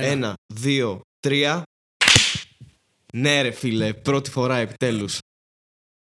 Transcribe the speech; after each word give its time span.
Ένα, 0.00 0.34
δύο, 0.54 1.00
τρία. 1.20 1.62
Ναι, 3.12 3.42
ρε 3.42 3.50
φίλε, 3.50 3.94
πρώτη 3.94 4.30
φορά 4.30 4.56
επιτέλους. 4.56 5.18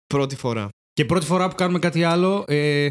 Πρώτη 0.07 0.37
φορά. 0.37 0.69
Και 0.93 1.05
πρώτη 1.05 1.27
φορά 1.27 1.49
που 1.49 1.55
κάνουμε 1.55 1.79
κάτι 1.79 2.05
άλλο, 2.05 2.45
ε, 2.47 2.91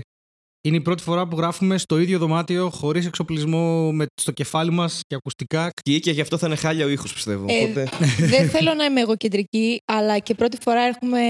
είναι 0.64 0.76
η 0.76 0.82
πρώτη 0.82 1.04
φορά 1.04 1.28
που 1.28 1.38
γράφουμε 1.38 1.78
στο 1.78 2.00
ίδιο 2.00 2.20
δωμάτιο, 2.20 2.70
χωρίς 2.70 3.06
εξοπλισμό, 3.06 3.92
με, 3.92 4.06
στο 4.22 4.32
κεφάλι 4.32 4.72
μας 4.72 5.02
και 5.08 5.16
ακουστικά. 5.16 5.70
Και, 5.82 6.00
και 6.00 6.12
γι' 6.12 6.22
αυτό 6.22 6.38
θα 6.38 6.48
είναι 6.48 6.56
χάλια 6.56 6.86
ο 6.86 6.90
ήχος, 6.90 7.14
πιστεύω. 7.14 7.46
Ε, 7.50 7.64
Οπότε... 7.64 7.90
Δεν 8.18 8.50
θέλω 8.50 8.74
να 8.74 8.86
είμαι 8.86 9.02
εγωκεντρική, 9.02 9.82
αλλά 9.86 10.20
και 10.20 10.36
πρώτη 10.36 10.58
φορά 10.62 10.82
έρχομαι 10.82 11.22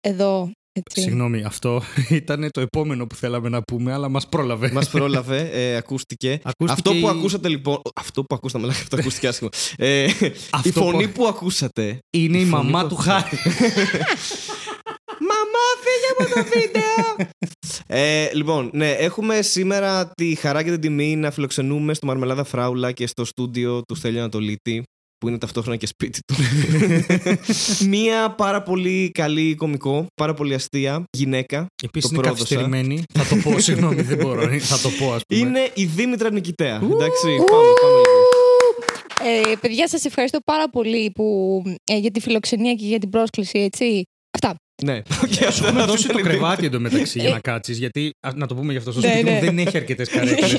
εδώ. 0.00 0.50
Έτσι. 0.78 1.00
Συγγνώμη, 1.00 1.42
αυτό 1.44 1.82
ήταν 2.10 2.48
το 2.50 2.60
επόμενο 2.60 3.06
που 3.06 3.14
θέλαμε 3.14 3.48
να 3.48 3.60
πούμε, 3.62 3.92
αλλά 3.92 4.08
μας 4.08 4.28
πρόλαβε. 4.28 4.70
Μας 4.72 4.88
πρόλαβε, 4.96 5.50
ε, 5.52 5.76
ακούστηκε. 5.76 6.40
Ακούστηκε 6.42 6.72
Αυτό 6.72 6.90
που 6.90 7.06
η- 7.06 7.18
ακούσατε 7.18 7.48
λοιπόν. 7.48 7.80
Αυτό 7.96 8.22
που 8.24 8.34
ακούσαμε, 8.34 8.64
λέγαμε, 8.66 8.82
αυτό 8.82 8.96
ακούστηκε 8.96 9.28
άσχημα. 9.28 9.50
Ε, 9.76 10.04
η 10.04 10.10
Αυτό 10.52 10.80
φωνή 10.82 11.06
που- 11.08 11.12
που 11.12 11.26
ακούσατε. 11.26 11.98
Είναι 12.16 12.38
η, 12.38 12.44
φωνή 12.44 12.70
μαμά 12.70 12.82
που 12.82 12.88
του 12.88 12.94
ακούσατε. 12.94 13.36
Χάρη. 13.36 13.36
Μαμά, 15.30 15.64
φύγε 15.84 16.10
από 16.18 16.34
το 16.34 16.58
βίντεο! 16.58 17.28
ε, 17.86 18.30
λοιπόν, 18.34 18.70
ναι, 18.72 18.90
έχουμε 18.90 19.42
σήμερα 19.42 20.10
τη 20.14 20.34
χαρά 20.34 20.62
και 20.62 20.70
την 20.70 20.80
τιμή 20.80 21.16
να 21.16 21.30
φιλοξενούμε 21.30 21.94
στο 21.94 22.06
Μαρμελάδα 22.06 22.44
Φράουλα 22.44 22.92
και 22.92 23.06
στο 23.06 23.24
στούντιο 23.24 23.82
του 23.88 23.94
Στέλιου 23.94 24.18
Ανατολίτη, 24.18 24.82
που 25.18 25.28
είναι 25.28 25.38
ταυτόχρονα 25.38 25.76
και 25.76 25.86
σπίτι 25.86 26.18
του. 26.26 26.34
Μία 27.92 28.30
πάρα 28.30 28.62
πολύ 28.62 29.10
καλή 29.14 29.54
κομικό, 29.54 30.06
πάρα 30.14 30.34
πολύ 30.34 30.54
αστεία 30.54 31.04
γυναίκα. 31.16 31.66
Επίσης 31.84 32.10
Το 32.10 32.14
είναι 32.14 32.22
πρόδωσα. 32.24 32.44
καθυστερημένη. 32.54 33.02
θα 33.14 33.24
το 33.26 33.36
πω, 33.50 33.58
συγγνώμη, 33.60 34.02
δεν 34.02 34.16
μπορώ. 34.16 34.58
Θα 34.58 34.78
το 34.78 34.88
πω, 34.98 35.12
ας 35.12 35.22
πούμε. 35.28 35.40
Είναι 35.40 35.70
η 35.74 35.84
Δήμητρα 35.84 36.32
Νικητέα. 36.32 36.74
Εντάξει, 36.74 37.26
πάμε, 37.26 37.68
πάμε 37.80 37.96
λίγο. 37.96 38.24
Ε, 39.50 39.54
παιδιά, 39.60 39.88
σας 39.88 40.04
ευχαριστώ 40.04 40.38
πάρα 40.44 40.68
πολύ 40.70 41.10
που, 41.10 41.62
ε, 41.84 41.96
για 41.96 42.10
τη 42.10 42.20
φιλοξενία 42.20 42.74
και 42.74 42.86
για 42.86 42.98
την 42.98 43.10
πρόσκληση, 43.10 43.58
έτσι. 43.58 44.02
Αυτά. 44.42 44.54
Ναι, 44.84 45.00
και 45.00 45.34
Σου 45.34 45.46
αυτό 45.48 45.66
έχουμε 45.66 45.80
αυτό 45.80 45.90
δώσει 45.92 46.04
ήταν 46.04 46.16
το 46.16 46.28
η 46.28 46.30
κρεβάτι 46.30 46.66
εντωμεταξύ 46.66 47.18
για 47.18 47.28
Ε. 47.28 47.32
να 47.32 47.40
κάτσεις. 47.40 47.78
Γιατί, 47.78 48.10
α, 48.20 48.30
να 48.34 48.46
το 48.46 48.54
πούμε 48.54 48.72
γι' 48.72 48.78
αυτό, 48.78 48.92
στο 48.92 49.00
Ναι, 49.00 49.06
σπίτι 49.08 49.24
μου 49.24 49.30
ναι. 49.30 49.40
δεν 49.40 49.58
έχει 49.58 49.76
αρκετές 49.76 50.08
καρέκλες. 50.08 50.56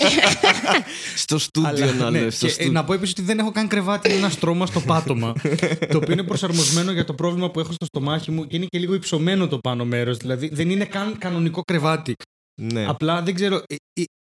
Στο 1.16 1.38
στούντιο 1.38 1.94
να 1.94 2.10
ναι, 2.12 2.20
λες, 2.20 2.36
στο 2.36 2.46
και, 2.46 2.52
ε, 2.52 2.56
στούντιο. 2.56 2.72
να 2.72 2.84
πω 2.84 2.94
επίσης 2.94 3.12
ότι 3.14 3.22
δεν 3.22 3.40
έχω 3.40 3.52
καν 3.52 3.68
κρεβάτι, 3.68 4.10
είναι 4.10 4.18
ένα 4.18 4.30
στρώμα 4.30 4.66
στο 4.66 4.80
πάτωμα. 4.82 5.34
το 5.92 5.98
οποίο 5.98 6.14
είναι 6.14 6.24
προσαρμοσμένο 6.24 6.92
για 6.92 7.06
το 7.06 7.14
πρόβλημα 7.14 7.52
που 7.52 7.60
έχω 7.60 7.72
στο 7.72 7.86
στομάχι 7.86 8.32
μου 8.32 8.48
και 8.48 8.56
είναι 8.56 8.66
και 8.66 8.80
λίγο 8.80 8.94
υψωμένο 8.94 9.48
το 9.48 9.58
πάνω 9.58 9.86
μέρος. 9.86 10.18
Δηλαδή 10.18 10.50
δεν 10.54 10.70
είναι 10.70 10.86
καν 10.86 11.18
κανονικό 11.18 11.62
κρεβάτι. 11.62 12.14
Ναι. 12.62 12.86
Απλά 12.88 13.22
δεν 13.22 13.36
ξέρω. 13.36 13.62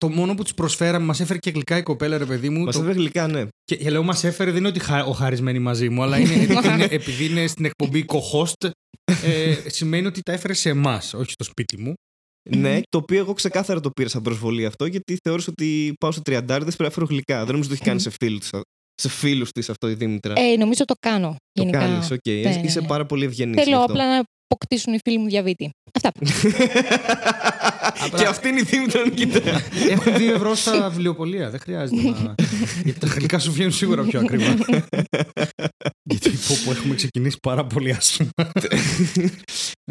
Ε, 0.03 0.07
ε, 0.07 0.09
το 0.09 0.19
μόνο 0.19 0.35
που 0.35 0.43
τους 0.43 0.53
προσφέραμε, 0.53 1.05
μας 1.05 1.19
έφερε 1.19 1.39
και 1.39 1.49
γλυκά 1.49 1.77
η 1.77 1.83
κοπέλα, 1.83 2.17
ρε 2.17 2.25
παιδί 2.25 2.49
μου. 2.49 2.63
Μας 2.63 2.75
το- 2.75 2.81
έφερε 2.81 2.97
γλυκά, 2.99 3.27
ναι. 3.27 3.45
Και, 3.63 3.75
και 3.75 3.89
λέω, 3.89 4.03
μας 4.03 4.23
έφερε, 4.23 4.49
δεν 4.51 4.59
είναι 4.59 4.67
ότι 4.67 4.79
χα, 4.79 5.03
ο 5.03 5.11
χαρισμένη 5.11 5.59
μαζί 5.59 5.89
μου, 5.89 6.03
αλλά 6.03 6.17
είναι, 6.19 6.33
είναι, 6.73 6.87
επειδή 6.89 7.25
είναι 7.25 7.47
στην 7.47 7.65
εκπομπή 7.65 8.05
co-host, 8.07 8.69
ε, 9.23 9.55
σημαίνει 9.69 10.07
ότι 10.07 10.21
τα 10.21 10.31
έφερε 10.31 10.53
σε 10.53 10.69
εμάς, 10.69 11.13
όχι 11.13 11.31
στο 11.31 11.43
σπίτι 11.43 11.77
μου. 11.81 11.93
Ναι, 12.49 12.79
το 12.89 12.97
οποίο 12.97 13.17
εγώ 13.17 13.33
ξεκάθαρα 13.33 13.79
το 13.79 13.89
πήρα 13.89 14.09
σαν 14.09 14.21
προσβολή 14.21 14.65
αυτό, 14.65 14.85
γιατί 14.85 15.17
θεώρησα 15.23 15.47
ότι 15.51 15.93
πάω 15.99 16.11
σε 16.11 16.21
τριαντάριδες 16.21 16.75
πρέπει 16.75 16.89
να 16.89 16.95
φέρω 16.95 17.05
γλυκά. 17.09 17.37
Δεν 17.45 17.51
νομίζω 17.51 17.59
ότι 17.59 17.67
το 17.67 17.73
έχει 17.73 17.83
κάνει 17.83 17.99
σε 17.99 18.09
φίλους 18.21 18.49
σε 19.01 19.09
φίλους 19.09 19.49
της 19.51 19.69
αυτό 19.69 19.89
η 19.89 19.93
Δήμητρα. 19.93 20.33
Ε, 20.37 20.55
νομίζω 20.57 20.85
το 20.85 20.93
κάνω. 20.99 21.29
το 21.29 21.61
Γενικά. 21.61 21.79
κάνεις, 21.79 22.11
οκ. 22.11 22.19
Ναι, 22.27 22.33
ναι, 22.33 22.61
Είσαι 22.63 22.79
ναι. 22.81 22.87
πάρα 22.87 23.05
πολύ 23.05 23.25
ευγενής. 23.25 23.63
Θέλω 23.63 23.83
απλά 23.83 24.15
να 24.17 24.23
αποκτήσουν 24.47 24.93
οι 24.93 24.97
φίλοι 25.03 25.17
μου 25.17 25.27
διαβήτη. 25.27 25.69
Αυτά. 25.93 26.11
Και 28.15 28.25
αυτή 28.25 28.47
είναι 28.47 28.59
η 28.59 28.63
Δήμητρα 28.63 29.03
Νικητέα. 29.03 29.61
Έχουν 29.89 30.13
2 30.15 30.19
ευρώ 30.35 30.55
στα 30.55 30.89
βιβλιοπολία. 30.89 31.49
Δεν 31.49 31.59
χρειάζεται 31.59 32.01
να. 32.09 32.35
Γιατί 32.83 32.99
τα 32.99 33.07
γλυκά 33.07 33.39
σου 33.39 33.51
βγαίνουν 33.51 33.71
σίγουρα 33.71 34.03
πιο 34.03 34.19
ακριβά. 34.19 34.55
Γιατί 36.03 36.29
πω, 36.29 36.55
πω, 36.65 36.71
έχουμε 36.71 36.95
ξεκινήσει 36.95 37.37
πάρα 37.41 37.65
πολύ 37.65 37.91
άσχημα. 37.91 38.29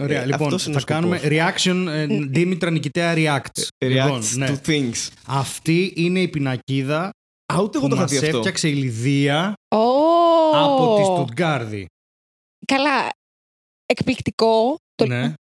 Ωραία, 0.01 0.23
Ε, 0.23 0.27
λοιπόν, 0.27 0.43
αυτός 0.47 0.65
είναι 0.67 0.75
θα 0.75 0.81
ο 0.83 0.85
κάνουμε 0.85 1.19
σκοπός. 1.19 1.37
reaction 1.39 1.87
ε, 1.89 2.07
Δήμητρα 2.31 2.71
Νικητέα 2.71 3.15
Reacts. 3.17 3.63
Λοιπόν, 3.87 4.21
Reacts 4.23 4.37
ναι. 4.37 4.49
to 4.65 4.69
things. 4.71 5.09
Αυτή 5.27 5.93
είναι 5.97 6.21
η 6.21 6.29
πινακίδα 6.29 7.11
Α, 7.55 7.57
ούτε 7.63 7.79
εγώ 7.79 7.87
που 7.87 7.89
το 7.89 7.95
είχα 7.95 8.03
μας 8.03 8.11
δει 8.11 8.17
αυτό. 8.17 8.37
έφτιαξε 8.37 8.69
η 8.69 8.73
Λιδία 8.75 9.53
Ω! 9.75 9.79
από 10.55 10.97
τη 10.99 11.03
Στουτγκάρδη. 11.05 11.87
Καλά. 12.67 13.09
Εκπληκτικό. 13.87 14.77
Το... 14.95 15.07
Ναι. 15.07 15.33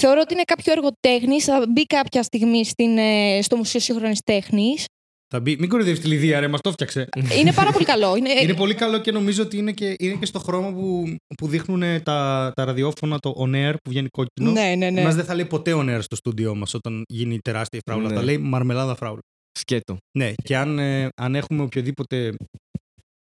Θεωρώ 0.00 0.20
ότι 0.20 0.34
είναι 0.34 0.42
κάποιο 0.42 0.72
έργο 0.72 0.88
τέχνης. 1.00 1.44
Θα 1.44 1.66
μπει 1.68 1.84
κάποια 1.86 2.22
στιγμή 2.22 2.64
στην, 2.64 2.98
ε, 2.98 3.38
στο 3.42 3.56
Μουσείο 3.56 3.80
Σύγχρονης 3.80 4.20
Τέχνης. 4.24 4.84
Θα 5.28 5.40
μπει. 5.40 5.56
Μην 5.58 5.68
κοροϊδεύει 5.68 5.98
τη 5.98 6.06
Λιδία, 6.06 6.40
ρε, 6.40 6.48
μας 6.48 6.60
το 6.60 6.70
φτιάξε. 6.70 7.08
είναι 7.38 7.52
πάρα 7.52 7.72
πολύ 7.72 7.84
καλό. 7.84 8.16
Είναι, 8.16 8.30
Είναι 8.42 8.54
πολύ 8.54 8.74
καλό 8.74 8.98
και 8.98 9.12
νομίζω 9.12 9.42
ότι 9.42 9.56
είναι 9.56 9.72
και, 9.72 9.94
είναι 9.98 10.14
και 10.14 10.26
στο 10.26 10.38
χρώμα 10.38 10.72
που, 10.72 11.14
που 11.36 11.46
δείχνουν 11.48 12.02
τα, 12.02 12.52
τα 12.56 12.64
ραδιόφωνα, 12.64 13.18
το 13.18 13.34
on 13.38 13.54
air 13.54 13.74
που 13.82 13.90
βγαίνει 13.90 14.08
κόκκινο. 14.08 14.50
Ναι, 14.50 14.74
ναι, 14.76 14.90
ναι. 14.90 15.02
Μας 15.02 15.14
δεν 15.14 15.24
θα 15.24 15.34
λέει 15.34 15.44
ποτέ 15.44 15.72
on 15.74 15.96
air 15.96 15.98
στο 16.02 16.16
στούντιό 16.16 16.54
μας 16.54 16.74
όταν 16.74 17.02
γίνει 17.08 17.38
τεράστια 17.38 17.78
η 17.78 17.90
φράουλα. 17.90 18.08
Ναι. 18.08 18.14
Θα 18.14 18.22
λέει 18.22 18.38
μαρμελάδα 18.38 18.94
φράουλα. 18.94 19.20
Σκέτο. 19.58 19.96
Ναι, 20.18 20.32
και 20.42 20.56
αν, 20.56 20.78
ε, 20.78 21.08
αν 21.20 21.34
έχουμε 21.34 21.62
οποιοδήποτε 21.62 22.34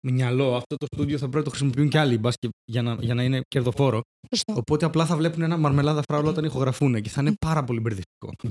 μυαλό, 0.06 0.54
αυτό 0.56 0.76
το 0.76 0.86
στούντιο 0.94 1.14
θα 1.18 1.22
πρέπει 1.22 1.36
να 1.36 1.42
το 1.42 1.50
χρησιμοποιούν 1.50 1.88
κι 1.88 1.98
άλλοι 1.98 2.18
μπας 2.18 2.34
και 2.38 2.48
για, 2.64 2.82
να, 2.82 2.96
για 3.00 3.14
να 3.14 3.22
είναι 3.22 3.40
κερδοφόρο. 3.48 4.00
Σωστό. 4.30 4.52
Οπότε 4.56 4.84
απλά 4.86 5.06
θα 5.06 5.16
βλέπουν 5.16 5.42
ένα 5.42 5.56
μαρμελάδα 5.56 6.02
φράουλα 6.08 6.30
όταν 6.30 6.44
ηχογραφούν 6.44 7.00
και 7.02 7.08
θα 7.08 7.20
είναι 7.20 7.32
πάρα 7.46 7.64
πολύ 7.64 7.80
μπερδευτικό. 7.80 8.32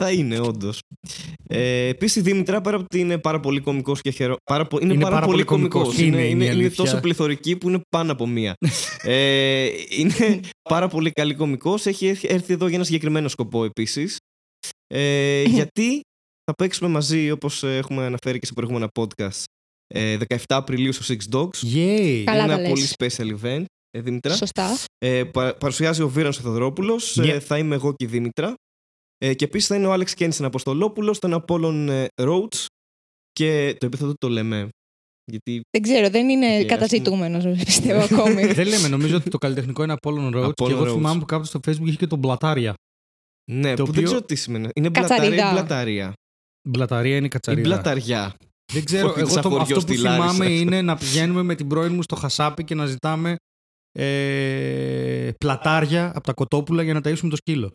Θα 0.00 0.12
είναι, 0.12 0.38
όντως. 0.40 0.78
Ε, 1.48 1.86
Επίσης, 1.86 2.16
η 2.16 2.20
Δήμητρα, 2.20 2.60
πέρα 2.60 2.76
από 2.76 2.84
ότι 2.84 2.98
είναι 3.00 3.18
πάρα 3.18 3.40
πολύ 3.40 3.60
κωμικός 3.60 4.00
και 4.00 4.10
χαιρό. 4.10 4.36
Πάρα, 4.50 4.66
πο- 4.66 4.78
είναι, 4.80 4.92
Είναι 4.92 5.02
πάρα, 5.02 5.14
πάρα 5.14 5.26
πολύ 5.26 5.44
πολύ 5.44 5.60
κωμικός. 5.60 5.82
κωμικός. 5.82 6.02
Είναι, 6.06 6.16
Είναι, 6.16 6.20
είναι, 6.20 6.30
είναι 6.30 6.44
η 6.44 6.46
είναι 6.46 6.54
αλήθεια. 6.60 6.84
τόσο 6.84 7.00
πληθωρική 7.00 7.56
που 7.56 7.68
είναι 7.68 7.80
πάνω 7.88 8.12
από 8.12 8.26
μία. 8.26 8.54
ε, 9.02 9.68
είναι 9.98 10.40
πάρα 10.70 10.88
πολύ 10.88 11.10
καλή 11.10 11.34
κωμικός. 11.34 11.86
Έχει 11.86 12.06
έρθει- 12.06 12.30
έρθει 12.30 12.52
εδώ 12.52 12.66
για 12.66 12.76
ένα 12.76 12.84
συγκεκριμένο 12.84 13.28
σκοπό 13.28 13.64
επίσης. 13.64 14.16
Ε, 14.94 15.42
γιατί 15.42 16.00
θα 16.50 16.54
παίξουμε 16.56 16.88
μαζί, 16.90 17.30
όπως 17.30 17.62
έχουμε 17.62 18.04
αναφέρει 18.04 18.38
και 18.38 18.46
σε 18.46 18.52
προηγούμενα 18.52 18.88
podcast, 19.00 19.42
ε, 19.86 20.16
17 20.28 20.36
Απριλίου 20.48 20.92
στο 20.92 21.14
Six 21.14 21.34
Dogs. 21.36 21.74
Yay! 21.74 22.22
Καλά 22.24 22.44
είναι 22.44 22.46
τα 22.46 22.52
ένα 22.52 22.56
λες. 22.56 22.68
πολύ 22.68 22.86
special 22.98 23.36
event. 23.42 23.64
Ε, 23.90 24.00
Δήμητρα. 24.00 24.34
Σωστά. 24.36 24.76
Ε, 24.98 25.24
πα- 25.24 25.54
παρουσιάζει 25.54 26.02
ο 26.02 26.08
Βύρων 26.08 26.32
Θεοδωρόπουλος. 26.32 27.00
Yeah. 27.14 27.38
θα 27.40 27.58
είμαι 27.58 27.74
εγώ 27.74 27.90
και 27.94 28.04
η 28.04 28.08
Δήμητρα. 28.08 28.54
Ε, 29.18 29.34
και 29.34 29.44
επίσης 29.44 29.68
θα 29.68 29.74
είναι 29.76 29.86
ο 29.86 29.92
Άλεξ 29.92 30.14
Κένσεν 30.14 30.44
Αποστολόπουλος, 30.44 31.18
τον 31.18 31.32
Apollon 31.32 31.88
ε, 31.88 32.06
Roads 32.22 32.66
και 33.32 33.76
το 33.80 33.86
επίθετο 33.86 34.12
το 34.18 34.28
λέμε. 34.28 34.68
Γιατί. 35.24 35.60
Δεν 35.70 35.82
ξέρω, 35.82 36.10
δεν 36.10 36.28
είναι 36.28 36.46
Οκ, 36.56 36.60
ας 36.60 36.66
καταζητούμενος, 36.66 37.44
πιστεύω 37.64 38.00
ακόμη. 38.16 38.46
Δεν 38.46 38.66
λέμε, 38.66 38.88
νομίζω 38.88 39.16
ότι 39.16 39.30
το 39.30 39.38
καλλιτεχνικό 39.38 39.82
είναι 39.82 39.94
Apollon 40.00 40.34
Road. 40.34 40.52
και 40.54 40.64
Apollon 40.64 40.70
εγώ 40.70 40.82
Roads. 40.84 40.92
θυμάμαι 40.92 41.18
που 41.20 41.24
κάποτε 41.26 41.48
στο 41.48 41.60
Facebook 41.66 41.86
είχε 41.86 41.96
και 41.96 42.06
τον 42.06 42.18
Μπλατάρια. 42.18 42.74
Ναι, 43.50 43.74
Το 43.74 43.84
που 43.84 43.90
δεν 43.90 43.90
οποίο- 43.90 44.02
ξέρω 44.02 44.22
τι 44.22 44.34
σημαίνει. 44.34 44.68
Είναι 44.74 44.90
Κατσαριδά. 44.90 45.26
μπλαταρία 45.28 45.50
ή 45.50 45.52
μπλαταρία. 45.52 46.12
Μπλαταρία 46.68 47.16
είναι 47.16 47.26
Ή 47.26 47.28
κατσαρίδα. 47.28 47.68
μπλαταριά. 47.68 48.34
Δεν 48.72 48.84
ξέρω, 48.84 49.08
Φωτή 49.08 49.20
εγώ 49.20 49.28
σαν 49.28 49.42
το, 49.42 49.48
χωριό 49.48 49.62
αυτό 49.62 49.74
που 49.74 49.80
στη 49.80 49.96
Λάρισα. 49.98 50.28
θυμάμαι 50.32 50.50
είναι 50.52 50.82
να 50.82 50.96
πηγαίνουμε 50.96 51.42
με 51.42 51.54
την 51.54 51.66
πρώην 51.66 51.94
μου 51.94 52.02
στο 52.02 52.16
χασάπι 52.16 52.64
και 52.64 52.74
να 52.74 52.86
ζητάμε 52.86 53.36
ε, 53.92 55.30
πλατάρια 55.38 56.12
από 56.14 56.20
τα 56.26 56.32
κοτόπουλα 56.32 56.82
για 56.82 56.94
να 56.94 57.00
ταΐσουμε 57.04 57.28
το 57.30 57.36
σκύλο. 57.36 57.72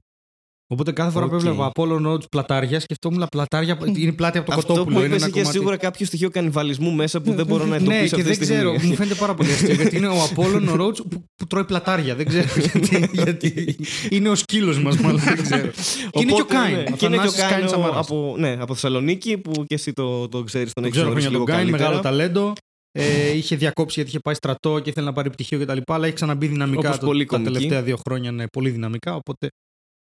Οπότε 0.67 0.91
κάθε 0.91 1.11
φορά 1.11 1.27
που 1.27 1.35
Οκ. 1.35 1.41
έβλεπα 1.41 1.71
Apollo 1.75 2.07
Roads 2.07 2.29
πλατάρια, 2.29 2.79
σκεφτόμουν 2.79 3.25
πλατάρια 3.31 3.77
είναι 3.95 4.11
πλάτη 4.11 4.37
από 4.37 4.49
το 4.51 4.55
Αυτό 4.57 4.67
κοτόπουλο. 4.67 4.95
που 4.95 5.01
είναι 5.03 5.09
είπες 5.09 5.21
ένα 5.21 5.27
είχε 5.29 5.39
κομμάτι. 5.39 5.57
σίγουρα 5.57 5.77
κάποιο 5.77 6.05
στοιχείο 6.05 6.29
κανιβαλισμού 6.29 6.91
μέσα 6.91 7.21
που 7.21 7.33
δεν 7.33 7.45
μπορώ 7.45 7.63
να 7.65 7.69
Ναι, 7.69 7.75
εντοπίσω 7.75 7.99
και 8.15 8.21
αυτή 8.21 8.21
δεν 8.21 8.37
τη 8.37 8.45
στιγμή. 8.45 8.55
ξέρω. 8.77 8.87
Μου 8.89 8.95
φαίνεται 8.95 9.15
πάρα 9.15 9.33
πολύ 9.33 9.51
αστείο 9.51 9.73
γιατί 9.73 9.95
είναι 9.97 10.07
ο 10.07 10.15
Apollo 10.35 10.79
Roads 10.81 10.97
που, 11.09 11.23
που 11.35 11.47
τρώει 11.47 11.65
πλατάρια. 11.65 12.15
Δεν 12.15 12.25
ξέρω 12.27 12.47
γιατί. 12.65 13.09
γιατί 13.13 13.75
είναι 14.09 14.29
ο 14.29 14.35
σκύλος 14.35 14.79
μας, 14.81 14.97
μάλλον. 14.97 15.19
Δεν 15.19 15.41
ξέρω. 15.43 15.67
και 16.11 16.19
είναι 16.21 16.31
και 16.31 16.41
ο 16.41 16.43
Οπότε, 16.43 16.53
Κάιν. 16.53 16.75
ναι, 16.75 16.83
ο 16.93 16.95
Και 16.95 17.05
είναι 17.05 17.17
και 17.17 17.27
ο 17.27 17.31
Θανάσης 17.31 17.39
Κάιν 17.39 17.51
Κάιν 17.53 17.65
ο- 17.65 17.69
Σαμαράς. 17.69 17.97
από, 18.09 18.35
ναι, 18.37 18.57
από 18.59 18.73
Θεσσαλονίκη 18.73 19.37
που 19.37 19.51
και 19.51 19.75
εσύ 19.75 19.93
το, 19.93 20.27
το 20.27 20.43
ξέρεις, 20.43 20.73
τον 20.73 20.83
Δεν 20.83 20.91
έχεις 20.91 20.91
ξέρω 20.91 21.05
γνωρίσει 21.07 21.27
χρόνια 21.27 21.29
τον 21.29 21.31
λίγο 21.31 21.43
Γκάιν, 21.43 21.59
καλύτερα. 21.59 21.83
μεγάλο 21.89 22.01
ταλέντο. 22.01 22.53
Ε, 22.91 23.31
είχε 23.37 23.55
διακόψει 23.55 23.93
γιατί 23.95 24.09
είχε 24.09 24.19
πάει 24.19 24.33
στρατό 24.35 24.79
και 24.79 24.89
ήθελε 24.89 25.05
να 25.05 25.13
πάρει 25.13 25.29
πτυχίο 25.29 25.59
κτλ. 25.59 25.77
Αλλά 25.85 26.05
έχει 26.05 26.15
ξαναμπεί 26.15 26.47
δυναμικά 26.47 26.87
Όπως 26.87 26.99
το- 26.99 27.05
πολλοί 27.05 27.25
τα 27.25 27.35
κομικοί. 27.35 27.53
τελευταία 27.53 27.81
δύο 27.81 27.97
χρόνια. 28.07 28.29
Είναι 28.29 28.45
πολύ 28.53 28.69
δυναμικά. 28.69 29.15
Οπότε 29.15 29.47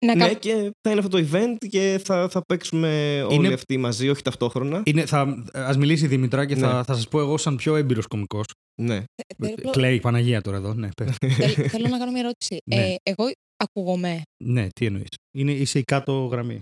Να 0.05 0.15
Ναι, 0.15 0.27
κα- 0.27 0.33
και 0.33 0.51
θα 0.81 0.91
είναι 0.91 0.99
αυτό 0.99 1.17
το 1.21 1.27
event 1.31 1.67
και 1.69 2.01
θα, 2.03 2.29
θα 2.29 2.41
παίξουμε 2.47 3.21
όλοι 3.27 3.35
Είναι- 3.45 3.53
αυτοί 3.53 3.77
μαζί, 3.77 4.09
όχι 4.09 4.21
ταυτόχρονα. 4.21 4.81
είναι, 4.85 5.05
θα, 5.05 5.43
ας 5.53 5.77
μιλήσει 5.77 6.05
η 6.05 6.07
Δήμητρα 6.07 6.45
και 6.45 6.55
θα, 6.55 6.75
Ναι. 6.77 6.83
θα 6.83 6.93
σας 6.95 7.07
πω 7.07 7.19
εγώ 7.19 7.37
σαν 7.37 7.55
πιο 7.55 7.75
έμπειρος 7.75 8.07
κομικός. 8.07 8.45
Ναι. 8.81 9.03
Θέλω- 9.37 9.69
Κλαίει 9.71 9.95
η 9.95 9.99
Παναγία 9.99 10.41
τώρα 10.41 10.57
εδώ. 10.57 10.73
Ναι, 10.73 10.89
πες. 10.95 11.15
θέλ- 11.37 11.67
Θέλω 11.69 11.87
να 11.87 11.97
κάνω 11.97 12.11
μια 12.11 12.19
ερώτηση. 12.21 12.57
Ναι. 12.65 12.75
Ε, 12.75 12.95
εγώ 13.03 13.23
ακούγομαι. 13.57 14.21
ναι 14.43 14.67
τι 14.79 14.85
εννοείς. 14.85 15.07
Είναι, 15.37 15.51
είσαι 15.51 15.79
η 15.79 15.83
κάτω 15.83 16.25
γραμμή. 16.25 16.59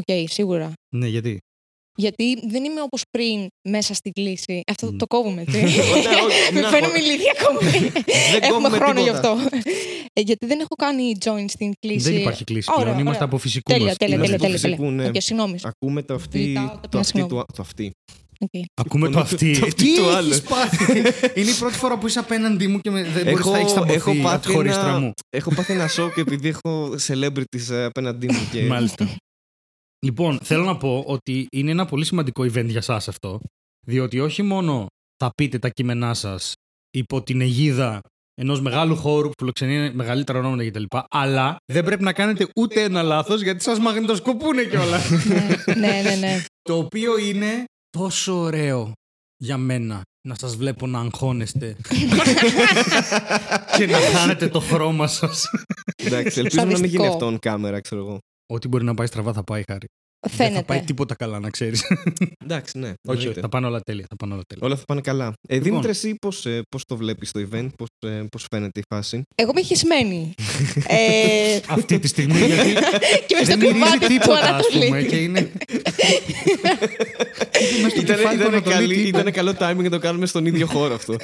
Οκ, 0.00 0.28
σίγουρα. 0.28 0.72
Ναι, 0.96 1.06
γιατί; 1.06 1.38
Γιατί 1.96 2.38
δεν 2.48 2.64
είμαι 2.64 2.80
όπως 2.80 3.02
πριν 3.10 3.46
μέσα 3.68 3.94
στην 3.94 4.12
κλήση. 4.12 4.60
Αυτό 4.70 4.86
Μμ. 4.92 4.96
το 4.96 5.06
κόβουμε, 5.06 5.40
έτσι. 5.40 5.58
Όχι, 5.64 5.78
όχι, 6.26 6.52
μην 6.54 6.62
Φαίνομαι 6.62 6.76
αγχώ- 6.76 6.96
ηλίθια 6.96 7.32
ακόμη. 7.40 7.70
Δεν 7.80 8.42
Έχουμε 8.42 8.48
κόβουμε 8.50 8.76
χρόνο 8.76 9.00
γι' 9.00 9.06
τίποτα. 9.06 9.30
αυτό. 9.32 9.48
Ε, 10.12 10.20
γιατί 10.20 10.46
δεν 10.46 10.58
έχω 10.60 10.74
κάνει 10.76 11.16
join 11.24 11.44
στην 11.48 11.72
κλήση. 11.80 12.10
Δεν 12.10 12.20
υπάρχει 12.20 12.44
κλήση 12.44 12.68
Ωραία, 12.72 12.82
πλέον. 12.84 12.98
Είμαστε 12.98 13.16
ωραία. 13.22 13.28
από 13.28 13.38
φυσικούς 13.38 13.74
Τέλεια, 13.74 13.88
μας. 13.88 13.96
τέλεια, 13.96 14.14
Είμαστε 14.16 14.36
τέλεια. 14.36 14.54
του 14.54 14.60
τέλεια, 14.60 14.76
φυσικού, 14.76 14.88
τέλεια. 14.96 15.02
ναι. 15.10 15.18
Οκ, 15.18 15.22
συγγνώμη. 15.22 15.58
Ακούμε 15.62 16.02
το 16.02 16.14
αυτή, 16.14 16.38
Ζητάω 16.42 16.64
το 16.66 16.70
ταπεινά 16.80 17.00
αυτή, 17.00 17.04
συγγνώμη. 17.18 17.28
το, 17.46 17.52
το 17.56 17.62
αυτή. 17.62 17.90
οκ. 18.40 18.50
Ακούμε 18.74 19.06
το 19.06 19.12
Το- 19.12 19.20
αυτή. 19.20 19.58
το 19.58 19.66
αυτή 19.66 19.82
Τι 19.84 19.96
το 19.96 20.02
έχεις 20.02 20.14
άλλο. 20.16 20.40
πάθει. 20.48 20.92
Είναι 21.40 21.50
η 21.50 21.54
πρώτη 21.58 21.74
φορά 21.74 21.98
που 21.98 22.06
είσαι 22.06 22.18
απέναντί 22.18 22.66
μου 22.66 22.78
και 22.80 22.90
με- 22.90 23.02
δεν 23.02 23.22
μπορείς 23.24 23.38
Έχω- 23.38 23.50
να 23.50 23.58
έχεις 23.58 23.72
έχω 23.72 23.80
θαμπωθεί 23.80 24.00
από 24.00 24.10
τη 24.14 24.20
πάθει 24.22 24.52
χωρίστρα 24.52 24.88
ένα- 24.88 24.98
μου. 24.98 25.12
Έχω 25.30 25.54
πάθει 25.54 25.72
ένα 25.72 25.88
σοκ 25.88 26.16
επειδή 26.16 26.48
έχω 26.48 26.94
celebrities 27.06 27.70
ε, 27.70 27.84
απέναντί 27.84 28.26
μου. 28.26 28.48
Και... 28.52 28.62
Μάλιστα. 28.62 29.08
Λοιπόν, 30.04 30.38
θέλω 30.42 30.64
να 30.64 30.76
πω 30.76 31.04
ότι 31.06 31.46
είναι 31.52 31.70
ένα 31.70 31.84
πολύ 31.84 32.04
σημαντικό 32.04 32.42
event 32.42 32.66
για 32.66 32.80
σας 32.80 33.08
αυτό, 33.08 33.40
διότι 33.86 34.20
όχι 34.20 34.42
μόνο 34.42 34.86
θα 35.16 35.30
πείτε 35.34 35.58
τα 35.58 35.68
κείμενά 35.68 36.14
σας 36.14 36.52
υπό 36.90 37.22
την 37.22 37.40
αιγίδα 37.40 38.00
ενός 38.34 38.60
μεγάλου 38.60 38.96
χώρου 38.96 39.28
που 39.28 39.34
φιλοξενεί 39.38 39.94
μεγαλύτερα 39.94 40.38
ονόματα 40.38 40.68
κτλ. 40.68 40.84
Αλλά 41.10 41.56
δεν 41.72 41.84
πρέπει 41.84 42.02
να 42.02 42.12
κάνετε 42.12 42.48
ούτε 42.56 42.82
ένα 42.82 43.02
λάθος 43.02 43.42
γιατί 43.42 43.62
σας 43.62 43.78
μαγνητοσκοπούνε 43.78 44.64
κιόλας. 44.64 45.10
ναι, 45.10 45.74
ναι, 45.74 46.02
ναι, 46.02 46.16
ναι. 46.20 46.44
Το 46.62 46.76
οποίο 46.76 47.18
είναι 47.18 47.64
τόσο 47.90 48.38
ωραίο 48.38 48.92
για 49.36 49.56
μένα 49.56 50.00
να 50.28 50.34
σας 50.34 50.56
βλέπω 50.56 50.86
να 50.86 50.98
αγχώνεστε 51.00 51.76
και 53.76 53.86
να 53.86 53.98
χάνετε 53.98 54.48
το 54.48 54.60
χρώμα 54.60 55.06
σας. 55.06 55.46
Εντάξει, 55.96 56.40
ελπίζω 56.40 56.56
να 56.60 56.66
μην 56.66 56.74
γίνει 56.76 56.88
Σαδιστικό. 56.88 57.14
αυτό 57.14 57.26
on 57.26 57.38
κάμερα, 57.38 57.80
ξέρω 57.80 58.00
εγώ. 58.00 58.18
Ό,τι 58.46 58.68
μπορεί 58.68 58.84
να 58.84 58.94
πάει 58.94 59.06
στραβά 59.06 59.32
θα 59.32 59.42
πάει 59.44 59.62
χάρη. 59.70 59.86
Δεν 60.26 60.36
θα 60.36 60.44
Φαίνεται. 60.44 60.62
πάει 60.62 60.80
τίποτα 60.82 61.14
καλά, 61.14 61.38
να 61.40 61.50
ξέρεις. 61.50 61.82
Εντάξει, 62.44 62.78
ναι. 62.78 62.86
όχι, 62.86 62.96
εννοείται. 63.08 63.28
όχι, 63.30 63.40
θα 63.40 63.48
πάνε 63.48 63.66
όλα 63.66 63.80
τέλεια. 63.80 64.06
Θα 64.08 64.16
πάνε 64.16 64.32
όλα 64.32 64.42
τέλεια. 64.48 64.66
Όλα 64.66 64.76
θα 64.76 64.84
πάνε 64.84 65.00
καλά. 65.00 65.26
Ε, 65.48 65.54
Λοιπόν. 65.54 65.62
Δήμητρες, 65.70 65.96
εσύ 65.96 66.14
πώς, 66.26 66.46
ε, 66.46 66.60
πώς 66.68 66.84
το 66.84 66.96
βλέπεις 66.96 67.30
το 67.30 67.48
event, 67.50 67.68
πώς, 67.76 67.88
ε, 68.06 68.24
πώς 68.30 68.46
φαίνεται 68.50 68.80
η 68.80 68.82
φάση; 68.94 69.22
Εγώ 69.34 69.50
είμαι 69.50 69.62
χεσμένη. 69.62 70.34
ε, 70.86 71.60
Αυτή 71.68 71.98
τη 71.98 72.08
στιγμή 72.08 72.38
γιατί 72.46 72.72
και 73.26 73.34
με 73.38 73.44
στο 73.44 73.56
δεν 73.56 73.58
μυρίζει 73.58 73.78
κρεβάτι 73.78 73.98
του 73.98 74.06
τίποτα, 74.06 74.38
ας 74.40 74.48
Ανατολή. 74.48 74.84
πούμε. 74.86 75.02
Και 75.02 75.16
είναι. 75.16 75.50
Μες 77.82 77.90
στο 77.92 78.00
Ήταν, 78.00 78.16
κεφάλι 78.16 78.36
του 78.36 78.42
ήταν, 78.42 78.52
Ανατολή 78.54 78.74
καλή, 78.76 78.94
τύπου. 78.94 79.18
ήταν 79.18 79.32
καλό 79.32 79.52
timing 79.58 79.82
να 79.82 79.90
το 79.90 79.98
κάνουμε 79.98 80.26
στον 80.26 80.46
ίδιο 80.46 80.66
χώρο 80.66 80.94
αυτό. 80.94 81.16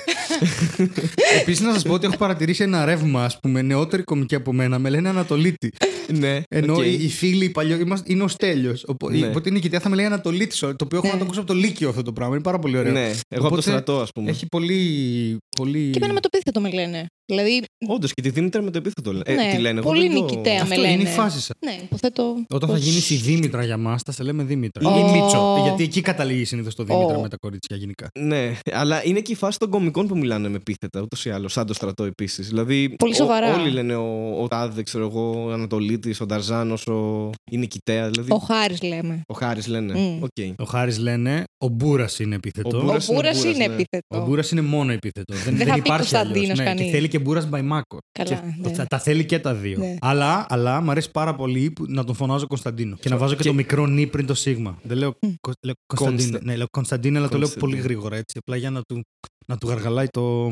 Επίσης, 1.41 1.61
να 1.61 1.73
σας 1.73 1.83
πω 1.83 1.93
ότι 1.93 2.07
έχω 2.07 2.17
παρατηρήσει 2.17 2.63
ένα 2.63 2.85
ρεύμα, 2.85 3.25
ας 3.25 3.41
πούμε, 3.41 3.63
νεότεροι 3.63 4.03
κομικοί 4.03 4.35
από 4.35 4.53
μένα. 4.53 4.79
Με 4.79 4.89
λένε 4.91 5.09
Ανατολίτη. 5.09 5.71
ναι, 6.13 6.41
Ενώ 6.49 6.75
οκ. 6.75 6.85
οι, 6.85 6.93
οι 7.05 7.09
φίλοι, 7.09 7.45
οι 7.45 7.51
παλιό, 7.51 7.77
είμαστε, 7.77 8.13
είναι 8.13 8.23
ο 8.23 8.29
Στέλιο. 8.29 8.77
Οπότε, 8.87 9.17
Ναι. 9.17 9.27
οπότε 9.27 9.49
η 9.49 9.53
Νικητέα 9.53 9.81
θα 9.81 9.89
με 9.89 9.97
λέει 9.97 10.05
Ανατολίτη, 10.05 10.59
το 10.59 10.67
οποίο 10.85 10.99
έχω 10.99 11.07
Ναι. 11.07 11.13
να 11.13 11.19
το 11.19 11.25
ακούσω 11.25 11.41
από 11.41 11.49
το 11.49 11.55
Λύκειο 11.55 11.89
αυτό 11.89 12.03
το 12.03 12.13
πράγμα. 12.13 12.35
Είναι 12.35 12.43
πάρα 12.43 12.59
πολύ 12.59 12.79
ωραίο. 12.79 12.93
Ναι, 12.93 13.01
εγώ 13.01 13.11
από 13.29 13.39
το 13.41 13.47
Οπότε, 13.47 13.61
στρατό, 13.63 14.01
ας 14.01 14.11
πούμε. 14.13 14.31
Έχει 14.31 14.47
πολύ. 14.47 15.37
πολύ... 15.57 15.91
Και 15.91 15.97
εμένα 15.99 16.13
με 16.13 16.21
το 16.21 16.29
επίθετο 16.33 16.61
με 16.61 16.71
λένε. 16.71 17.07
Δηλαδή, 17.35 17.63
Όντως 17.87 18.15
και 18.15 18.23
τη 18.23 18.31
Δήμητρα 18.31 18.63
με 18.63 18.71
το 18.71 18.79
επίθετο 18.79 19.13
λένε. 19.13 19.25
ναι, 19.43 19.49
ε, 19.49 19.55
τι 19.55 19.61
λένε, 19.61 19.79
εγώ 19.79 19.89
πολύ 19.89 20.07
δεν 20.09 20.17
το- 20.17 20.23
νικητέα 20.25 20.55
με 20.55 20.61
Αυτό 20.61 20.75
είναι 20.75 20.93
η 20.93 20.97
λένε. 20.97 21.09
φάση 21.09 21.41
σας. 21.41 21.57
Ναι, 21.65 21.79
υποθέτω. 21.85 22.35
Όταν 22.49 22.69
θα 22.69 22.75
πως- 22.75 22.85
γίνει 22.85 23.19
η 23.19 23.23
Δήμητρα 23.23 23.65
για 23.65 23.77
μας, 23.77 24.03
θα 24.03 24.13
σε 24.13 24.23
λέμε 24.23 24.43
Δήμητρα. 24.43 24.91
Ω. 24.91 24.99
Ή 24.99 25.03
Μίτσο. 25.21 25.61
Γιατί 25.63 25.83
εκεί 25.83 26.01
καταλήγει 26.01 26.45
συνήθως 26.45 26.75
το 26.75 26.85
Δήμητρα 26.85 27.17
Ω. 27.17 27.21
με 27.21 27.29
τα 27.29 27.37
κορίτσια 27.37 27.77
γενικά. 27.77 28.09
Ναι, 28.19 28.53
αλλά 28.73 29.05
είναι 29.07 29.21
και 29.21 29.33
η 29.33 29.35
φάση 29.35 29.59
των 29.59 29.71
κομικών 29.71 30.07
που 30.07 30.17
μιλάνε 30.17 30.49
με 30.49 30.57
επίθετα, 30.57 31.01
ούτως 31.01 31.25
ή 31.25 31.31
άλλως, 31.31 31.53
σαν 31.53 31.67
το 31.67 31.75
στρατό 31.75 32.05
επίσης. 32.05 32.49
Δηλαδή, 32.49 32.95
Πολύ 32.99 33.15
σοβαρά. 33.15 33.55
όλοι 33.61 33.71
λένε 33.71 33.95
ο, 33.95 34.37
ο 34.43 34.49
Τάδε, 34.49 34.83
ξέρω 34.83 35.07
εγώ, 35.07 35.45
ο 35.47 35.51
Ανατολίτης, 35.53 36.21
ο 36.21 36.27
Νταρζάνος, 36.27 36.87
ο... 36.87 37.31
η 37.51 37.57
Νικητέα. 37.57 38.09
Δηλαδή, 38.09 38.33
Ο 38.33 38.37
Χάρης 38.39 38.83
λέμε. 38.83 39.21
ο 39.27 39.35
Χάρης 39.35 39.67
λένε. 39.67 39.93
Μμ. 39.95 40.23
Οκ. 40.23 40.61
Ο 40.61 40.65
Χάρης 40.65 40.99
λένε, 40.99 41.45
ο 41.59 41.69
Μπούρας 41.69 42.19
είναι 42.19 42.35
επίθετο. 42.35 42.77
Ο 42.77 42.81
Ο 42.81 42.83
Μπούρας 42.85 43.07
είναι 43.09 43.17
Μπούρας 43.17 43.37
Μπούρας, 43.39 43.55
είναι 43.57 43.65
ναι. 43.67 43.71
Ο 43.71 43.75
επίθετο. 43.75 44.25
Μπούρας 44.27 44.51
είναι 44.51 44.61
μόνο 44.61 44.93
επίθετο. 44.93 45.35
Δεν, 45.35 45.43
Δεν 45.45 45.57
δεν, 45.57 45.67
θα 45.67 45.73
πει 45.73 45.79
υπάρχει 45.79 45.99
Κωνσταντίνος 46.01 46.37
αλλιώς. 46.43 46.59
Ναι, 46.59 46.65
και 46.65 46.77
κανείς. 46.77 46.91
θέλει 46.91 47.09
και 47.09 47.19
Μπούρα 47.21 47.47
Μπαϊμάκο. 47.47 47.99
Καλά, 48.19 48.29
Και 48.31 48.69
ναι. 48.69 48.75
θα, 48.75 48.87
τα 48.87 48.99
θέλει 48.99 49.25
και 49.25 49.39
τα 49.39 49.55
δύο. 49.55 49.79
Ναι. 49.79 49.97
Αλλά, 50.01 50.47
αλλά 50.49 50.81
μου 50.81 50.91
αρέσει 50.91 51.11
πάρα 51.11 51.35
πολύ 51.35 51.71
που, 51.71 51.85
να 51.89 52.05
τον 52.05 52.15
φωνάζω 52.15 52.47
Κωνσταντίνο. 52.47 52.97
Και 52.97 53.09
να 53.09 53.17
βάζω 53.17 53.35
και, 53.35 53.43
Και- 53.43 53.49
το 53.49 53.55
μικρό 53.55 53.87
νι 53.87 54.07
πριν 54.07 54.27
το 54.27 54.35
σίγμα. 54.35 54.79
Δεν 54.83 54.97
λέω, 54.97 55.11
Κο- 55.41 55.53
λέω 55.65 55.75
Κωνσταντίνο. 55.87 56.31
Κόνστα. 56.31 56.39
Ναι, 56.51 56.57
λέω 56.57 56.67
Κωνσταντίνο, 56.71 57.19
αλλά 57.19 57.29
το 57.29 57.39
λέω 57.39 57.47
Κωνσταντίνο. 57.49 57.73
πολύ 57.73 57.83
γρήγορα 57.89 58.17
έτσι. 58.17 58.39
Απλά 58.39 58.57
για 58.57 58.71
να 58.71 58.81
του, 58.89 59.01
να 59.47 59.57
του 59.57 59.69
γαργαλάει 59.69 60.07
το, 60.09 60.49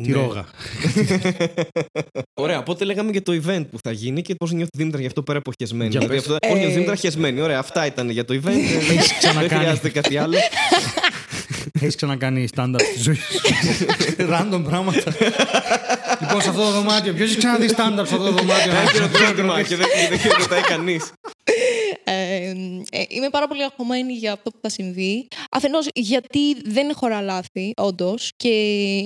τη 0.00 0.08
Ναι. 0.10 0.12
ρόγα. 0.12 0.44
Ωραία, 2.40 2.58
οπότε 2.58 2.84
λέγαμε 2.84 3.10
για 3.10 3.22
το 3.22 3.32
event 3.44 3.64
που 3.70 3.78
θα 3.82 3.90
γίνει 3.92 4.22
και 4.22 4.34
πώς 4.34 4.50
νιώθει 4.52 4.68
η 4.72 4.76
Δήμητρας 4.78 5.00
γι' 5.00 5.06
αυτό 5.06 5.22
πέρα 5.22 5.38
από 5.38 5.50
χεσμένη. 5.60 5.90
Για 5.90 6.00
Δηλαδή, 6.00 6.18
πες. 6.18 6.26
αυτό, 6.28 6.36
πώς 6.48 6.56
νιώθει 6.58 6.68
η 6.68 6.70
Ε. 6.70 6.74
Δήμητρα 6.74 6.94
χεσμένη. 6.94 7.40
Ωραία, 7.40 7.58
αυτά 7.58 7.86
ήταν 7.86 8.10
για 8.10 8.24
το 8.24 8.34
event. 8.34 8.46
Ε, 8.46 8.78
δεν- 8.78 8.86
δεν 8.86 8.98
ξανακάνει. 9.18 9.48
χρειάζεται 9.60 9.88
κάτι 9.90 10.16
άλλο. 10.16 10.36
Έχεις 11.80 11.94
ξανακάνει 11.94 12.48
stand-up 12.56 12.80
στη 12.92 13.02
ζωή 13.02 13.14
σου. 13.14 13.40
Random 14.32 14.62
πράγματα. 14.64 15.14
λοιπόν, 16.20 16.40
σε 16.42 16.48
αυτό 16.48 16.62
το 16.62 16.70
δωμάτιο, 16.70 17.12
ποιος 17.14 17.28
έχει 17.30 17.38
ξαναδεί 17.38 17.68
stand-up 17.70 18.06
σε 18.06 18.14
αυτό 18.14 18.16
το 18.16 18.30
δωμάτιο; 18.32 18.70
Ένα 18.72 18.80
ερώτημα 19.24 19.62
και 19.62 19.76
δεν 19.76 19.86
δεν 20.08 20.18
χειροκροτάει 20.18 20.60
κανείς. 20.60 21.12
Ε, 22.04 22.12
ε, 22.90 23.04
είμαι 23.08 23.28
πάρα 23.30 23.48
πολύ 23.48 23.62
αγχωμένη 23.62 24.12
για 24.12 24.32
αυτό 24.32 24.50
που 24.50 24.58
θα 24.62 24.68
συμβεί. 24.68 25.28
Αφενός 25.50 25.86
γιατί 25.94 26.60
δεν 26.64 26.94
χωρά 26.94 27.20
λάθη, 27.20 27.72
όντως, 27.76 28.30
και 28.36 28.48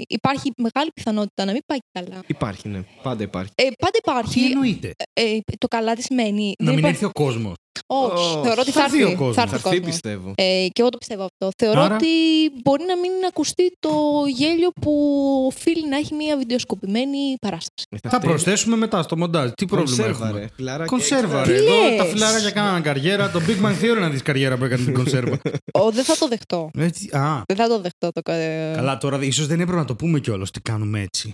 υπάρχει 0.08 0.52
μεγάλη 0.56 0.90
πιθανότητα 0.94 1.44
να 1.44 1.52
μην 1.52 1.60
πάει 1.66 1.78
καλά. 1.92 2.22
Υπάρχει, 2.26 2.68
ναι. 2.68 2.80
Πάντα 3.02 3.22
υπάρχει. 3.22 3.52
Ε, 3.54 3.62
πάντα 3.78 3.90
Τι 3.90 3.98
υπάρχει. 3.98 4.40
εννοείται; 4.44 4.92
Ε, 5.12 5.38
το 5.58 5.68
καλά 5.68 5.94
τι 5.94 6.02
σημαίνει. 6.02 6.54
Να 6.58 6.64
δεν 6.64 6.74
μην 6.74 6.78
υπάρχει- 6.78 7.04
έρθει 7.04 7.04
ο 7.04 7.10
κόσμος. 7.24 7.54
Όχι, 7.86 8.12
Όχι. 8.14 8.38
θεωρώ 8.46 8.60
ότι 8.60 8.70
Θα 8.72 8.80
θα 8.80 8.84
έρθει 8.84 9.02
ο 9.02 9.06
έρθει. 9.06 9.16
κόσμος. 9.16 9.34
Θα 9.34 9.46
Θα 9.46 9.54
έρθει 9.54 9.66
ο 9.66 9.70
έρθει, 9.70 9.80
κόσμος. 9.80 10.00
πιστεύω. 10.00 10.28
Ε, 10.36 10.66
και 10.72 10.80
εγώ 10.82 10.88
το 10.88 10.98
πιστεύω 10.98 11.22
αυτό. 11.30 11.48
Θεωρώ 11.56 11.80
Άρα- 11.80 11.94
ότι 11.94 12.06
μπορεί 12.64 12.84
να 12.92 12.96
μην 12.96 13.10
ακουστεί 13.28 13.72
το 13.78 13.90
γέλιο 14.36 14.70
που 14.80 14.92
οφείλει 15.46 15.88
να 15.88 15.96
έχει 15.96 16.14
μια 16.14 16.36
βιντεοσκοπημένη 16.36 17.19
παράσταση. 17.40 17.86
Ε, 17.90 17.96
Θα 18.08 18.08
φταίει. 18.19 18.30
προσθέσουμε 18.30 18.76
μετά 18.76 19.02
στο 19.02 19.16
μοντάζ. 19.16 19.50
Τι 19.56 19.66
πρόβλημα 19.66 19.96
Κονσέρβα, 20.02 20.26
έχουμε; 20.26 20.40
ρε. 20.40 20.48
Φιλαράκι, 20.56 20.88
Κονσέρβα, 20.90 21.38
έξτρα. 21.38 21.54
ρε. 21.56 21.60
Τι 21.60 21.64
Εδώ 21.66 21.88
λες; 21.88 21.96
τα 21.98 22.04
φιλάρια 22.04 22.50
κάνανε 22.50 22.80
καριέρα. 22.80 23.30
Το 23.30 23.40
Big 23.46 23.64
Bang 23.66 23.75
Theory 23.84 24.00
να 24.00 24.08
δεις 24.08 24.22
καριέρα 24.22 24.56
που 24.56 24.64
έκανε 24.64 24.84
την 24.84 24.94
κονσέρβα. 24.94 25.38
Ω, 25.72 25.90
δεν 25.90 26.04
θα 26.04 26.16
το 26.19 26.28
δεχτώ. 26.28 26.70
Έτσι, 26.78 27.08
α, 27.16 27.42
Δεν 27.46 27.56
θα 27.56 27.69
το 27.69 27.80
δεχτώ. 27.80 28.08
Το... 28.12 28.32
ε, 28.32 28.72
καλά, 28.76 28.98
τώρα 28.98 29.19
ίσως 29.22 29.46
δεν 29.46 29.60
έπρεπε 29.60 29.78
να 29.78 29.84
το 29.84 29.94
πούμε 29.94 30.20
κιόλας 30.20 30.50
τι 30.50 30.60
κάνουμε 30.60 31.00
έτσι. 31.00 31.30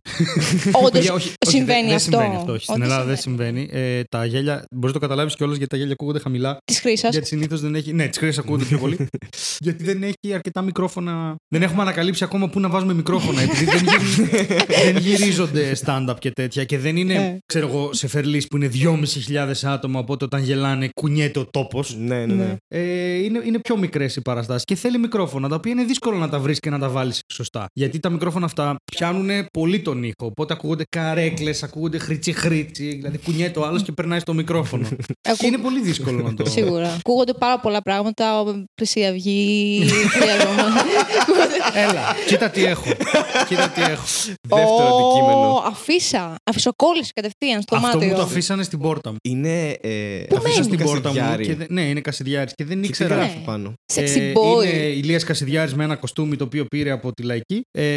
Όντως, 0.73 0.91
Παιδιά, 0.91 1.12
όχι, 1.12 1.26
όχι, 1.46 1.56
συμβαίνει 1.56 1.81
δεν, 1.81 1.87
δεν 1.87 1.96
αυτό. 1.96 2.11
συμβαίνει 2.11 2.37
αυτό. 2.37 2.52
Όχι, 2.52 2.62
στην 2.62 2.75
Όχι, 2.75 2.82
Ελλάδα 2.82 3.05
δεν 3.05 3.17
συμβαίνει. 3.17 3.69
Ε, 3.73 4.02
τα 4.08 4.25
γέλια, 4.25 4.64
μπορείς 4.70 4.87
να 4.87 4.93
το 4.93 4.99
καταλάβεις 4.99 5.35
κιόλας 5.37 5.56
γιατί 5.56 5.70
τα 5.70 5.76
γέλια 5.76 5.93
ακούγονται 5.93 6.19
χαμηλά. 6.19 6.33
Της 6.64 6.81
χρήσα. 6.81 7.08
Γιατί 7.08 7.26
συνήθως 7.26 7.60
δεν 7.60 7.75
έχει. 7.75 7.92
Ναι, 7.92 8.06
τι 8.08 8.19
χρήσει 8.19 8.38
ακούγονται 8.40 8.64
πιο 8.64 8.78
πολύ. 8.78 8.96
γιατί 9.64 9.84
δεν 9.84 10.02
έχει 10.02 10.34
αρκετά 10.34 10.62
μικρόφωνα. 10.62 11.34
Δεν 11.48 11.62
έχουμε 11.62 11.82
ανακαλύψει 11.82 12.25
ακόμα 12.25 12.48
πού 12.48 12.60
να 12.60 12.69
βάζουμε 12.69 12.94
μικρόφωνα. 12.94 13.40
Επειδή 13.42 13.64
δεν, 13.64 13.82
γυρι- 13.84 14.28
δεν 14.84 14.96
γυρίζονται 14.96 15.76
stand-up 15.84 16.14
και 16.19 16.31
τέτοια. 16.31 16.64
Και 16.64 16.78
δεν 16.78 16.96
είναι, 16.96 17.14
Ε. 17.14 17.38
ξέρω 17.46 17.66
εγώ, 17.69 17.92
σε 17.92 18.06
φερλί 18.08 18.44
που 18.50 18.56
είναι 18.56 18.70
2.500 18.75 19.52
άτομα. 19.64 19.98
Οπότε 19.98 20.25
όταν 20.25 20.42
γελάνε, 20.42 20.88
κουνιέται 21.00 21.38
ο 21.38 21.46
τόπος. 21.50 21.96
Ναι, 21.98 22.26
ναι, 22.26 22.34
ναι. 22.34 22.44
Ναι. 22.44 22.56
Ε, 22.69 23.14
είναι, 23.14 23.42
είναι 23.44 23.58
πιο 23.58 23.76
μικρές 23.76 24.16
οι 24.16 24.20
παραστάσεις 24.20 24.64
και 24.64 24.75
θέλει 24.75 24.98
μικρόφωνα 24.98 25.48
τα 25.48 25.54
οποία 25.54 25.72
είναι 25.72 25.84
δύσκολο 25.84 26.16
να 26.19 26.28
τα 26.28 26.38
βρεις 26.38 26.58
και 26.60 26.70
να 26.70 26.78
τα 26.78 26.88
βάλεις 26.88 27.20
σωστά. 27.32 27.67
Γιατί 27.72 27.98
τα 28.00 28.10
μικρόφωνα 28.10 28.44
αυτά 28.46 28.76
πιάνουν 28.93 29.46
πολύ 29.53 29.81
τον 29.81 30.03
ήχο. 30.03 30.14
Οπότε 30.26 30.53
ακούγονται 30.53 30.84
καρέκλες, 30.96 31.62
ακούγονται 31.62 31.98
χρήτσι 31.98 32.32
χρήτσι. 32.32 32.94
Δηλαδή 32.94 33.19
κουνιέται 33.19 33.58
ο 33.58 33.67
άλλος 33.67 33.82
και 33.82 33.93
περνάει 33.93 34.19
στο 34.20 34.34
μικρόφωνο. 34.34 34.88
Ακού- 35.29 35.43
είναι 35.43 35.58
πολύ 35.58 35.81
δύσκολο 35.82 36.23
να 36.28 36.34
το. 36.34 36.50
Σίγουρα. 36.50 36.88
Ακούγονται 36.98 37.32
πάρα 37.32 37.58
πολλά 37.60 37.82
πράγματα. 37.82 38.40
ο- 38.40 38.64
Χρυσή 38.76 39.04
Αυγή. 39.04 39.82
χρειαζόμαστε. 40.10 40.81
Έλα, 41.74 42.02
κοίτα 42.26 42.50
τι 42.50 42.64
έχω. 42.64 42.84
κοίτα 43.48 43.69
τι 43.69 43.81
έχω. 43.82 44.04
Δεύτερο 44.48 44.88
Ω, 44.94 45.08
αντικείμενο. 45.08 45.62
Αφίσα. 45.66 46.34
Αφισοκόλληση 46.50 47.10
κατευθείαν 47.14 47.62
στο 47.62 47.76
Αυτό 47.76 47.88
μάτι. 47.88 48.06
μου 48.06 48.14
το 48.16 48.22
αφήσανε 48.22 48.62
στην 48.62 48.78
πόρτα 48.78 49.10
μου. 49.10 49.16
Είναι. 49.22 49.69
Ε, 49.81 50.24
Πού 50.28 50.36
Αφήσα 50.36 50.48
μένεις; 50.60 50.64
στην 50.74 50.78
πόρτα 50.86 51.08
μου. 51.08 51.14
Κασιδιάρη. 51.14 51.44
Και 51.46 51.54
δεν- 51.54 51.66
ναι, 51.70 51.82
είναι 51.82 52.00
Κασιδιάρης 52.00 52.52
και 52.54 52.64
δεν 52.64 52.76
Και 52.76 52.82
τι 52.82 52.88
ήξερα. 52.88 53.14
γράφει 53.14 53.36
Ναι. 53.38 53.44
πάνω. 53.44 53.72
Sexy 53.94 54.16
Ε, 54.20 54.32
boy. 54.32 54.64
Είναι 54.64 54.76
Ηλίας 54.82 55.24
Κασιδιάρης 55.24 55.74
με 55.74 55.84
ένα 55.84 55.96
κοστούμι 55.96 56.36
το 56.36 56.44
οποίο 56.44 56.64
πήρε 56.64 56.90
από 56.90 57.12
τη 57.12 57.22
Λαϊκή 57.22 57.62
ε, 57.78 57.94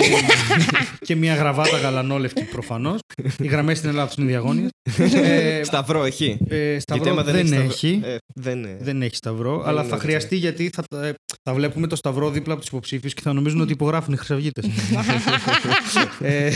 και 1.07 1.15
μια 1.15 1.33
γραβάτα 1.35 1.77
γαλανόλευκη 1.77 2.43
προφανώς. 2.43 2.99
Οι 3.39 3.47
γραμμές 3.47 3.77
στην 3.77 3.89
Ελλάδα 3.89 4.11
είναι 4.17 4.27
διαγώνιες. 4.27 4.69
ε, 5.13 5.61
Σταυρό 5.63 6.03
έχει. 6.03 6.37
ε, 6.49 6.79
σταυρό 6.79 7.03
Γιατί 7.03 7.09
άμα 7.19 7.31
δεν, 7.31 7.47
σταυρό- 7.47 7.71
έχει. 7.71 8.01
Ε, 8.17 8.41
δεν 8.41 8.57
είναι. 8.57 8.77
Δεν 8.81 9.01
έχει 9.01 9.15
σταυρό, 9.15 9.57
Δεν 9.57 9.67
αλλά 9.67 9.79
είναι 9.79 9.89
θα 9.89 9.95
έτσι. 9.95 10.07
χρειαστεί 10.07 10.35
γιατί 10.35 10.69
θα, 10.75 11.01
ε, 11.07 11.11
θα 11.43 11.53
βλέπουμε 11.53 11.87
το 11.87 11.95
σταυρό 11.95 12.29
δίπλα 12.29 12.51
από 12.53 12.61
τους 12.61 12.69
υποψήφιους 12.71 13.13
και 13.13 13.21
θα 13.21 13.33
νομίζουν 13.33 13.61
ότι 13.61 13.71
υπογράφουν 13.71 14.13
οι 14.13 14.17
Χρυσαυγίτες. 14.17 14.65
ε, 16.21 16.51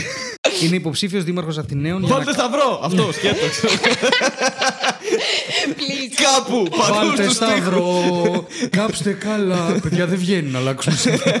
είναι 0.62 0.76
υποψήφιος 0.76 1.24
δήμαρχος 1.24 1.58
Αθηναίων. 1.58 1.98
για 2.02 2.08
να 2.08 2.16
Βάλτε 2.16 2.32
σταυρό! 2.32 2.80
Αυτό 2.82 3.12
σκέτος. 3.12 3.60
Please. 5.66 6.14
Κάπου! 6.22 6.66
Παντού 6.76 6.94
Βάλτε 6.94 7.22
στους 7.22 7.38
τοίχους. 7.38 7.54
σταυρό, 7.54 8.46
κάψτε 8.70 9.12
καλά. 9.12 9.78
Παιδιά 9.82 10.06
δεν 10.06 10.18
βγαίνει 10.18 10.50
να 10.50 10.58
αλλάξουν 10.58 10.92
σήμερα. 10.96 11.40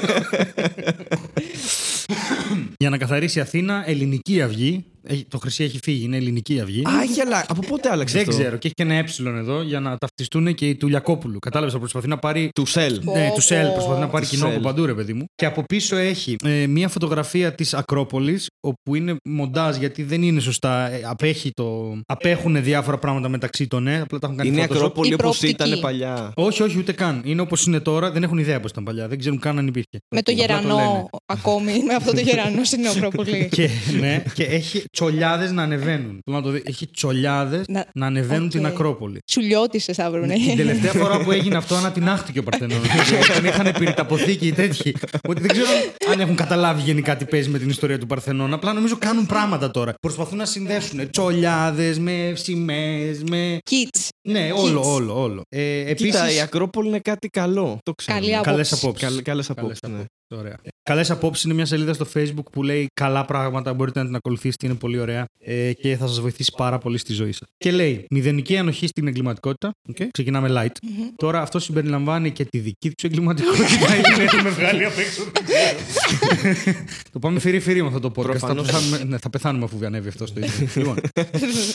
Για 2.78 2.90
να 2.90 2.98
καθαρίσει 2.98 3.38
η 3.38 3.40
Αθήνα, 3.40 3.82
ελληνική 3.86 4.42
αυγή, 4.42 4.68
Έχει- 4.68 4.84
Το 5.28 5.38
Χρυσή 5.38 5.64
έχει 5.64 5.78
φύγει, 5.82 6.04
είναι 6.04 6.16
ελληνική 6.16 6.60
αυγή. 6.60 6.82
Α, 6.88 7.02
έχει 7.02 7.20
αλλάξει. 7.20 7.46
Από 7.48 7.60
πότε 7.68 7.88
άλλαξε 7.90 8.18
Δεν 8.18 8.28
αυτό; 8.28 8.40
ξέρω. 8.40 8.56
Και 8.56 8.66
έχει 8.66 8.74
και 8.74 8.82
ένα 8.82 8.94
ε 8.94 9.38
εδώ 9.38 9.62
για 9.62 9.80
να 9.80 9.96
ταυτιστούν 9.98 10.54
και 10.54 10.68
οι 10.68 10.74
του 10.74 10.88
Λιακόπουλου. 10.88 11.38
Κατάλαβες, 11.38 11.72
θα 11.72 11.78
προσπαθεί 11.78 12.08
να 12.08 12.18
πάρει. 12.18 12.48
Του 12.54 12.66
Σελ. 12.66 13.00
Πω, 13.04 13.12
Ναι, 13.12 13.30
του 13.34 13.40
ΣΕΛ 13.40 13.66
πω. 13.66 13.72
προσπαθεί 13.72 14.00
να 14.00 14.08
πάρει 14.08 14.24
Του 14.24 14.30
κοινό 14.30 14.46
από 14.46 14.58
Shell. 14.58 14.62
παντού, 14.62 14.86
ρε 14.86 14.94
παιδί 14.94 15.12
μου. 15.12 15.24
Και 15.34 15.46
από 15.46 15.62
πίσω 15.62 15.96
έχει 15.96 16.36
ε, 16.44 16.66
μία 16.66 16.88
φωτογραφία 16.88 17.54
της 17.54 17.74
Ακρόπολης, 17.74 18.46
όπου 18.60 18.94
είναι 18.94 19.16
μοντάζ 19.28 19.76
γιατί 19.76 20.02
δεν 20.02 20.22
είναι 20.22 20.40
σωστά. 20.40 20.90
Ε, 20.90 21.00
απέχει 21.04 21.50
το... 21.50 21.98
Απέχουν 22.06 22.62
διάφορα 22.62 22.98
πράγματα 22.98 23.28
μεταξύ 23.28 23.66
των, 23.66 23.82
ναι, 23.82 24.00
απλά 24.00 24.18
τα 24.18 24.26
έχουν 24.26 24.36
κάνει 24.38 24.48
Είναι 24.50 24.60
η 24.60 24.64
Photoshop. 24.64 24.74
Ακρόπολη 24.74 25.10
Η 25.10 25.14
όπως 25.14 25.38
προοπτική. 25.38 25.64
ήταν 25.68 25.80
παλιά. 25.80 26.32
Όχι, 26.36 26.62
όχι, 26.62 26.78
ούτε 26.78 26.92
καν. 26.92 27.22
Είναι 27.24 27.40
όπως 27.40 27.66
είναι 27.66 27.80
τώρα. 27.80 28.10
Δεν 28.10 28.22
έχουν 28.22 28.38
ιδέα 28.38 28.60
πώς 28.60 28.70
ήταν 28.70 28.84
παλιά. 28.84 29.08
Δεν 29.08 29.18
ξέρουν 29.18 29.38
καν 29.38 29.58
αν 29.58 29.66
υπήρχε. 29.66 29.98
Με 30.14 30.22
το 30.22 30.32
Απλά 30.32 30.44
γερανό 30.44 30.76
λένε. 30.76 31.04
ακόμη. 31.26 31.82
Με 31.86 31.94
αυτό 31.94 32.12
το 32.12 32.20
γερανό 32.20 32.64
στην 32.64 32.86
Ακρόπολη. 32.96 33.48
Και, 33.52 33.68
ναι, 34.00 34.22
και 34.34 34.44
έχει 34.44 34.82
τσολιάδες 34.92 35.52
να 35.52 35.62
ανεβαίνουν. 35.62 36.20
Θέλω 36.24 36.36
να 36.36 36.42
το 36.42 36.50
δει. 36.50 36.62
Έχει 36.66 36.86
τσολιάδες 36.86 37.64
Να- 37.68 37.86
να 37.94 38.06
ανεβαίνουν 38.06 38.44
Οκ. 38.44 38.50
την 38.50 38.66
Ακρόπολη. 38.66 39.18
Σουλιώτησες 39.30 39.96
θα 39.96 40.04
έπρεπε. 40.04 40.26
Την 40.26 40.56
τελευταία 40.56 40.92
φορά 40.92 41.18
που 41.22 41.32
έγινε 41.32 41.56
αυτό, 41.56 41.74
ανατινάχτηκε 41.74 42.38
ο 42.38 42.42
Παρθενών. 42.42 42.78
Όταν 43.30 43.44
είχαν 43.44 43.72
πυρηταποθήκη 43.78 44.46
οι 44.46 44.52
τέτοιοι. 44.52 44.94
Ότι 45.28 45.40
δεν 45.40 45.50
ξέρω 45.50 45.68
αν 46.12 46.20
έχουν 46.20 46.36
καταλάβει 46.36 46.80
γενικά 46.82 47.16
τι 47.16 47.24
παίζει 47.24 47.48
με 47.48 47.58
την 47.58 47.68
ιστορία 47.68 47.98
του 47.98 48.06
Παρθενών. 48.06 48.52
Απλά 48.52 48.72
νομίζω 48.72 48.96
κάνουν 48.98 49.26
πράγματα 49.26 49.70
τώρα. 49.70 49.94
Προσπαθούν 50.00 50.38
να 50.38 50.44
συνδέσουν 50.44 51.10
τσολιάδες 51.10 51.98
με 51.98 52.32
σημαίες, 52.36 53.22
με. 53.30 53.58
Kids. 53.70 54.08
Ναι, 54.28 54.50
όλο, 54.56 54.92
όλο, 54.92 55.22
όλο. 55.22 55.42
Ε, 55.48 55.80
Επίση. 55.90 56.04
Κοίτα, 56.10 56.32
η 56.32 56.40
Ακρόπολη 56.40 56.88
είναι 56.88 56.98
κάτι 57.00 57.28
καλό. 57.28 57.78
Το 57.82 57.92
ξέρω. 57.92 58.18
Καλή 58.18 58.40
Καλές 58.42 58.72
απόψη. 58.72 58.84
απόψεις. 58.86 59.08
Καλ- 59.08 59.22
καλές 59.22 59.50
απόψεις, 59.50 59.78
ναι. 59.88 60.04
Ωραία. 60.38 60.56
Καλές 60.82 61.10
απόψεις 61.10 61.44
είναι 61.44 61.54
μια 61.54 61.66
σελίδα 61.66 61.92
στο 61.92 62.06
Facebook 62.14 62.44
που 62.52 62.62
λέει 62.62 62.86
καλά 62.94 63.24
πράγματα. 63.24 63.74
Μπορείτε 63.74 63.98
να 63.98 64.06
την 64.06 64.14
ακολουθήσετε, 64.14 64.66
είναι 64.66 64.74
πολύ 64.74 64.98
ωραία 64.98 65.24
ε, 65.44 65.72
και 65.72 65.96
θα 65.96 66.06
σας 66.06 66.20
βοηθήσει 66.20 66.52
πάρα 66.56 66.78
πολύ 66.78 66.98
στη 66.98 67.12
ζωή 67.12 67.32
σας. 67.32 67.48
Και 67.56 67.70
λέει 67.70 68.04
μηδενική 68.10 68.56
ανοχή 68.56 68.86
στην 68.86 69.06
εγκληματικότητα. 69.06 69.70
Okay. 69.92 70.06
Ξεκινάμε 70.12 70.48
light. 70.52 70.76
Τώρα 71.16 71.40
αυτό 71.40 71.58
συμπεριλαμβάνει 71.58 72.30
και 72.30 72.44
τη 72.44 72.58
δική 72.58 72.90
τους 72.90 73.10
εγκληματικότητα. 73.10 73.64
Είναι 73.96 74.42
με 74.42 74.50
βγάλει 74.50 74.84
απ' 74.84 74.98
έξω. 74.98 75.22
δεν 75.32 76.54
ξέρω. 76.54 76.76
το 77.12 77.18
πάμε 77.18 77.38
φυρί-φυρί 77.40 77.82
με 77.82 77.86
αυτό 77.88 78.00
το 78.00 78.08
podcast. 78.16 78.22
Θα 78.24 78.30
Προφανώς. 78.30 78.66
πεθάνουμε, 78.66 79.04
ναι, 79.04 79.18
θα 79.18 79.30
πεθάνουμε 79.30 79.64
αφού 79.64 79.86
ανέβει 79.86 80.08
αυτό 80.08 80.26
στο 80.26 80.40
ίντερνετ. 80.40 80.76
λοιπόν, 80.76 80.96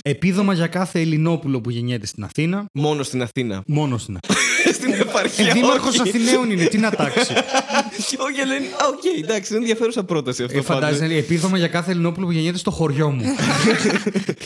επίδομα 0.01 0.53
για 0.53 0.67
κάθε 0.67 0.99
Ελληνόπουλο 0.99 1.61
που 1.61 1.69
γεννιέται 1.69 2.05
στην 2.05 2.23
Αθήνα. 2.23 2.65
Μόνο 2.73 3.03
στην 3.03 3.21
Αθήνα. 3.21 3.63
Μόνο 3.67 3.97
στην 3.97 4.17
Αθήνα. 4.23 4.39
στην 4.77 4.93
επαρχία. 4.93 5.47
Ε, 5.47 5.51
Δήμαρχο 5.53 5.87
όχι. 5.87 6.01
Αθηναίων 6.01 6.51
είναι, 6.51 6.65
τι 6.65 6.77
να 6.77 6.91
τάξει. 6.91 7.33
Όχι, 8.17 8.41
αλλά 8.47 8.55
είναι. 8.55 8.65
Α, 8.65 8.87
οκ, 8.87 9.23
εντάξει, 9.23 9.53
είναι 9.53 9.61
ενδιαφέρουσα 9.61 10.03
πρόταση 10.03 10.43
αυτό. 10.43 10.57
Ε, 10.57 10.61
φαντάζεσαι, 10.61 10.99
πάντως. 10.99 11.09
λέει, 11.09 11.17
επίδομα 11.17 11.57
για 11.57 11.67
κάθε 11.67 11.91
Ελληνόπουλο 11.91 12.25
που 12.25 12.31
γεννιέται 12.31 12.57
στο 12.57 12.71
χωριό 12.71 13.09
μου. 13.09 13.21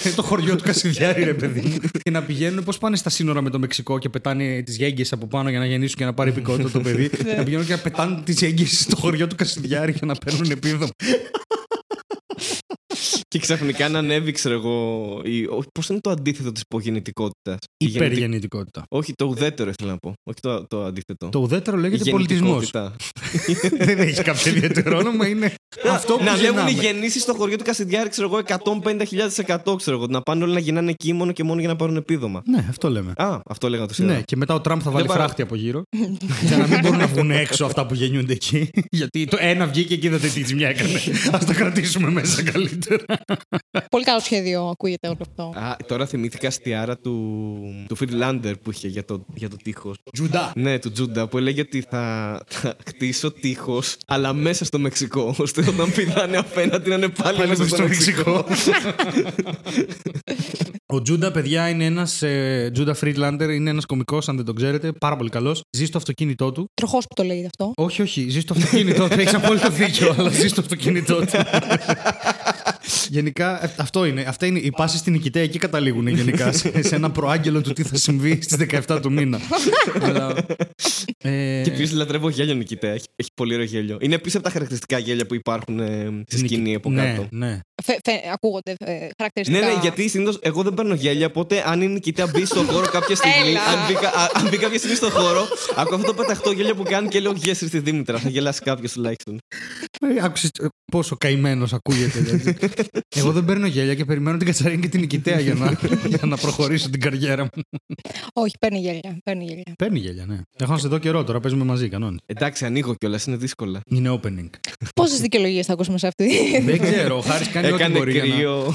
Είναι 0.05 0.13
το 0.19 0.21
χωριό 0.23 0.55
του 0.55 0.63
Κασιδιάρη, 0.63 1.23
ρε 1.23 1.33
παιδί 1.33 1.61
μου. 1.61 1.89
και 2.03 2.11
να 2.11 2.23
πηγαίνουν, 2.23 2.63
πώς 2.63 2.77
πάνε 2.77 2.95
στα 2.95 3.09
σύνορα 3.09 3.41
με 3.41 3.49
το 3.49 3.59
Μεξικό 3.59 3.99
και 3.99 4.09
πετάνε 4.09 4.61
τις 4.61 4.77
γέγγες 4.77 5.11
από 5.11 5.27
πάνω 5.27 5.49
για 5.49 5.59
να 5.59 5.65
γεννήσουν 5.65 5.97
και 5.97 6.05
να 6.05 6.13
πάρει 6.13 6.29
υπηκοότητα 6.29 6.69
το 6.71 6.79
παιδί. 6.79 7.09
να 7.37 7.43
πηγαίνουν 7.43 7.65
και 7.65 7.73
να 7.73 7.79
πετάνε 7.79 8.21
τις 8.23 8.39
γέγγες 8.39 8.79
στο 8.79 8.95
χωριό 8.95 9.27
του 9.27 9.35
Κασιδιάρη 9.35 9.91
για 9.91 10.07
να 10.07 10.15
παίρνουν 10.15 10.51
επίδομα. 10.51 10.89
Και 13.31 13.39
ξαφνικά 13.39 13.89
να 13.89 13.99
ανέβει, 13.99 14.31
ξέρω 14.31 14.55
εγώ. 14.55 15.21
Πώς 15.71 15.87
είναι 15.89 15.99
το 16.01 16.09
αντίθετο 16.09 16.51
της 16.51 16.61
υπογεννητικότητας; 16.61 17.57
Υπεργεννητικότητα. 17.77 18.83
Όχι, 18.89 19.13
το 19.15 19.25
ουδέτερο 19.25 19.69
ήθελα 19.69 19.91
να 19.91 19.97
πω. 19.97 20.13
Όχι 20.23 20.39
το, 20.41 20.67
το 20.67 20.83
αντίθετο. 20.83 21.29
Το 21.29 21.39
ουδέτερο 21.39 21.77
Η 21.77 21.81
λέγεται 21.81 22.09
πολιτισμός. 22.09 22.69
γεννητικότητα. 22.71 22.95
Δεν 23.85 23.99
έχεις 23.99 24.21
κάποιο 24.21 24.51
ιδιαίτερο 24.55 24.97
όνομα, 24.97 25.27
είναι 25.27 25.53
αυτό 25.91 26.13
που 26.17 26.23
να 26.23 26.31
λέγουν 26.35 26.43
οι 26.67 26.71
γεννάμε. 26.71 26.71
γεννήσεις 26.71 27.21
στο 27.21 27.33
χωριό 27.33 27.55
του 27.57 27.63
Κασιδιάρη, 27.63 28.09
ξέρω 28.09 28.27
εγώ, 28.27 28.41
150.000%, 29.65 29.77
ξέρω 29.77 29.97
εγώ. 29.97 30.05
Να 30.09 30.21
πάνε 30.21 30.43
όλοι 30.43 30.53
να 30.53 30.59
γεννάνε 30.59 30.89
εκεί 30.91 31.13
μόνο 31.13 31.31
και 31.31 31.43
μόνο 31.43 31.59
για 31.59 31.69
να 31.69 31.75
πάρουν 31.75 31.95
επίδομα. 31.95 32.41
Ναι, 32.45 32.65
αυτό 32.69 32.89
λέμε. 32.89 33.13
Α, 33.15 33.39
αυτό 33.49 33.69
λέγα 33.69 33.81
το 33.81 33.87
Ναι, 33.89 33.93
σήμερα. 33.95 34.21
και 34.21 34.35
μετά 34.35 34.53
ο 34.53 34.61
Τραμπ 34.61 34.79
θα 34.83 34.91
βάλει 34.91 35.07
παρα- 35.07 35.19
φράχτη 35.23 35.41
από 35.41 35.55
γύρω. 35.55 35.81
για 36.41 36.57
να 36.57 36.67
μην 36.67 36.79
μπορούν 36.79 36.97
να 36.97 37.07
βγουν 37.07 37.31
έξω 37.31 37.65
αυτά 37.65 37.85
που 37.85 37.93
γεννιούνται 37.93 38.33
εκεί. 38.33 38.69
Γιατί 38.91 39.25
το 39.25 39.37
ένα 39.39 39.65
βγήκε 39.67 39.95
και 39.97 40.07
είδατε 40.07 40.27
τι 40.27 40.43
ζημιά 40.45 40.67
έκανε. 40.69 40.93
Α 41.31 41.37
τα 41.45 41.53
κρατήσουμε 41.53 42.09
μέσα 42.11 42.43
καλύτερα. 42.43 43.05
Πολύ 43.89 44.03
καλό 44.03 44.19
σχέδιο 44.19 44.67
ακούγεται 44.67 45.07
όλο 45.07 45.17
αυτό. 45.21 45.59
Α, 45.59 45.75
τώρα 45.87 46.05
θυμήθηκα 46.05 46.47
αστιάρα 46.47 46.97
του, 46.97 47.59
του 47.87 47.95
Φιρλάντερ 47.95 48.57
που 48.57 48.71
είχε 48.71 48.87
για 48.87 49.05
το, 49.05 49.25
για 49.33 49.49
το 49.49 49.55
τείχος. 49.63 49.97
Τζουντά. 50.13 50.51
Ναι, 50.55 50.79
του 50.79 50.91
Τζούντα 50.91 51.27
που 51.27 51.37
έλεγε 51.37 51.61
ότι 51.61 51.85
θα, 51.89 52.37
θα 52.47 52.75
χτίσω 52.87 53.31
τείχος, 53.31 53.97
αλλά 54.07 54.33
μέσα 54.33 54.65
στο 54.65 54.79
Μεξικό. 54.79 55.35
ώστε 55.39 55.63
όταν 55.67 55.91
πηδάνε 55.91 56.37
απέναντι 56.37 56.89
να 56.89 56.95
είναι 56.95 57.09
πάλι, 57.09 57.37
Πάλι 57.37 57.49
μέσα 57.49 57.67
στο 57.67 57.75
στο 57.75 57.83
Μεξικό. 57.83 58.45
Ο 60.85 61.01
Τζούντα, 61.01 61.31
παιδιά, 61.31 61.69
είναι 61.69 61.85
ένας. 61.85 62.21
Ε, 62.21 62.69
Τζούντα 62.73 62.93
Φρίτλάντερ 62.93 63.49
είναι 63.49 63.69
ένας 63.69 63.85
κωμικός, 63.85 64.29
αν 64.29 64.35
δεν 64.35 64.45
τον 64.45 64.55
ξέρετε. 64.55 64.91
Πάρα 64.91 65.15
πολύ 65.15 65.29
καλός. 65.29 65.61
Ζει 65.77 65.85
στο 65.85 65.97
αυτοκίνητό 65.97 66.51
του. 66.51 66.65
Τροχός 66.73 67.05
που 67.07 67.13
το 67.15 67.23
λέγεται 67.23 67.47
αυτό. 67.57 67.83
Όχι, 67.83 68.01
όχι, 68.01 68.29
ζει 68.29 68.39
στο 68.39 68.53
αυτοκίνητό 68.53 69.07
του. 69.07 69.19
Έχει 69.19 69.35
απόλυτο 69.35 69.69
δίκιο, 69.69 70.15
αλλά 70.17 70.29
ζει 70.29 70.47
στο 70.47 70.61
αυτοκίνητό 70.61 71.19
του. 71.19 71.31
γενικά, 73.09 73.63
ε, 73.63 73.73
αυτό 73.77 74.05
είναι. 74.05 74.21
Αυτά 74.27 74.45
είναι 74.45 74.59
οι 74.59 74.71
πάσει 74.71 74.97
στην 74.97 75.13
Οικητέα, 75.13 75.43
εκεί 75.43 75.57
καταλήγουν 75.57 76.07
γενικά. 76.07 76.51
σε, 76.51 76.81
σε 76.81 76.95
ένα 76.95 77.11
προάγγελο 77.11 77.61
του 77.61 77.73
τι 77.73 77.83
θα 77.83 77.97
συμβεί 77.97 78.39
στις 78.41 78.57
17 78.87 78.99
του 79.01 79.11
μήνα. 79.11 79.39
αλλά, 80.01 80.33
ε, 81.17 81.61
Και 81.63 81.71
επίσης 81.71 81.91
λατρεύω 81.91 82.29
γέλιο 82.29 82.53
Νικητέα. 82.53 82.91
Έχει, 82.93 83.05
έχει 83.15 83.29
πολύ 83.33 83.53
ωραίο 83.53 83.65
γέλιο. 83.65 83.97
Είναι 84.01 84.15
επίσης 84.15 84.35
από 84.35 84.43
τα 84.43 84.49
χαρακτηριστικά 84.49 84.97
γέλια 84.97 85.25
που 85.25 85.35
υπάρχουν 85.35 85.79
ε, 85.79 86.23
στη 86.27 86.37
σκηνή 86.37 86.75
από 86.75 86.89
ναι, 86.89 87.03
κάτω. 87.03 87.27
ναι. 87.31 87.59
Φε, 87.83 87.93
φε, 88.03 88.11
ακούγονται 88.33 88.73
ε, 88.79 88.91
Ναι, 88.93 89.07
χαρακτηριστικά. 89.17 89.65
ναι, 89.65 89.73
γιατί 89.81 90.07
συνήθως 90.07 90.39
εγώ 90.41 90.63
δεν 90.63 90.73
παίρνω 90.73 90.93
γέλια. 90.93 91.25
Οπότε 91.25 91.63
αν 91.67 91.81
είναι 91.81 91.91
η 91.91 91.93
Νικητέα 91.93 92.27
μπει 92.27 92.45
στον 92.45 92.65
χώρο 92.65 92.87
κάποια 92.87 93.15
στιγμή, 93.15 93.49
Έλα. 93.49 93.63
αν 93.63 93.87
μπει, 93.87 93.93
κα- 93.93 94.07
α- 94.07 94.31
αν 94.33 94.49
μπει 94.49 94.57
κάποια 94.57 94.77
στιγμή 94.77 94.95
στον 94.95 95.09
χώρο, 95.11 95.47
ακούω 95.75 95.95
αυτό 95.95 96.07
το 96.07 96.13
πεταχτό 96.13 96.51
γέλιο 96.51 96.75
που 96.75 96.83
κάνει 96.83 97.07
και 97.07 97.19
λέω 97.19 97.31
Γέσρι 97.35 97.67
στη 97.67 97.79
Δήμητρα. 97.79 98.17
Θα 98.17 98.29
γελάσει 98.35 98.61
κάποιος 98.61 98.91
τουλάχιστον. 98.91 99.37
Ε, 100.17 100.23
Άκουσες 100.25 100.49
ε, 100.59 100.65
πόσο 100.91 101.15
καημένος 101.17 101.73
ακούγεται. 101.73 102.19
δηλαδή. 102.19 102.55
Εγώ 103.15 103.31
δεν 103.31 103.45
παίρνω 103.45 103.65
γέλια 103.67 103.95
και 103.95 104.05
περιμένω 104.05 104.37
την 104.37 104.47
Κατσαρίνη 104.47 104.81
και 104.81 104.87
την 104.87 104.99
Νικητέα 104.99 105.39
για 105.39 105.53
να, 105.53 105.77
για 106.13 106.19
να 106.23 106.37
προχωρήσω 106.37 106.89
την 106.89 106.99
καριέρα 107.01 107.43
μου. 107.43 107.49
Όχι, 108.33 108.53
παίρνει 108.59 108.79
γέλια. 108.79 109.17
Παίρνει 109.23 109.43
γέλια. 109.45 109.63
Παίρνει 109.77 109.99
γέλια, 109.99 110.25
ναι. 110.25 110.39
Έχω 110.59 110.71
να 110.71 110.77
σε 110.77 110.87
δω 110.87 110.97
καιρό 110.97 111.23
τώρα, 111.23 111.39
παίζουμε 111.39 111.63
μαζί, 111.63 111.89
κανόνες. 111.89 112.19
Εντάξει, 112.25 112.65
ανοίγω 112.65 112.95
κιόλας, 112.95 113.25
είναι 113.25 113.35
δύσκολα. 113.35 113.79
Είναι 113.85 114.19
opening. 114.23 114.49
Πόσες 114.95 115.19
δικαιολογίες 115.19 115.65
θα 115.65 115.73
ακούσουμε 115.73 115.97
σε 115.97 116.07
αυτή. 116.07 116.29
δεν 116.65 116.79
ξέρω, 116.81 117.17
ο 117.17 117.21
Χάρης 117.21 117.47
κάνει 117.49 117.70
ό,τι 117.73 117.83
Έκανε 117.83 117.97
μπορεί. 117.97 118.11
για 118.11 118.25
να- 118.25 118.35
κρύο. 118.35 118.73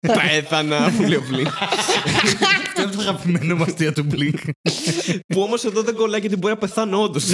Πέθανα, 0.00 0.92
που 0.96 1.02
λέω 1.02 1.20
πλήν. 1.20 1.46
Αυτό 2.66 2.82
είναι 2.82 2.90
το 2.90 3.00
αγαπημένο 3.00 3.56
μου 3.56 3.62
αστεία 3.62 3.92
του 3.92 4.06
Blink. 4.10 4.50
Που 5.26 5.40
όμως 5.40 5.64
εδώ 5.64 5.82
δεν 5.82 5.94
κολλάει 5.94 6.20
γιατί 6.20 6.36
μπορεί 6.36 6.52
να 6.52 6.58
πεθάνω 6.58 7.02
όντως. 7.02 7.24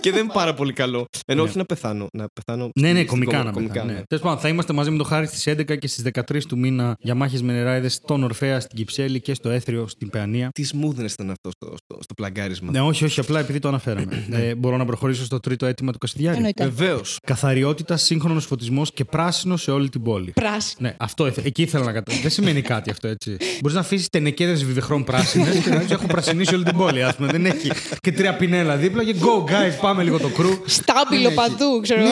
και 0.00 0.10
δεν 0.10 0.24
είναι 0.24 0.32
πάρα 0.32 0.54
πολύ 0.54 0.72
καλό. 0.72 1.06
Ενώ 1.26 1.42
Ναι. 1.42 1.48
όχι 1.48 1.58
να 1.58 1.64
πεθάνω. 1.64 2.06
Να 2.12 2.26
πεθάνω 2.32 2.70
ναι, 2.80 2.88
ναι, 2.88 2.94
στην 2.94 3.06
κομικά 3.06 3.32
κομ- 3.36 3.44
να 3.44 3.50
κομικά, 3.52 3.72
πεθάνει. 3.72 3.92
ναι. 3.92 3.98
Ναι. 3.98 4.04
Τέλος 4.04 4.24
πάντων, 4.24 4.38
θα 4.40 4.48
είμαστε 4.48 4.72
μαζί 4.72 4.90
με 4.90 4.96
τον 4.96 5.06
Χάρη 5.06 5.26
στις 5.26 5.46
11 5.46 5.76
και 5.76 5.86
στις 5.88 6.02
13 6.02 6.46
του 6.48 6.58
μήνα 6.58 6.94
για 6.98 7.14
μάχες 7.14 7.42
με 7.42 7.52
νεράιδες 7.52 7.92
στον 7.94 8.22
Ορφαία, 8.22 8.60
στην 8.60 8.76
Κυψέλη 8.76 9.20
και 9.20 9.34
στο 9.34 9.50
Έθριο 9.50 9.88
στην 9.88 10.10
Παιανία. 10.10 10.48
Τι 10.52 10.64
smoothness 10.72 11.10
ήταν 11.10 11.30
αυτό 11.30 11.50
στο, 11.50 11.66
στο, 11.66 11.98
στο 12.02 12.14
πλαγκάρισμα. 12.14 12.70
Ναι, 12.70 12.80
όχι, 12.80 13.04
όχι, 13.04 13.20
απλά 13.20 13.40
επειδή 13.40 13.58
το 13.58 13.68
αναφέραμε. 13.68 14.26
ε, 14.30 14.54
μπορώ 14.54 14.76
να 14.76 14.84
προχωρήσω 14.84 15.24
στο 15.24 15.40
τρίτο 15.40 15.66
αίτημα 15.66 15.92
του 15.92 15.98
Κασιδιάρη. 15.98 16.36
Εννοείται. 16.36 16.64
Βεβαίως. 16.64 17.18
Καθαριότητα, 17.26 17.96
σύγχρονος 17.96 18.44
φωτισμός 18.46 18.92
και 18.92 19.04
πράσινος 19.04 19.63
σε 19.64 19.70
όλη 19.70 19.88
την 19.88 20.02
πόλη. 20.02 20.30
Πράσινο. 20.30 20.88
Ναι, 20.88 20.94
αυτό 20.98 21.26
ήθε- 21.26 21.46
εκεί 21.46 21.62
ήθελα 21.62 21.84
να 21.84 21.92
καταλάβω. 21.92 22.22
Δεν 22.22 22.30
σημαίνει 22.32 22.62
κάτι 22.62 22.90
αυτό 22.90 23.08
έτσι. 23.08 23.36
Μπορείς 23.60 23.74
να 23.74 23.80
αφήσεις 23.80 24.08
τενεκέδες 24.08 24.64
βιβεχρών 24.64 25.04
πράσινες 25.04 25.56
και 25.58 25.70
να 25.70 25.76
δεις 25.78 25.90
έχουν 25.90 26.06
πρασινίσει 26.06 26.54
όλη 26.54 26.64
την 26.64 26.76
πόλη. 26.76 27.02
Ας 27.02 27.16
πούμε. 27.16 27.28
Δεν 27.28 27.46
έχει 27.46 27.70
και 28.00 28.12
τρία 28.12 28.36
πινέλα 28.36 28.76
δίπλα 28.76 29.04
και 29.04 29.14
go 29.20 29.50
guys, 29.50 29.78
πάμε 29.80 30.02
λίγο 30.02 30.18
το 30.18 30.28
κρου. 30.28 30.50
Στάμπιλο 30.66 31.30
παντού, 31.30 31.80
ξέρω. 31.82 32.00
Ναι, 32.02 32.08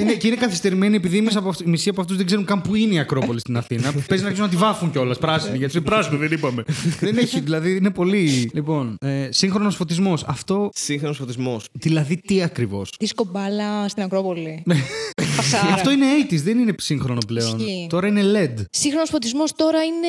είναι, 0.00 0.12
και 0.12 0.26
είναι 0.26 0.36
καθυστερημένοι 0.36 0.96
επειδή 0.96 1.20
μέσα 1.20 1.38
από 1.38 1.48
αυτού- 1.48 1.66
οι 1.66 1.70
μισοί 1.70 1.88
από 1.88 2.00
αυτούς 2.00 2.16
δεν 2.16 2.26
ξέρουν 2.26 2.44
καν 2.44 2.62
που 2.62 2.74
είναι 2.74 2.94
η 2.94 2.98
Ακρόπολη 2.98 3.40
στην 3.40 3.56
Αθήνα. 3.56 3.92
Παίζει 4.08 4.22
να 4.24 4.28
αρχίσουν 4.30 4.44
να 4.44 4.48
τη 4.48 4.56
βάφουν 4.56 4.90
κιόλας 4.90 5.18
πράσινη. 5.18 5.56
Γιατί 5.56 5.76
είναι 5.76 5.86
πράσινο, 5.86 6.18
δεν 6.18 6.32
είπαμε. 6.32 6.62
δεν 7.00 7.18
έχει, 7.18 7.40
δηλαδή 7.40 7.76
είναι 7.76 7.90
πολύ. 7.90 8.50
Λοιπόν, 8.54 8.96
ε, 9.00 9.28
σύγχρονος 9.30 9.76
φωτισμός. 9.76 10.24
Αυτό 10.26 10.70
Σύγχρονος 10.74 11.16
φωτισμός. 11.16 11.64
δηλαδή 11.72 12.16
τι 12.26 12.42
ακριβώς; 12.42 12.90
Δίσκο 12.98 13.24
μπάλα 13.30 13.88
στην 13.88 14.02
Ακρόπολη. 14.02 14.62
Πασάρα. 15.36 15.64
Ναι. 15.64 15.72
Αυτό 15.72 15.90
είναι 15.90 16.06
80s, 16.30 16.40
δεν 16.42 16.58
είναι 16.58 16.72
σύγχρονο 16.92 17.18
πλέον. 17.26 17.58
Ισχύει. 17.58 17.86
Τώρα 17.88 18.06
είναι 18.06 18.22
LED. 18.34 18.64
Σύγχρονος 18.70 19.08
φωτισμός 19.10 19.52
τώρα 19.52 19.84
είναι 19.84 20.06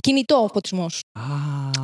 κινητό 0.00 0.48
φωτισμός. 0.52 1.00
Α, 1.12 1.22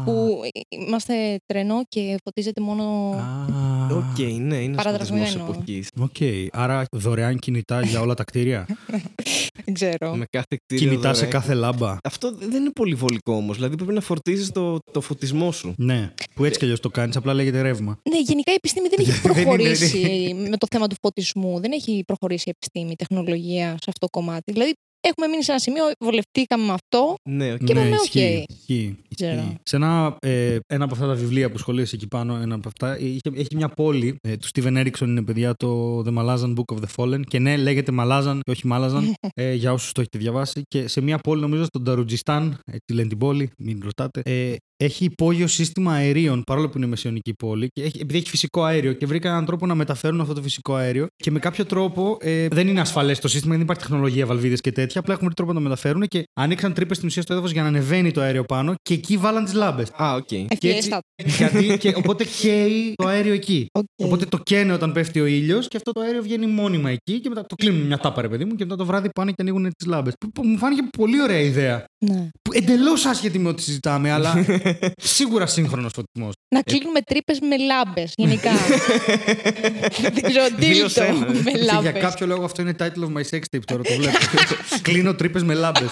Που 0.05 0.41
είμαστε 0.69 1.37
τρένο 1.47 1.83
και 1.89 2.17
φωτίζεται 2.25 2.61
μόνο. 2.61 2.83
α, 3.17 3.95
Οκ, 3.97 4.19
ναι, 4.19 4.25
είναι 4.25 4.57
ένας 4.57 4.57
φωτισμός 4.59 4.83
Παραδρασμένο. 4.85 5.47
εποχής. 5.53 5.89
Οκ, 6.01 6.17
άρα 6.53 6.85
δωρεάν 6.93 7.39
κινητά 7.39 7.81
για 7.83 8.01
όλα 8.01 8.15
τα 8.15 8.25
κτίρια. 8.25 8.67
Δεν 9.65 9.75
ξέρω. 9.75 10.15
Με 10.17 10.25
κάθε 10.31 10.57
κτίριο. 10.67 10.89
Κινητά 10.89 11.09
σε 11.15 11.25
δωρεάν. 11.25 11.31
κάθε 11.31 11.55
λάμπα. 11.55 11.97
Αυτό 12.05 12.33
δεν 12.39 12.61
είναι 12.61 12.71
πολύ 12.71 12.95
βολικό 12.95 13.33
όμως. 13.35 13.57
Δηλαδή 13.57 13.77
πρέπει 13.77 13.93
να 13.93 14.01
φορτίζεις 14.01 14.51
το, 14.53 14.79
το 14.93 15.01
φωτισμό 15.01 15.53
σου. 15.53 15.75
Ναι, 15.79 16.13
που 16.35 16.45
έτσι 16.45 16.59
κι 16.59 16.65
αλλιώς 16.65 16.81
το 16.81 16.89
κάνεις, 16.91 17.17
απλά 17.17 17.35
λέγεται 17.35 17.61
ρεύμα. 17.63 17.99
Ναι, 18.11 18.19
γενικά 18.21 18.53
η 18.53 18.55
επιστήμη 18.55 18.89
δεν 18.89 18.99
έχει 19.01 19.11
Δεν 19.21 19.33
είναι- 19.33 19.43
προχωρήσει 19.43 20.35
με 20.51 20.57
το 20.57 20.67
θέμα 20.71 20.87
του 20.87 20.97
φωτισμού. 21.03 21.61
Δεν 21.61 21.73
έχει 21.73 22.03
προχωρήσει 22.07 22.45
η 22.47 22.53
επιστήμη, 22.57 22.91
η 22.91 22.97
τεχνολογία 22.97 23.67
σε 23.69 23.91
αυτό 23.91 24.07
το 24.07 24.09
κομμάτι. 24.17 24.53
Δηλαδή, 24.53 24.73
έχουμε 25.01 25.27
μείνει 25.27 25.43
σε 25.43 25.51
ένα 25.51 25.61
σημείο, 25.61 25.85
βολευτήκαμε 26.01 26.65
με 26.65 26.73
αυτό. 26.73 27.15
Ναι, 27.31 27.53
οκ. 27.53 27.65
Και 27.65 27.73
είπαμε, 27.73 27.89
οκ. 27.89 28.05
ισχύει, 28.05 28.45
ισχύει, 28.49 28.97
Ξέρω. 29.15 29.41
ισχύει. 29.41 29.57
Σε 29.63 29.77
ένα, 29.77 30.17
ε, 30.21 30.59
ένα 30.67 30.85
από 30.85 30.95
αυτά 30.95 31.07
τα 31.07 31.15
βιβλία 31.15 31.51
που 31.51 31.59
σχολίασε 31.59 31.97
εκεί 31.97 32.07
πάνω, 32.07 32.35
ένα 32.37 32.55
από 32.55 32.69
αυτά, 32.69 32.99
είχε, 32.99 33.21
έχει 33.35 33.57
μια 33.57 33.69
πόλη 33.69 34.17
ε, 34.21 34.37
του 34.37 34.49
Steven 34.53 34.77
Erickson 34.83 35.07
είναι 35.07 35.23
παιδιά 35.23 35.55
το 35.55 36.01
The 36.01 36.13
Malazan 36.19 36.55
Book 36.55 36.75
of 36.75 36.79
the 36.85 36.89
Fallen 36.97 37.21
και 37.27 37.39
ναι 37.39 37.57
λέγεται 37.57 37.93
Malazan 38.01 38.39
και 38.41 38.51
όχι 38.51 38.63
Malazan 38.73 39.13
ε, 39.41 39.53
για 39.55 39.73
όσους 39.73 39.93
το 39.93 40.01
έχετε 40.01 40.19
διαβάσει 40.19 40.63
και 40.69 40.89
σε 40.89 41.01
μια 41.01 41.19
πόλη 41.19 41.41
νομίζω 41.41 41.65
στον 41.65 41.85
Darujhistan, 41.85 42.59
έτσι 42.65 42.93
λένε 42.95 43.09
την 43.09 43.19
πόλη, 43.19 43.51
μην 43.59 43.81
ρωτάτε, 43.85 44.21
ε, 44.25 44.55
έχει 44.77 45.05
υπόγειο 45.05 45.47
σύστημα 45.47 45.93
αερίων 45.93 46.43
παρόλο 46.47 46.69
που 46.69 46.79
είναι 46.79 46.87
μεσαιωνική 46.87 47.35
πόλη 47.35 47.69
και 47.69 47.83
έχει, 47.83 47.99
επειδή 48.01 48.19
έχει 48.19 48.29
φυσικό 48.29 48.63
αέριο 48.65 48.93
και 48.93 49.07
βρήκαν 49.07 49.33
έναν 49.33 49.45
τρόπο 49.45 49.67
να 49.67 49.75
μεταφέρουν 49.75 50.21
αυτό 50.21 50.35
το 50.35 50.43
φυσικό 50.43 50.75
αέριο 50.75 51.07
και 51.17 51.31
με 51.31 51.39
κάποιο 51.39 51.65
τρόπο 51.65 52.17
ε, 52.21 52.49
δεν 52.49 52.69
είναι 52.69 52.81
ασφαλές 52.81 53.19
το 53.19 53.29
σύστημα, 53.29 53.53
δεν 53.53 53.63
υπάρχει 53.63 53.83
τεχνολογία, 53.83 54.27
βαλβίδες 54.27 54.61
και 54.61 54.73
τέτοια. 54.73 55.01
Απλά 55.01 55.13
έχουν 55.15 55.25
βρει 55.27 55.35
τρόπο 55.35 55.53
να 55.53 55.59
το 55.59 55.65
μεταφέρουν 55.65 56.03
και 56.07 56.23
ανοίξαν 56.41 56.73
τρύπες 56.73 56.97
στην 56.97 57.09
ουσία 57.09 57.23
στο 57.23 57.33
έδαφος 57.33 57.53
για 57.53 57.63
να 57.63 57.69
ανεβαίνει 57.69 58.11
το 58.11 58.21
αέριο 58.21 58.45
πάνω 58.45 58.75
και 58.83 58.95
εκεί 58.95 59.17
βάλαν 59.17 59.45
τις 59.45 59.53
λάμπες. 59.53 59.89
Α, 60.03 60.15
οκ. 60.15 60.25
Και 60.27 60.45
Ευτυχία 60.49 60.75
έτσι, 60.77 60.87
στα- 60.89 61.01
γιατί, 61.39 61.79
και, 61.79 61.93
οπότε 61.97 62.25
καίει 62.41 62.93
το 62.95 63.07
αέριο 63.09 63.33
εκεί. 63.33 63.67
Οκ. 63.79 63.85
Οπότε 64.03 64.25
το 64.27 64.39
καίνε 64.43 64.73
όταν 64.73 64.93
πέφτει 64.93 65.21
ο 65.21 65.27
ήλιος 65.27 65.69
και 65.69 65.77
αυτό 65.77 65.93
το 65.93 66.01
αέριο 66.01 66.23
βγαίνει 66.23 66.47
μόνιμα 66.47 66.91
εκεί 66.91 67.21
και 67.21 67.29
μετά 67.29 67.45
το 67.47 67.55
κλείνουν 67.55 67.81
μια 67.87 67.99
τάπα, 67.99 68.23
ρε 68.23 68.29
παιδί 68.29 68.45
μου, 68.45 68.55
και 68.55 68.65
μετά 68.65 68.77
το 68.77 68.85
βράδυ 68.85 69.09
πάνε 69.15 69.31
και 69.31 69.37
ανοίγουν 69.41 69.71
τις 69.77 69.87
λάμπες. 69.87 70.13
Που, 70.21 70.31
που 70.33 70.47
μου 70.47 70.59
φάνηκε 70.59 70.83
πολύ 70.99 71.23
ωραία 71.23 71.41
ιδέα. 71.41 71.85
Ναι. 72.07 72.29
Εντελώς 72.53 73.05
άσχετη 73.05 73.39
με 73.39 73.49
ό,τι 73.49 73.63
συζητάμε, 73.63 74.11
αλλά 74.11 74.35
σίγουρα 74.97 75.47
σύγχρονος 75.47 75.93
φωτισμό. 75.95 76.31
Να 76.55 76.63
κλείνουμε 76.63 77.01
τρύπες 77.01 77.39
με 77.41 77.57
λάμπες, 77.57 78.13
γενικά. 78.17 78.51
Δεν 80.15 80.23
ξέρω, 80.23 80.45
Δύο 80.59 80.89
σε 80.89 81.01
ντύλτο 81.01 81.25
ένα. 81.25 81.33
με 81.43 81.51
Και 81.51 81.59
για 81.59 81.73
λάμπες. 81.73 82.03
κάποιο 82.03 82.27
λόγο 82.27 82.45
αυτό 82.45 82.63
είναι 82.63 82.75
title 82.79 82.85
of 83.05 83.13
my 83.13 83.23
sex 83.31 83.41
tape 83.57 83.65
τώρα, 83.65 83.83
το 83.83 83.95
βλέπω. 83.97 84.19
Κλείνω 84.83 85.15
τρύπες 85.15 85.43
με 85.43 85.55
λάμπες. 85.55 85.89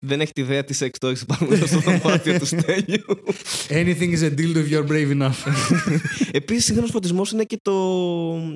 Δεν 0.00 0.20
έχετε 0.20 0.40
ιδέα 0.40 0.64
τι 0.64 0.72
σεξ 0.74 0.98
το 0.98 1.06
έχεις 1.08 1.24
πάνω 1.24 1.66
στο 1.66 1.78
δωμάτιο 1.78 2.38
του 2.38 2.46
Στέλιου. 2.46 3.24
Anything 3.68 4.12
is 4.18 4.22
a 4.22 4.30
deal 4.38 4.56
if 4.56 4.72
you're 4.72 4.86
brave 4.88 5.18
enough. 5.20 5.52
Επίσης, 6.30 6.64
σύγχρονος 6.64 6.90
φωτισμός 6.90 7.30
είναι 7.30 7.44
και, 7.44 7.58
το... 7.62 7.72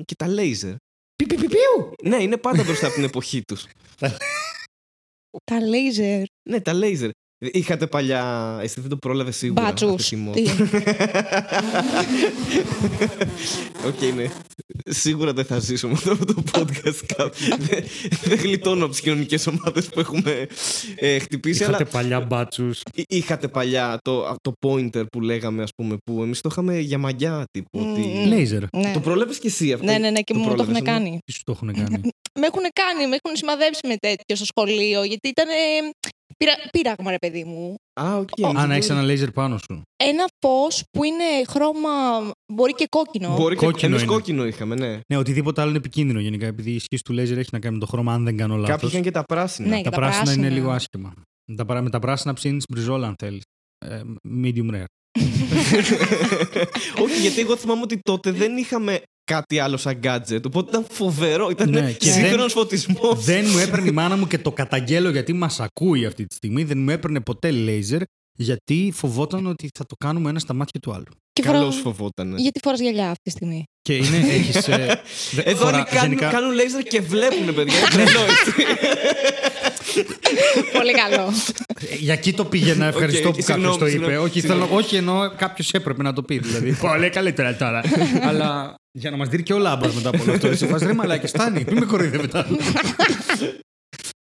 και 0.05 0.15
τα 0.15 0.27
λέιζερ. 0.27 0.73
Πι, 1.15 1.25
πι, 1.25 1.35
πι, 1.35 1.47
πιου. 1.47 1.91
Ναι, 2.03 2.15
είναι 2.23 2.37
πάντα 2.37 2.63
μπροστά 2.63 2.85
από 2.85 2.95
την 2.95 3.03
εποχή 3.03 3.41
τους. 3.41 3.65
Τα 5.43 5.59
λέιζερ. 5.59 6.21
Ναι, 6.49 6.61
τα 6.61 6.73
λέιζερ. 6.73 7.09
Είχατε 7.51 7.87
παλιά. 7.87 8.57
Εσύ 8.61 8.79
δεν 8.79 8.89
το 8.89 8.95
πρόλαβες 8.97 9.31
σίγουρα. 9.31 9.61
Μπάτσους. 9.61 9.89
αυτή 9.91 10.09
τη 10.09 10.15
μόδα. 10.15 10.41
Τι. 10.41 10.49
Οκ, 13.87 14.13
ναι. 14.15 14.25
Σίγουρα 14.85 15.33
δεν 15.33 15.45
θα 15.45 15.59
ζήσω 15.59 15.87
με 15.87 15.93
αυτό 15.93 16.15
το 16.25 16.43
podcast. 16.53 16.95
κάποιο. 17.15 17.57
Δεν- 17.59 17.83
Δεν 18.23 18.37
γλιτώνω 18.37 18.85
από 18.85 18.93
τις 18.93 19.01
κοινωνικές 19.01 19.37
ομάδες 19.49 19.81
που 19.81 19.99
έχουμε 19.99 20.47
ε, 20.95 21.19
χτυπήσει. 21.19 21.61
Είχατε 21.63 21.75
Αλλά 21.75 21.85
παλιά 21.91 22.19
μπάτσους. 22.21 22.69
εί- 22.93 23.05
είχατε 23.13 23.47
παλιά 23.47 23.97
το, 24.01 24.35
το 24.41 24.53
pointer 24.67 25.03
που 25.11 25.21
λέγαμε, 25.21 25.63
ας 25.63 25.67
πούμε, 25.75 25.97
που 26.05 26.21
εμείς 26.23 26.33
το 26.33 26.49
είχαμε 26.51 26.79
για 26.79 26.97
μαγκιά 26.97 27.43
τύπου. 27.51 27.79
Ότι... 27.79 28.01
Μμμ. 28.01 28.27
Λέιζερ. 28.27 28.63
Ναι. 28.77 28.91
Το 28.93 28.99
πρόλαβες 28.99 29.33
και 29.33 29.47
εσύ 29.47 29.73
αυτό. 29.73 29.85
Ναι, 29.85 29.97
ναι, 29.97 30.09
ναι, 30.09 30.19
και 30.21 30.33
Το 30.33 30.39
μου 30.39 30.45
το 30.47 30.53
πρόλαβες, 30.53 30.75
έχουν 30.81 30.83
ναι. 30.93 30.99
κάνει. 30.99 31.19
Τι 31.25 31.31
σου 31.31 31.41
το 31.43 31.51
έχουν 31.51 31.73
κάνει. 31.73 32.01
Με 32.39 32.45
έχουν 32.45 32.63
κάνει, 32.73 33.07
με 33.09 33.15
έχουν 33.23 33.35
σημαδέψει 33.35 33.81
με 33.87 33.95
τέτοιο 33.95 34.35
στο 34.35 34.45
σχολείο, 34.45 35.03
γιατί 35.03 35.27
ήταν. 35.27 35.47
Πήρα, 36.43 36.55
πείραγμα, 36.71 37.11
ρε 37.11 37.17
παιδί 37.17 37.43
μου. 37.43 37.75
Α, 38.01 38.17
οκ. 38.17 38.57
Α, 38.57 38.65
να 38.67 38.73
έχεις 38.73 38.89
ένα 38.89 39.01
λέιζερ 39.01 39.31
πάνω 39.31 39.57
σου. 39.57 39.81
Ένα 40.03 40.25
φως 40.45 40.83
που 40.91 41.03
είναι 41.03 41.23
χρώμα. 41.49 41.89
Μπορεί 42.53 42.73
και 42.73 42.85
κόκκινο. 42.89 43.35
Μπορεί 43.35 43.55
και 43.55 43.65
Κόκκινο 43.65 43.89
εμείς 43.91 44.01
είναι. 44.03 44.11
κόκκινο 44.11 44.45
είχαμε, 44.45 44.75
ναι. 44.75 44.99
Ναι, 45.07 45.17
οτιδήποτε 45.17 45.61
άλλο 45.61 45.69
είναι 45.69 45.77
επικίνδυνο 45.79 46.19
γενικά. 46.19 46.45
Επειδή 46.45 46.71
η 46.71 46.75
ισχύ 46.75 47.03
του 47.03 47.13
λέιζερ 47.13 47.37
έχει 47.37 47.49
να 47.51 47.59
κάνει 47.59 47.73
με 47.73 47.79
το 47.79 47.85
χρώμα, 47.85 48.13
αν 48.13 48.23
δεν 48.23 48.37
κάνω 48.37 48.53
Κάποιοι 48.55 48.69
λάθος. 48.69 48.87
είχαν 48.87 49.01
και 49.01 49.11
τα 49.11 49.23
πράσινα. 49.23 49.67
Ναι, 49.67 49.75
Τα 49.75 49.81
και 49.81 49.89
τα 49.89 49.95
πράσινα 49.95 50.31
είναι 50.31 50.41
πράσινα. 50.41 50.55
λίγο 50.59 50.71
άσχημα. 50.71 51.13
Με 51.49 51.55
τα, 51.55 51.65
πρα- 51.65 51.81
με 51.81 51.89
τα 51.89 51.99
πράσινα 51.99 52.33
ψήνεις 52.33 52.63
μπριζόλα, 52.69 53.07
αν 53.07 53.15
θέλεις. 53.17 53.43
Ε, 53.85 54.01
medium 54.43 54.71
rare. 54.73 54.85
Όχι, 57.03 57.19
γιατί 57.21 57.39
εγώ 57.41 57.55
θυμάμαι 57.57 57.81
ότι 57.81 57.99
τότε 58.01 58.31
δεν 58.31 58.57
είχαμε 58.57 59.01
κάτι 59.23 59.59
άλλο 59.59 59.77
σαν 59.77 59.99
gadget. 60.03 60.43
Οπότε 60.45 60.69
ήταν 60.69 60.85
φοβερό. 60.89 61.49
Ήταν 61.49 61.69
Ναι, 61.69 61.91
και 61.91 62.11
σύγχρονος 62.11 62.37
δεν- 62.37 62.49
φωτισμός. 62.49 63.23
δεν 63.25 63.45
μου 63.51 63.57
έπαιρνε 63.57 63.87
η 63.87 63.91
μάνα 63.91 64.15
μου 64.17 64.27
και 64.27 64.37
το 64.37 64.51
καταγγέλω 64.51 65.09
γιατί 65.09 65.33
μας 65.33 65.59
ακούει 65.59 66.05
αυτή 66.05 66.25
τη 66.25 66.35
στιγμή. 66.35 66.63
Δεν 66.63 66.77
μου 66.77 66.89
έπαιρνε 66.89 67.19
ποτέ 67.19 67.51
λέιζερ 67.51 68.01
γιατί 68.37 68.91
φοβόταν 68.95 69.45
ότι 69.47 69.69
θα 69.77 69.85
το 69.85 69.95
κάνουμε 70.05 70.29
ένα 70.29 70.39
στα 70.39 70.53
μάτια 70.53 70.79
του 70.79 70.93
άλλου. 70.93 71.05
Και 71.33 71.41
Καλώς 71.41 71.59
φοράω- 71.75 71.81
φοβόταν. 71.81 72.37
Γιατί 72.37 72.59
φοράς 72.63 72.79
γυαλιά 72.79 73.05
αυτή 73.05 73.21
τη 73.23 73.29
στιγμή; 73.29 73.63
Και 73.81 73.95
είναι, 73.95 74.17
έχεις, 74.17 74.67
ε, 74.67 75.01
δε- 75.35 75.41
Εδώ 75.41 75.65
φορά- 75.65 75.75
όλοι 75.77 75.85
κάνουν, 75.85 76.07
γενικά- 76.07 76.29
κάνουν 76.29 76.51
λέιζερ 76.53 76.83
και 76.83 77.01
βλέπουν, 77.01 77.53
παιδιά. 77.55 77.77
Είναι 77.79 77.87
τρελό, 77.89 78.19
έτσι. 78.23 78.51
Πολύ 80.77 80.93
καλό. 80.93 81.33
Ε, 81.91 81.95
Για 81.95 82.13
εκεί 82.13 82.33
το 82.33 82.45
πήγαινα. 82.45 82.85
Ευχαριστώ 82.85 83.27
Οκ, 83.29 83.35
που 83.35 83.43
κάποιος 83.43 83.55
συγγνώμη, 83.55 83.77
το 83.77 83.85
είπε. 83.85 83.95
συγγνώμη, 83.97 84.15
όχι, 84.25 84.39
συγγνώμη. 84.39 84.61
θέλω, 84.67 84.75
όχι 84.77 84.95
ενώ 84.95 85.33
κάποιος 85.37 85.71
έπρεπε 85.71 86.03
να 86.03 86.13
το 86.13 86.23
πει. 86.23 86.37
Δηλαδή. 86.39 86.73
Πολύ 86.73 87.09
καλύτερα 87.09 87.55
τώρα. 87.55 87.81
Αλλά 88.21 88.75
για 88.95 89.11
να 89.11 89.17
μας 89.17 89.27
δει 89.29 89.43
και 89.43 89.53
ο 89.53 89.57
λάμπας 89.57 89.93
μετά 89.95 90.09
από 90.09 90.23
όλο 90.23 90.31
αυτό. 90.33 90.55
Σε 90.55 90.67
φάση 90.67 90.85
ρε 90.85 90.93
μαλάκι, 90.93 91.27
στάνει. 91.27 91.63
Μην 91.67 91.77
με 91.77 91.85
κοροϊδεύετε. 91.85 92.45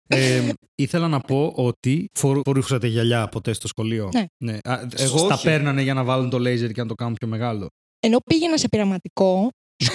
Ε, 0.09 0.49
ήθελα 0.75 1.09
να 1.09 1.21
πω 1.21 1.53
ότι 1.57 2.09
φορ- 2.19 2.41
φορούσατε 2.45 2.87
γυαλιά 2.87 3.29
ποτέ 3.29 3.53
στο 3.53 3.69
σχολείο; 3.69 4.09
Ναι. 4.45 4.59
Α, 4.65 4.81
εγώ 4.97 5.27
τα 5.27 5.35
Όχι. 5.35 5.45
παίρνανε 5.45 5.83
για 5.83 5.95
να 5.95 6.05
βάλουν 6.05 6.31
το 6.31 6.39
λέιζερ 6.39 6.71
και 6.73 6.81
να 6.83 6.89
το 6.89 6.95
κάνουν 6.95 7.15
πιο 7.15 7.29
μεγάλο. 7.29 7.67
Ενώ 8.01 8.19
πήγαινα 8.25 8.57
σε 8.57 8.69
πειραματικό. 8.69 9.49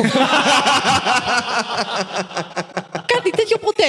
Κάτι 3.13 3.30
τέτοιο 3.36 3.58
ποτέ. 3.58 3.84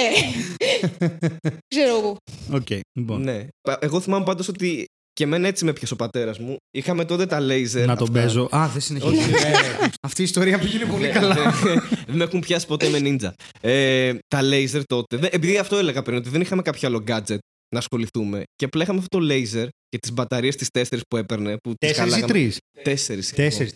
Ξέρω 1.75 1.97
εγώ. 1.97 2.17
Οκ, 2.51 2.67
λοιπόν. 2.99 3.21
ναι. 3.21 3.47
Πα- 3.61 3.77
Εγώ 3.81 3.99
θυμάμαι 3.99 4.25
πάντως 4.25 4.47
ότι 4.47 4.85
και 5.19 5.25
εμένα 5.25 5.47
έτσι 5.47 5.65
με 5.65 5.73
έπιασε 5.73 5.93
ο 5.93 5.95
πατέρας 5.95 6.39
μου. 6.39 6.55
Είχαμε 6.71 7.05
τότε 7.05 7.25
τα 7.25 7.39
λέιζερ. 7.39 7.85
να 7.87 7.95
τον 7.95 8.07
αυτά. 8.07 8.21
παίζω. 8.21 8.49
Α, 8.55 8.67
δεν 8.67 8.81
συνεχίζει. 8.81 9.17
Όχι, 9.17 9.31
ναι. 9.31 9.51
Αυτή 10.07 10.21
η 10.21 10.23
ιστορία 10.23 10.59
πήγαινε 10.59 10.85
πολύ 10.85 11.05
Ναι, 11.05 11.11
καλά. 11.11 11.33
δεν- 11.35 11.81
Δεν 12.07 12.15
με 12.15 12.23
έχουν 12.23 12.39
πιάσει 12.39 12.67
ποτέ 12.67 12.89
με 12.89 12.99
νίντζα. 12.99 13.33
Ε, 13.61 14.13
τα 14.27 14.41
λέιζερ 14.41 14.85
τότε. 14.85 15.17
δεν- 15.17 15.29
Επειδή 15.33 15.57
αυτό 15.57 15.77
έλεγα 15.77 16.01
πριν, 16.01 16.17
ότι 16.17 16.29
δεν 16.29 16.41
είχαμε 16.41 16.61
κάποιο 16.61 16.87
άλλο 16.87 17.03
gadget 17.07 17.37
να 17.73 17.79
ασχοληθούμε. 17.79 18.43
Και 18.55 18.65
απλά 18.65 18.83
είχαμε 18.83 18.99
αυτό 18.99 19.17
το 19.17 19.23
λέιζερ 19.25 19.67
και 19.89 19.97
τις 19.97 20.13
μπαταρίες 20.13 20.55
τις 20.55 20.65
τέσσερις 20.71 21.03
που 21.09 21.17
έπαιρνε. 21.17 21.57
Που 21.63 21.73
τις 21.77 21.89
Τέσσερις 21.89 21.97
ή 21.97 22.19
χαλάγαμε. 22.19 22.33
τρεις; 22.33 22.57
Τέσσερις. 22.83 23.31
Τέσσερις. 23.33 23.73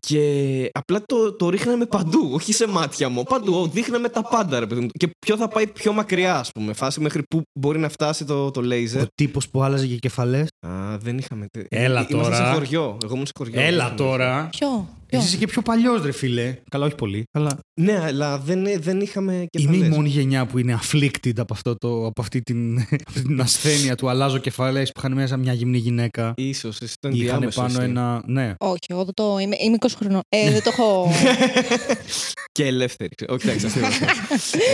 Και 0.00 0.68
απλά 0.72 1.02
το, 1.06 1.32
το 1.32 1.48
ρίχναμε 1.48 1.86
παντού, 1.86 2.30
όχι 2.32 2.52
σε 2.52 2.66
μάτια 2.68 3.08
μου. 3.08 3.22
Παντού. 3.22 3.68
Δείχναμε 3.72 4.08
τα 4.08 4.22
πάντα, 4.22 4.60
ρε 4.60 4.66
παιδί 4.66 4.80
μου. 4.80 4.88
Και 4.98 5.08
ποιο 5.26 5.36
θα 5.36 5.48
πάει 5.48 5.66
πιο 5.66 5.92
μακριά, 5.92 6.38
ας 6.38 6.50
πούμε. 6.52 6.72
Φάση 6.72 7.00
μέχρι 7.00 7.22
πού 7.30 7.42
μπορεί 7.60 7.78
να 7.78 7.88
φτάσει 7.88 8.24
το, 8.24 8.50
το 8.50 8.60
λέιζερ. 8.62 9.02
Ο 9.02 9.06
τύπος 9.14 9.48
που 9.48 9.62
άλλαζε 9.62 9.86
για 9.86 9.96
κεφαλές. 9.96 10.48
Α, 10.66 10.98
δεν 10.98 11.18
είχαμε. 11.18 11.46
τε- 11.50 11.66
Έλα 11.68 12.06
Ήμασταν 12.10 12.32
τώρα. 12.32 12.36
σε 12.46 12.52
χωριό. 12.52 12.98
Εγώ 13.04 13.12
ήμουν 13.14 13.26
σε 13.26 13.32
χωριό. 13.38 13.60
Έλα 13.60 13.86
Δεν 13.88 13.96
τώρα. 13.96 14.48
Ποιο. 14.50 14.68
ποιο; 15.06 15.18
Εσύ 15.18 15.26
είσαι 15.28 15.36
και 15.36 15.46
πιο 15.46 15.62
παλιός, 15.62 16.02
ρε 16.02 16.12
φίλε. 16.12 16.56
Καλά, 16.70 16.84
όχι 16.86 16.94
πολύ. 16.94 17.24
Αλλά 17.32 17.58
Ναι, 17.80 18.00
αλλά 18.04 18.38
δεν, 18.38 18.66
δεν 18.80 19.00
είχαμε 19.00 19.32
είμαι 19.34 19.46
κεφαλές. 19.50 19.86
η 19.86 19.90
μόνη 19.90 20.08
γενιά 20.08 20.46
που 20.46 20.58
είναι 20.58 20.78
afflicted 20.82 21.32
από, 21.38 21.54
αυτό 21.54 21.74
το, 21.76 22.06
από 22.06 22.20
αυτή 22.20 22.40
την, 22.40 22.78
αυτή 23.08 23.22
την 23.22 23.40
ασθένεια 23.40 23.94
του 23.94 24.08
αλλάζω 24.08 24.38
κεφαλές 24.38 24.92
που 24.92 24.98
είχαν 24.98 25.12
μέσα 25.12 25.27
μια 25.36 25.52
γυμνή 25.52 25.78
γυναίκα. 25.78 26.34
Ίσως, 26.36 26.80
εσύ 26.80 26.94
τον 27.00 27.10
Είχαν 27.12 27.26
διάμεσο. 27.38 27.60
πάνω 27.60 27.74
εσύ. 27.78 27.88
ένα. 27.90 28.22
Ναι. 28.26 28.54
Όχι, 28.58 28.78
εγώ 28.88 29.04
δεν 29.04 29.14
το. 29.14 29.38
Είμαι, 29.38 29.56
είμαι 29.64 29.76
20 29.80 29.86
χρονών. 29.96 30.20
Ε, 30.28 30.50
δεν 30.50 30.62
το 30.62 30.70
έχω. 30.72 31.10
Και 32.52 32.66
ελεύθερη. 32.66 33.10
Όχι, 33.28 33.48
εντάξει, 33.48 33.66
αστείο. 33.66 33.82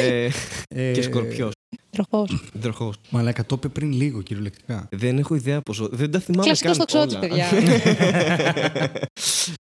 ε, 0.03 0.29
Ε, 0.69 0.93
και 0.93 1.03
σκορπιός. 1.03 1.53
Τροχός. 1.91 2.45
Δροχό. 2.53 2.93
Μαλάκα, 3.11 3.45
το 3.47 3.55
είπε 3.59 3.69
πριν 3.69 3.93
λίγο 3.93 4.23
κυριολεκτικά. 4.23 4.89
Δεν 4.91 5.19
έχω 5.19 5.35
ιδέα 5.35 5.61
πόσο. 5.61 5.89
Δεν 5.93 6.11
τα 6.11 6.19
θυμάμαι 6.19 6.45
Κλασικό 6.45 6.67
καν. 6.67 6.75
στο 6.75 6.85
ξότσι, 6.85 7.17
όλα. 7.17 7.29
παιδιά. 7.29 7.47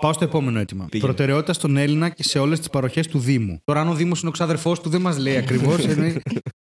Πάω 0.03 0.13
στο 0.13 0.25
επόμενο 0.25 0.59
αίτημα. 0.59 0.87
Πήγαινε. 0.91 1.13
Προτεραιότητα 1.13 1.53
στον 1.53 1.77
Έλληνα 1.77 2.09
και 2.09 2.23
σε 2.23 2.39
όλες 2.39 2.59
τις 2.59 2.69
παροχές 2.71 3.07
του 3.07 3.19
Δήμου. 3.19 3.61
Τώρα, 3.65 3.81
αν 3.81 3.89
ο 3.89 3.95
Δήμος 3.95 4.21
είναι 4.21 4.29
ο 4.29 4.33
ξάδερφός 4.33 4.81
του, 4.81 4.89
δεν 4.89 5.01
μας 5.01 5.19
λέει 5.19 5.37
ακριβώς. 5.37 5.85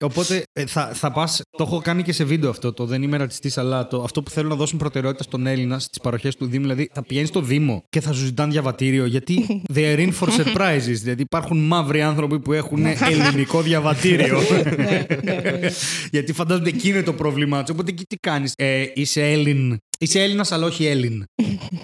Οπότε 0.04 0.42
ε, 0.52 0.66
θα, 0.66 0.90
θα 0.94 1.12
πας. 1.12 1.42
Το 1.50 1.64
έχω 1.66 1.80
κάνει 1.80 2.02
και 2.02 2.12
σε 2.12 2.24
βίντεο 2.24 2.50
αυτό. 2.50 2.72
Το 2.72 2.84
δεν 2.84 3.02
είμαι 3.02 3.16
ρατσιστής, 3.16 3.58
αλλά 3.58 3.86
το, 3.86 4.02
αυτό 4.02 4.22
που 4.22 4.30
θέλουν 4.30 4.50
να 4.50 4.56
δώσουν 4.56 4.78
προτεραιότητα 4.78 5.22
στον 5.22 5.46
Έλληνα 5.46 5.78
στις 5.78 6.00
παροχές 6.00 6.36
του 6.36 6.46
Δήμου. 6.46 6.62
Δηλαδή, 6.62 6.90
θα 6.92 7.02
πηγαίνεις 7.02 7.28
στο 7.28 7.40
Δήμο 7.40 7.84
και 7.88 8.00
θα 8.00 8.12
σου 8.12 8.24
ζητάνε 8.24 8.52
διαβατήριο. 8.52 9.06
Γιατί 9.06 9.46
they 9.74 9.96
are 9.96 9.98
in 9.98 10.12
for 10.20 10.28
surprises. 10.28 10.98
Δηλαδή, 11.02 11.22
υπάρχουν 11.22 11.58
μαύροι 11.58 12.02
άνθρωποι 12.02 12.40
που 12.40 12.52
έχουν 12.52 12.84
ελληνικό 13.10 13.62
διαβατήριο. 13.62 14.40
ναι, 14.76 15.06
ναι, 15.22 15.50
ναι. 15.50 15.68
Γιατί 16.10 16.32
φαντάζονται 16.32 16.68
εκεί 16.68 16.88
είναι 16.88 17.02
το 17.02 17.12
πρόβλημά 17.12 17.60
τους. 17.62 17.70
Οπότε 17.70 17.90
εκεί 17.90 18.04
τι 18.04 18.16
κάνεις; 18.16 18.52
Ε, 18.56 18.84
είσαι 18.94 19.30
Έλλην. 19.30 19.78
Είσαι 20.04 20.22
Έλληνας, 20.22 20.52
αλλά 20.52 20.66
όχι 20.66 20.86
Έλλην. 20.86 21.24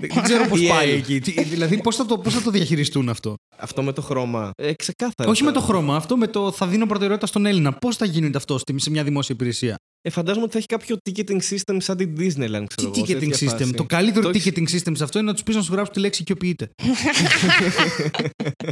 Δεν 0.00 0.22
ξέρω 0.22 0.46
πώς 0.48 0.60
Η 0.60 0.68
πάει 0.68 0.88
Έλλην. 0.88 0.98
εκεί. 0.98 1.20
Τι- 1.20 1.42
Δηλαδή, 1.44 1.80
πώς 1.80 1.96
θα, 1.96 2.06
το- 2.06 2.18
πώς 2.18 2.34
θα 2.34 2.42
το 2.42 2.50
διαχειριστούν 2.50 3.08
αυτό; 3.08 3.34
Αυτό 3.58 3.82
με 3.82 3.92
το 3.92 4.02
χρώμα. 4.02 4.50
Ε, 4.62 4.72
ξεκάθαρα. 4.74 5.30
όχι 5.30 5.42
με 5.44 5.52
το 5.52 5.60
χρώμα, 5.60 5.96
αυτό 5.96 6.16
με 6.16 6.26
το 6.26 6.50
θα 6.52 6.66
δίνω 6.66 6.86
προτεραιότητα 6.86 7.26
στον 7.26 7.46
Έλληνα. 7.46 7.72
Πώς 7.72 7.96
θα 7.96 8.04
γίνεται 8.04 8.36
αυτό 8.36 8.58
στη- 8.58 8.80
σε 8.80 8.90
μια 8.90 9.04
δημόσια 9.04 9.34
υπηρεσία; 9.34 9.76
Ε, 10.02 10.10
φαντάζομαι 10.10 10.42
ότι 10.44 10.52
θα 10.52 10.58
έχει 10.58 10.66
κάποιο 10.66 10.96
ticketing 11.10 11.54
system 11.54 11.76
σαν 11.78 11.96
την 11.96 12.14
Disneyland, 12.18 12.64
ξέρω 12.74 12.90
Τι 12.90 13.00
εγώ. 13.00 13.06
σε 13.06 13.12
ticketing 13.12 13.18
τέτοια 13.30 13.48
system; 13.50 13.58
φάση. 13.58 13.72
Το 13.72 13.84
καλύτερο 13.84 14.22
Το 14.22 14.28
έχεις- 14.34 14.52
ticketing 14.54 14.76
system 14.88 14.92
σε 14.96 15.04
αυτό 15.04 15.18
είναι 15.18 15.26
να 15.26 15.32
τους 15.32 15.42
πεις 15.42 15.54
να 15.56 15.62
σου 15.62 15.72
γράψει 15.72 15.92
τη 15.92 16.00
λέξη 16.00 16.22
οικειοποιείται. 16.22 16.70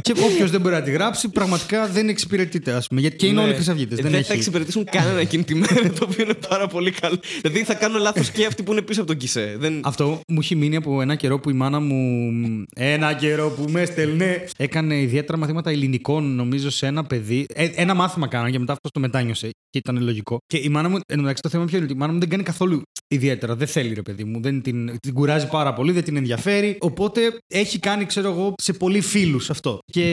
και 0.01 0.13
όποιος 0.23 0.51
δεν 0.51 0.61
μπορεί 0.61 0.75
να 0.75 0.81
τη 0.81 0.91
γράψει, 0.91 1.29
πραγματικά 1.29 1.87
δεν 1.87 2.09
εξυπηρετείται, 2.09 2.71
ας 2.73 2.87
πούμε. 2.87 3.01
Γιατί 3.01 3.15
και 3.15 3.25
είναι 3.25 3.35
Ναι. 3.35 3.41
όλοι 3.43 3.53
χρυσαυγίτε. 3.53 3.93
Ε, 3.93 4.01
Δεν, 4.01 4.11
Δεν 4.11 4.11
θα 4.11 4.17
έχει. 4.27 4.31
εξυπηρετήσουν 4.31 4.83
κανένα 4.91 5.19
εκείνη 5.19 5.43
τη 5.43 5.55
μέρα, 5.55 5.89
το 5.99 6.07
οποίο 6.11 6.23
είναι 6.23 6.33
πάρα 6.49 6.67
πολύ 6.67 6.91
καλό. 6.91 7.19
Δηλαδή 7.41 7.63
θα 7.63 7.73
κάνουν 7.73 8.01
λάθος 8.01 8.31
και 8.31 8.45
αυτοί 8.45 8.63
που 8.63 8.71
είναι 8.71 8.81
πίσω 8.81 8.99
από 9.01 9.09
τον 9.09 9.19
κισέ. 9.19 9.55
Δεν... 9.59 9.81
Αυτό 9.83 10.19
μου 10.27 10.39
έχει 10.41 10.55
μείνει 10.55 10.75
από 10.75 11.01
ένα 11.01 11.15
καιρό 11.15 11.39
που 11.39 11.49
η 11.49 11.53
μάνα 11.53 11.79
μου. 11.79 12.31
Ένα 12.75 13.13
καιρό 13.13 13.49
που 13.49 13.65
με 13.71 13.85
στέλνε. 13.85 14.43
Έκανε 14.57 14.99
ιδιαίτερα 15.01 15.37
μαθήματα 15.37 15.69
ελληνικών, 15.69 16.35
νομίζω, 16.35 16.69
σε 16.69 16.85
ένα 16.87 17.03
παιδί. 17.03 17.45
Ε, 17.53 17.69
ένα 17.75 17.93
μάθημα 17.93 18.27
κάνανε 18.27 18.51
και 18.51 18.59
μετά 18.59 18.71
αυτό 18.71 18.89
το 18.89 18.99
μετάνιωσε. 18.99 19.49
Και 19.69 19.77
ήταν 19.77 20.01
λογικό. 20.03 20.37
Και 20.45 20.57
η 20.57 20.69
μάνα 20.69 20.89
μου, 20.89 20.97
εν 21.19 21.25
τω 21.25 21.31
μεταξύ, 21.31 21.41
το 21.41 21.49
θέμα 21.49 21.65
ποιο 21.65 21.77
είναι 21.77 21.85
ότι 21.85 21.95
η 21.95 21.97
μάνα 21.97 22.13
μου 22.13 22.19
δεν 22.19 22.29
κάνει 22.29 22.43
καθόλου 22.43 22.81
ιδιαίτερα. 23.07 23.55
Δεν 23.55 23.67
θέλει, 23.67 23.93
ρε 23.93 24.01
παιδί 24.01 24.23
μου. 24.23 24.41
Δεν 24.41 24.61
την, 24.61 24.99
την 24.99 25.13
κουράζει 25.13 25.47
πάρα 25.47 25.73
πολύ, 25.73 25.91
δεν 25.91 26.03
την 26.03 26.15
ενδιαφέρει. 26.15 26.77
Οπότε 26.79 27.37
έχει 27.47 27.79
κάνει, 27.79 28.05
ξέρω 28.05 28.29
εγώ, 28.31 28.53
σε 28.57 28.73
πολλοί 28.73 29.01
φίλους 29.01 29.49
αυτό. 29.49 29.79
Και 29.85 30.05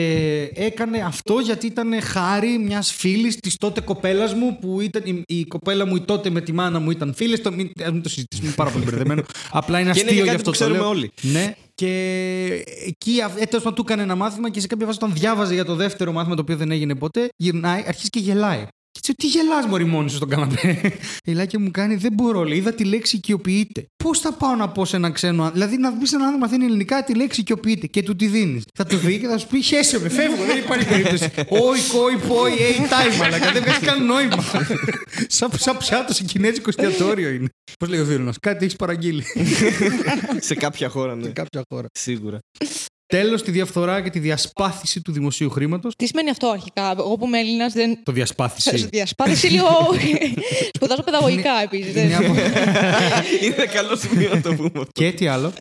έκανε 0.53 0.97
αυτό 0.97 1.39
γιατί 1.39 1.65
ήταν 1.65 2.01
χάρη 2.01 2.57
μιας 2.57 2.91
φίλης 2.91 3.35
της 3.35 3.55
τότε 3.57 3.81
κοπέλας 3.81 4.33
μου 4.33 4.57
που 4.59 4.81
ήταν. 4.81 5.01
Η, 5.05 5.23
η 5.27 5.45
κοπέλα 5.45 5.85
μου 5.85 5.95
η 5.95 6.01
τότε 6.01 6.29
με 6.29 6.41
τη 6.41 6.51
μάνα 6.51 6.79
μου 6.79 6.91
ήταν 6.91 7.13
φίλες. 7.13 7.41
Το, 7.41 7.51
μην, 7.51 7.71
ας 7.85 7.91
μην 7.91 8.01
το 8.01 8.09
συζητήσουμε, 8.09 8.47
είναι 8.47 8.55
πάρα 8.55 8.69
πολύ 8.69 8.85
μπερδεμένο. 8.85 9.23
Απλά 9.51 9.79
είναι 9.79 9.91
Και 9.91 9.99
είναι 9.99 10.09
αστείο 10.09 10.23
και 10.23 10.29
γι' 10.29 10.37
κάτι 10.37 10.37
αυτό 10.37 10.51
που 10.51 10.57
το 10.57 10.63
ξέρουμε 10.63 10.77
λέω. 10.77 10.89
όλοι. 10.89 11.11
Ναι. 11.21 11.55
Και 11.75 11.93
εκεί, 12.85 13.11
ε, 13.39 13.45
τέλος 13.45 13.63
πάντων, 13.63 13.73
του 13.73 13.81
έκανε 13.85 14.01
ένα 14.01 14.15
μάθημα 14.15 14.49
και 14.49 14.59
σε 14.59 14.67
κάποια 14.67 14.85
φάση, 14.85 14.97
όταν 15.01 15.13
διάβαζε 15.15 15.53
για 15.53 15.65
το 15.65 15.75
δεύτερο 15.75 16.11
μάθημα, 16.11 16.35
το 16.35 16.41
οποίο 16.41 16.55
δεν 16.55 16.71
έγινε 16.71 16.95
ποτέ, 16.95 17.27
γυρνάει, 17.37 17.83
αρχίζει 17.87 18.09
και 18.09 18.19
γελάει. 18.19 18.67
Και 18.99 19.11
έτσι, 19.11 19.13
τι 19.13 19.27
γελάς 19.27 19.65
μωρή 19.65 19.83
μόνη 19.85 20.09
σου 20.09 20.15
στον 20.15 20.29
καναπέ; 20.29 20.81
Γελάει 21.25 21.47
και 21.47 21.57
μου 21.57 21.71
κάνει, 21.71 21.95
δεν 21.95 22.13
μπορώ, 22.13 22.43
λέει, 22.43 22.57
είδα 22.57 22.73
τη 22.73 22.83
λέξη 22.83 23.15
οικειοποιείται. 23.15 23.85
Πώς 24.03 24.19
θα 24.19 24.33
πάω 24.33 24.55
να 24.55 24.69
πω 24.69 24.85
σε 24.85 24.95
έναν 24.95 25.11
ξένο, 25.11 25.43
άν- 25.43 25.53
δηλαδή 25.53 25.77
να 25.77 25.91
πει 25.93 26.05
σε 26.07 26.15
έναν 26.15 26.27
άνθρωπο 26.27 26.45
μαθαίνει 26.45 26.65
ελληνικά 26.65 27.03
τη 27.03 27.13
λέξη 27.15 27.39
οικειοποιείται 27.41 27.87
και 27.87 28.03
του 28.03 28.15
τη 28.15 28.27
δίνεις. 28.27 28.63
Θα 28.73 28.85
του 28.85 28.97
δει 28.97 29.19
και 29.19 29.27
θα 29.27 29.37
σου 29.37 29.47
πει, 29.47 29.61
χέσε 29.61 29.99
με, 29.99 30.09
φεύγω, 30.09 30.43
δεν 30.45 30.57
υπάρχει 30.57 30.87
περίπτωση. 30.87 31.31
Όι, 31.49 31.79
κόι, 31.91 32.17
πόι, 32.27 32.51
έι, 32.51 32.87
τάι, 32.89 33.17
μαλακα, 33.17 33.51
δεν 33.51 33.61
βγάζει 33.63 33.79
καν 33.79 34.05
νόημα. 34.05 34.43
σαν, 35.37 35.49
σαν 35.57 35.77
πιάτο 35.77 36.13
σε 36.13 36.23
κινέζικο 36.23 36.69
εστιατόριο 36.69 37.29
είναι. 37.29 37.47
Πώς 37.79 37.89
λέει 37.89 37.99
ο 37.99 38.05
φίλο, 38.05 38.33
κάτι 38.41 38.63
έχεις 38.65 38.75
παραγγείλει 38.75 39.23
σε 40.39 40.55
κάποια 40.55 40.89
χώρα, 40.89 41.15
ναι. 41.15 41.23
σε 41.23 41.29
κάποια 41.29 41.61
χώρα. 41.69 41.87
Σίγουρα. 41.99 42.39
Τέλος, 43.07 43.43
τη 43.43 43.51
διαφθορά 43.51 44.01
και 44.01 44.09
τη 44.09 44.19
διασπάθηση 44.19 45.01
του 45.01 45.11
δημοσίου 45.11 45.49
χρήματος. 45.49 45.95
Τι 45.95 46.07
σημαίνει 46.07 46.29
αυτό 46.29 46.47
αρχικά; 46.49 46.93
Εγώ 46.97 47.17
που 47.17 47.25
είμαι 47.25 47.39
Έλληνας 47.39 47.73
δεν. 47.73 48.03
Το 48.03 48.11
διασπάθηση. 48.11 48.77
Διασπάθηση 48.91 49.47
λίγο. 49.47 49.67
Σπουδάζω 50.75 51.03
παιδαγωγικά 51.03 51.51
επίσης. 51.63 51.95
Είναι 51.95 52.15
από- 52.15 52.25
είναι 53.43 53.65
καλό 53.73 53.95
σημείο 53.95 54.29
να 54.33 54.41
το 54.41 54.53
πούμε. 54.55 54.67
αυτό. 54.75 54.87
και 54.93 55.11
τι 55.11 55.27
άλλο; 55.27 55.53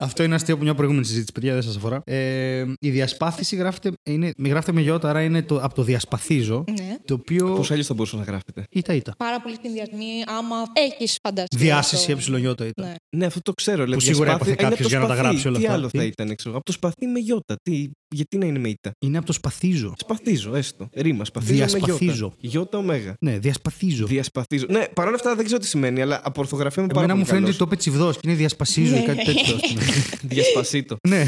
Αυτό 0.00 0.22
είναι 0.22 0.34
αστείο 0.34 0.54
από 0.54 0.62
μια 0.62 0.74
προηγούμενη 0.74 1.04
συζήτηση, 1.06 1.32
παιδιά, 1.32 1.52
δεν 1.52 1.62
σας 1.62 1.76
αφορά. 1.76 2.00
Ε, 2.04 2.64
η 2.80 2.90
διασπάθηση 2.90 3.56
γράφεται, 3.56 3.92
είναι, 4.10 4.32
μη 4.38 4.48
γράφεται 4.48 4.72
με 4.72 4.80
γιώτα, 4.80 5.08
άρα 5.08 5.22
είναι 5.22 5.42
το, 5.42 5.58
από 5.62 5.74
το 5.74 5.82
διασπαθίζω. 5.82 6.64
Ναι. 6.78 6.96
Το 7.04 7.14
οποίο. 7.14 7.46
Πώ 7.54 7.64
αλλιώς 7.70 7.86
θα 7.86 7.94
μπορούσε 7.94 8.16
να 8.16 8.22
γράφετε. 8.22 8.64
Ήτα, 8.70 8.92
ήτα. 8.94 9.14
Πάρα 9.18 9.40
πολλοί 9.40 9.56
συνδυασμοί, 9.62 10.10
άμα 10.38 10.56
έχεις 10.72 11.18
φανταστεί. 11.22 11.56
Διάσηση 11.56 12.12
αυτό. 12.12 12.34
ε 12.36 12.38
ήταν. 12.38 12.72
Ναι. 12.76 12.94
Ναι, 13.16 13.26
αυτό 13.26 13.42
το 13.42 13.52
ξέρω. 13.52 13.84
λέει, 13.86 13.94
Που 13.94 14.00
σίγουρα 14.00 14.24
διασπάθη- 14.24 14.52
έπαθε 14.52 14.66
είναι 14.66 14.70
κάποιος 14.76 14.80
από 14.80 14.88
το 14.88 14.88
για 14.88 14.98
να 14.98 15.06
τα 15.06 15.12
σπαθί. 15.14 15.28
γράψει 15.28 15.48
όλα 15.48 15.58
Τι 15.58 15.64
αυτά. 15.64 15.76
άλλο 15.76 15.88
θα 15.88 15.98
Τι; 15.98 16.06
ήταν, 16.06 16.34
ξέρω. 16.36 16.54
Από 16.56 16.64
το 16.64 16.72
σπαθί 16.72 17.06
με 17.06 17.18
γιώτα. 17.18 17.56
Τι, 17.62 17.90
γιατί 18.14 18.38
να 18.38 18.46
είναι 18.46 18.58
με 18.58 18.68
ήττα. 18.68 18.90
Είναι 19.04 19.16
από 19.18 19.26
το 19.26 19.32
σπαθίζω. 19.32 19.94
Σπαθίζω, 19.98 20.54
έστω. 20.54 20.88
Ρήμα. 20.96 21.24
Σπαθίζω 21.24 21.54
Διασπαθίζω. 21.54 21.98
με 22.06 22.12
γιώτα. 22.12 22.34
Γιώτα 22.40 22.78
ωμέγα. 22.78 23.14
Ναι, 23.20 23.38
διασπαθίζω. 23.38 24.06
Διασπαθίζω. 24.06 24.66
Ναι, 24.68 24.84
παρόλα 24.94 25.14
αυτά 25.16 25.34
δεν 25.34 25.44
ξέρω 25.44 25.60
τι 25.60 25.66
σημαίνει, 25.66 26.02
αλλά 26.02 26.20
από 26.24 26.40
ορθογραφία 26.40 26.82
είμαι 26.82 26.92
πάρα 26.92 27.04
Εμένα 27.04 27.18
πολύ 27.24 27.24
μου 27.24 27.34
φαίνεται 27.34 27.52
καλός. 27.52 27.60
ότι 27.60 27.70
το 27.70 27.90
είπε 27.90 28.00
τσιβδό 28.06 28.12
και 28.12 28.28
είναι 28.28 28.34
διασπασίζω 28.34 28.96
ή 28.96 29.02
κάτι 29.02 29.24
τέτοιο. 29.24 29.37
Ας 29.40 29.60
πούμε. 29.60 29.82
Διασπασίτο. 30.22 30.96
ναι. 31.08 31.24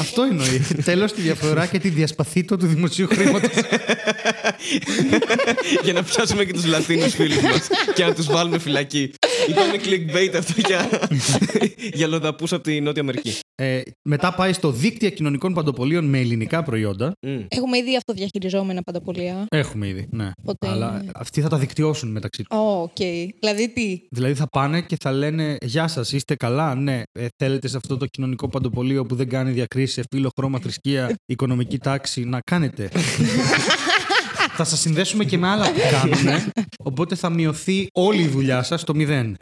Αυτό 0.00 0.22
εννοεί. 0.22 0.58
Τέλος, 0.84 1.12
τη 1.12 1.20
διαφορά 1.20 1.66
και 1.66 1.78
τη 1.78 1.88
διασπαθήτω 1.88 2.56
του 2.56 2.66
δημοσίου 2.66 3.06
χρήματος. 3.06 3.50
για 5.82 5.92
να 5.92 6.02
πιάσουμε 6.02 6.44
και 6.44 6.52
τους 6.52 6.64
Λατίνους 6.66 7.14
φίλους 7.14 7.40
μας 7.42 7.68
και 7.94 8.04
να 8.04 8.14
τους 8.14 8.26
βάλουμε 8.26 8.58
φυλακή. 8.58 9.10
Ήταν 9.48 9.70
clickbait 9.84 10.36
αυτό 10.36 10.52
για, 10.66 10.88
για 11.92 12.06
αλλοδαπούς 12.06 12.52
από 12.52 12.62
τη 12.62 12.80
Νότια 12.80 13.02
Αμερική. 13.02 13.32
Ε, 13.54 13.80
μετά 14.08 14.34
πάει 14.34 14.52
στο 14.52 14.70
δίκτυα 14.70 15.10
κοινωνικών 15.10 15.54
παντοπωλείων 15.54 16.04
με 16.04 16.18
ελληνικά 16.18 16.62
προϊόντα. 16.62 17.12
Μμ. 17.26 17.40
Έχουμε 17.48 17.78
ήδη 17.78 17.96
αυτοδιαχειριζόμενα 17.96 18.82
παντοπωλεία. 18.82 19.46
Έχουμε 19.48 19.88
ήδη, 19.88 20.08
ναι. 20.10 20.30
Οπότε 20.42 20.68
Αλλά 20.68 20.98
είναι- 21.02 21.10
αυτοί 21.14 21.40
θα 21.40 21.48
τα 21.48 21.56
δικτυώσουν 21.58 22.10
μεταξύ 22.10 22.42
τους. 22.42 22.58
Ω, 22.58 22.82
οκ. 22.82 22.96
Δηλαδή 23.40 23.68
τι; 23.74 24.00
Δηλαδή 24.10 24.34
θα 24.34 24.46
πάνε 24.46 24.80
και 24.80 24.96
θα 25.00 25.12
λένε 25.12 25.56
Γεια 25.62 25.88
σας, 25.88 26.12
είστε 26.12 26.34
καλά. 26.34 26.74
Ναι, 26.74 27.02
ε, 27.12 27.26
θέλετε 27.36 27.68
σε 27.68 27.76
αυτό 27.76 27.96
το 27.96 28.06
κοινωνικό 28.06 28.48
παντοπωλείο 28.48 29.04
που 29.06 29.14
δεν 29.14 29.28
κάνει 29.28 29.50
διακρίσεις 29.50 29.87
σε 29.88 30.02
φύλο, 30.10 30.30
χρώμα, 30.36 30.58
θρησκεία, 30.60 31.14
οικονομική 31.26 31.78
τάξη 31.78 32.24
να 32.24 32.40
κάνετε. 32.40 32.90
θα 34.56 34.64
σας 34.64 34.80
συνδέσουμε 34.80 35.24
και 35.24 35.38
με 35.38 35.48
άλλα 35.48 35.72
που 35.72 35.80
κάνουν. 35.90 36.42
Οπότε 36.84 37.14
θα 37.14 37.30
μειωθεί 37.30 37.86
όλη 37.92 38.22
η 38.22 38.26
δουλειά 38.26 38.62
σας 38.62 38.80
στο 38.80 38.94
μηδέν. 38.94 39.36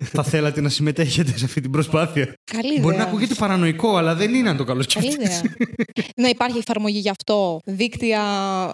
θα 0.00 0.22
θέλατε 0.22 0.60
να 0.60 0.68
συμμετέχετε 0.68 1.38
σε 1.38 1.44
αυτή 1.44 1.60
την 1.60 1.70
προσπάθεια; 1.70 2.34
Καλή 2.52 2.66
ιδέα. 2.68 2.80
Μπορεί 2.82 2.96
να 2.96 3.02
ακούγεται 3.02 3.34
παρανοϊκό, 3.34 3.96
αλλά 3.96 4.14
δεν 4.14 4.34
είναι 4.34 4.48
αν 4.48 4.56
το 4.56 4.64
καλό 4.64 4.84
Καλή 4.92 5.10
σκεφτείς. 5.12 5.38
ιδέα. 5.38 5.54
να 6.16 6.28
υπάρχει 6.28 6.58
εφαρμογή 6.58 6.98
γι' 6.98 7.08
αυτό. 7.10 7.58
Δίκτυα 7.64 8.22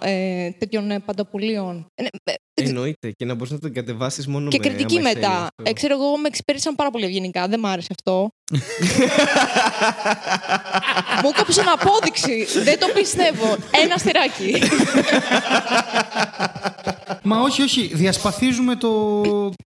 ε, 0.01 0.49
τέτοιων 0.57 0.91
ε, 0.91 0.99
παντοπολίων. 0.99 1.85
Ε, 1.95 2.01
ναι, 2.01 2.07
ε, 2.23 2.33
Εννοείται. 2.53 3.11
Και 3.11 3.25
να 3.25 3.33
μπορείς 3.33 3.51
να 3.51 3.59
το 3.59 3.71
κατεβάσεις 3.71 4.27
μόνο 4.27 4.49
και 4.49 4.59
με 4.63 4.67
κριτική 4.69 4.97
άμα 4.97 5.07
μετά. 5.13 5.29
θέλεις, 5.29 5.71
Ε, 5.71 5.73
ξέρω 5.73 5.93
εγώ, 5.93 6.17
με 6.17 6.27
εξυπηρέτησαν 6.27 6.75
πάρα 6.75 6.89
πολύ 6.91 7.05
ευγενικά. 7.05 7.47
Δεν 7.47 7.59
μ' 7.59 7.65
άρεσε 7.65 7.87
αυτό. 7.91 8.29
Μου 11.23 11.29
έκοψε 11.35 11.63
απόδειξη. 11.73 12.47
Δεν 12.63 12.79
το 12.79 12.87
πιστεύω. 12.95 13.57
Ένα 13.83 13.93
αστεράκι. 13.93 14.53
Μα 17.23 17.41
όχι, 17.41 17.61
όχι. 17.61 17.89
Διασπαθίζουμε 17.93 18.75
το. 18.75 19.21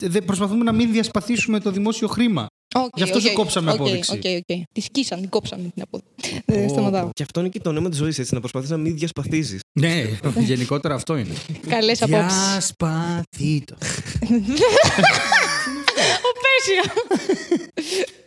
δεν- 0.02 0.24
Προσπαθούμε 0.24 0.64
να 0.64 0.72
μην 0.72 0.92
διασπαθίσουμε 0.92 1.60
το 1.60 1.70
δημόσιο 1.70 2.08
χρήμα. 2.08 2.46
Okay, 2.74 2.88
Γι' 2.94 3.02
αυτό 3.02 3.20
σου 3.20 3.32
κόψαμε 3.32 3.70
απόδειξη. 3.70 4.12
Οκ, 4.12 4.22
οκ. 4.24 4.64
Τη 4.72 4.80
σκίσαν, 4.80 5.20
την 5.20 5.28
κόψαμε 5.28 5.62
την 5.74 5.82
απόδειξη. 5.82 6.42
Δεν 6.46 6.68
σταματάω. 6.68 7.08
Και 7.12 7.22
αυτό 7.22 7.40
είναι 7.40 7.48
και 7.48 7.60
το 7.60 7.72
νόημα 7.72 7.88
της 7.88 7.98
ζωής, 7.98 8.18
έτσι. 8.18 8.34
Να 8.34 8.40
προσπαθείς 8.40 8.70
να 8.70 8.76
μην 8.76 8.96
διασπαθίζεις. 8.96 9.60
Ναι, 9.72 10.04
γενικότερα 10.38 10.94
αυτό 10.94 11.16
είναι. 11.16 11.34
Καλές 11.68 12.02
απόψεις. 12.02 12.48
Διασπαθείτω. 12.50 13.76
Ο 16.56 16.64
Πέρσια. 16.64 16.92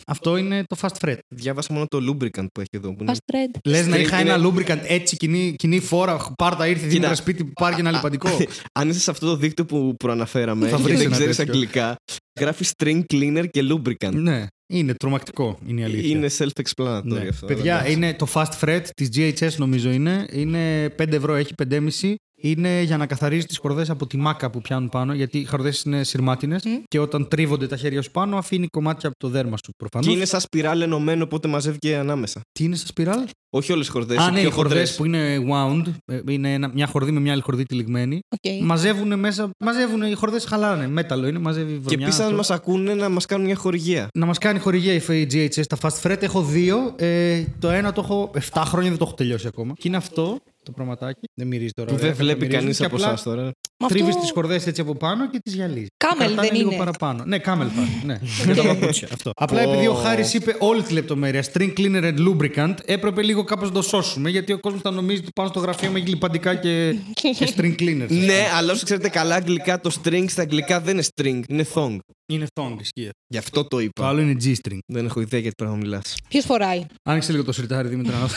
Αυτό 0.07 0.37
είναι 0.37 0.63
το 0.67 0.77
fast 0.81 1.07
fret. 1.07 1.17
Διάβασα 1.27 1.73
μόνο 1.73 1.85
το 1.87 1.97
lubricant 1.97 2.45
που 2.51 2.59
έχει 2.59 2.69
εδώ. 2.71 2.95
Που 2.95 3.03
είναι... 3.03 3.13
Fast 3.15 3.33
thread. 3.33 3.59
Λες 3.65 3.87
να 3.87 3.95
Straight 3.97 3.99
είχα 3.99 4.19
είναι- 4.21 4.31
ένα 4.31 4.47
lubricant 4.49 4.79
έτσι 4.83 5.17
κοινή, 5.17 5.55
κοινή 5.57 5.79
φόρα, 5.79 6.33
πάρτα 6.37 6.67
ήρθε 6.67 6.87
Δήμητρα 6.87 7.15
σπίτι 7.15 7.43
που 7.45 7.51
πάρει 7.53 7.75
ένα 7.79 7.91
λιπαντικό. 7.91 8.29
Αν 8.79 8.89
είσαι 8.89 8.99
σε 8.99 9.11
αυτό 9.11 9.25
το 9.25 9.35
δίκτυο 9.35 9.65
που 9.65 9.95
προαναφέραμε 9.97 10.67
Θα 10.67 10.75
και 10.77 10.81
βρεις 10.83 10.97
δεν 10.97 11.05
ένα 11.07 11.15
ξέρεις 11.15 11.35
τέτοιο. 11.35 11.53
αγγλικά, 11.53 11.95
γράφεις 12.39 12.71
string 12.77 13.01
cleaner 13.13 13.45
και 13.49 13.61
lubricant. 13.71 14.11
ναι, 14.13 14.45
είναι 14.73 14.93
τρομακτικό, 14.93 15.59
είναι 15.67 15.81
η 15.81 15.83
αλήθεια. 15.83 16.09
Είναι 16.09 16.29
self-explanatory 16.37 17.01
Ναι. 17.03 17.27
αυτό. 17.27 17.45
Παιδιά, 17.45 17.75
εντάξει. 17.75 17.91
είναι 17.93 18.13
το 18.13 18.27
fast 18.33 18.59
fret 18.61 18.81
της 18.95 19.09
GHS 19.15 19.55
νομίζω 19.57 19.89
είναι. 19.91 20.25
Είναι 20.31 20.85
5 20.97 21.11
ευρώ, 21.13 21.35
έχει 21.35 21.53
5,5. 21.69 22.13
Είναι 22.41 22.81
για 22.81 22.97
να 22.97 23.05
καθαρίζει 23.05 23.45
τις 23.45 23.57
χορδές 23.57 23.89
από 23.89 24.07
τη 24.07 24.17
μάκα 24.17 24.49
που 24.49 24.61
πιάνουν 24.61 24.89
πάνω, 24.89 25.13
γιατί 25.13 25.37
οι 25.37 25.45
χορδές 25.45 25.81
είναι 25.81 26.03
σειρμάτινες 26.03 26.63
και 26.87 26.99
όταν 26.99 27.27
τρίβονται 27.27 27.67
τα 27.67 27.77
χέρια 27.77 28.01
σου 28.01 28.11
πάνω, 28.11 28.37
αφήνει 28.37 28.67
κομμάτια 28.67 29.09
από 29.09 29.17
το 29.17 29.27
δέρμα 29.29 29.57
σου 29.65 29.71
προφανώς. 29.77 30.07
Και 30.07 30.13
είναι 30.13 30.25
σαν 30.25 30.39
σπιράλ 30.39 30.81
ενωμένο, 30.81 31.23
οπότε 31.23 31.47
μαζεύει 31.47 31.77
και 31.77 31.95
ανάμεσα. 31.95 32.41
Τι 32.51 32.63
είναι 32.63 32.75
σαν 32.75 32.87
σπιράλ; 32.87 33.23
Όχι 33.49 33.71
όλες 33.71 33.85
τι 33.85 33.91
χορδές. 33.91 34.17
Α, 34.17 34.31
ναι, 34.31 34.39
οι 34.39 34.49
χορδές 34.49 34.95
που 34.95 35.05
είναι 35.05 35.37
wound, 35.51 35.83
ε, 36.05 36.19
είναι 36.29 36.53
ένα- 36.53 36.71
μια 36.73 36.87
χορδή 36.87 37.11
με 37.11 37.19
μια 37.19 37.31
άλλη 37.31 37.41
χορδή 37.41 37.63
τυλιγμένη. 37.63 38.19
Οκ. 38.29 38.61
Μαζεύουν 38.63 39.19
μέσα, 39.19 39.49
μαζεύουν 39.59 40.01
οι 40.01 40.13
χορδές 40.13 40.45
χαλάνε. 40.45 40.87
Μέταλλο 40.87 41.27
είναι, 41.27 41.39
μαζεύει 41.39 41.73
βρωμιά. 41.73 41.87
Και 41.87 41.93
επίσης, 42.03 42.19
αν 42.19 42.25
αυτό. 42.25 42.37
μας 42.37 42.49
ακούνε, 42.51 42.93
να 42.93 43.09
μας 43.09 43.25
κάνουν 43.25 43.45
μια 43.45 43.55
χορηγία. 43.55 44.07
Να 44.13 44.25
μας 44.25 44.37
κάνει 44.37 44.59
χορηγία 44.59 44.93
η 44.93 45.27
GHS. 45.31 45.63
Τα 45.67 45.77
fast 45.81 46.01
fret 46.03 46.21
έχω 46.21 46.41
δύο. 46.43 46.93
Ε, 46.97 47.43
το 47.59 47.69
ένα 47.69 47.91
το 47.93 48.01
έχω 48.01 48.31
7 48.33 48.61
χρόνια, 48.65 48.89
δεν 48.89 48.97
το 48.99 49.05
έχω 49.07 49.13
τελειώσει 49.15 49.47
ακόμα. 49.47 49.73
Και 49.77 49.87
είναι 49.87 49.97
αυτό 49.97 50.37
το 50.69 50.75
πραγματάκι. 50.75 51.27
Δεν 51.33 51.47
μυρίζει 51.47 51.71
τώρα. 51.71 51.89
Που 51.89 51.95
ωραία, 51.95 52.07
δεν 52.07 52.15
θα 52.15 52.23
βλέπει 52.23 52.39
μυρίζουν. 52.39 52.59
κανείς 52.61 52.77
Και 52.77 52.85
από 52.85 52.95
απλά 52.95 53.07
εσάς 53.07 53.23
τώρα. 53.23 53.51
Μα 53.81 53.87
Τρίβεις 53.87 54.07
αυτό- 54.09 54.21
τις 54.21 54.31
χορδέ 54.31 54.55
έτσι 54.65 54.81
από 54.81 54.95
πάνω 54.95 55.29
και 55.29 55.39
τις 55.43 55.53
γυαλίζεις. 55.53 55.87
Camel 55.97 56.25
Κρατάνε 56.27 56.47
δεν 56.47 56.57
λίγο 56.57 56.69
είναι. 56.69 56.77
παραπάνω. 56.77 57.23
Ναι, 57.25 57.37
Camel 57.39 57.67
πάλι. 57.67 58.01
ναι. 58.05 58.19
Με 58.45 58.55
τα 58.55 58.63
παπούτσια. 58.63 59.07
Αυτό. 59.13 59.31
Απλά 59.35 59.61
επειδή 59.61 59.87
ο 59.87 59.93
Χάρης 59.93 60.33
είπε 60.33 60.55
όλη 60.59 60.81
τη 60.81 60.93
λεπτομέρεια, 60.93 61.43
string 61.53 61.73
cleaner 61.77 62.03
and 62.03 62.15
lubricant, 62.27 62.73
έπρεπε 62.85 63.21
λίγο 63.21 63.43
κάπως 63.43 63.67
να 63.67 63.73
το 63.73 63.81
σώσουμε 63.81 64.29
γιατί 64.29 64.53
ο 64.53 64.59
κόσμος 64.59 64.81
θα 64.81 64.91
νομίζει 64.91 65.19
ότι 65.21 65.31
πάνω 65.35 65.49
στο 65.49 65.59
γραφείο 65.59 65.91
με 65.91 65.99
λιπαντικά 65.99 66.55
και, 66.55 66.95
και 67.13 67.53
string 67.57 67.75
cleaners. 67.79 68.07
Ναι, 68.09 68.47
αλλά 68.57 68.71
όσο 68.73 68.83
ξέρετε 68.85 69.09
καλά 69.09 69.35
αγγλικά, 69.35 69.79
το 69.81 69.91
string 70.03 70.25
στα 70.27 70.41
αγγλικά 70.41 70.79
δεν 70.81 70.93
είναι 70.93 71.03
string, 71.15 71.39
είναι 71.47 71.65
thong. 71.73 71.97
Είναι 72.31 72.45
thong, 72.53 72.75
ισχύει. 72.79 73.09
Γι' 73.27 73.37
αυτό 73.37 73.61
το 73.61 73.67
Το 73.67 73.79
είπα. 73.79 74.07
άλλο 74.07 74.21
είναι 74.21 74.35
G-string. 74.43 74.77
Δεν 74.87 75.05
έχω 75.05 75.21
ιδέα 75.21 75.39
για 75.39 75.49
τι 75.49 75.55
πράγμα 75.55 75.75
μιλάς. 75.75 76.15
Ποιος 76.29 76.45
φοράει; 76.45 76.85
Άνοιξε 77.03 77.31
λίγο 77.31 77.43
το 77.43 77.51
σιρτάρι, 77.51 77.87
Δήμητρα. 77.87 78.15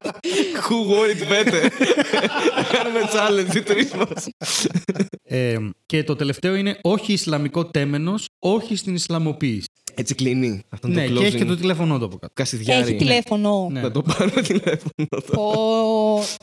να 0.23 0.61
δω. 0.61 0.67
Who 0.67 0.89
wore 0.89 1.09
it 1.15 1.23
better; 1.31 1.69
Θα 2.55 2.63
Κάνουμε 2.71 2.99
challenge 3.13 3.55
οι 3.55 3.61
τρεις 3.61 3.91
μας. 3.91 4.27
Ε, 5.23 5.57
και 5.85 6.03
το 6.03 6.15
τελευταίο 6.15 6.55
είναι 6.55 6.77
όχι 6.81 7.13
Ισλαμικό 7.13 7.65
τέμενος, 7.65 8.27
όχι 8.39 8.75
στην 8.75 8.95
Ισλαμοποίηση. 8.95 9.67
Έτσι 9.95 10.15
κλείνει. 10.15 10.61
Αυτό 10.69 10.87
είναι 10.87 11.01
ναι, 11.01 11.07
το 11.07 11.19
και 11.19 11.25
έχει 11.25 11.37
και 11.37 11.43
closing. 11.43 11.47
το 11.47 11.55
τηλέφωνό 11.55 11.99
του 11.99 12.05
από 12.05 12.17
κάτω. 12.17 12.33
Κασιδιάρι. 12.35 12.83
Έχει 12.87 12.95
τηλέφωνο. 12.95 13.67
Ναι. 13.71 13.81
Θα 13.81 13.91
το 13.91 14.01
πάρουμε 14.01 14.41
τηλέφωνο. 14.41 15.07
Πω. 15.31 15.53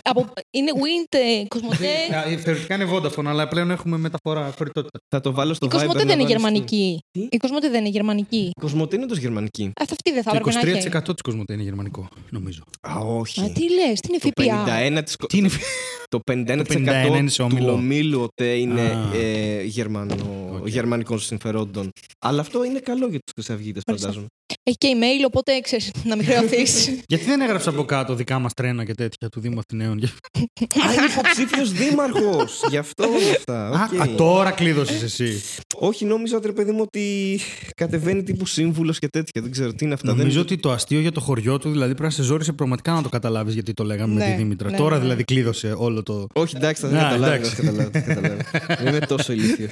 Από... 0.02 0.26
Είναι 0.50 0.70
Wind, 0.74 1.16
ε, 1.42 1.46
Κοσμοτέ. 1.48 1.86
Α, 2.16 2.38
Θεωρητικά 2.38 2.74
είναι 2.74 2.86
Vodafone, 2.92 3.24
αλλά 3.26 3.48
πλέον 3.48 3.70
έχουμε 3.70 3.96
μεταφορά 3.98 4.52
φορητότητα. 4.56 4.98
Θα 5.08 5.20
το 5.20 5.32
βάλω 5.32 5.54
στο 5.54 5.66
Η 5.66 5.68
Viber 5.68 5.72
Κοσμοτέ 5.76 5.98
να 5.98 6.04
δεν 6.04 6.18
είναι 6.18 6.22
βάλεις- 6.22 6.36
γερμανική. 6.42 6.98
Τι; 7.10 7.20
Η 7.30 7.36
Κοσμοτέ 7.36 7.68
δεν 7.68 7.80
είναι 7.80 7.88
γερμανική. 7.88 8.36
Η 8.56 8.60
Κοσμοτέ 8.60 8.96
είναι 8.96 9.06
τόσο 9.06 9.20
γερμανική. 9.20 9.72
Αυτό 9.80 9.92
αυτή 9.94 10.12
δεν 10.12 10.22
θα 10.22 10.30
Το 10.30 10.36
έπρεπε 10.36 10.70
να 10.72 10.78
έχει. 10.78 10.88
23% 10.98 11.02
της 11.02 11.22
Κοσμοτέ 11.22 11.52
είναι 11.52 11.62
γερμανικό, 11.62 12.08
νομίζω. 12.30 12.62
Α, 12.80 12.98
όχι. 12.98 13.40
Α, 13.40 13.50
τι 13.52 13.62
λες, 13.72 14.00
τι 14.00 14.08
είναι 14.08 14.18
Το 14.18 14.42
ΦΠΑ. 14.44 14.64
51%, 15.00 15.02
της... 15.04 15.16
Τι 15.28 15.38
είναι. 15.38 15.48
το 16.14 16.20
51% 16.32 16.62
51 16.66 17.16
είναι 17.18 17.28
σε 17.30 17.36
του 17.42 17.48
όμιλο. 17.52 17.72
ομίλου 17.72 18.20
ΟΤΕ 18.20 18.54
είναι 18.54 18.80
Α. 18.80 19.16
ε, 19.16 19.62
γερμανο... 19.62 20.14
Οκ. 20.60 20.68
γερμανικών 20.68 21.18
συμφερόντων. 21.20 21.90
Αλλά 22.18 22.40
αυτό 22.40 22.64
είναι 22.64 22.78
καλό 22.78 23.06
για 23.08 23.18
τους 23.18 23.32
χρυσαυγίτες, 23.42 23.82
Μάλιστα. 23.86 24.08
φαντάζομαι. 24.08 24.30
Έχει 24.62 24.76
και 24.76 24.88
email, 24.94 25.24
οπότε 25.26 25.60
ξέρεις 25.60 25.90
να 26.04 26.16
μην 26.16 26.24
χρεωθείς. 26.24 26.88
Γιατί 27.12 27.24
δεν 27.24 27.40
έγραψε 27.40 27.68
από 27.68 27.84
κάτω 27.84 28.14
δικά 28.14 28.38
μας 28.38 28.52
τρένα 28.54 28.84
και 28.84 28.94
τέτοια 28.94 29.28
του 29.28 29.40
Δήμου 29.40 29.58
Αθηναίων. 29.58 29.98
Α, 30.86 30.92
είναι 30.92 31.04
υποψήφιος 31.18 31.72
δήμαρχος. 31.72 32.60
Γι' 32.70 32.76
αυτό 32.76 33.04
όλα 33.04 33.30
αυτά. 33.36 33.68
Α, 33.68 33.88
Οκ. 33.94 34.00
α, 34.00 34.14
τώρα 34.14 34.50
κλείδωσες 34.50 35.02
εσύ. 35.02 35.42
Όχι, 35.74 36.04
νόμιζα, 36.04 36.40
ρε 36.44 36.52
παιδί 36.52 36.70
μου, 36.72 36.80
ότι 36.82 37.38
κατεβαίνει 37.76 38.22
τύπου 38.22 38.46
σύμβουλος 38.46 38.98
και 38.98 39.08
τέτοια. 39.08 39.42
Δεν 39.42 39.50
ξέρω 39.50 39.72
τι 39.74 39.84
είναι 39.84 39.94
αυτά. 39.94 40.08
Νομίζω 40.08 40.32
δεν... 40.32 40.42
ότι 40.42 40.56
το 40.58 40.70
αστείο 40.72 41.00
για 41.00 41.12
το 41.12 41.20
χωριό 41.20 41.58
του 41.58 41.70
δηλαδή 41.70 41.90
πρέπει 41.94 42.02
να 42.02 42.10
σε 42.10 42.22
ζόρισε 42.22 42.52
πραγματικά 42.52 42.92
να 42.92 43.02
το 43.02 43.08
καταλάβεις 43.08 43.54
γιατί 43.54 43.72
το 43.72 43.84
λέγαμε 43.84 44.14
με 44.14 44.24
Ναι, 44.24 44.30
τη 44.30 44.36
Δήμητρα. 44.36 44.70
ναι, 44.70 44.76
Τώρα 44.76 44.94
ναι. 44.96 45.02
δηλαδή 45.02 45.24
κλείδωσε 45.24 45.74
όλο 45.76 46.02
το. 46.02 46.26
Όχι, 46.34 46.56
εντάξει, 46.56 46.82
θα 46.82 46.88
Να, 46.88 46.98
καταλάβεις. 47.02 47.52
εντάξει. 47.52 47.54
Θα 47.54 47.62
καταλάβεις. 47.62 47.90
θα 48.02 48.14
καταλάβεις. 48.14 48.46
Δεν 48.82 48.86
είναι 48.94 49.06
τόσο 49.06 49.32
ηλίθιο. 49.32 49.68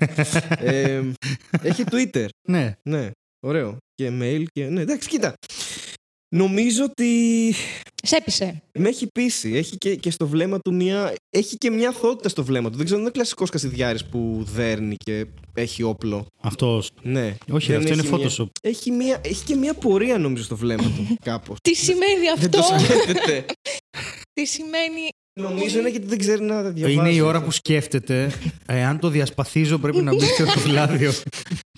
ε, 0.59 1.01
έχει 1.63 1.85
Twitter. 1.91 2.27
Ναι. 2.49 2.75
Ναι, 3.41 3.49
ωραίο. 3.51 3.77
Και 3.95 4.09
mail 4.21 4.45
και. 4.53 4.65
Ναι, 4.65 4.81
εντάξει, 4.81 5.09
κοίτα. 5.09 5.33
Νομίζω 6.37 6.85
ότι 6.85 7.53
Σε 8.03 8.17
έπεισε. 8.17 8.63
με 8.79 8.89
έχει 8.89 9.07
πείσει. 9.15 9.53
Έχει 9.55 9.77
και, 9.77 9.97
και 9.97 10.11
στο 10.11 10.27
βλέμμα 10.27 10.59
του 10.59 10.75
μια. 10.75 11.15
Έχει 11.31 11.57
και 11.57 11.71
μια 11.71 11.89
αθότητα 11.89 12.29
στο 12.29 12.45
βλέμμα 12.45 12.71
του. 12.71 12.77
Δεν 12.77 12.85
ξέρω, 12.85 13.01
δεν 13.01 13.09
είναι 13.09 13.17
κλασικός 13.19 13.51
Κασιδιάρης 13.51 14.05
που 14.05 14.45
δέρνει 14.55 14.95
και 15.05 15.27
έχει 15.55 15.83
όπλο. 15.83 16.27
Αυτός. 16.43 16.91
Ναι. 17.03 17.37
Όχι, 17.51 17.67
Δεν 17.67 17.77
αυτό 17.81 17.93
είναι 17.93 18.03
έχει 18.03 18.15
μια- 18.15 18.29
Photoshop. 18.31 18.47
Έχει, 18.63 18.91
μια, 18.91 19.21
έχει 19.25 19.45
και 19.45 19.55
μια 19.55 19.75
πορεία 19.75 20.19
νομίζω 20.19 20.45
στο 20.45 20.57
βλέμμα 20.57 20.83
του. 20.97 21.17
Κάπως. 21.31 21.57
Τι 21.63 21.75
σημαίνει 21.75 22.15
δεν 22.39 22.51
το 22.51 22.59
αυτό, 22.59 22.79
σκέφτεται. 22.79 23.45
τι 24.33 24.45
σημαίνει. 24.47 25.09
Νομίζω 25.41 25.79
είναι 25.79 25.91
γιατί 25.91 26.07
δεν 26.07 26.19
ξέρει 26.19 26.43
να 26.43 26.63
διαβάσει. 26.63 26.99
Είναι 26.99 27.11
η 27.11 27.21
ώρα 27.21 27.43
που 27.43 27.51
σκέφτεται, 27.51 28.33
εάν 28.67 28.99
το 28.99 29.09
διασπαθίζω 29.09 29.79
πρέπει 29.79 30.03
να 30.03 30.15
μπει 30.15 30.25
στο 30.25 30.47
φυλάδιο. 30.47 31.13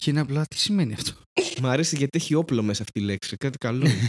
και 0.00 0.10
είναι 0.10 0.20
απλά, 0.20 0.44
τι 0.46 0.58
σημαίνει 0.58 0.92
αυτό; 0.92 1.12
Μ' 1.60 1.66
αρέσει 1.66 1.96
γιατί 1.96 2.18
έχει 2.18 2.34
όπλο 2.34 2.62
μέσα 2.62 2.82
αυτή 2.82 2.98
η 2.98 3.02
λέξη. 3.02 3.36
Κάτι 3.36 3.58
καλό. 3.58 3.86
είναι. 3.86 4.08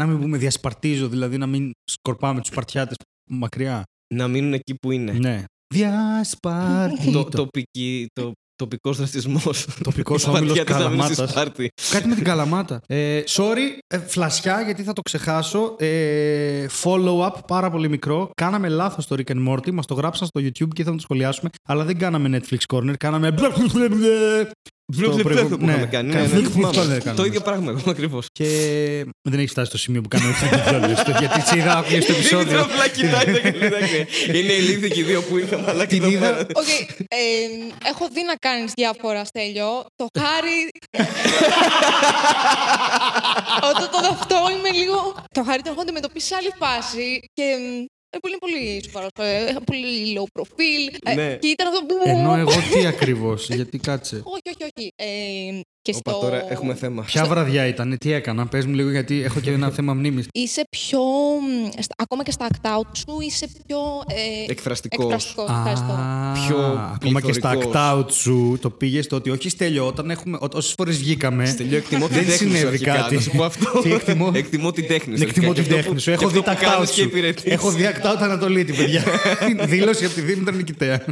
να 0.00 0.06
μην 0.06 0.20
πούμε 0.20 0.38
διασπαρτίζω, 0.38 1.08
δηλαδή 1.08 1.38
να 1.38 1.46
μην 1.46 1.70
σκορπάμε 1.90 2.40
τους 2.40 2.50
παρτιάτες 2.50 2.96
μακριά. 3.30 3.82
να 4.14 4.28
μείνουν 4.28 4.52
εκεί 4.52 4.74
που 4.74 4.90
είναι. 4.90 5.12
Ναι. 5.12 5.44
Διασπαρτίζω. 5.74 7.10
το, 7.10 7.24
τοπική, 7.24 8.06
το, 8.12 8.32
τοπικός 8.60 8.98
ρατσισμός. 8.98 9.66
Τοπικός 9.82 10.22
Η 10.24 10.28
όμιλος 10.28 10.48
βαθιά 10.48 10.64
της 10.64 10.74
να 10.74 10.88
μείνει 10.88 11.02
στη 11.02 11.14
Καλαμάτας. 11.14 11.30
Σπάρτη. 11.30 11.70
Κάτι 11.90 12.08
με 12.08 12.14
την 12.14 12.24
καλαμάτα. 12.24 12.80
Ε, 12.86 13.22
sorry, 13.26 13.78
ε, 13.86 13.98
φλασιά 13.98 14.60
γιατί 14.60 14.82
θα 14.82 14.92
το 14.92 15.02
ξεχάσω. 15.02 15.76
Ε, 15.78 16.66
follow-up 16.82 17.32
πάρα 17.46 17.70
πολύ 17.70 17.88
μικρό. 17.88 18.30
Κάναμε 18.34 18.68
λάθος 18.68 19.06
το 19.06 19.16
Rick 19.18 19.32
and 19.32 19.48
Morty. 19.48 19.70
Μας 19.72 19.86
το 19.86 19.94
γράψαν 19.94 20.26
στο 20.26 20.40
YouTube 20.40 20.52
και 20.52 20.80
ήθελα 20.80 20.90
να 20.90 20.96
το 20.96 21.02
σχολιάσουμε. 21.02 21.50
Αλλά 21.68 21.84
δεν 21.84 21.98
κάναμε 21.98 22.40
Netflix 22.40 22.74
Corner. 22.74 22.94
Κάναμε. 22.96 23.34
Βλέπει 24.92 25.22
προηγου- 25.22 25.30
πλέον 25.46 25.48
που 25.48 25.64
ναι. 25.64 25.72
είχαμε 25.72 25.86
κάνει. 25.86 26.08
Ναι, 26.08 26.14
Κάναμε- 26.14 26.40
ναι, 26.42 26.48
θυμάμαι. 26.48 26.68
Αυτό 26.78 26.88
δεν 26.90 26.98
κάναμε. 26.98 27.16
Το 27.16 27.24
ίδιο 27.24 27.40
πράγμα 27.40 27.70
εγώ 27.78 27.90
ακριβώς. 27.90 28.26
Και 28.32 28.46
δεν 29.28 29.38
έχει 29.38 29.48
φτάσει 29.48 29.66
στο 29.68 29.78
σημείο 29.78 30.00
που 30.00 30.08
κάναμε 30.08 30.30
αυτή 30.30 30.48
την 30.48 30.60
διάλογο. 30.68 30.92
Γιατί 31.18 31.40
σε 31.40 31.56
είδα 31.58 31.76
άκουγες 31.76 32.02
στο 32.04 32.12
επεισόδιο. 32.12 32.60
απλά 32.62 32.88
κοιτάει 32.88 33.24
τα 33.24 33.38
καλλιτέχνη. 33.40 34.06
Είναι 34.38 34.52
ηλίθιοι 34.52 34.90
και 34.90 35.00
οι 35.00 35.02
δύο 35.02 35.22
που 35.22 35.38
είναι 35.38 35.64
αλλά 35.66 35.84
και 35.86 35.94
Την 35.94 36.02
εδώ 36.02 36.10
είδα. 36.12 36.26
πέρα. 36.30 36.46
Οκ, 36.54 36.68
ε, 36.98 37.24
έχω 37.90 38.08
δει 38.14 38.22
να 38.26 38.34
κάνεις 38.34 38.72
διάφορα, 38.76 39.24
Στέλιο. 39.24 39.84
Το 39.96 40.06
χάρι... 40.20 40.58
Όταν 43.70 43.88
το 43.90 43.98
αυτό 44.10 44.36
είμαι 44.58 44.70
λίγο... 44.78 45.14
Το 45.34 45.42
χάρι 45.46 45.62
τον 45.62 45.72
έχω 45.72 45.80
αντιμετωπίσει 45.80 46.26
σε 46.26 46.34
άλλη 46.34 46.52
φάση 46.58 47.20
και 47.32 47.44
μ, 47.60 47.64
ε, 47.82 47.86
πολύ, 48.20 48.36
πολύ 48.38 48.82
σοβαρό. 48.84 49.06
ε, 49.18 49.54
πολύ 49.64 50.18
low 50.18 50.40
profile. 50.40 50.96
ε, 51.02 51.14
Ναι. 51.14 51.36
Και 51.36 51.48
ήταν 51.48 51.66
αυτό 51.66 51.80
που... 51.86 51.94
Ενώ 52.04 52.36
εγώ 52.36 52.50
τι 52.72 52.86
ακριβώς, 52.86 53.48
γιατί 53.48 53.78
κάτσε. 53.78 54.22
Όχι, 54.24 54.42
όχι, 54.46 54.72
όχι. 54.76 54.92
Ε, 54.96 55.60
και 55.82 55.94
Όπα, 55.96 56.10
στο... 56.10 56.20
τώρα 56.20 56.52
έχουμε 56.52 56.74
θέμα. 56.74 57.02
Ποια 57.02 57.24
βραδιά 57.24 57.66
ήταν, 57.66 57.96
τι 57.98 58.12
έκανα, 58.12 58.46
πες 58.46 58.66
μου 58.66 58.74
λίγο 58.74 58.90
γιατί 58.90 59.22
έχω 59.22 59.40
και 59.40 59.50
ένα 59.50 59.70
θέμα 59.76 59.94
μνήμης. 59.94 60.26
Είσαι 60.32 60.62
πιο... 60.70 60.98
μ, 61.00 61.68
στα- 61.82 61.94
ακόμα 61.96 62.22
και 62.22 62.30
στα 62.30 62.46
act 62.52 62.66
out 62.78 62.86
σου 62.96 63.18
είσαι 63.26 63.46
πιο... 63.66 63.78
Ε, 64.46 64.50
Εκφραστικός. 64.50 65.04
εκφραστικός. 65.04 65.48
Ευχαριστώ. 65.50 65.98
Πιο 66.46 66.58
ακόμα 66.94 67.20
και 67.20 67.32
στα 67.32 67.48
πληθωρικός. 67.50 67.72
act 67.74 67.98
out 67.98 68.12
σου 68.12 68.58
το 68.60 68.70
πήγες 68.70 69.04
στο 69.04 69.16
ότι 69.16 69.30
όχι 69.30 69.48
στέλιο, 69.48 69.86
όταν 69.86 70.10
έχουμε. 70.10 70.38
Όσες 70.52 70.72
φορές 70.76 70.98
βγήκαμε. 70.98 71.46
Στελιό, 71.46 71.76
εκτιμώ 71.76 72.06
την 72.06 72.16
Δεν 72.16 72.24
τέχνη 72.26 72.36
σου 72.50 72.54
συνέβη 72.56 72.66
αρχικά, 72.66 72.94
κάτι. 72.94 73.14
Να 73.14 73.20
σου 73.20 73.30
πω 73.36 73.44
αυτό. 73.44 73.80
Τι 73.80 73.92
εκτιμώ; 73.92 74.30
Εκτιμώ 74.42 74.72
την 74.72 74.86
τέχνη 74.86 75.16
σου. 75.16 75.22
Εκτιμώ 75.22 75.50
αρχικά. 75.50 75.62
την 75.68 75.72
Και 75.74 75.78
αυτό 75.80 75.92
τέχνη 75.92 75.94
που- 75.94 76.00
σου. 76.00 76.10
Έχω 76.10 76.24
και 76.26 76.32
δει 76.32 76.38
αυτό 76.38 76.50
τα 76.50 76.56
που 76.56 76.64
κάνεις 76.64 76.78
act 76.78 76.82
out 76.90 76.94
και 76.94 77.00
σου. 77.00 77.08
υπηρετείς. 77.08 77.52
Έχω 77.52 77.70
δει 77.70 77.82
act 77.94 78.06
out 78.12 78.16
Ανατολίτη, 78.18 78.72
παιδιά. 78.72 79.04
Δήλωση 79.66 80.04
από 80.04 80.14
τη 80.14 80.20
Δήμητρα 80.20 80.54
Νικητέα. 80.54 81.04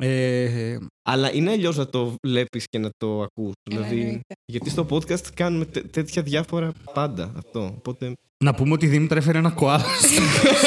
Ε, 0.00 0.76
Αλλά 1.08 1.32
είναι 1.34 1.50
αλλιώς 1.50 1.76
να 1.76 1.86
το 1.86 2.14
βλέπεις 2.26 2.64
και 2.68 2.78
να 2.78 2.90
το 2.96 3.22
ακούς. 3.22 3.52
Ε, 3.70 3.74
Δηλαδή, 3.74 3.98
εννοείται. 4.00 4.34
γιατί 4.44 4.70
στο 4.70 4.86
podcast 4.90 5.26
κάνουμε 5.34 5.64
τέ- 5.64 5.90
τέτοια 5.92 6.22
διάφορα 6.22 6.72
πάντα 6.94 7.32
αυτό. 7.36 7.74
Οπότε. 7.76 8.12
να 8.44 8.54
πούμε 8.54 8.72
ότι 8.72 8.86
η 8.86 8.88
Δήμητρα 8.88 9.18
έφερε 9.18 9.38
ένα 9.38 9.50
κοάλα 9.50 9.84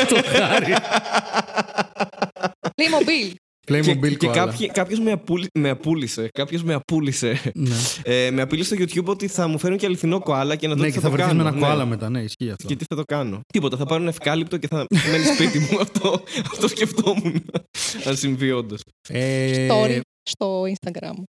στο 0.05 0.15
χάρι. 0.25 0.73
Playmobil. 2.75 3.33
Playmobil 3.67 3.99
και 3.99 4.09
και 4.15 4.27
κοάλα. 4.27 4.45
κάποιοι- 4.45 4.71
κάποιος 4.71 4.99
με, 4.99 5.11
απούλη, 5.11 5.47
με 5.59 5.69
απούλησε. 5.69 6.29
Κάποιος 6.33 6.63
με 6.63 6.73
απούλησε. 6.73 7.41
Ναι, 7.53 7.75
Ε, 8.03 8.31
με 8.31 8.41
απείλησε 8.41 8.75
στο 8.75 8.83
YouTube 8.83 9.05
ότι 9.05 9.27
θα 9.27 9.47
μου 9.47 9.59
φέρουν 9.59 9.77
και 9.77 9.85
αληθινό 9.85 10.19
κοάλα 10.19 10.55
και 10.55 10.67
να 10.67 10.73
δω 10.75 10.81
ναι 10.81 10.87
τι 10.87 10.93
και 10.93 10.99
θα, 10.99 11.09
θα 11.09 11.09
το 11.09 11.15
βρεθείς 11.15 11.33
με 11.33 11.37
κάνω. 11.43 11.49
ένα 11.49 11.59
Ναι. 11.59 11.65
κοάλα 11.65 11.85
μετά. 11.85 12.09
Ναι, 12.09 12.19
ισχύει 12.21 12.49
αυτό. 12.49 12.67
Και 12.67 12.75
τι 12.75 12.85
θα 12.89 12.95
το 12.95 13.03
κάνω. 13.07 13.39
Τίποτα. 13.53 13.77
Θα 13.77 13.85
πάρω 13.85 14.01
ένα 14.01 14.09
ευκάλυπτο 14.09 14.57
και 14.57 14.67
θα 14.67 14.85
μένει 15.11 15.25
σπίτι 15.25 15.59
μου. 15.59 15.79
Αυτό, 15.81 16.23
αυτό 16.51 16.67
σκεφτόμουν. 16.67 17.43
Αν 18.05 18.15
συμβεί 18.17 18.51
όντως. 18.51 18.79
Ε, 19.09 19.67
Story 19.69 19.99
στο 20.29 20.63
Instagram. 20.63 21.23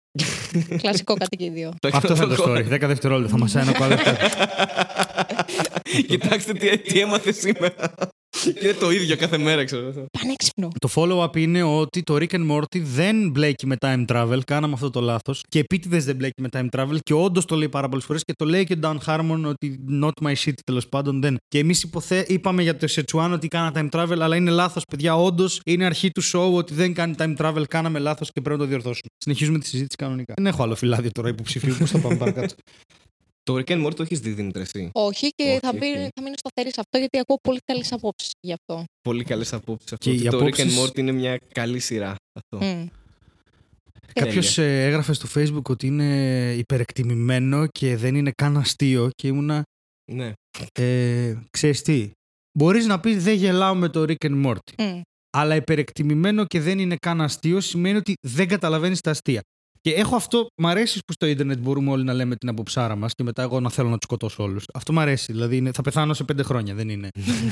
Κλασικό 0.77 1.13
κάτι 1.13 1.37
και 1.37 1.43
οι 1.45 1.49
δύο. 1.49 1.73
Αυτό 1.93 2.15
θα 2.15 2.23
είναι 2.25 2.35
το 2.35 2.43
story. 2.47 2.65
10 2.73 2.87
δευτερόλεπτα. 2.87 3.31
Θα 3.31 3.37
μασάει 3.37 3.63
ένα 3.63 3.73
κοάλα. 3.79 3.97
Κοιτάξτε 6.07 6.53
τι, 6.53 6.77
τι 6.77 6.99
έμαθε 6.99 7.31
σήμερα. 7.31 7.73
Είναι 8.61 8.73
το 8.73 8.91
ίδιο 8.91 9.15
κάθε 9.15 9.37
μέρα, 9.37 9.63
ξέρω. 9.63 10.05
Πανέξυπνο. 10.19 10.67
Το 10.79 10.89
follow-up 10.95 11.37
είναι 11.37 11.63
ότι 11.63 12.01
το 12.01 12.15
Rick 12.15 12.29
and 12.29 12.51
Morty 12.51 12.79
δεν 12.81 13.29
μπλέκει 13.29 13.67
με 13.67 13.75
time 13.79 14.05
travel. 14.07 14.39
Κάναμε 14.45 14.73
αυτό 14.73 14.89
το 14.89 15.01
λάθος. 15.01 15.43
Και 15.47 15.59
επίτηδες 15.59 16.05
δεν 16.05 16.15
μπλέκει 16.15 16.41
με 16.41 16.47
time 16.51 16.67
travel. 16.77 16.97
Και 17.03 17.13
όντως 17.13 17.45
το 17.45 17.55
λέει 17.55 17.69
πάρα 17.69 17.89
πολλές 17.89 18.05
φορές. 18.05 18.23
Και 18.23 18.33
το 18.37 18.45
λέει 18.45 18.63
και 18.63 18.73
ο 18.73 18.77
Dan 18.81 18.97
Harmon 19.05 19.41
ότι 19.45 19.79
not 20.01 20.27
my 20.27 20.33
shit 20.33 20.53
τέλος 20.65 20.87
πάντων 20.87 21.21
δεν. 21.21 21.37
Και 21.47 21.59
εμείς 21.59 21.83
υποθέ... 21.83 22.25
είπαμε 22.27 22.61
για 22.61 22.77
το 22.77 22.87
Σετσουάν 22.87 23.33
ότι 23.33 23.47
κάνα 23.47 23.71
time 23.75 23.89
travel, 23.89 24.17
αλλά 24.19 24.35
είναι 24.35 24.51
λάθος, 24.51 24.83
παιδιά. 24.91 25.15
Όντως 25.15 25.59
είναι 25.65 25.85
αρχή 25.85 26.09
του 26.11 26.23
show 26.23 26.53
ότι 26.53 26.73
δεν 26.73 26.93
κάνει 26.93 27.15
time 27.17 27.35
travel. 27.37 27.63
Κάναμε 27.67 27.99
λάθος 27.99 28.31
και 28.31 28.41
πρέπει 28.41 28.57
να 28.57 28.63
το 28.63 28.69
διορθώσουμε. 28.69 29.09
Συνεχίζουμε 29.17 29.59
τη 29.59 29.65
συζήτηση 29.65 29.95
κανονικά. 29.95 30.33
Δεν 30.35 30.45
έχω 30.45 30.63
άλλο 30.63 30.75
φυλάδιο 30.75 31.11
τώρα 31.11 31.29
υποψηφίου. 31.29 31.75
Πώς 31.79 31.91
θα 31.91 31.99
πάμε 31.99 32.15
παρακάτω. 32.15 32.55
Το 33.43 33.55
Rick 33.55 33.67
and 33.71 33.85
Morty 33.85 33.95
το 33.95 34.03
έχεις 34.03 34.19
δει, 34.19 34.29
Δήμητρα, 34.29 34.61
εσύ; 34.61 34.89
Όχι 34.93 35.29
και 35.29 35.43
Όχι, 35.43 35.59
θα, 35.59 35.69
οκ. 35.69 35.77
μπει- 35.77 35.95
θα 36.15 36.21
μείνω 36.21 36.33
σταθερή 36.37 36.73
σε 36.73 36.79
αυτό 36.79 36.97
γιατί 36.97 37.19
ακούω 37.19 37.37
πολύ 37.41 37.59
καλές 37.65 37.91
απόψεις 37.91 38.31
γι' 38.39 38.53
αυτό. 38.53 38.83
Πολύ 39.01 39.23
καλές 39.23 39.53
απόψεις 39.53 39.91
αυτό. 39.93 40.09
Και 40.09 40.15
ότι 40.15 40.25
οι 40.25 40.29
το 40.29 40.37
απόψεις- 40.37 40.65
Rick 40.65 40.79
and 40.79 40.83
Morty 40.85 40.97
είναι 40.97 41.11
μια 41.11 41.39
καλή 41.53 41.79
σειρά. 41.79 42.15
Αυτό. 42.39 42.65
Μμ. 42.65 42.85
Κάποιος 44.13 44.57
έγραφε 44.57 45.13
στο 45.13 45.27
Facebook 45.35 45.63
ότι 45.69 45.87
είναι 45.87 46.53
υπερεκτιμημένο 46.57 47.67
και 47.67 47.95
δεν 47.97 48.15
είναι 48.15 48.31
καν 48.37 48.57
αστείο 48.57 49.09
και 49.15 49.27
ήμουνα. 49.27 49.63
Ναι. 50.11 50.31
Ε, 50.79 51.35
ξέρεις 51.51 51.81
τι, 51.81 52.11
μπορείς 52.59 52.85
να 52.85 52.99
πεις 52.99 53.23
δεν 53.23 53.35
γελάω 53.35 53.75
με 53.75 53.89
το 53.89 54.01
Rick 54.07 54.25
and 54.29 54.45
Morty. 54.45 54.73
Μμ. 54.77 55.01
Αλλά 55.37 55.55
υπερεκτιμημένο 55.55 56.45
και 56.45 56.59
δεν 56.61 56.79
είναι 56.79 56.95
καν 57.01 57.21
αστείο 57.21 57.59
σημαίνει 57.59 57.97
ότι 57.97 58.13
δεν 58.27 58.47
καταλαβαίνεις 58.47 58.99
τα 59.01 59.11
αστεία. 59.11 59.41
Και 59.83 59.91
έχω 59.91 60.15
αυτό, 60.15 60.47
μ' 60.57 60.67
αρέσει 60.67 60.99
που 61.05 61.13
στο 61.13 61.25
ίντερνετ 61.25 61.57
μπορούμε 61.57 61.91
όλοι 61.91 62.03
να 62.03 62.13
λέμε 62.13 62.35
την 62.35 62.49
αποψάρα 62.49 62.95
μας 62.95 63.13
και 63.15 63.23
μετά 63.23 63.41
εγώ 63.41 63.59
να 63.59 63.69
θέλω 63.69 63.89
να 63.89 63.97
τους 63.97 64.03
σκοτώσω 64.03 64.43
όλους. 64.43 64.65
Αυτό 64.73 64.93
μ' 64.93 64.99
αρέσει, 64.99 65.31
δηλαδή 65.31 65.57
είναι, 65.57 65.71
θα 65.73 65.81
πεθάνω 65.81 66.13
σε 66.13 66.23
πέντε 66.23 66.43
χρόνια, 66.43 66.73
δεν 66.73 66.89
είναι. 66.89 67.07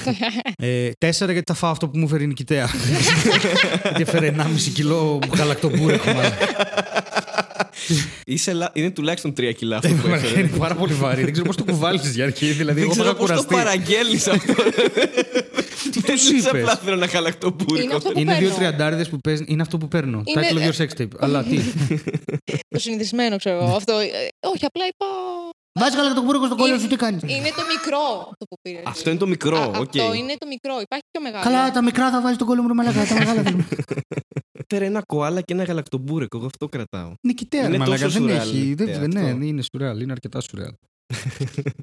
ε, 0.57 0.91
τέσσερα 0.97 1.31
γιατί 1.31 1.51
θα 1.51 1.57
φάω 1.57 1.71
αυτό 1.71 1.89
που 1.89 1.97
μου 1.97 2.07
φέρει 2.07 2.23
η 2.23 2.27
νικητέα. 2.27 2.69
γιατί 3.83 4.01
έφερε 4.01 4.35
1,5 4.37 4.43
κιλό 4.73 5.19
γαλακτομπούρεκο 5.35 6.05
μάλλον. 6.05 6.31
Είσαι 8.25 8.53
λα- 8.53 8.71
Είναι 8.73 8.89
τουλάχιστον 8.89 9.33
τρία 9.33 9.51
κιλά 9.51 9.75
αυτό 9.77 9.87
που 9.89 10.07
είναι 10.07 10.15
έφερε. 10.15 10.47
πάρα 10.47 10.75
πολύ 10.75 10.93
βαρύ. 10.93 11.23
Δεν 11.23 11.31
ξέρω 11.31 11.45
πώς 11.47 11.55
το 11.55 11.63
κουβάλισες 11.63 12.15
για 12.15 12.23
αρχή. 12.23 12.45
Δηλαδή, 12.45 12.79
Δεν 12.81 12.89
εγώ 12.89 12.93
θα 12.93 13.01
ξέρω 13.03 13.09
είχα 13.09 13.33
πώς 13.33 13.41
το 13.41 13.43
κουραστεί. 13.47 13.55
παραγγέλνεις 13.55 14.27
αυτό. 14.27 14.53
Δεν 15.93 16.15
τους 16.15 16.29
είσαι 16.29 16.47
είπες; 16.49 16.61
απλά 16.61 16.75
θέλω 16.75 16.95
ένα 16.95 17.05
γαλακτομπούρικο. 17.05 17.83
Είναι 17.83 17.93
αυτό 17.95 18.09
που 18.11 18.19
Είναι 18.19 18.31
δύο 18.31 18.41
παίρνω. 18.41 18.55
τριαντάριδες 18.55 19.09
που 19.09 19.17
παίζουν. 19.17 19.45
Είναι 19.49 19.61
αυτό 19.61 19.77
που 19.77 19.87
παίρνω. 19.87 20.21
Είναι- 20.25 20.47
Title 20.51 20.57
of 20.57 20.71
your 20.75 20.81
sex 20.85 21.01
tape. 21.01 21.07
Αλλά 21.19 21.43
τι; 21.43 21.59
Το 22.73 22.79
συνηθισμένο, 22.79 23.37
ξέρω 23.37 23.55
εγώ. 23.63 23.75
Αυτό. 23.75 23.93
ε, 23.93 24.07
Όχι, 24.47 24.65
απλά 24.65 24.83
είπα. 24.87 25.05
Βάζεις 25.79 25.95
γαλακτοκούρικο 25.95 26.45
στο 26.45 26.55
κόλλο 26.55 26.79
σου, 26.79 26.87
τι 26.87 26.95
κάνεις; 26.95 27.21
Είναι 27.21 27.49
το 27.49 27.63
μικρό 27.75 28.03
αυτό 28.31 28.45
που 28.49 28.57
πήρες. 28.61 28.81
Αυτό 28.85 29.09
είναι 29.09 29.19
το 29.19 29.27
μικρό, 29.27 29.57
Α, 29.57 29.65
οκ. 29.65 29.75
Αυτό 29.75 30.13
είναι 30.13 30.35
το 30.37 30.47
μικρό. 30.47 30.73
Υπάρχει 30.81 31.05
πιο 31.11 31.21
μεγάλο. 31.21 31.71
τα 31.73 31.83
μικρά 31.83 32.09
θα 32.11 32.21
βάζει 32.21 32.35
τον 32.37 32.47
κόλλο 32.47 32.61
μου 32.61 32.73
μαλακά. 32.75 33.05
Τα 33.05 33.13
μεγάλα 33.13 33.41
θέλουμε. 33.41 33.67
Φέρε 34.69 34.85
ένα 34.85 35.01
κοάλα 35.07 35.41
και 35.41 35.53
ένα 35.53 35.63
γαλακτομπούρικο, 35.63 36.37
εγώ 36.37 36.45
αυτό 36.45 36.67
κρατάω. 36.67 37.13
Νικητέα, 37.21 37.61
Είναι 37.61 37.71
ρε 37.71 37.77
μαλακά. 37.77 38.03
τόσο 38.03 38.19
Δεν 38.19 38.21
σουρεάλ, 38.29 38.47
έχει. 38.49 38.57
νικητέα 38.57 38.99
δεν- 38.99 39.09
Ναι, 39.13 39.21
αυτό. 39.31 39.43
είναι 39.45 39.61
σουρεάλ. 39.71 40.01
Είναι 40.01 40.11
αρκετά 40.11 40.41
σουρεάλ. 40.41 40.71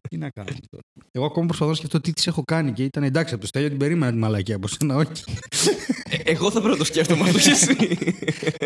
Τι 0.09 0.17
να 0.17 0.31
κάνω 0.31 0.49
τώρα. 0.71 0.83
Εγώ 1.11 1.25
ακόμα 1.25 1.47
προσπαθώ 1.47 1.71
να 1.71 1.77
σκεφτώ 1.77 2.01
τι 2.01 2.13
της 2.13 2.27
έχω 2.27 2.43
κάνει 2.45 2.73
και 2.73 2.85
ήταν 2.85 3.03
εντάξει 3.03 3.33
από 3.33 3.43
το 3.43 3.49
στέλιο 3.49 3.69
την 3.69 3.79
περίμενα 3.79 4.13
τη 4.13 4.19
μαλακία 4.19 4.57
από 4.57 4.69
σένα. 4.69 4.97
Όχι. 4.97 5.25
Ε, 6.11 6.17
Εγώ 6.31 6.51
θα 6.51 6.59
πρέπει 6.61 6.73
να 6.73 6.77
το 6.77 6.85
σκέφτομαι 6.85 7.23
αυτό 7.23 7.39
και 7.39 7.51
εσύ. 7.51 7.77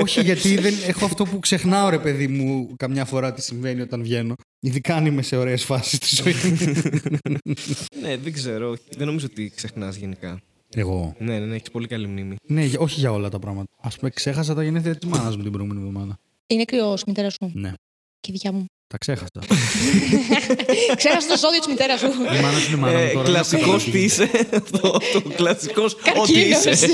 Όχι, 0.00 0.20
γιατί 0.22 0.56
δεν 0.58 0.74
έχω 0.86 1.04
αυτό 1.04 1.24
που 1.24 1.38
ξεχνάω, 1.38 1.88
ρε 1.88 1.98
παιδί 1.98 2.28
μου, 2.28 2.74
καμιά 2.76 3.04
φορά 3.04 3.32
τι 3.32 3.42
συμβαίνει 3.42 3.80
όταν 3.80 4.02
βγαίνω. 4.02 4.34
Ειδικά 4.60 4.94
αν 4.96 5.06
είμαι 5.06 5.22
σε 5.22 5.36
ωραίες 5.36 5.64
φάσεις 5.64 5.98
της 5.98 6.22
ζωής 6.22 6.44
μου. 6.44 6.56
ναι, 8.02 8.16
δεν 8.16 8.32
ξέρω. 8.32 8.70
όχι. 8.70 8.82
Δεν 8.96 9.06
νομίζω 9.06 9.26
ότι 9.30 9.52
ξεχνάς 9.54 9.96
γενικά. 9.96 10.40
Εγώ. 10.74 11.14
Ναι, 11.18 11.38
ναι, 11.38 11.46
ναι, 11.46 11.54
έχεις 11.54 11.70
πολύ 11.70 11.86
καλή 11.86 12.06
μνήμη. 12.06 12.36
Ναι, 12.46 12.64
για- 12.64 12.78
όχι 12.78 13.00
για 13.00 13.12
όλα 13.12 13.28
τα 13.28 13.38
πράγματα. 13.38 13.68
Α 13.80 13.88
πούμε, 13.88 14.10
ξέχασα 14.10 14.54
τα 14.54 14.62
γενέθλια 14.62 14.96
της 14.96 15.08
μάνας 15.08 15.36
μου 15.36 15.42
την 15.42 15.52
προηγούμενη 15.52 15.86
εβδομάδα. 15.86 16.18
Είναι 16.46 16.64
κρυός, 16.64 17.04
μητέρας 17.04 17.32
σου. 17.32 17.50
Ναι, 17.54 17.72
Και 18.22 18.30
η 18.30 18.32
δικιά 18.32 18.52
μου. 18.52 18.64
τα 18.86 18.98
ξέχασα. 18.98 19.30
Ξέχασε 21.00 21.28
το 21.28 21.36
ζώδιο 21.38 21.58
της 21.58 21.66
μητέρας 21.68 22.00
σου. 22.00 22.06
Η 22.06 22.40
μάνα 22.42 22.58
σου 22.58 22.68
είναι 22.70 22.76
μάνα 22.80 22.98
μου 22.98 23.04
Ε, 23.04 23.12
τώρα. 23.12 23.24
Κλασικός 23.28 23.82
δεν 23.84 23.92
τι 23.92 24.02
είσαι. 24.02 24.30
Αυτό, 24.52 24.98
το 25.12 25.20
κλασικός 25.36 25.92
ό,τι 25.94 26.02
Καρκίνος. 26.02 26.64
είσαι. 26.64 26.86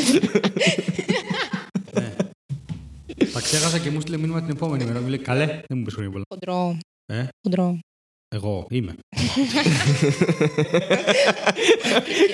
Τα 3.32 3.40
ξέχασα 3.40 3.78
και 3.78 3.90
μου 3.90 4.00
στείλε 4.00 4.16
μήνυμα 4.16 4.40
την 4.40 4.50
επόμενη 4.50 4.84
μέρα. 4.84 5.00
Μου 5.00 5.08
λέει 5.08 5.18
Καλέ, 5.18 5.46
δεν 5.46 5.78
μου 5.78 5.82
πει 5.84 5.92
χρόνια 5.92 6.10
πολλά. 6.10 6.24
Χοντρό. 6.28 6.78
Ε; 7.06 7.26
Χοντρό. 7.42 7.78
Εγώ 8.34 8.66
είμαι. 8.70 8.94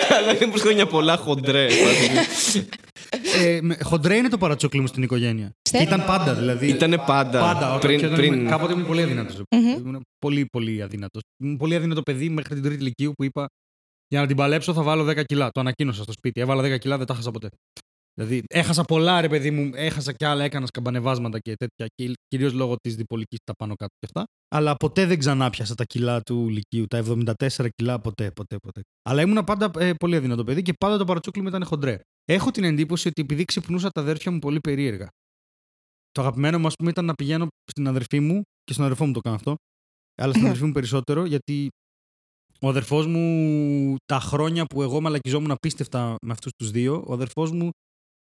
Καλά, 0.09 0.35
είναι 0.35 0.47
πως 0.51 0.61
χρόνια 0.61 0.87
πολλά 0.87 1.17
χοντρέ. 1.17 1.67
ε, 3.43 3.59
με- 3.63 3.77
χοντρέ 3.83 4.17
είναι 4.17 4.29
το 4.29 4.39
παρατσόκλι 4.39 4.81
μου 4.81 4.87
στην 4.87 5.03
οικογένεια. 5.03 5.51
Στε- 5.69 5.81
Και 5.81 5.87
ήταν 5.87 6.05
πάντα, 6.07 6.35
δηλαδή. 6.35 6.69
Ήτανε 6.69 6.97
πάντα. 6.97 7.41
Πάντα. 7.41 7.67
όταν- 7.69 7.79
Πριν, 7.81 7.99
και 7.99 8.05
όταν 8.07 8.19
πριν... 8.19 8.33
ήμουν- 8.33 8.49
Κάποτε 8.49 8.73
ήμουν 8.73 8.87
πολύ 8.87 9.03
αδύνατος. 9.03 9.43
Μμμ. 9.51 9.67
Ήμουν 9.87 10.01
πολύ, 10.19 10.47
πολύ 10.53 10.83
αδύνατος. 10.83 11.23
Ήμουν 11.43 11.57
πολύ 11.57 11.75
αδύνατο 11.75 12.03
παιδί 12.03 12.29
μέχρι 12.29 12.55
την 12.55 12.63
τρίτη 12.63 12.81
ηλικίου 12.81 13.13
που 13.13 13.25
είπα 13.25 13.47
για 14.09 14.21
να 14.21 14.27
την 14.27 14.37
παλέψω 14.37 14.73
θα 14.75 14.83
βάλω 14.83 15.05
10 15.05 15.23
κιλά. 15.25 15.51
Το 15.51 15.61
ανακοίνωσα 15.61 16.03
στο 16.03 16.13
σπίτι. 16.13 16.41
Έβαλα 16.41 16.63
10 16.63 16.79
κιλά, 16.79 16.97
δεν 16.99 17.07
τα 17.07 17.15
χάσα 17.15 17.31
ποτέ. 17.31 17.49
Δηλαδή, 18.15 18.43
έχασα 18.49 18.83
πολλά, 18.83 19.21
ρε 19.21 19.29
παιδί 19.29 19.51
μου, 19.51 19.71
έχασα 19.75 20.13
κι 20.13 20.25
άλλα, 20.25 20.45
έκανα 20.45 20.67
σκαμπανεβάσματα 20.67 21.39
και 21.39 21.55
τέτοια. 21.55 22.15
Κυρίως 22.29 22.53
λόγω 22.53 22.77
της 22.77 22.95
διπολικής 22.95 23.39
τα 23.45 23.53
πάνω 23.55 23.75
κάτω 23.75 23.95
και 23.99 24.07
αυτά. 24.15 24.25
Αλλά 24.49 24.77
ποτέ 24.77 25.07
δεν 25.07 25.19
ξανά 25.19 25.51
πιάσα 25.51 25.75
τα 25.75 25.85
κιλά 25.85 26.21
του 26.21 26.49
λυκείου. 26.49 26.87
Τα 26.87 27.03
74 27.07 27.69
κιλά 27.77 28.01
ποτέ, 28.01 28.31
ποτέ, 28.31 28.57
ποτέ. 28.57 28.81
Αλλά 29.03 29.23
ήμουν 29.23 29.45
πάντα 29.45 29.71
ε, 29.79 29.93
πολύ 29.93 30.17
αδύνατο 30.17 30.45
παιδί 30.45 30.63
και 30.63 30.73
πάντα 30.73 30.97
το 30.97 31.05
παρατσούκλι 31.05 31.43
μου 31.43 31.49
ήταν 31.49 31.65
χοντρέ. 31.65 32.01
Έχω 32.25 32.51
την 32.51 32.65
εντύπωση 32.65 33.09
ότι 33.09 33.23
επειδή 33.23 33.45
ξυπνούσα 33.45 33.91
τα 33.91 34.01
αδέρφια 34.01 34.33
μου 34.33 34.39
πολύ 34.39 34.61
περίεργα. 34.61 35.09
Το 36.11 36.21
αγαπημένο 36.21 36.59
μου, 36.59 36.67
ας 36.67 36.75
πούμε, 36.75 36.91
ήταν 36.91 37.05
να 37.05 37.15
πηγαίνω 37.15 37.47
στην 37.71 37.89
αδερφή 37.89 38.21
μου 38.21 38.43
και 38.65 38.73
στον 38.73 38.85
αδερφό 38.85 39.07
μου 39.07 39.13
το 39.13 39.21
κάνω 39.21 39.37
αυτό. 39.37 39.55
Αλλά 40.23 40.33
στην 40.33 40.45
αδερφή 40.49 40.65
μου 40.65 40.73
περισσότερο, 40.73 41.25
γιατί 41.25 41.69
ο 42.61 42.69
αδερφός 42.69 43.07
μου 43.07 43.97
τα 44.05 44.21
χρόνια 44.21 44.65
που 44.65 44.83
εγώ 44.83 45.01
μαλακιζόμουν 45.01 45.51
απίστευτα 45.51 46.15
με 46.27 46.33
αυτούς 46.33 46.53
τους 46.57 46.71
δύο, 46.71 47.05
ο 47.07 47.13
αδερφός 47.13 47.51
μου 47.51 47.71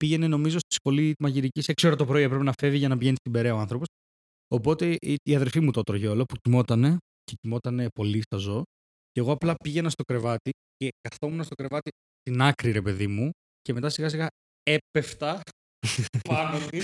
πήγαινε 0.03 0.27
νομίζω 0.27 0.57
στη 0.59 0.75
σχολή 0.75 1.13
μαγειρική 1.19 1.61
6 1.65 1.73
ώρα 1.85 1.95
το 1.95 2.05
πρωί. 2.05 2.23
Έπρεπε 2.23 2.43
να 2.43 2.53
φεύγει 2.61 2.77
για 2.77 2.87
να 2.87 2.97
πηγαίνει 2.97 3.15
στην 3.19 3.31
Περαία 3.31 3.53
ο 3.55 3.57
άνθρωπος. 3.57 3.87
Οπότε 4.47 4.97
η, 5.01 5.15
η 5.23 5.35
αδερφή 5.35 5.59
μου 5.59 5.71
το 5.71 5.79
έτρωγε 5.79 6.07
όλο 6.07 6.23
που 6.25 6.35
κοιμότανε 6.41 6.97
και 7.23 7.35
κοιμότανε 7.41 7.87
πολύ 7.95 8.21
στα 8.21 8.37
ζώα. 8.37 8.61
Και 9.11 9.19
εγώ 9.19 9.31
απλά 9.31 9.53
πήγαινα 9.63 9.89
στο 9.89 10.03
κρεβάτι 10.03 10.49
και 10.77 10.89
καθόμουν 11.01 11.43
στο 11.43 11.55
κρεβάτι 11.55 11.89
στην 12.19 12.41
άκρη, 12.41 12.71
ρε 12.71 12.81
παιδί 12.81 13.07
μου, 13.07 13.29
και 13.61 13.73
μετά 13.73 13.89
σιγά 13.89 14.09
σιγά 14.09 14.27
έπεφτα 14.63 15.41
πάνω 16.29 16.57
τη. 16.69 16.77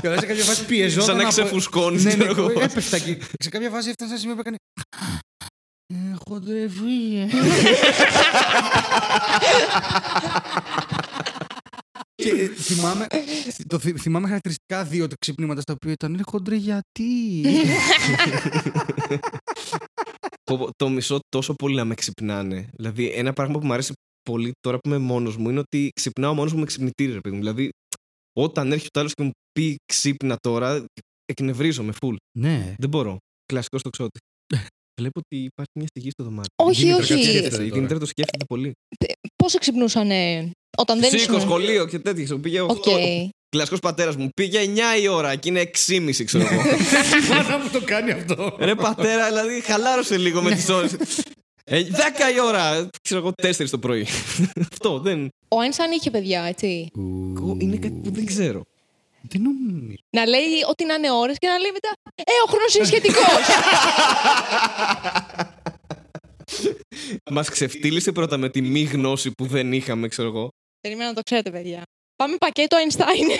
Και 0.00 0.08
μετά 0.08 0.20
σε 0.20 0.26
κάποια 0.26 0.44
φάση 0.44 0.66
πιεζόταν. 0.66 1.04
Σαν 1.06 1.16
να 1.16 1.22
από- 1.22 1.30
ξεφουσκώνεις, 1.30 2.04
Ναι, 2.04 2.14
ναι, 2.14 2.24
ξέρω 2.24 2.50
εγώ. 2.50 2.60
έπεφτα 2.60 2.98
και 2.98 3.18
σε 3.38 3.48
κάποια 3.48 3.70
φάση 3.70 3.88
έφτασα 3.88 4.08
σε 4.08 4.12
ένα 4.12 4.18
σημείο 4.20 4.34
που 4.34 4.40
έκανε. 4.40 4.56
Έχω 5.94 6.40
ντρεβεί, 6.40 7.16
ε. 7.16 7.26
Και 12.14 12.28
ε, 12.30 12.48
θυμάμαι, 12.48 13.06
το 13.66 13.78
θυ- 13.78 13.98
θυμάμαι 14.00 14.26
χαρακτηριστικά 14.26 14.84
δύο 14.84 15.06
τα 15.08 15.14
ξυπνήματα 15.20 15.60
στα 15.60 15.72
οποία 15.72 15.92
ήταν. 15.92 16.12
Είναι 16.14 16.22
χοντρέ 16.26 16.56
γιατί; 16.56 17.42
Πω, 20.44 20.56
πω, 20.58 20.68
το 20.76 20.88
μισό 20.88 21.18
τόσο 21.28 21.54
πολύ 21.54 21.74
να 21.76 21.84
με 21.84 21.94
ξυπνάνε. 21.94 22.68
Δηλαδή, 22.76 23.10
ένα 23.10 23.32
πράγμα 23.32 23.58
που 23.58 23.66
μου 23.66 23.72
αρέσει 23.72 23.92
πολύ 24.30 24.52
τώρα 24.60 24.78
που 24.78 24.88
είμαι 24.88 24.98
μόνος 24.98 25.36
μου 25.36 25.50
είναι 25.50 25.58
ότι 25.58 25.88
ξυπνάω 25.94 26.34
μόνος 26.34 26.52
μου 26.52 26.58
με 26.58 26.64
ξυπνητήρι, 26.64 27.12
ρε 27.12 27.20
παιδί 27.20 27.34
μου. 27.36 27.40
Δηλαδή, 27.42 27.68
όταν 28.38 28.72
έρχεται 28.72 28.98
ο 28.98 29.00
άλλος 29.00 29.14
και 29.14 29.22
μου 29.22 29.30
πει 29.52 29.76
ξύπνα 29.92 30.36
τώρα, 30.40 30.84
εκνευρίζομαι 31.24 31.92
full. 32.00 32.14
ναι. 32.38 32.74
Δεν 32.78 32.88
μπορώ. 32.88 33.16
Κλασικό 33.46 33.78
στο 33.78 33.90
ξότι. 33.90 34.18
Βλέπω 35.00 35.20
ότι 35.24 35.36
υπάρχει 35.36 35.70
μια 35.74 35.86
στιγμή 35.86 36.10
στο 36.10 36.24
δωμάτιο. 36.24 36.52
Όχι, 36.56 36.80
Δήμητρα, 36.80 37.02
όχι. 37.02 37.12
κάτι 37.12 37.22
Σκέφτεται, 37.22 37.38
σκέφτεται 37.40 37.62
Η 37.64 37.68
τώρα. 37.68 37.74
Δήμητρα 37.74 37.98
το 37.98 38.06
σκέφτεται 38.06 38.44
πολύ. 38.44 38.72
Πώς 39.36 39.50
σε 39.50 39.58
ξυπνούσανε 39.58 40.50
όταν 40.78 41.00
δεν 41.00 41.10
Σήκω, 41.10 41.22
ήσουν. 41.36 41.40
σχολείο 41.40 41.86
και 41.86 41.98
τέτοια. 41.98 42.26
Σου 42.26 42.40
πήγε 42.40 42.60
8. 42.60 42.66
Οκ. 42.68 42.84
Κλασικός 43.48 43.80
πατέρας 43.80 44.16
μου. 44.16 44.28
Πήγε 44.36 44.58
9 44.98 45.00
η 45.02 45.08
ώρα 45.08 45.36
και 45.36 45.48
είναι 45.48 45.70
6,5 45.86 46.24
ξέρω 46.24 46.44
εγώ. 46.50 46.62
Μάνα 47.30 47.58
μου 47.58 47.68
το 47.72 47.80
κάνει 47.84 48.10
αυτό. 48.10 48.56
Ρε 48.58 48.74
πατέρα, 48.74 49.28
δηλαδή 49.28 49.60
χαλάρωσε 49.60 50.16
λίγο 50.16 50.42
με 50.42 50.50
τις 50.54 50.68
ώρες. 50.68 50.96
10 51.64 51.74
η 52.34 52.40
ώρα. 52.46 52.88
Ξέρω 53.02 53.20
εγώ 53.20 53.32
4 53.42 53.68
το 53.70 53.78
πρωί. 53.78 54.06
Αυτό 54.70 55.00
δεν. 55.00 55.28
Ο 55.48 55.60
Άινσταν 55.60 55.90
είχε 55.90 56.10
παιδιά, 56.10 56.42
έτσι. 56.42 56.88
Είναι 57.58 57.76
κάτι 57.76 58.00
που 58.02 58.10
δεν 58.10 58.26
ξέρω. 58.26 58.62
Δεν 59.28 59.42
νομίζω. 59.42 60.02
Να 60.16 60.26
λέει 60.26 60.62
ότι 60.68 60.84
να 60.84 60.94
είναι 60.94 61.10
ώρες 61.10 61.36
και 61.38 61.46
να 61.46 61.58
λέει 61.58 61.70
μετά. 61.72 61.92
Ε, 62.14 62.22
ο 62.46 62.50
χρόνος 62.50 62.74
είναι 62.74 62.84
σχετικός. 62.84 63.24
Μας 67.34 67.48
ξεφτύλισε 67.48 68.12
πρώτα 68.12 68.36
με 68.36 68.48
τη 68.48 68.62
μη 68.62 68.82
γνώση 68.82 69.30
που 69.30 69.46
δεν 69.46 69.72
είχαμε, 69.72 70.08
ξέρω 70.08 70.28
εγώ. 70.28 70.48
Περίμενα 70.80 71.08
να 71.08 71.14
το 71.14 71.22
ξέρετε, 71.22 71.50
παιδιά. 71.50 71.82
Πάμε 72.16 72.36
πακέτο 72.36 72.76
Einstein. 72.76 73.30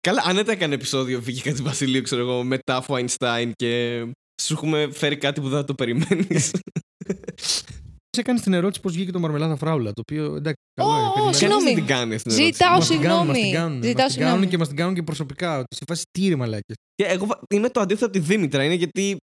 Καλά, 0.00 0.22
αν 0.24 0.34
δεν 0.36 0.48
έκανε 0.48 0.74
επεισόδιο 0.74 1.20
βγήκε 1.20 1.50
κάτι 1.50 1.62
Βασιλείου, 1.62 2.02
ξέρω 2.02 2.22
εγώ, 2.22 2.42
μετά 2.42 2.76
από 2.76 2.94
Einstein 2.94 3.50
και 3.54 4.00
σου 4.42 4.52
έχουμε 4.52 4.88
φέρει 4.92 5.16
κάτι 5.16 5.40
που 5.40 5.48
δεν 5.48 5.58
θα 5.58 5.64
το 5.64 5.74
περιμένεις. 5.74 6.50
Σε 8.12 8.20
έκανες 8.20 8.40
την 8.42 8.52
ερώτηση 8.52 8.80
πώς 8.80 8.92
βγήκε 8.92 9.10
το 9.10 9.18
μαρμελάδα 9.20 9.56
φράουλα. 9.56 9.92
Το 9.92 10.00
οποίο 10.10 10.24
εντάξει, 10.34 10.62
καλό 10.74 10.90
Ω, 10.90 10.96
είναι. 10.98 11.08
περιμένω. 11.12 11.32
συγγνώμη. 11.32 11.64
δεν 11.64 11.74
την 11.74 11.86
κάνει 11.86 12.14
αυτή 12.14 12.28
την 12.28 12.38
ερώτηση. 12.38 12.62
Ζητάω 12.62 12.76
Μας 12.78 12.88
την 12.88 13.00
κάνουν, 13.00 13.26
μας 13.26 13.36
την 13.36 13.44
συγγνώμη. 13.44 13.62
κάνουν, 13.64 13.82
Ζητάω 13.82 14.04
μας 14.04 14.12
την 14.12 14.20
κάνουν 14.20 14.32
συγγνώμη. 14.32 14.46
και 14.46 14.58
μας 14.58 14.68
την 14.68 14.76
κάνουν 14.76 14.94
και 14.94 15.02
προσωπικά. 15.02 15.58
Ότι 15.58 15.76
σε 15.76 15.84
φάση 15.88 16.02
τι 16.10 16.28
ρε 16.28 16.36
μαλάκες. 16.36 16.76
Και 16.94 17.04
εγώ 17.04 17.26
βα- 17.26 17.40
είμαι 17.54 17.68
το 17.68 17.80
αντίθετο 17.80 18.04
από 18.06 18.14
τη 18.14 18.20
Δήμητρα. 18.20 18.64
Είναι 18.64 18.74
γιατί 18.74 19.16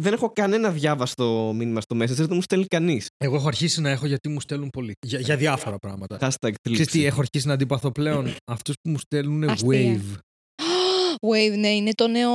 δεν 0.00 0.12
έχω 0.12 0.30
κανένα 0.32 0.70
διάβαστο 0.70 1.52
μήνυμα 1.56 1.80
στο 1.80 1.96
Messenger, 1.96 2.06
δεν 2.08 2.28
μου 2.30 2.42
στέλνει 2.42 2.64
κανείς. 2.66 3.06
Εγώ 3.24 3.36
έχω 3.36 3.48
αρχίσει 3.48 3.80
να 3.80 3.90
έχω 3.90 4.06
γιατί 4.06 4.28
μου 4.28 4.40
στέλνουν 4.40 4.70
πολύ. 4.70 4.92
Για, 5.06 5.18
για 5.18 5.36
διάφορα 5.36 5.76
πράγματα. 5.78 6.16
Hashtag 6.20 6.30
Ξέρεις 6.38 6.58
θλίψη. 6.62 6.86
τι, 6.98 7.04
έχω 7.06 7.20
αρχίσει 7.20 7.46
να 7.46 7.52
αντιπαθώ 7.52 7.90
πλέον 7.92 8.34
αυτούς 8.44 8.74
που 8.82 8.90
μου 8.90 8.98
στέλνουν 8.98 9.44
Αστεία. 9.48 10.00
wave. 10.00 10.18
Wave, 11.26 11.58
ναι, 11.58 11.68
είναι 11.68 11.90
το 11.94 12.06
νέο 12.08 12.30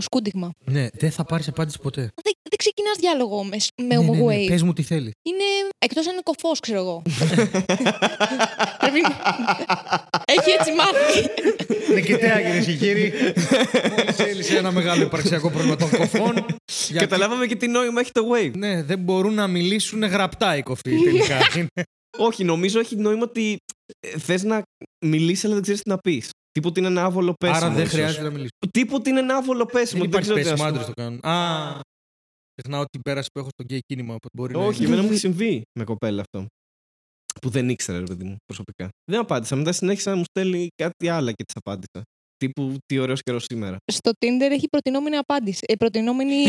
σκούντιγμα. 0.00 0.50
Ναι, 0.64 0.88
δεν 0.92 1.10
θα 1.10 1.24
πάρεις 1.24 1.48
απάντηση 1.48 1.78
ποτέ. 1.78 2.00
Δεν, 2.00 2.32
δεν 2.42 2.58
ξεκινάς 2.58 2.96
διάλογο 2.98 3.44
με, 3.44 3.56
με 3.82 3.84
ναι, 3.96 4.02
ναι, 4.02 4.10
ναι, 4.18 4.24
wave. 4.44 4.46
Πες 4.48 4.62
μου 4.62 4.72
τι 4.72 4.82
θέλει. 4.82 5.10
Είναι. 5.22 5.44
Εκτός 5.78 6.06
αν 6.06 6.12
είναι 6.12 6.22
κοφός, 6.24 6.60
ξέρω 6.60 6.78
εγώ. 6.78 7.02
Πρέπει 8.80 9.00
να- 9.00 9.20
Έχει 10.24 10.50
έτσι 10.58 10.72
μάθει. 10.72 11.28
Νικητέα 11.94 12.40
κυρίε 12.42 12.60
και 12.64 12.74
κύριοι. 12.76 13.12
Μόλις 13.96 14.18
έλυσε 14.18 14.56
ένα 14.56 14.70
μεγάλο 14.72 15.02
υπαρξιακό 15.02 15.50
πρόβλημα 15.50 15.76
των 15.76 15.90
κοφών. 15.90 16.34
γιατί- 16.88 16.98
Καταλάβαμε 17.06 17.46
και 17.46 17.56
τι 17.56 17.66
νόημα 17.68 18.00
έχει 18.00 18.12
το 18.12 18.22
Wave. 18.34 18.52
Ναι, 18.56 18.82
δεν 18.82 18.98
μπορούν 18.98 19.34
να 19.34 19.46
μιλήσουν 19.46 20.02
γραπτά 20.04 20.56
οι 20.56 20.62
κοφοί 20.62 21.02
τελικά. 21.04 21.38
Είναι- 21.56 21.68
Όχι, 22.28 22.44
νομίζω 22.44 22.78
έχει 22.80 22.96
νόημα 22.96 23.22
ότι 23.22 23.56
θες 24.18 24.42
να 24.42 24.62
μιλήσεις, 25.06 25.44
αλλά 25.44 25.54
δεν 25.54 25.62
ξέρεις 25.62 25.80
τι 25.80 25.88
να 25.90 25.98
πεις. 25.98 26.30
Τίποτε 26.60 26.80
είναι 26.80 26.88
ένα 26.88 27.04
άβολο 27.04 27.34
πέσιμο. 27.40 27.58
Άρα 27.58 27.70
δεν 27.70 27.82
ίσως. 27.82 27.92
χρειάζεται 27.94 28.22
να 28.22 28.30
μιλήσει. 28.30 28.50
Τίποτε 28.70 29.10
είναι 29.10 29.18
ένα 29.18 29.36
άβολο 29.36 29.66
πέσιμο. 29.66 30.02
Δεν 30.02 30.10
Δεν 30.10 30.20
υπάρχει 30.20 30.42
ξέρω 30.42 30.56
τι 30.56 30.60
να 30.60 30.60
πέσιμο, 30.68 30.68
σου 30.68 30.74
άντρε 30.74 30.92
το 30.92 31.02
κάνουν. 31.02 31.20
Α, 31.24 31.80
Ξεχνάω 32.54 32.84
την 32.84 33.00
πέραση 33.02 33.28
που 33.32 33.38
έχω 33.38 33.48
στο 33.52 33.64
γκέι 33.64 33.80
κίνημα. 33.86 34.14
Οπότε 34.14 34.28
μπορεί 34.36 34.52
να 34.52 34.58
Όχι, 34.66 34.76
είναι- 34.78 34.86
εμένα 34.86 35.02
μου 35.02 35.08
έχει 35.10 35.18
συμβεί 35.26 35.62
με 35.78 35.84
κοπέλα 35.84 36.20
αυτό. 36.20 36.46
Που 37.40 37.48
δεν 37.48 37.68
ήξερε, 37.68 37.98
ρε 37.98 38.04
παιδί 38.04 38.24
μου, 38.24 38.36
προσωπικά. 38.46 38.88
Δεν 39.10 39.20
απάντησα. 39.20 39.56
Μετά 39.56 39.72
συνέχισα 39.72 40.10
να 40.10 40.16
μου 40.16 40.24
στέλνει 40.24 40.68
κάτι 40.82 41.08
άλλο 41.08 41.28
και 41.32 41.44
της 41.44 41.54
απάντησα. 41.64 42.02
Τύπου 42.36 42.76
τι 42.86 42.98
ωραίος 42.98 43.22
καιρός 43.22 43.44
σήμερα. 43.52 43.76
Στο 43.92 44.10
Tinder 44.10 44.50
έχει 44.50 44.68
προτινόμενη 44.68 45.16
απάντηση. 45.16 45.58
Ε, 45.68 45.74
προτινόμενη 45.74 46.34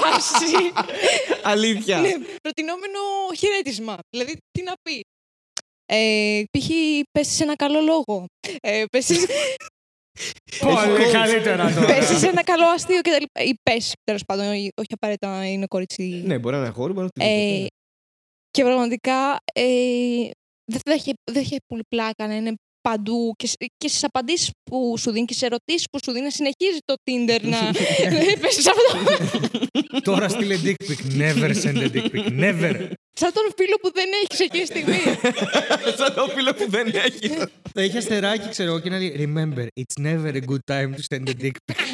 φάση. 0.00 0.54
Αλήθεια. 1.42 2.00
ναι, 2.00 2.12
προτινόμενο 2.42 2.98
χαιρέτισμα. 3.38 3.96
Δηλαδή, 4.16 4.36
τι 4.50 4.62
να 4.62 4.72
πει. 4.82 5.00
Ε, 5.92 6.42
π.χ. 6.58 6.66
πέσεις 7.10 7.34
σε 7.36 7.42
ένα 7.42 7.56
καλό 7.56 7.80
λόγο. 7.80 8.26
Ε, 8.60 8.84
πέσει 8.90 9.14
Πολύ 10.60 10.76
coach. 10.76 11.12
καλύτερα 11.12 11.72
τώρα. 11.74 11.86
πέσεις 11.86 12.18
σε 12.18 12.26
ένα 12.28 12.42
καλό 12.44 12.64
αστείο 12.74 13.00
κτλ. 13.00 13.42
Ή 13.48 13.54
πέσει, 13.62 13.92
τέλος 14.04 14.22
πάντων, 14.26 14.52
ή- 14.52 14.70
όχι 14.76 14.88
απαραίτητα 14.94 15.46
είναι 15.46 15.66
κορίτσι. 15.66 16.22
Ναι, 16.26 16.38
μπορεί 16.38 16.54
να 16.54 16.60
είναι 16.60 16.70
αγόρι, 16.70 16.92
μπορεί 16.92 17.08
να 17.14 17.24
είναι 17.24 17.34
Ε, 17.34 17.38
οτιδήποτε. 17.42 17.68
και 18.50 18.62
πραγματικά 18.62 19.36
ε, 19.52 19.64
δεν 20.64 20.80
θα 20.84 20.92
έχει, 20.92 21.12
δεν 21.24 21.34
θα 21.34 21.40
έχει 21.40 21.56
πολύ 21.66 21.82
πλάκα 21.88 22.26
να 22.26 22.34
είναι 22.34 22.52
παντού 22.88 23.32
και, 23.36 23.46
σ- 23.46 23.56
και 23.76 23.88
στις 23.88 24.04
απαντήσεις 24.04 24.50
που 24.70 24.98
σου 24.98 25.10
δίνει 25.10 25.24
και 25.24 25.32
στις 25.32 25.46
ερωτήσεις 25.46 25.86
που 25.92 25.98
σου 26.04 26.12
δίνει 26.12 26.24
να 26.24 26.30
συνεχίζει 26.30 26.78
το 26.84 26.94
Tinder 27.10 27.40
να 27.42 27.58
πέσεις 28.40 28.62
σε 28.62 28.70
αυτό. 28.70 30.00
Τώρα 30.00 30.28
στείλε 30.28 30.58
dick 30.64 30.74
pic. 30.90 31.18
Never 31.20 31.50
send 31.62 31.76
a 31.76 31.88
dick 31.94 32.10
pic. 32.14 32.26
Never. 32.40 32.90
Σαν 33.20 33.32
τον 33.32 33.46
φίλο 33.56 33.76
που 33.82 33.90
δεν 33.94 34.08
έχει 34.22 34.42
εκείνη 34.42 34.64
τη 34.64 34.70
στιγμή. 34.72 34.98
Σαν 35.98 36.14
το 36.14 36.26
φίλο 36.36 36.52
που 36.54 36.70
δεν 36.70 36.86
έχει. 36.86 37.28
Θα 37.74 37.82
είχε 37.82 37.98
αστεράκι, 37.98 38.48
ξέρω 38.48 38.68
εγώ, 38.70 38.78
και 38.80 38.90
να 38.90 38.98
λέει 38.98 39.14
Remember, 39.18 39.66
it's 39.80 39.96
never 40.06 40.32
a 40.34 40.40
good 40.50 40.64
time 40.74 40.90
to 40.96 41.02
send 41.10 41.24
a 41.28 41.34
dick 41.42 41.56
pic. 41.72 41.78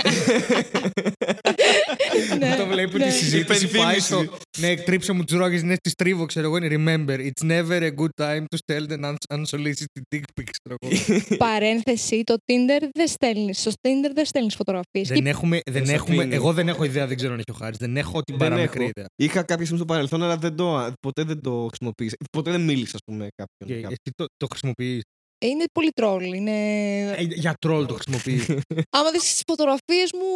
ναι, 2.39 2.57
Το 2.57 2.67
βλέπω 2.67 2.99
ναι. 2.99 3.05
τη 3.05 3.11
συζήτηση. 3.13 3.67
Πάει 3.69 3.79
Υπενθύμηση. 3.79 4.07
στο. 4.07 4.25
Ναι, 4.59 4.77
τρίψε 4.77 5.13
μου 5.13 5.25
του 5.25 5.39
ρόγες, 5.39 5.63
ναι, 5.63 5.77
τη 5.77 5.95
τρίβω, 5.95 6.27
ξέρω 6.27 6.47
εγώ. 6.47 6.57
Είναι 6.57 6.69
Remember, 6.79 7.19
it's 7.19 7.47
never 7.51 7.81
a 7.83 7.91
good 8.01 8.25
time 8.27 8.45
to 8.55 8.59
send 8.73 8.87
an 8.91 9.05
uns- 9.05 9.37
unsolicited 9.37 10.03
dick 10.15 10.21
pic, 10.41 10.45
ξέρω 10.61 10.77
εγώ. 10.81 10.93
Παρένθεση, 11.47 12.23
το 12.25 12.35
Tinder 12.47 12.83
δεν 12.93 13.09
στέλνει. 13.09 13.55
Στο 13.55 13.71
Tinder 13.71 14.11
δεν 14.15 14.25
στέλνεις 14.25 14.55
φωτογραφίες. 14.55 15.09
Δεν 15.09 15.27
έχουμε, 15.27 15.61
δεν 15.71 15.85
στο 15.85 15.95
έχουμε, 15.95 16.25
Tinder. 16.25 16.31
εγώ 16.33 16.53
δεν 16.53 16.69
έχω 16.69 16.85
ιδέα, 16.85 17.07
δεν 17.07 17.17
ξέρω 17.17 17.33
αν 17.33 17.39
έχει 17.39 17.51
ο 17.51 17.55
Χάρης. 17.65 17.79
Δεν 17.79 17.97
έχω 17.97 18.23
την 18.23 18.37
Δεν 18.39 18.49
παραμικρή 18.49 18.81
έχω. 18.81 18.91
ιδέα. 18.97 19.07
Είχα 19.17 19.39
κάποια 19.43 19.55
στιγμή 19.65 19.77
στο 19.77 19.85
παρελθόν, 19.85 20.23
αλλά 20.23 20.37
δεν 20.37 20.57
το, 20.57 20.93
ποτέ 21.17 21.33
δεν 21.33 21.41
το 21.43 21.67
χρησιμοποίησα. 21.69 22.17
Ποτέ 22.33 22.51
δεν 22.51 22.61
μίλησα, 22.61 22.95
ας 22.95 23.01
πούμε, 23.05 23.19
με 23.25 23.29
κάποιον. 23.35 23.69
Και 23.69 23.75
κάποιον. 23.75 23.91
εσύ 23.93 24.15
το, 24.17 24.25
το 24.37 24.47
χρησιμοποιείς; 24.51 25.03
Είναι 25.45 25.65
πολύ 25.73 25.91
τρόλ. 25.91 26.33
Είναι... 26.33 27.17
για 27.21 27.55
τρόλ 27.61 27.87
το 27.87 27.95
χρησιμοποιείς. 27.95 28.47
Άμα 28.97 29.11
δεις 29.11 29.21
τις 29.23 29.43
φωτογραφίες 29.47 30.11
μου, 30.13 30.27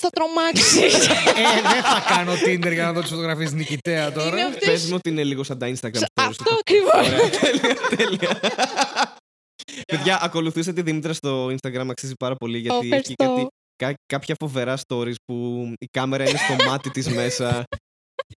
θα 0.00 0.08
τρομάξεις. 0.08 0.94
ε, 1.06 1.42
δεν 1.72 1.82
θα 1.82 2.04
κάνω 2.08 2.32
Tinder 2.32 2.72
για 2.72 2.84
να 2.84 2.92
δω 2.92 3.00
τις 3.00 3.10
φωτογραφίες 3.10 3.52
νικητέα 3.52 4.12
τώρα. 4.12 4.28
Είναι 4.30 4.42
αυτές- 4.42 4.68
Πες 4.68 4.84
μου 4.88 4.94
ότι 4.94 5.08
είναι 5.10 5.24
λίγο 5.24 5.42
σαν 5.42 5.58
τα 5.58 5.66
Instagram 5.66 5.96
stories. 5.96 6.04
Αυτό 6.14 6.54
ακριβώς. 6.60 7.06
Ωραία, 7.06 7.30
τέλεια, 7.40 7.74
τέλεια. 7.96 8.40
Παιδιά, 9.92 10.18
ακολουθήστε 10.22 10.72
τη 10.72 10.82
Δήμητρα 10.82 11.12
στο 11.12 11.46
Instagram, 11.46 11.86
αξίζει 11.90 12.14
πάρα 12.18 12.34
πολύ 12.34 12.58
γιατί 12.58 12.76
έχει 12.92 13.14
ευχαριστώ. 13.18 13.24
κάτι, 13.24 13.46
κά- 13.76 14.00
κάποια 14.06 14.34
φοβερά 14.40 14.78
stories 14.88 15.14
που 15.24 15.64
η 15.78 15.86
κάμερα 15.86 16.28
είναι 16.28 16.38
στο 16.38 16.64
μάτι 16.70 16.90
της 16.90 17.08
μέσα 17.08 17.64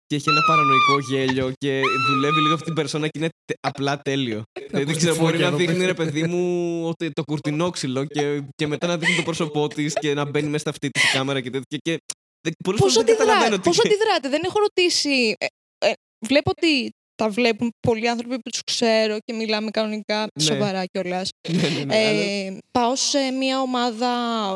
και 0.07 0.15
έχει 0.15 0.29
ένα 0.29 0.41
παρανοϊκό 0.47 0.99
γέλιο 1.09 1.51
και 1.57 1.81
δουλεύει 2.07 2.41
λίγο 2.41 2.53
αυτή 2.53 2.65
την 2.65 2.73
περσόνα 2.73 3.07
και 3.07 3.17
είναι 3.19 3.29
τε- 3.45 3.57
απλά 3.67 4.01
τέλειο. 4.01 4.43
δεν 4.71 4.81
ακούς 4.81 4.97
ξέρω, 4.97 5.13
τη 5.13 5.19
μπορεί 5.19 5.31
φώκια 5.31 5.45
να 5.45 5.47
εδώ 5.47 5.57
δείχνει 5.57 5.75
πέρα. 5.75 5.85
ρε 5.87 5.93
παιδί 5.93 6.23
μου 6.23 6.41
ότι 6.87 7.11
το 7.11 7.23
κουρτινόξυλο 7.23 8.05
και, 8.05 8.41
και 8.55 8.67
μετά 8.67 8.87
να 8.87 8.97
δείχνει 8.97 9.15
το 9.15 9.21
πρόσωπό 9.23 9.67
της 9.67 9.93
και 9.93 10.13
να 10.13 10.25
μπαίνει 10.25 10.45
μέσα 10.47 10.59
στα 10.59 10.69
αυτή 10.69 10.89
της 10.89 11.11
κάμερα 11.11 11.41
και 11.41 11.49
τέτοια. 11.49 11.77
Και, 11.81 11.97
και 12.41 12.51
πολλές 12.63 12.79
Πώς 12.81 12.91
φορές 12.93 13.07
δεν 13.07 13.17
καταλαβαίνω 13.17 13.45
αντιδράτε, 13.55 13.69
τι 13.69 13.75
πώς 13.75 13.85
αντιδράτε; 13.85 14.29
Δεν 14.29 14.41
έχω 14.45 14.59
ρωτήσει. 14.59 15.33
Ε, 15.37 15.45
ε, 15.87 15.91
βλέπω 16.27 16.51
ότι 16.57 16.89
τα 17.17 17.29
βλέπουν 17.29 17.73
πολλοί 17.79 18.09
άνθρωποι 18.09 18.35
που 18.35 18.49
τους 18.49 18.63
ξέρω 18.63 19.17
και 19.25 19.33
μιλάμε 19.33 19.71
κανονικά 19.71 20.27
Ναι. 20.33 20.43
σοβαρά 20.43 20.85
κιόλας. 20.85 21.29
Ναι, 21.49 21.61
ναι, 21.61 21.83
ναι, 21.83 21.95
αλλά- 21.97 22.21
Ε, 22.21 22.57
πάω 22.71 22.95
σε 22.95 23.31
μια 23.31 23.59
ομάδα 23.61 24.09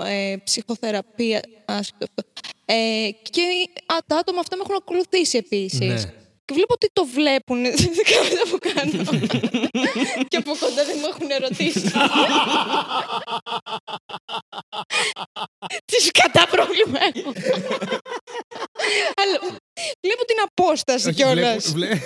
ε, 0.06 0.36
ψυχοθεραπεία. 0.44 1.42
άσχετο 1.66 2.06
αυτό. 2.10 2.24
Ε, 2.66 3.10
και 3.30 3.42
α, 3.86 3.96
τα 4.08 4.16
άτομα 4.18 4.40
αυτά 4.40 4.56
με 4.56 4.62
έχουν 4.66 4.76
ακολουθήσει 4.76 5.38
επίσης. 5.38 5.80
Ναι. 5.80 6.14
Και 6.46 6.54
βλέπω 6.54 6.74
ότι 6.74 6.88
το 6.94 7.06
βλέπουν. 7.06 7.62
Δεν 7.96 8.04
ξέρω 8.04 8.24
τι 8.24 8.50
που 8.50 8.58
κάνω. 8.74 9.04
και 10.30 10.38
από 10.38 10.52
κοντά 10.60 10.86
δεν 10.86 10.98
μου 11.00 11.08
έχουν 11.10 11.30
ερωτήσει. 11.32 11.82
Τις 15.86 16.12
κατά 16.12 16.48
πρόβλημα 16.48 17.00
έχω. 17.14 17.32
Αλλά 19.22 19.40
βλέπω 20.02 20.26
την 20.26 20.38
απόσταση 20.52 21.08
Όχι, 21.08 21.16
κιόλας. 21.16 21.72
βλέπουν- 21.72 21.74
βλέ- 21.74 22.02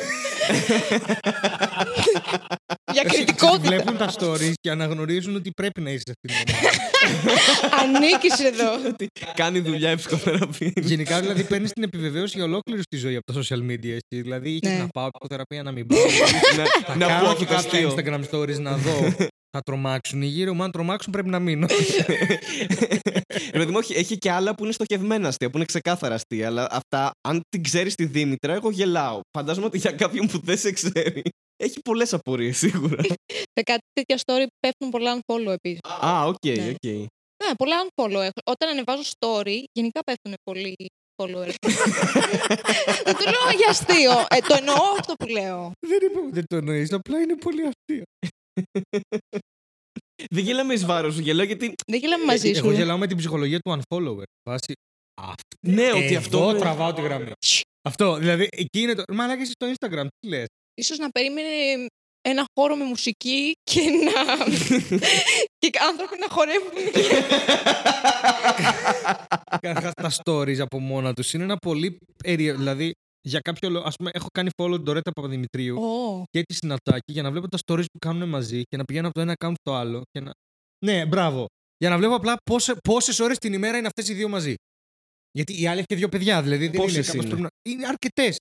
Για 2.93 3.03
κριτικότητα. 3.03 3.61
Βλέπουν 3.67 3.97
τα 3.97 4.13
stories 4.19 4.53
και 4.61 4.69
αναγνωρίζουν 4.71 5.35
ότι 5.35 5.51
πρέπει 5.51 5.81
να 5.81 5.89
είσαι 5.89 6.03
σε 6.05 6.13
αυτήν 6.15 6.45
την 6.45 6.55
ομάδα. 6.59 7.79
Ανήκεις 7.83 8.39
εδώ. 8.39 8.73
ότι 8.89 9.07
κάνει 9.35 9.59
δουλειά 9.59 9.91
η 9.91 9.95
ψυχοθεραπεία. 9.95 10.71
Γενικά, 10.75 11.19
δηλαδή, 11.21 11.43
παίρνεις 11.43 11.71
την 11.71 11.83
επιβεβαίωση 11.83 12.33
για 12.35 12.45
ολόκληρη 12.45 12.81
τη 12.89 12.97
ζωή 12.97 13.15
από 13.15 13.33
τα 13.33 13.39
social 13.41 13.71
media. 13.71 13.89
Εσύ. 13.89 14.21
Δηλαδή, 14.21 14.49
είχε 14.49 14.73
Ναι. 14.73 14.77
να 14.79 14.87
πάω 14.87 15.09
ψυχοθεραπεία, 15.11 15.63
να 15.63 15.71
μην 15.71 15.87
πάω. 15.87 15.99
να, 16.57 16.63
Θα 16.85 16.95
να 16.95 17.05
πω 17.07 17.13
κάνω 17.13 17.27
αυτό 17.29 17.39
και 17.39 17.45
το 17.45 17.53
κάποια 17.53 17.87
αστείο. 17.87 17.95
Instagram 17.97 18.21
stories 18.31 18.59
να 18.59 18.75
δω. 18.77 19.13
Θα 19.55 19.61
τρομάξουν 19.61 20.21
οι 20.21 20.25
γύρω 20.25 20.53
μου. 20.53 20.63
Αν 20.63 20.71
τρομάξουν, 20.71 21.11
πρέπει 21.11 21.29
να 21.29 21.39
μείνω. 21.39 21.67
Ρε 23.53 23.59
παιδί 23.59 23.71
μου, 23.71 23.77
όχι, 23.77 23.93
έχει 23.93 24.17
και 24.17 24.31
άλλα 24.31 24.55
που 24.55 24.63
είναι 24.63 24.73
στοχευμένα 24.73 25.27
αστεία, 25.27 25.49
που 25.49 25.57
είναι 25.57 25.65
ξεκάθαρα 25.65 26.15
αστεία. 26.15 26.47
Αλλά 26.47 26.67
αυτά, 26.71 27.11
αν 27.27 27.41
την 27.49 27.63
ξέρεις 27.63 27.95
τη 27.95 28.05
Δήμητρα, 28.05 28.53
εγώ 28.53 28.69
γελάω. 28.69 29.19
Φαντάζομαι 29.37 29.65
ότι 29.65 29.77
για 29.77 29.91
κάποιον 29.91 30.27
που 30.27 30.39
δεν 30.43 30.57
σε 30.57 30.71
ξέρει, 30.71 31.21
έχει 31.63 31.79
πολλές 31.79 32.13
απορίες 32.13 32.57
σίγουρα. 32.57 33.03
Σε 33.57 33.61
κάτι 33.63 33.81
τέτοια 33.93 34.17
story 34.25 34.45
πέφτουν 34.59 34.89
πολλά 34.89 35.19
unfollow 35.19 35.53
επίσης. 35.53 35.79
Α, 36.05 36.25
οκ, 36.25 36.45
Ναι. 36.45 36.69
οκ. 36.69 36.91
Ναι, 37.43 37.55
πολλά 37.57 37.75
unfollow 37.85 38.21
έχω. 38.21 38.39
Όταν 38.45 38.69
ανεβάζω 38.69 39.01
story, 39.19 39.57
γενικά 39.71 39.99
πέφτουν 40.03 40.33
πολλοί 40.43 40.75
followers. 41.21 41.55
Δεν 43.05 43.15
το 43.17 43.23
λέω 43.23 43.45
για 43.57 43.69
αστείο. 43.69 44.11
Ε, 44.29 44.39
το 44.47 44.55
εννοώ 44.57 44.75
αυτό 44.99 45.13
που 45.13 45.27
λέω. 45.27 45.71
δεν 45.87 45.99
είπα 46.01 46.19
ότι 46.19 46.31
δεν 46.31 46.45
το 46.47 46.55
εννοείς. 46.55 46.93
Απλά 46.93 47.19
είναι 47.21 47.35
πολύ 47.35 47.61
αστείο. 47.61 48.03
Δεν 50.31 50.43
γελάμε 50.43 50.73
εις 50.73 50.85
βάρος 50.85 51.13
σου, 51.13 51.21
γελάω 51.21 51.45
γιατί. 51.45 51.73
Δεν 51.87 51.99
γελάμε 51.99 52.25
μαζί 52.25 52.53
σου. 52.53 52.57
Εγώ 52.57 52.71
γελάω 52.71 52.97
με 52.97 53.07
την 53.07 53.17
ψυχολογία 53.17 53.59
του 53.59 53.79
unfollower. 53.79 54.23
Βάση. 54.49 54.73
Ναι, 55.67 55.91
ότι 55.91 56.03
Εδώ 56.05 56.17
αυτό. 56.17 56.51
με- 56.51 56.59
τραβάω 56.59 56.93
τη 56.93 57.01
γραμμή. 57.01 57.31
Αυτό, 57.87 58.15
δηλαδή, 58.15 58.47
εκεί 58.51 58.79
είναι 58.81 58.93
το. 58.93 59.03
Μαλάκα 59.13 59.41
εσύ 59.41 59.51
στο 59.51 59.71
Instagram, 59.73 60.07
τι 60.19 60.27
λες; 60.27 60.45
Ίσως 60.73 60.97
να 60.97 61.09
περίμενε 61.09 61.85
ένα 62.21 62.45
χώρο 62.59 62.75
με 62.75 62.83
μουσική 62.83 63.51
και 63.63 63.81
να... 63.81 64.45
και 65.59 65.69
άνθρωποι 65.89 66.17
να 66.19 66.27
χορεύουν. 66.29 66.73
Καταρχάς 69.61 69.93
τα 69.93 70.11
stories 70.23 70.57
από 70.59 70.79
μόνα 70.79 71.13
τους 71.13 71.33
είναι 71.33 71.43
ένα 71.43 71.57
πολύ 71.57 71.97
περίεργο. 72.23 72.57
Δηλαδή, 72.57 72.93
για 73.27 73.39
κάποιο 73.39 73.69
λόγο, 73.69 73.85
ας 73.87 73.95
πούμε, 73.95 74.09
έχω 74.13 74.27
κάνει 74.33 74.49
follow 74.55 74.75
την 74.75 74.83
Τωρέτα 74.83 75.11
Παπαδημητρίου 75.11 75.77
Ω, 75.77 76.23
και 76.29 76.41
τη 76.43 76.53
Συνατάκη 76.53 77.11
για 77.11 77.21
να 77.21 77.31
βλέπω 77.31 77.47
τα 77.47 77.57
stories 77.65 77.85
που 77.91 77.99
κάνουν 77.99 78.29
μαζί 78.29 78.61
και 78.63 78.77
να 78.77 78.83
πηγαίνω 78.83 79.07
από 79.07 79.15
το 79.15 79.21
ένα 79.21 79.33
account 79.39 79.53
στο 79.59 79.73
άλλο. 79.73 80.01
Και 80.11 80.19
να... 80.19 80.31
Ναι, 80.85 81.05
μπράβο. 81.05 81.45
Για 81.77 81.89
να 81.89 81.97
βλέπω 81.97 82.15
απλά 82.15 82.35
πόσε 82.83 83.23
ώρες 83.23 83.37
την 83.37 83.53
ημέρα 83.53 83.77
είναι 83.77 83.87
αυτές 83.87 84.09
οι 84.09 84.13
δύο 84.13 84.29
μαζί. 84.29 84.53
Γιατί 85.31 85.61
η 85.61 85.67
άλλη 85.67 85.77
έχει 85.77 85.85
και 85.87 85.95
δύο 85.95 86.09
παιδιά, 86.09 86.41
δηλαδή. 86.41 86.67
Δεν 86.67 86.81
Πόσες 86.81 86.93
είναι, 86.95 87.05
κάπως 87.05 87.23
είναι; 87.23 87.29
πρέπει 87.29 87.41
να- 87.41 87.71
είναι 87.71 87.87
αρκετές. 87.87 88.35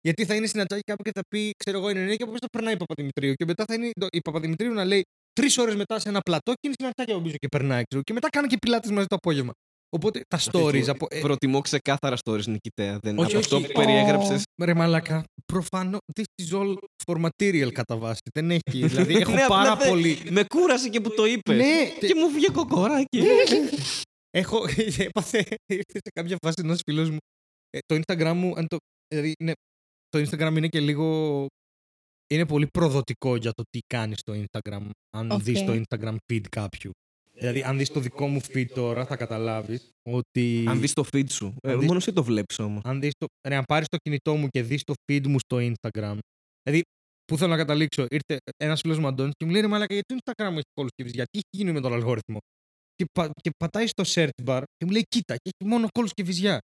Γιατί 0.00 0.24
θα 0.24 0.34
είναι 0.34 0.46
Συνατάκη 0.46 0.80
κάπου 0.82 1.02
και 1.02 1.10
θα 1.14 1.20
πει, 1.28 1.50
ξέρω 1.56 1.78
εγώ, 1.78 1.90
είναι 1.90 2.04
νέα 2.04 2.14
και 2.16 2.22
από 2.22 2.32
πίσω 2.32 2.44
θα 2.50 2.58
περνάει 2.58 2.74
η 2.74 2.76
Παπαδημητρίου. 2.76 3.32
Και 3.34 3.44
μετά 3.44 3.64
θα 3.66 3.74
είναι 3.74 3.90
το- 4.00 4.06
η 4.10 4.20
Παπαδημητρίου 4.20 4.72
να 4.72 4.84
λέει 4.84 5.02
τρεις 5.32 5.58
ώρες 5.58 5.74
μετά 5.74 5.98
σε 5.98 6.08
ένα 6.08 6.20
πλατό 6.20 6.52
και 6.52 6.58
είναι 6.62 6.74
η 6.78 6.82
Συνατάκη 6.82 7.12
από 7.12 7.20
πίσω 7.22 7.34
και 7.38 7.48
περνάει. 7.48 7.82
Ξέρω. 7.82 8.02
Και 8.02 8.12
μετά 8.12 8.28
κάνει 8.28 8.46
και 8.48 8.56
πιλάτες 8.56 8.90
μαζί 8.90 9.06
το 9.06 9.14
απόγευμα. 9.14 9.52
Οπότε 9.88 10.20
τα 10.28 10.38
stories 10.52 10.88
από. 10.88 11.06
ε, 11.10 11.20
Προτιμώ 11.20 11.60
ξεκάθαρα 11.60 12.16
stories 12.24 12.44
νικητέα. 12.46 12.98
Δεν 13.02 13.18
όχι, 13.18 13.28
από 13.30 13.38
αυτό 13.38 13.56
όχι. 13.56 13.66
που 13.66 13.72
περιέγραψες. 13.72 14.42
Ρε 14.62 14.74
μαλάκα, 14.74 15.24
προφανώς 15.52 16.00
this 16.14 16.24
is 16.42 16.58
all 16.58 16.74
for 17.06 17.26
material 17.28 17.72
κατά 17.72 17.96
βάση. 17.96 18.20
Δεν 18.34 18.50
έχει. 18.50 18.60
Δηλαδή 18.88 19.14
έχω 19.14 19.32
Ναι, 19.32 19.42
απλά 19.42 19.56
πάρα 19.56 19.76
δεν- 19.76 19.88
πολύ. 19.88 20.18
Με 20.30 20.44
κούρασε 20.44 20.88
και 20.88 21.00
που 21.00 21.14
το 21.14 21.24
είπες. 21.26 21.56
Ναι, 21.56 22.06
Και 22.06 22.14
μου 22.14 22.28
βγήκε 22.30 22.52
κοκοράκι. 22.52 23.22
Έχω, 24.30 24.58
έπαθε, 25.08 25.38
ήρθε 25.66 25.92
σε 26.04 26.10
κάποια 26.14 26.36
φάση 26.44 26.54
ένας 26.62 26.80
φίλος 26.86 27.10
μου. 27.10 27.16
Ε, 27.70 27.78
το 27.86 28.00
Instagram 28.06 28.32
μου, 28.36 28.52
αν 28.56 28.66
το, 28.66 28.76
δηλαδή, 29.14 29.32
είναι, 29.40 29.52
το 30.08 30.18
Instagram 30.18 30.56
είναι 30.56 30.68
και 30.68 30.80
λίγο. 30.80 31.46
Είναι 32.34 32.46
πολύ 32.46 32.66
προδοτικό 32.78 33.36
για 33.36 33.50
το 33.52 33.62
τι 33.70 33.78
κάνεις 33.94 34.18
στο 34.18 34.32
Instagram. 34.34 34.88
Αν 35.16 35.30
Οκ. 35.30 35.42
δεις 35.42 35.64
το 35.64 35.82
Instagram 35.82 36.16
feed 36.32 36.40
κάποιου. 36.50 36.90
Δηλαδή, 37.38 37.62
αν 37.62 37.78
δεις 37.78 37.88
το 37.88 38.00
δικό 38.00 38.26
μου 38.26 38.40
feed 38.52 38.66
τώρα, 38.74 39.06
θα 39.06 39.16
καταλάβεις 39.16 39.90
ότι. 40.10 40.64
Αν 40.68 40.80
δεις 40.80 40.92
το 40.92 41.04
feed 41.12 41.30
σου. 41.30 41.54
Ε, 41.62 41.70
Αν 41.70 41.76
δεις- 41.78 41.86
Μόνο 41.86 41.98
εσύ 41.98 42.12
το 42.12 42.24
βλέπεις 42.24 42.58
όμως. 42.58 42.82
αν, 42.84 43.00
δεις 43.00 43.12
το, 43.18 43.26
ρε, 43.48 43.56
αν 43.56 43.64
πάρεις 43.68 43.86
το 43.88 43.96
κινητό 43.96 44.34
μου 44.36 44.48
και 44.48 44.62
δεις 44.62 44.82
το 44.82 44.94
feed 45.06 45.26
μου 45.26 45.38
στο 45.38 45.56
Instagram. 45.60 46.18
Δηλαδή, 46.62 46.82
πού 47.24 47.38
θέλω 47.38 47.50
να 47.50 47.56
καταλήξω. 47.56 48.06
Ήρθε 48.10 48.36
ένας 48.56 48.80
φίλος 48.80 48.98
μου 48.98 49.06
Αντώνης 49.06 49.32
και 49.36 49.44
μου 49.44 49.50
λέει: 49.50 49.60
Ρε 49.60 49.66
Μαλάκα, 49.66 49.94
γιατί 49.94 50.14
το 50.14 50.20
Instagram 50.24 50.48
μου 50.50 50.56
έχει 50.58 50.70
κώλους 50.74 50.88
και 50.94 51.04
βυζιά, 51.04 51.24
τι 51.24 51.38
έχει 51.38 51.48
γίνει 51.62 51.72
με 51.72 51.80
τον 51.80 51.92
αλγόριθμο; 51.92 52.38
Και, 52.94 53.04
πα, 53.12 53.30
και 53.42 53.50
πατάει 53.64 53.86
στο 53.86 54.02
search 54.06 54.44
bar 54.44 54.62
και 54.76 54.84
μου 54.86 54.90
λέει: 54.92 55.02
Κοίτα, 55.08 55.34
και 55.34 55.50
έχει 55.58 55.70
μόνο 55.70 55.86
κώλους 55.94 56.08
και 56.12 56.22
βυζιά. 56.22 56.58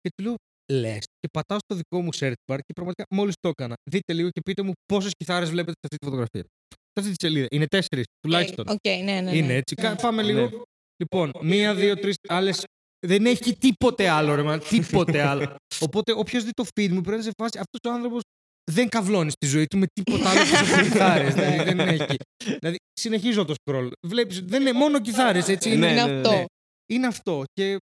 Και 0.00 0.08
του 0.16 0.22
λέω, 0.24 0.34
λες. 0.72 1.04
Και 1.18 1.28
πατάω 1.32 1.58
στο 1.58 1.74
δικό 1.74 2.00
μου 2.02 2.10
search 2.14 2.40
bar 2.52 2.58
και 2.58 2.72
πραγματικά 2.74 3.04
μόλις 3.14 3.34
το 3.40 3.48
έκανα. 3.48 3.74
Δείτε 3.90 4.12
λίγο 4.12 4.28
και 4.30 4.40
πείτε 4.40 4.62
μου 4.62 4.72
πόσες 4.92 5.12
κιθάρες 5.18 5.50
βλέπετε 5.50 5.72
σε 5.80 5.86
αυτή 5.86 5.96
τη 5.96 6.04
φωτογραφία. 6.06 6.44
Σε 7.00 7.06
αυτή 7.06 7.16
τη 7.16 7.26
σελίδα. 7.26 7.46
Είναι 7.50 7.66
τέσσερις 7.66 8.04
τουλάχιστον. 8.20 8.64
Οκ, 8.68 8.78
ναι, 8.84 9.02
ναι, 9.02 9.20
ναι. 9.20 9.36
Είναι 9.36 9.54
έτσι. 9.54 9.74
Κα- 9.74 9.90
Ναι. 9.90 9.96
Πάμε 9.96 10.22
λίγο. 10.22 10.40
Ναι. 10.40 10.50
Λοιπόν, 11.02 11.30
μία, 11.42 11.74
δύο, 11.74 11.96
τρεις 11.96 12.14
άλλες. 12.28 12.64
Δεν 13.06 13.26
έχει 13.26 13.56
τίποτε 13.56 14.08
άλλο, 14.08 14.34
ρε 14.34 14.42
man, 14.46 14.60
Τίποτε 14.68 15.22
άλλο. 15.22 15.54
Οπότε, 15.80 16.12
όποιος 16.12 16.44
δει 16.44 16.50
το 16.50 16.64
feed 16.74 16.88
μου 16.88 17.00
πρέπει 17.00 17.16
να 17.16 17.18
'ναι 17.18 17.22
σε 17.22 17.30
φάση 17.38 17.58
αυτός 17.58 17.90
ο 17.92 17.94
άνθρωπος 17.94 18.20
δεν 18.70 18.88
καβλώνει 18.88 19.30
στη 19.30 19.46
ζωή 19.46 19.66
του 19.66 19.78
με 19.78 19.86
τίποτα 19.92 20.30
άλλο 20.30 20.40
πίσω 20.40 20.64
από 20.74 20.82
κιθάρες. 20.88 21.34
δηλαδή, 21.34 21.62
δεν 21.62 21.78
έχει. 21.80 22.16
δηλαδή, 22.58 22.76
συνεχίζω 23.00 23.44
το 23.44 23.54
scroll. 23.64 23.88
Βλέπεις, 24.06 24.40
δεν 24.40 24.60
είναι 24.60 24.72
μόνο 24.72 25.00
κιθάρες, 25.00 25.48
έτσι. 25.48 25.68
Ναι, 25.68 25.74
είναι 25.74 25.86
ναι, 25.86 26.04
ναι, 26.04 26.16
αυτό. 26.16 26.30
ναι. 26.30 26.44
Είναι 26.92 27.06
αυτό. 27.06 27.42
Και, 27.52 27.76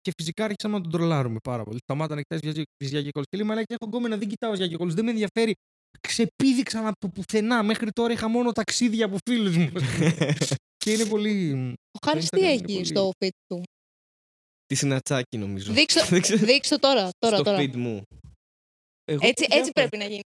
και 0.00 0.12
φυσικά 0.18 0.44
άρχισαμε 0.44 0.76
να 0.76 0.80
τον 0.82 0.90
τρολάρουμε 0.92 1.38
πάρα 1.42 1.62
πολύ. 1.64 1.78
Σταμάτα 1.82 2.14
να 2.14 2.20
κοιτάζει 2.22 2.62
βυζιά 2.84 3.02
και 3.02 3.10
κώλους. 3.10 3.26
Και 3.30 3.36
λέει, 3.36 3.46
Μαλάκα, 3.46 3.72
έχω 3.80 3.86
γκόμενα, 3.90 4.16
δεν 4.16 4.28
κοιτάω 4.28 4.50
βυζιά 4.50 4.66
και 4.68 4.76
κώλους. 4.76 4.92
Δεν 4.94 5.04
με 5.04 5.10
ενδιαφέρει. 5.10 5.54
Ξεπήδηξαν 6.00 6.86
από 6.86 7.08
πουθενά. 7.08 7.62
Μέχρι 7.62 7.90
τώρα 7.90 8.12
είχα 8.12 8.28
μόνο 8.28 8.52
ταξίδια 8.52 9.04
από 9.06 9.16
φίλους 9.28 9.56
μου. 9.56 9.72
και 10.84 10.92
είναι 10.92 11.04
πολύ. 11.06 11.52
Ο 11.90 12.06
Χάρης 12.06 12.24
Instagram 12.24 12.28
τι 12.30 12.40
είναι 12.40 12.50
έχει 12.52 12.62
πολύ- 12.62 12.84
στο 12.84 13.10
feed 13.18 13.28
του; 13.46 13.62
Τη 14.66 14.74
συνατσάκι 14.74 15.38
νομίζω. 15.38 15.72
Δείξτε 15.72 16.04
Δεν 16.14 16.20
ξέρω. 16.20 16.44
δείξτε 16.44 16.76
το 16.76 16.80
τώρα. 16.88 17.10
τώρα, 17.18 17.34
Στο 17.36 17.44
τώρα. 17.44 17.58
feed 17.58 17.76
μου. 17.76 18.02
Εγώ 19.04 19.26
Έτσι, 19.26 19.32
διάφορα. 19.44 19.58
έτσι 19.60 19.70
πρέπει 19.72 19.96
να 19.96 20.04
γίνει. 20.04 20.20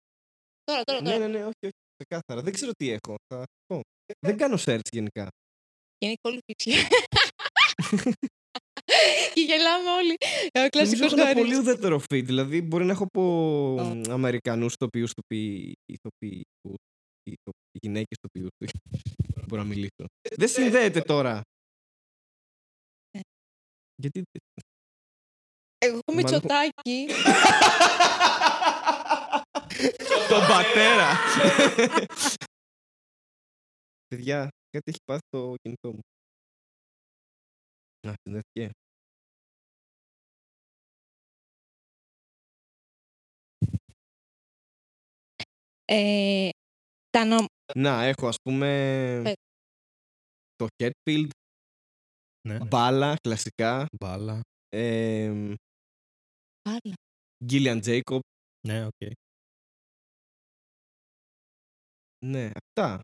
Τώρα, 0.64 0.84
τώρα, 0.84 1.02
Ναι, 1.02 1.12
τώρα. 1.12 1.28
ναι, 1.28 1.38
ναι, 1.38 1.40
όχι, 1.46 1.54
όχι. 1.66 1.74
Ξεκάθαρα. 1.98 2.42
Δεν 2.42 2.54
ξέρω 2.54 2.72
τι 2.72 2.90
έχω. 2.90 3.16
Θα 3.34 3.44
πω. 3.66 3.82
Δεν 4.26 4.38
κάνω 4.38 4.58
search 4.66 4.88
γενικά. 4.92 5.28
Είναι 6.02 6.14
πολύ 6.22 6.40
φύση. 6.46 6.78
Και 9.34 9.42
γελάμε 9.42 9.90
όλοι. 9.90 10.12
Ο 10.22 10.50
Νομίζω 10.54 10.70
κλασικός 10.70 11.06
έχω 11.12 11.16
ένα 11.16 11.24
Χάρης. 11.26 11.42
πολύ 11.42 11.56
ουδέτερο 11.56 11.98
feed. 12.10 12.24
Δηλαδή 12.26 12.62
μπορεί 12.62 12.86
να 12.86 12.92
έχω 12.92 13.04
από 13.04 13.22
Α. 13.80 14.14
Αμερικανούς 14.14 14.74
ηθοποιού, 14.74 15.06
ηθοποιού, 15.86 16.42
γυναίκες 17.82 18.18
ηθοποιού. 18.24 18.48
Μπορώ 19.48 19.62
να 19.62 19.68
μιλήσω. 19.68 20.06
Δεν 20.36 20.48
συνδέεται 20.48 21.02
τώρα. 21.02 21.42
Ε. 23.12 23.20
Γιατί. 23.96 24.22
Εγώ 25.78 26.00
Μάλλον- 26.08 26.32
Μητσοτάκη. 26.32 27.06
Τον 30.30 30.48
πατέρα! 30.48 31.08
Παιδιά, 34.08 34.48
κάτι 34.70 34.90
έχει 34.92 34.98
πάθει 35.06 35.22
το 35.30 35.54
κινητό 35.62 35.92
μου. 35.92 36.00
Να, 38.08 38.14
συνδέθηκε. 38.24 38.70
ε, 45.86 46.50
τα 47.10 47.26
νο... 47.26 47.46
Να, 47.76 48.04
έχω 48.04 48.28
ας 48.28 48.36
πούμε 48.44 48.68
Πες. 49.24 49.34
το 50.56 50.68
Hetfield, 50.84 51.30
Ναι. 52.48 52.58
μπάλα, 52.66 53.16
κλασικά, 53.22 53.86
Μπάλα. 54.00 54.40
ε, 54.70 55.54
Άλλα. 56.62 56.94
Gillian 57.50 57.82
Jacob, 57.84 58.20
Ναι, 58.68 58.86
οκ. 58.86 59.12
ναι, 62.26 62.52
αυτά. 62.64 63.00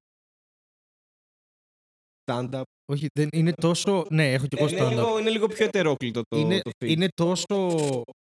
Stand-up. 2.32 2.61
Όχι, 2.91 3.05
δεν 3.19 3.28
είναι 3.34 3.53
τόσο. 3.61 4.05
Ναι, 4.09 4.32
έχω 4.34 4.45
κι 4.47 4.57
εγώ 4.59 4.67
είναι, 4.69 4.82
stand-up. 4.82 4.89
λίγο, 4.89 5.19
είναι 5.19 5.30
λίγο 5.30 5.47
πιο 5.47 5.65
ετερόκλητο 5.65 6.21
το, 6.28 6.39
είναι, 6.39 6.59
το 6.61 6.71
feed. 6.80 6.88
είναι 6.89 7.07
τόσο. 7.13 7.69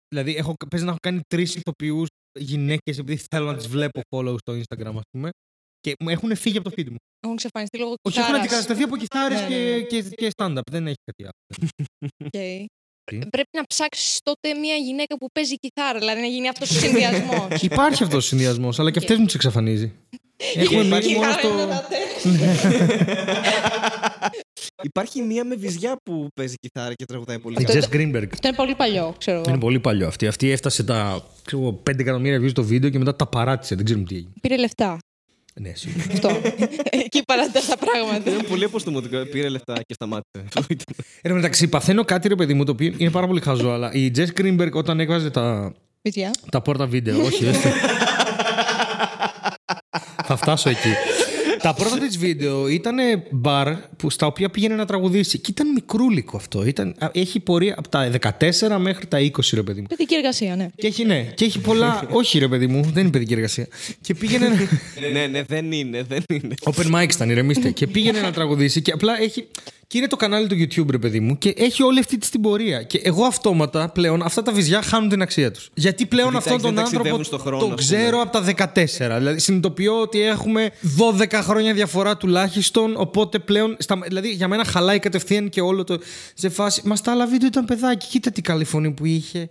Δηλαδή, 0.08 0.36
έχω, 0.36 0.54
παίζει 0.70 0.86
να 0.86 0.92
έχω 0.92 1.00
κάνει 1.02 1.20
τρεις 1.28 1.56
ηθοποιούς 1.56 2.08
γυναίκες 2.40 2.98
επειδή 2.98 3.24
θέλω 3.32 3.46
να 3.46 3.56
τις 3.58 3.68
βλέπω 3.68 4.02
follow 4.10 4.36
στο 4.40 4.54
Instagram, 4.54 4.96
ας 4.96 5.02
πούμε. 5.12 5.30
Και 5.80 5.94
μου 6.00 6.10
έχουν 6.10 6.36
φύγει 6.36 6.58
από 6.58 6.70
το 6.70 6.76
feed 6.78 6.90
μου. 6.90 6.96
Έχουν 7.20 7.36
εξαφανιστεί 7.36 7.78
λόγω 7.78 7.94
Όχι, 8.02 8.20
έχουν 8.20 8.24
κιθάρας. 8.32 8.40
αντικατασταθεί 8.40 8.84
από 8.84 8.98
κιθάρες 8.98 9.42
Ναι, 9.42 9.48
και, 9.48 9.56
ναι, 9.56 9.76
ναι. 9.76 9.82
και, 9.82 10.02
και 10.02 10.30
stand-up. 10.36 10.62
Δεν 10.72 10.88
έχει 10.88 10.96
κάτι 11.06 11.24
άλλο. 11.24 11.70
Οκ. 12.26 12.30
Τι; 12.30 12.66
Πρέπει 13.30 13.50
να 13.58 13.64
ψάξεις 13.70 14.20
τότε 14.24 14.54
μια 14.54 14.76
γυναίκα 14.76 15.18
που 15.18 15.28
παίζει 15.32 15.56
κιθάρα, 15.56 16.00
δηλαδή 16.00 16.22
να 16.22 16.28
γίνει 16.28 16.48
αυτός 16.50 16.70
ο 16.70 16.80
συνδυασμός. 16.80 17.62
Υπάρχει 17.62 18.04
αυτός 18.04 18.24
ο 18.26 18.28
συνδυασμός, 18.28 18.80
αλλά 18.80 18.92
και 18.92 19.00
αυτές 19.00 19.18
μου 19.18 19.26
τις 19.26 19.36
εξαφανίζει. 19.36 19.94
Έχουμε 20.56 20.82
υπάρχει 20.82 21.08
μείνει 21.08 21.20
μόνο 21.20 21.32
στο. 21.32 21.50
Υπάρχει 24.84 25.22
μία 25.22 25.44
με 25.46 25.56
βυζιά 25.56 25.96
που 26.04 26.28
παίζει 26.36 26.56
κιθάρα 26.60 26.94
και 26.94 27.06
τραγουδάει 27.06 27.40
πολύ 27.40 27.56
Η 27.60 27.64
καλά. 27.64 27.80
Jess 27.82 27.96
Greenberg. 27.96 28.28
Αυτό 28.34 28.48
είναι 28.48 28.56
πολύ 28.58 28.76
παλιό, 28.76 29.16
ξέρω 29.18 29.38
Είναι 29.38 29.50
εγώ. 29.50 29.58
πολύ 29.58 29.80
παλιό 29.80 30.08
αυτή. 30.08 30.28
Αυτή 30.28 30.50
έφτασε 30.52 30.84
τα 30.84 31.24
ξέρω, 31.46 31.62
εγώ, 31.62 31.82
5 31.90 32.00
εκατομμύρια 32.00 32.40
views 32.42 32.50
στο 32.50 32.64
βίντεο 32.64 32.90
και 32.90 32.98
μετά 32.98 33.16
τα 33.16 33.26
παράτησε. 33.28 33.76
Δεν 33.76 33.86
ξέρουμε 33.86 34.06
τι 34.06 34.16
έγινε. 34.16 34.32
Πήρε 34.42 34.58
λεφτά. 34.58 34.98
Ναι, 35.54 35.72
σίγουρα. 35.76 36.04
Αυτό. 36.12 36.30
Εκεί 37.06 37.22
παρατά 37.28 37.60
τα 37.70 37.78
πράγματα. 37.78 38.30
Είναι 38.32 38.44
πολύ 38.44 38.64
αποστομωτικό. 38.64 39.26
Πήρε 39.26 39.50
λεφτά 39.50 39.74
και 39.74 39.94
σταμάτησε. 39.94 40.46
Εν 41.22 41.30
τω 41.32 41.34
μεταξύ, 41.34 41.68
παθαίνω 41.68 42.04
κάτι 42.06 42.28
ρε 42.28 42.36
παιδί 42.36 42.54
μου 42.54 42.64
το 42.64 42.72
οποίο 42.72 42.94
είναι 42.98 43.12
πάρα 43.12 43.28
πολύ 43.28 43.42
χαζό, 43.42 43.70
αλλά 43.70 43.92
η 43.94 44.12
Jess 44.16 44.42
Greenberg 44.42 44.72
όταν 44.72 45.00
έβγαζε 45.00 45.30
τα, 45.30 45.74
Παιδιά. 46.02 46.32
τα 46.52 46.62
πρώτα 46.62 46.86
βίντεο, 46.88 47.22
όχι, 47.24 47.46
έστω. 47.46 47.70
Θα 50.28 50.36
φτάσω 50.38 50.70
εκεί. 50.70 50.90
τα 51.62 51.74
πρώτα 51.74 51.98
της 51.98 52.18
βίντεο 52.18 52.68
ήταν 52.68 52.96
μπαρ 53.32 53.74
που, 53.98 54.10
στα 54.10 54.26
οποία 54.26 54.50
πήγαινε 54.50 54.76
να 54.76 54.86
τραγουδήσει. 54.86 55.38
Και 55.38 55.52
ήταν 55.52 55.72
μικρούλικο 55.72 56.38
αυτό. 56.38 56.66
Ήταν, 56.66 56.96
α, 57.00 57.10
έχει 57.14 57.40
πορεία 57.40 57.76
από 57.78 57.90
τα 57.90 58.10
14 58.40 58.78
μέχρι 58.80 59.06
τα 59.06 59.18
20, 59.20 59.30
ρε 59.54 59.64
παιδί 59.64 59.82
μου. 59.82 59.88
Παιδική 59.88 60.16
εργασία, 60.16 60.56
ναι. 60.56 60.68
Και 60.76 60.88
έχει, 60.88 61.06
ναι, 61.06 61.22
και 61.36 61.46
έχει 61.46 61.60
πολλά. 61.60 62.08
όχι, 62.12 62.40
ρε 62.40 62.48
παιδί 62.48 62.68
μου, 62.68 62.82
δεν 62.94 63.02
είναι 63.04 63.12
παιδική 63.12 63.34
εργασία. 63.34 63.68
Και 64.02 64.14
πήγαινε. 64.16 64.48
να- 64.48 65.08
ναι, 65.12 65.28
ναι, 65.28 65.44
δεν 65.44 65.72
είναι, 65.72 66.04
δεν 66.08 66.24
είναι. 66.30 66.54
Open 66.64 66.96
mic 67.02 67.14
ήταν, 67.14 67.30
ηρεμήστε. 67.30 67.70
και 67.72 67.88
πήγαινε 67.88 68.20
να 68.22 68.32
τραγουδήσει 68.32 68.82
και 68.82 68.92
απλά 68.92 69.22
έχει. 69.22 69.48
Και 69.90 69.98
είναι 69.98 70.08
το 70.08 70.16
κανάλι 70.16 70.48
του 70.48 70.56
YouTube, 70.56 70.90
ρε 70.92 70.98
παιδί 70.98 71.20
μου, 71.20 71.38
και 71.38 71.54
έχει 71.58 71.84
όλη 71.84 72.00
αυτή 72.00 72.18
τη 72.18 72.30
την 72.30 72.42
πορεία. 72.42 72.84
Και 72.84 73.00
εγώ 73.04 73.26
αυτόματα 73.26 73.90
πλέον 73.90 74.22
αυτά 74.22 74.42
τα 74.42 74.52
βυζιά 74.52 74.82
χάνουν 74.82 75.10
την 75.10 75.22
αξία 75.22 75.52
τους. 75.52 75.70
Γιατί 75.74 76.06
πλέον 76.06 76.28
Επειδή 76.36 76.44
τα 76.44 76.56
αυτόν 76.56 76.56
έχεις, 76.56 76.66
τον 76.66 76.76
δεν 76.76 76.84
άνθρωπο 76.84 77.04
ταξιδεύουν 77.04 77.24
στον 77.24 77.40
χρόνο, 77.40 77.58
τον 77.58 77.74
ας 77.74 77.86
πούμε. 77.86 77.98
ξέρω 77.98 78.22
από 78.22 78.32
τα 78.32 78.74
14. 79.14 79.18
Δηλαδή 79.18 79.40
συνειδητοποιώ 79.40 80.02
ότι 80.02 80.22
έχουμε 80.22 80.72
12 81.20 81.32
χρόνια 81.32 81.74
διαφορά 81.74 82.18
τουλάχιστον. 82.18 82.94
Οπότε 82.98 83.40
πλέον. 83.40 83.76
Στα, 83.80 84.00
δηλαδή 84.08 84.30
για 84.30 84.48
μένα 84.48 84.66
χαλάει 84.66 85.00
κατευθείαν 85.00 85.50
και 85.50 85.62
όλο 85.62 85.84
το. 85.84 86.00
Σε 86.34 86.50
φάση. 86.50 86.82
Μα 86.86 86.96
στα 86.96 87.12
άλλα 87.12 87.28
βίντεο 87.28 87.48
ήταν 87.48 87.66
παιδάκι. 87.66 88.08
Κοίτα 88.08 88.32
τι 88.32 88.42
καλή 88.42 88.64
φωνή 88.64 88.92
που 88.92 89.06
είχε. 89.06 89.50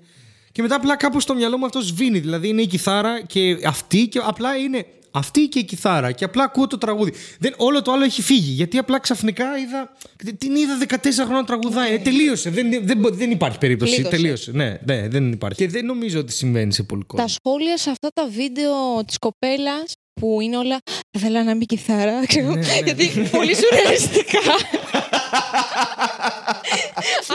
Και 0.52 0.62
μετά 0.62 0.74
απλά 0.74 0.96
κάπου 0.96 1.20
στο 1.20 1.34
μυαλό 1.34 1.58
μου 1.58 1.66
αυτό 1.66 1.80
σβήνει. 1.80 2.18
Δηλαδή 2.18 2.48
είναι 2.48 2.62
η 2.62 2.66
κιθάρα 2.66 3.22
και 3.26 3.58
αυτή 3.64 4.08
και 4.08 4.20
απλά 4.24 4.56
είναι 4.56 4.86
αυτή 5.16 5.40
και 5.48 5.58
η 5.58 5.64
κιθάρα. 5.64 6.12
Και 6.12 6.24
απλά 6.24 6.44
ακούω 6.44 6.66
το 6.66 6.78
τραγούδι. 6.78 7.12
Δεν, 7.38 7.54
όλο 7.56 7.82
το 7.82 7.92
άλλο 7.92 8.04
έχει 8.04 8.22
φύγει. 8.22 8.50
Γιατί 8.52 8.78
απλά 8.78 8.98
ξαφνικά 9.00 9.44
είδα. 9.58 9.92
Την 10.38 10.54
είδα 10.54 10.78
14 10.88 10.96
χρόνια 11.14 11.34
να 11.40 11.44
τραγουδάει. 11.44 11.94
Ε, 11.94 11.98
τελείωσε. 11.98 12.50
Δεν, 12.50 12.70
δεν, 12.86 12.98
μπο- 12.98 13.10
δεν 13.10 13.30
υπάρχει 13.30 13.58
περίπτωση. 13.58 13.92
Πλήγωσε. 13.94 14.16
Τελείωσε. 14.16 14.50
Ναι, 14.54 14.78
ναι, 14.86 15.08
δεν 15.08 15.32
υπάρχει. 15.32 15.58
Και 15.58 15.68
δεν 15.68 15.84
νομίζω 15.84 16.18
ότι 16.18 16.32
συμβαίνει 16.32 16.72
σε 16.72 16.82
πολύ 16.82 17.04
κόσμο. 17.06 17.24
Τα 17.26 17.32
σχόλια 17.32 17.76
σε 17.76 17.90
αυτά 17.90 18.08
τα 18.14 18.28
βίντεο 18.28 19.04
της 19.06 19.18
κοπέλας 19.18 19.92
που 20.20 20.40
είναι 20.40 20.56
όλα. 20.56 20.76
Θα 20.84 21.18
ήθελα 21.18 21.44
να 21.44 21.56
μπει 21.56 21.66
κιθάρα. 21.66 22.26
Ξέρω, 22.26 22.48
Ναι, 22.48 22.54
ναι. 22.60 22.80
Γιατί 22.84 23.28
πολύ 23.30 23.54
σουρεαλιστικά. 23.56 24.38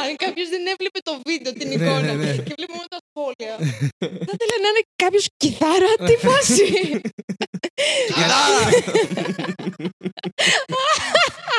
Αν 0.01 0.15
κάποιος 0.15 0.49
δεν 0.49 0.65
έβλεπε 0.73 0.99
το 1.03 1.21
βίντεο, 1.25 1.53
την 1.53 1.67
Ναι, 1.67 1.73
εικόνα 1.73 2.01
ναι, 2.01 2.13
ναι. 2.13 2.35
και 2.35 2.53
βλέπει 2.57 2.71
μόνο 2.71 2.85
τα 2.89 2.97
σχόλια. 3.09 3.55
Θα 3.99 4.33
ήθελα 4.35 4.57
να 4.61 4.67
είναι 4.69 4.83
κάποιος 4.95 5.27
κιθάρα, 5.37 5.93
τι 6.05 6.15
φάση. 6.27 6.65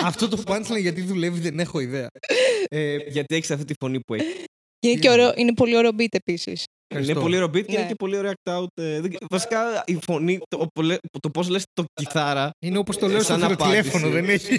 Αυτό 0.04 0.28
το 0.28 0.42
punchline 0.46 0.80
γιατί 0.80 1.02
δουλεύει 1.02 1.40
δεν 1.40 1.60
έχω 1.60 1.80
ιδέα. 1.80 2.06
Ε, 2.68 2.96
Γιατί 2.96 3.34
έχεις 3.34 3.50
αυτή 3.50 3.64
τη 3.64 3.74
φωνή 3.80 4.00
που 4.00 4.14
έχεις. 4.14 4.32
Και 4.78 4.88
είναι, 4.88 5.00
και 5.00 5.10
ωραίο, 5.10 5.32
είναι 5.36 5.54
πολύ 5.54 5.76
ωραίο 5.76 5.90
beat 5.98 6.06
επίσης. 6.10 6.64
Είναι 6.92 7.00
Ευχαριστώ. 7.00 7.20
πολύ 7.20 7.36
ωραίο 7.36 7.48
beat 7.48 7.64
και 7.64 7.72
Ναι. 7.72 7.78
είναι 7.78 7.88
και 7.88 7.94
πολύ 7.94 8.16
ωραίο 8.16 8.32
act 8.44 8.52
out. 8.58 8.66
ε, 8.74 9.00
δεν- 9.00 9.16
Βασικά 9.30 9.82
η 9.86 9.98
φωνή, 10.06 10.38
το, 10.48 10.66
το, 10.72 10.96
το 11.20 11.30
πώς 11.30 11.48
λες 11.48 11.62
το 11.72 11.84
κιθάρα. 11.94 12.50
είναι 12.66 12.78
όπως 12.78 12.96
το 12.98 13.06
λέω 13.06 13.20
στο 13.22 13.38
Σαν 13.38 13.56
τηλέφωνο, 13.56 14.06
απάντηση. 14.06 14.08
δεν 14.08 14.28
έχει. 14.28 14.54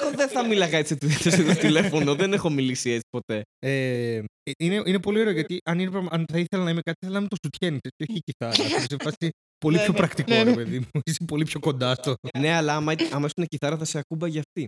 Εγώ 0.00 0.10
δεν 0.16 0.28
θα 0.28 0.46
μίλαγα 0.46 0.78
έτσι 0.78 0.96
στο 1.18 1.30
στο 1.30 1.54
τηλέφωνο. 1.60 2.14
Δεν 2.14 2.32
έχω 2.32 2.50
μιλήσει 2.50 2.90
έτσι 2.90 3.06
ποτέ. 3.10 3.42
Ε, 3.66 4.22
είναι, 4.58 4.82
είναι 4.86 5.00
πολύ 5.00 5.20
ωραίο 5.20 5.32
γιατί 5.32 5.58
αν, 5.64 5.78
είναι, 5.78 5.90
πραγμα- 5.90 6.08
αν 6.12 6.24
θα 6.32 6.38
ήθελα 6.38 6.62
να 6.64 6.70
είμαι 6.70 6.80
κάτι, 6.80 6.96
θα 7.00 7.06
ήθελα 7.06 7.12
να 7.12 7.18
είμαι 7.18 7.28
το 7.28 7.36
σουτιέν 7.44 7.78
και 7.80 8.04
όχι 8.08 8.18
η 8.18 8.20
κιθάρα. 8.20 8.54
Σε 8.90 8.96
φάση 9.02 9.30
πολύ 9.58 9.76
Ναι, 9.76 9.82
πιο 9.82 9.92
ναι. 9.92 9.98
πρακτικό, 9.98 10.30
Ναι, 10.30 10.42
ρε 10.42 10.50
ναι. 10.50 10.54
παιδί 10.56 10.78
μου. 10.78 11.00
Είσαι 11.04 11.24
πολύ 11.26 11.44
πιο 11.44 11.60
κοντά 11.60 11.94
στο. 11.94 12.14
Ναι, 12.38 12.50
αλλά 12.54 12.74
άμα, 12.76 12.92
άμα 13.12 13.26
ήσουν 13.36 13.46
κιθάρα 13.48 13.76
θα 13.76 13.84
σε 13.84 13.98
ακούμπα 13.98 14.26
για 14.28 14.42
αυτή. 14.48 14.66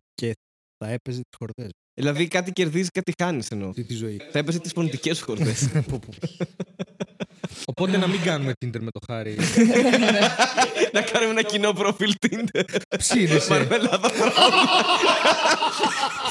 Θα 0.85 0.91
έπαιζε 0.93 1.21
τις 1.21 1.37
χορδέ 1.39 1.69
Δηλαδή 1.99 2.29
κάτι 2.29 2.53
κερδίζεις, 2.53 2.91
κάτι 2.93 3.15
χάνεις 3.23 3.49
εννοώ. 3.49 3.69
αυτή 3.69 3.85
τη 3.85 3.95
ζωή. 3.95 4.21
Θα 4.33 4.39
έπαιζε 4.39 4.59
τις 4.59 4.73
φωνητικές 4.73 5.21
χορδές. 5.21 5.69
Πω, 5.91 5.99
πω. 6.07 6.13
Οπότε 7.65 7.97
να 7.97 8.07
μην 8.07 8.23
κάνουμε 8.23 8.53
Tinder 8.65 8.81
με 8.81 8.91
το 8.91 9.01
χάρη. 9.07 9.37
να 10.93 11.01
κάνουμε 11.03 11.31
ένα 11.31 11.43
κοινό 11.43 11.73
προφίλ 11.73 12.15
Tinder. 12.27 12.65
Ψήνεσαι. 12.99 13.51
Μαρμελάδα 13.53 14.11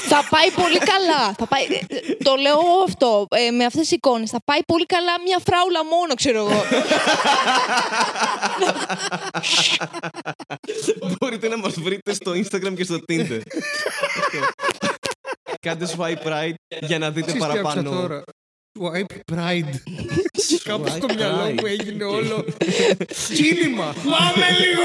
θα 0.08 0.26
πάει 0.30 0.50
πολύ 0.50 0.78
καλά. 0.78 1.34
Θα 1.38 1.46
πάει, 1.46 1.64
ε, 1.64 2.14
το 2.24 2.34
λέω 2.34 2.60
αυτό 2.86 3.26
ε, 3.30 3.50
με 3.50 3.64
αυτές 3.64 3.80
τις 3.80 3.90
εικόνες. 3.90 4.30
Θα 4.30 4.38
πάει 4.44 4.60
πολύ 4.66 4.86
καλά 4.86 5.20
μια 5.24 5.38
φράουλα 5.46 5.84
μόνο, 5.84 6.14
ξέρω 6.14 6.38
εγώ. 6.38 6.64
Μπορείτε 11.18 11.48
να 11.48 11.56
μας 11.56 11.74
βρείτε 11.80 12.14
στο 12.14 12.32
Instagram 12.32 12.74
και 12.76 12.84
στο 12.84 12.98
Tinder. 13.08 13.40
Κάντε 15.60 15.86
swipe 15.96 16.26
right 16.26 16.54
για 16.80 16.98
να 16.98 17.10
δείτε 17.10 17.26
Ξέρεις 17.26 17.42
τι 17.42 17.48
άκουσα 17.58 17.62
παραπάνω. 17.62 17.90
τώρα. 18.00 18.22
Swipe 18.80 19.32
right. 19.34 19.74
Κάπου 20.64 20.88
στο 20.88 21.06
Swipe 21.06 21.14
μυαλό 21.14 21.44
right. 21.46 21.52
μου 21.60 21.66
έγινε 21.66 22.04
όλο. 22.04 22.44
Κίνημα. 23.36 23.84
Πάμε 23.94 24.46
λίγο. 24.60 24.82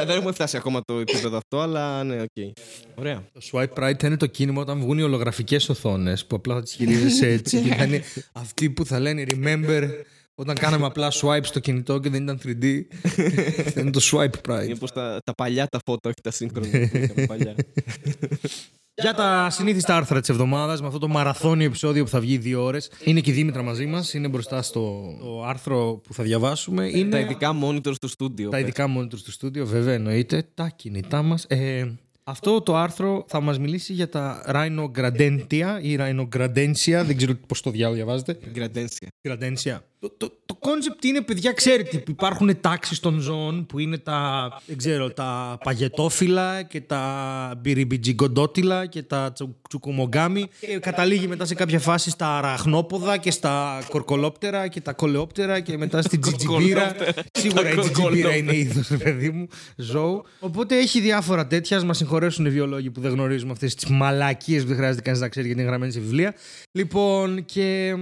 Ε, 0.00 0.04
Δεν 0.04 0.16
έχουμε 0.16 0.32
φτάσει 0.32 0.56
ακόμα 0.56 0.80
το 0.84 0.94
επίπεδο 0.98 1.36
αυτό, 1.36 1.60
αλλά 1.60 2.04
ναι, 2.04 2.20
οκ. 2.22 2.54
Ωραία. 2.94 3.24
Το 3.32 3.40
swipe 3.52 3.84
right 3.84 3.94
θα 3.98 4.06
είναι 4.06 4.16
το 4.16 4.26
κίνημα 4.26 4.60
όταν 4.60 4.80
βγουν 4.80 4.98
οι 4.98 5.02
ολογραφικές 5.02 5.68
οθόνες 5.68 6.26
που 6.26 6.36
απλά 6.36 6.54
θα 6.54 6.62
τις 6.62 6.72
χειρίζεσαι 6.72 7.26
έτσι 7.28 7.60
και 7.60 7.74
θα 7.74 7.84
είναι 7.84 8.02
αυτοί 8.32 8.70
που 8.70 8.84
θα 8.86 8.98
λένε 9.00 9.24
remember 9.28 9.88
όταν 10.34 10.54
κάναμε 10.56 10.86
απλά 10.86 11.12
swipe 11.12 11.44
στο 11.44 11.58
κινητό 11.60 11.98
και 11.98 12.08
δεν 12.10 12.22
ήταν 12.22 12.40
3D. 12.44 12.80
θα 13.72 13.80
είναι 13.80 13.90
το 13.90 14.00
swipe 14.12 14.48
Είναι 14.48 14.72
pride. 14.74 14.78
πως 14.78 14.92
τα, 14.92 15.20
τα 15.24 15.32
παλιά 15.34 15.66
τα 15.66 15.78
φώτα, 15.86 16.08
όχι 16.08 16.20
τα 16.22 16.30
σύγχρονα. 16.30 16.68
που 18.98 19.04
είχαμε 19.04 19.16
παλιά. 19.16 19.42
Για 19.42 19.44
τα 19.44 19.50
συνήθιστα 19.50 19.96
άρθρα 19.96 20.20
της 20.20 20.28
εβδομάδας, 20.28 20.80
με 20.80 20.86
αυτό 20.86 20.98
το 20.98 21.08
μαραθώνιο 21.08 21.66
επεισόδιο 21.66 22.04
που 22.04 22.10
θα 22.10 22.20
βγει 22.20 22.38
δύο 22.38 22.64
ώρες. 22.64 22.90
Είναι 23.04 23.20
και 23.20 23.30
η 23.30 23.34
Δήμητρα 23.34 23.62
μαζί 23.62 23.86
μας. 23.86 24.14
Είναι 24.14 24.28
μπροστά 24.28 24.62
στο 24.62 25.14
το 25.20 25.44
άρθρο 25.44 26.00
που 26.06 26.14
θα 26.14 26.22
διαβάσουμε. 26.22 26.86
Είναι 26.86 27.10
τα 27.10 27.18
ειδικά 27.18 27.58
monitors 27.62 27.98
του 28.00 28.08
στούντιο. 28.08 28.50
τα 28.50 28.58
ειδικά 28.58 28.86
monitors 28.98 29.20
του 29.24 29.30
στούντιο, 29.30 29.66
βέβαια 29.66 29.94
εννοείται. 29.94 30.46
Τα 30.54 30.68
κινητά 30.68 31.22
μας. 31.22 31.44
Ε, 31.44 31.98
αυτό 32.24 32.60
το 32.60 32.76
άρθρο 32.76 33.24
θα 33.28 33.40
μας 33.40 33.58
μιλήσει 33.58 33.92
για 33.92 34.08
τα 34.08 34.44
Rhino 34.46 34.90
Gradentia 34.98 35.78
ή 35.80 35.96
Rhino 36.00 36.28
Gradentia, 36.36 37.02
δεν 37.06 37.16
ξέρω 37.16 37.34
πώς 37.46 37.60
το 37.62 37.70
διάλογο 37.70 37.96
διαβάζετε. 37.96 38.38
Γκραντένσια. 38.50 39.08
Gradentia. 39.28 39.78
Το, 40.00 40.10
το, 40.16 40.32
το 40.46 40.58
concept 40.60 41.04
είναι, 41.04 41.20
παιδιά, 41.20 41.52
ξέρετε, 41.52 41.98
που 41.98 42.10
υπάρχουν 42.10 42.60
τάξεις 42.60 43.00
των 43.00 43.20
ζώων 43.20 43.66
που 43.66 43.78
είναι 43.78 43.98
τα, 43.98 44.48
δεν 44.66 44.76
ξέρω, 44.76 45.10
τα 45.10 45.58
παγετόφυλλα 45.64 46.62
και 46.62 46.80
τα 46.80 47.54
μπυριμπιτζιγκοντότυλα 47.60 48.86
και 48.86 49.02
τα 49.02 49.32
τσου- 49.32 49.56
τσουκουμογκάμι 49.68 50.46
και 50.60 50.78
καταλήγει 50.78 51.26
μετά 51.26 51.44
σε 51.44 51.54
κάποια 51.54 51.78
φάση 51.80 52.10
στα 52.10 52.36
αραχνόποδα 52.38 53.16
και 53.16 53.30
στα 53.30 53.82
κορκολόπτερα 53.90 54.68
και 54.68 54.80
τα 54.80 54.92
κολεόπτερα 54.92 55.60
και 55.60 55.76
μετά 55.76 56.02
στην 56.02 56.20
τζιτζιμπίρα. 56.20 56.94
Σίγουρα 57.32 57.70
η 57.70 57.74
Τα 57.74 57.80
τζιτζιμπίρα 57.80 57.92
κορκολόπτερα. 57.94 58.36
είναι 58.36 58.56
είδος, 58.56 58.86
παιδί 59.02 59.30
μου, 59.30 59.46
ζώου. 59.76 60.24
Οπότε 60.40 60.76
έχει 60.78 61.00
διάφορα 61.00 61.46
τέτοια. 61.46 61.76
Ας 61.76 61.84
Μας 61.84 61.96
συγχωρέσουν 61.96 62.46
οι 62.46 62.50
βιολόγοι 62.50 62.90
που 62.90 63.00
δεν 63.00 63.10
γνωρίζουμε 63.12 63.52
αυτές 63.52 63.74
τις 63.74 63.90
μαλακίες 63.90 64.62
που 64.62 64.68
δεν 64.68 64.76
χρειάζεται 64.76 65.02
κανείς 65.02 65.20
να 65.20 65.28
ξέρει 65.28 65.46
γιατί 65.46 65.60
είναι 65.60 65.70
γραμμένες 65.70 65.94
σε 65.94 66.00
βιβλία. 66.00 66.34
Λοιπόν, 66.72 67.44
και 67.44 67.96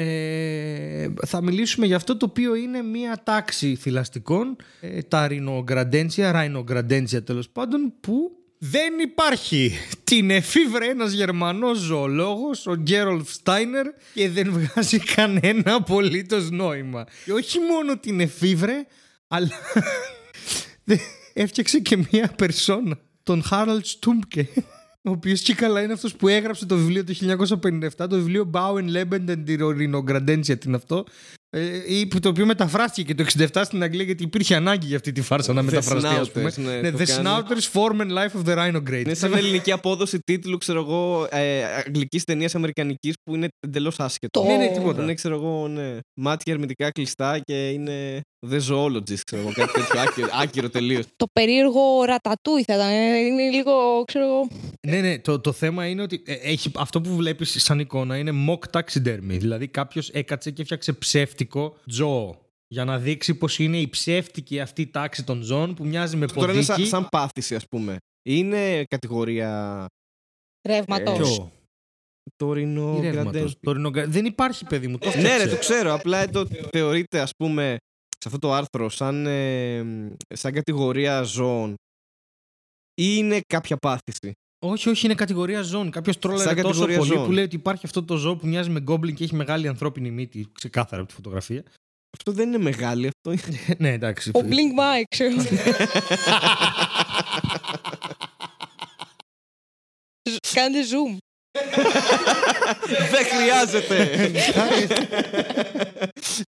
ε, 0.00 1.08
θα 1.26 1.42
μιλήσουμε 1.42 1.86
για 1.86 1.96
αυτό 1.96 2.16
το 2.16 2.26
οποίο 2.28 2.54
είναι 2.54 2.82
μία 2.82 3.20
τάξη 3.24 3.74
θηλαστικών, 3.76 4.56
ε, 4.80 5.02
τα 5.02 5.26
ρινογκραντένσια, 5.28 6.32
ράινογκραντένσια 6.32 7.22
τέλος 7.22 7.48
πάντων, 7.48 7.92
που 8.00 8.30
δεν 8.58 8.98
υπάρχει. 8.98 9.72
Την 10.04 10.30
εφήβρε 10.30 10.86
ένας 10.86 11.12
Γερμανός 11.12 11.78
ζωολόγος, 11.78 12.66
ο 12.66 12.74
Γκέρολφ 12.74 13.32
Στάινερ, 13.32 13.86
και 14.14 14.28
δεν 14.30 14.50
βγάζει 14.52 14.98
κανένα 14.98 15.74
απολύτως 15.74 16.50
νόημα. 16.50 17.06
Και 17.24 17.32
όχι 17.32 17.58
μόνο 17.58 17.98
την 17.98 18.20
εφήβρε, 18.20 18.86
αλλά 19.28 19.48
Δε- 20.84 20.96
έφτιαξε 21.32 21.78
και 21.78 21.96
μία 21.96 22.32
περσόνα, 22.36 22.98
τον 23.22 23.42
Χάραλτ 23.42 23.86
Στούμπκε, 23.86 24.48
ο 25.08 25.10
οποίος 25.10 25.40
και 25.40 25.54
καλά 25.54 25.82
είναι 25.82 25.92
αυτός 25.92 26.16
που 26.16 26.28
έγραψε 26.28 26.66
το 26.66 26.76
βιβλίο 26.76 27.04
το 27.04 27.14
1957, 27.98 28.08
το 28.08 28.16
βιβλίο 28.16 28.50
Bauen 28.52 28.96
Leben 28.96 29.26
den 29.26 29.44
Rhinogradensia, 29.60 30.58
τι 30.58 30.66
είναι 30.66 30.76
αυτό. 30.76 31.04
Ε, 31.50 31.94
ή 31.98 32.06
που 32.06 32.20
το 32.20 32.28
οποίο 32.28 32.46
μεταφράστηκε 32.46 33.14
και 33.14 33.24
το 33.24 33.48
67 33.54 33.60
στην 33.64 33.82
Αγγλία 33.82 34.04
γιατί 34.04 34.22
υπήρχε 34.22 34.54
ανάγκη 34.54 34.86
για 34.86 34.96
αυτή 34.96 35.12
τη 35.12 35.20
φάρσα 35.22 35.52
να 35.52 35.60
The 35.60 35.64
μεταφραστεί, 35.64 36.14
ας 36.14 36.30
πούμε. 36.30 36.50
Snouters, 36.50 36.62
ναι, 36.62 36.80
Ναι, 36.80 36.90
το 36.90 36.98
the 36.98 37.06
κάνει. 37.06 37.24
Snouters 37.28 37.72
Form 37.72 38.00
and 38.00 38.10
Life 38.10 38.40
of 38.42 38.48
the 38.52 38.56
Rhino 38.58 38.82
Great. 38.90 39.02
Είναι 39.04 39.14
σαν 39.14 39.32
ελληνική 39.32 39.72
απόδοση 39.72 40.18
τίτλου, 40.24 40.58
ξέρω 40.58 40.80
εγώ, 40.80 41.26
ε, 41.30 41.64
αγγλικής 41.64 42.24
ταινίας 42.24 42.54
Αμερικανικής 42.54 43.14
που 43.22 43.34
είναι 43.34 43.48
εντελώς 43.60 43.98
άσχετο. 44.00 44.40
Το- 44.40 44.46
Ναι, 44.46 44.56
ναι, 44.56 44.68
τίποτα. 44.68 45.02
Είναι, 45.02 45.14
ξέρω 45.14 45.34
εγώ, 45.34 45.68
ναι, 45.68 45.98
μάτια 46.20 46.52
ερμητικά 46.52 46.90
κλειστά 46.90 47.38
και 47.44 47.68
είναι 47.68 48.20
The 48.50 48.58
Zoologist, 48.70 49.20
ξέρω 49.24 49.42
εγώ, 49.42 49.52
κάτι 49.54 49.72
τέτοιο 49.72 50.00
άκυρο, 50.00 50.28
άκυρο 50.42 50.68
τελείως. 50.70 51.04
Το 51.16 51.26
περίεργο 51.32 52.04
ρατατούι 52.04 52.62
θα 52.66 52.74
ήταν. 52.74 52.88
ε, 52.88 53.16
Είναι 53.18 53.48
λίγο, 53.50 54.04
ξέρω 54.06 54.24
εγώ. 54.24 54.48
Ναι, 54.88 55.00
ναι, 55.00 55.18
το, 55.18 55.40
το 55.40 55.52
θέμα 55.52 55.86
είναι 55.86 56.02
ότι 56.02 56.22
ε, 56.26 56.32
έχει, 56.32 56.70
αυτό 56.76 57.00
που 57.00 57.16
βλέπεις 57.16 57.62
σαν 57.62 57.78
εικόνα 57.78 58.16
είναι 58.16 58.32
mock 58.48 58.78
taxidermy. 58.80 59.18
Δηλαδή 59.38 59.68
κάποιος 59.68 60.08
έκατσε 60.10 60.50
και 60.50 60.62
έφτιαξε 60.62 60.92
ψεύτικο 61.44 61.76
ζώο 61.84 62.46
για 62.68 62.84
να 62.84 62.98
δείξει 62.98 63.34
πως 63.34 63.58
είναι 63.58 63.78
η 63.80 63.88
ψεύτικη 63.88 64.60
αυτή 64.60 64.86
τάξη 64.86 65.24
των 65.24 65.42
ζώων 65.42 65.74
που 65.74 65.86
μοιάζει 65.86 66.16
με 66.16 66.26
Τώρα 66.26 66.52
είναι 66.52 66.62
σαν, 66.62 66.74
ποντίκι. 66.74 66.88
σαν 66.90 67.08
πάθηση, 67.08 67.54
ας 67.54 67.64
πούμε. 67.68 67.96
Είναι 68.28 68.84
κατηγορία 68.84 69.86
Ρεύματος. 70.68 71.18
Ε, 71.18 71.22
Ποιο; 71.22 71.52
το 72.36 72.52
Τι 72.52 72.58
ρινό 72.58 73.00
ρεύματος, 73.00 73.58
το 73.60 73.72
ρινογκα- 73.72 74.06
Δεν 74.06 74.24
υπάρχει 74.24 74.64
παιδί 74.64 74.88
μου, 74.88 74.98
το 74.98 75.06
Ναι, 75.08 75.12
ρε, 75.14 75.20
έφτιαξε. 75.28 75.48
το 75.48 75.56
ξέρω. 75.58 75.92
Απλά 75.92 76.28
το 76.28 76.46
θεωρείται, 76.72 77.20
ας 77.20 77.30
πούμε, 77.36 77.76
σε 78.18 78.24
αυτό 78.26 78.38
το 78.38 78.52
άρθρο 78.52 78.88
σαν, 78.88 79.26
ε, 79.26 80.10
σαν 80.34 80.52
κατηγορία 80.52 81.22
ζώων 81.22 81.70
ή 82.94 83.04
είναι 83.16 83.40
κάποια 83.46 83.76
πάθηση. 83.76 84.32
Όχι, 84.58 84.88
όχι, 84.88 85.04
είναι 85.06 85.14
κατηγορία 85.14 85.62
ζώων. 85.62 85.90
Κάποιος 85.90 86.18
τρόλαρε 86.18 86.42
Σαν 86.44 86.54
τόσο 86.56 86.66
κατηγορία 86.68 86.96
πολύ 86.98 87.08
ζώων. 87.10 87.24
που 87.26 87.32
λέει 87.32 87.44
ότι 87.44 87.56
υπάρχει 87.56 87.86
αυτό 87.86 88.02
το 88.04 88.16
ζώο 88.16 88.36
που 88.36 88.46
μοιάζει 88.46 88.70
με 88.70 88.80
γκόμπλιν 88.80 89.14
και 89.14 89.24
έχει 89.24 89.34
μεγάλη 89.34 89.68
ανθρώπινη 89.68 90.10
μύτη. 90.10 90.48
Ξεκάθαρα 90.52 91.00
από 91.00 91.08
τη 91.10 91.14
φωτογραφία. 91.14 91.62
Αυτό 92.16 92.32
δεν 92.32 92.48
είναι 92.48 92.58
μεγάλη, 92.58 93.06
αυτό 93.06 93.32
είναι. 93.32 93.58
ναι, 93.78 93.92
εντάξει. 93.92 94.30
Ο 94.34 94.40
Blink 94.42 94.78
Mike, 94.80 95.04
ξέρω. 95.08 95.40
Ζ- 95.40 95.48
Κάντε 100.54 100.82
zoom. 100.82 101.16
δεν 103.12 103.24
χρειάζεται. 103.24 104.30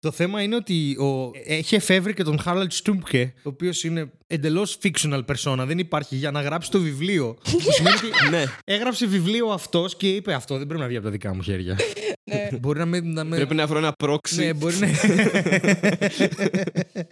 Το 0.00 0.10
θέμα 0.10 0.42
είναι 0.42 0.54
ότι 0.54 0.96
ο... 0.98 1.30
έχει 1.46 1.74
εφεύρει 1.74 2.14
και 2.14 2.22
τον 2.22 2.38
Χάραλτ 2.38 2.72
Στούμπκε, 2.72 3.32
ο 3.36 3.48
οποίος 3.48 3.84
είναι 3.84 4.10
εντελώς 4.26 4.78
fictional 4.82 5.24
persona. 5.24 5.64
Δεν 5.66 5.78
υπάρχει 5.78 6.16
για 6.16 6.30
να 6.30 6.40
γράψει 6.40 6.70
το 6.70 6.80
βιβλίο. 6.80 7.38
Που 7.42 7.72
σημαίνει 7.72 7.96
ότι 7.96 8.30
ναι. 8.36 8.44
έγραψε 8.64 9.06
βιβλίο 9.06 9.46
αυτός 9.46 9.96
και 9.96 10.08
είπε 10.08 10.34
Αυτό 10.34 10.58
δεν 10.58 10.66
πρέπει 10.66 10.80
να 10.80 10.86
βγει 10.86 10.96
από 10.96 11.04
τα 11.04 11.12
δικά 11.12 11.34
μου 11.34 11.42
χέρια. 11.42 11.78
Ναι. 12.24 12.48
μπορεί 12.60 12.78
να 12.78 12.86
με. 12.86 13.00
Να 13.00 13.24
με... 13.24 13.36
Πρέπει 13.36 13.54
να 13.54 13.66
βρω 13.66 13.78
ένα 13.78 13.92
πρόξι. 13.92 14.44
Ναι, 14.44 14.52
μπορεί 14.52 14.76
να. 14.76 14.86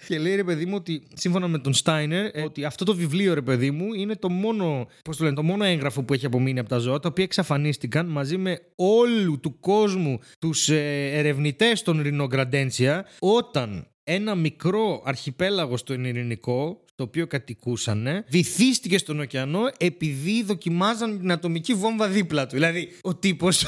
και 0.08 0.18
λέει 0.18 0.34
ρε 0.34 0.44
παιδί 0.44 0.66
μου 0.66 0.74
ότι 0.76 1.02
σύμφωνα 1.14 1.48
με 1.48 1.58
τον 1.58 1.74
Στάινερ, 1.74 2.24
ε, 2.24 2.42
ότι 2.42 2.64
αυτό 2.64 2.84
το 2.84 2.94
βιβλίο 2.94 3.34
ρε 3.34 3.42
παιδί 3.42 3.70
μου 3.70 3.94
είναι 3.94 4.16
το 4.16 4.28
μόνο, 4.28 4.88
πώς 5.04 5.16
το 5.16 5.24
λένε, 5.24 5.36
το 5.36 5.42
μόνο 5.42 5.64
έγγραφο 5.64 6.02
που 6.02 6.14
έχει 6.14 6.26
απομείνει 6.26 6.58
από 6.58 6.68
τα 6.68 6.78
ζώα, 6.78 7.00
τα 7.00 7.08
οποία 7.08 7.24
εξαφανίστηκαν 7.24 7.75
μαζί 8.06 8.36
με 8.36 8.60
όλου 8.76 9.40
του 9.40 9.60
κόσμου 9.60 10.18
τους 10.38 10.68
ε, 10.68 11.10
ερευνητές 11.12 11.82
των 11.82 12.02
Ρινογκραντένσια 12.02 13.06
όταν 13.18 13.90
ένα 14.04 14.34
μικρό 14.34 15.02
αρχιπέλαγος 15.04 15.80
στον 15.80 16.04
Ειρηνικό, 16.04 16.84
το 16.96 17.04
οποίο 17.04 17.26
κατοικούσαν, 17.26 18.24
βυθίστηκε 18.28 18.98
στον 18.98 19.20
ωκεανό 19.20 19.60
επειδή 19.78 20.42
δοκιμάζαν 20.42 21.18
την 21.18 21.32
ατομική 21.32 21.74
βόμβα 21.74 22.08
δίπλα 22.08 22.46
του. 22.46 22.54
Δηλαδή, 22.54 22.88
ο 23.02 23.14
τύπος 23.14 23.64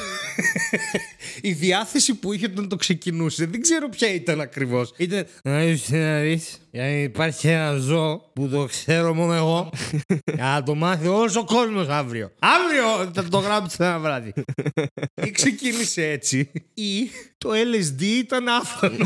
η 1.41 1.51
διάθεση 1.51 2.13
που 2.13 2.33
είχε 2.33 2.45
όταν 2.45 2.69
το 2.69 2.75
ξεκινούσε, 2.75 3.45
δεν 3.45 3.61
ξέρω 3.61 3.89
ποια 3.89 4.13
ήταν 4.13 4.41
ακριβώς. 4.41 4.93
Ήταν. 4.97 5.25
Να 5.43 5.59
δεις, 5.59 5.89
να 5.89 6.19
δεις, 6.19 6.59
ε, 6.71 7.01
Υπάρχει 7.01 7.47
ένα 7.47 7.75
ζώο 7.75 8.31
που 8.33 8.47
το 8.47 8.65
ξέρω 8.65 9.13
μόνο 9.13 9.33
εγώ. 9.33 9.69
Για 10.35 10.43
να 10.43 10.63
το 10.63 10.75
μάθει 10.75 11.07
όλο 11.07 11.31
ο 11.37 11.45
κόσμος 11.45 11.87
αύριο. 11.87 12.31
Αύριο 12.39 13.11
θα 13.13 13.23
το 13.29 13.37
γράψει 13.37 13.77
ένα 13.79 13.99
βράδυ. 13.99 14.33
Ή 15.27 15.31
ξεκίνησε 15.31 16.09
έτσι, 16.09 16.51
ή 16.73 17.09
το 17.37 17.49
LSD 17.49 18.01
ήταν 18.01 18.47
άφθονο. 18.47 19.05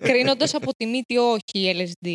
Κρίνοντας 0.00 0.54
από 0.54 0.74
τη 0.76 0.86
μύτη, 0.86 1.16
όχι 1.16 1.74
LSD. 1.76 2.08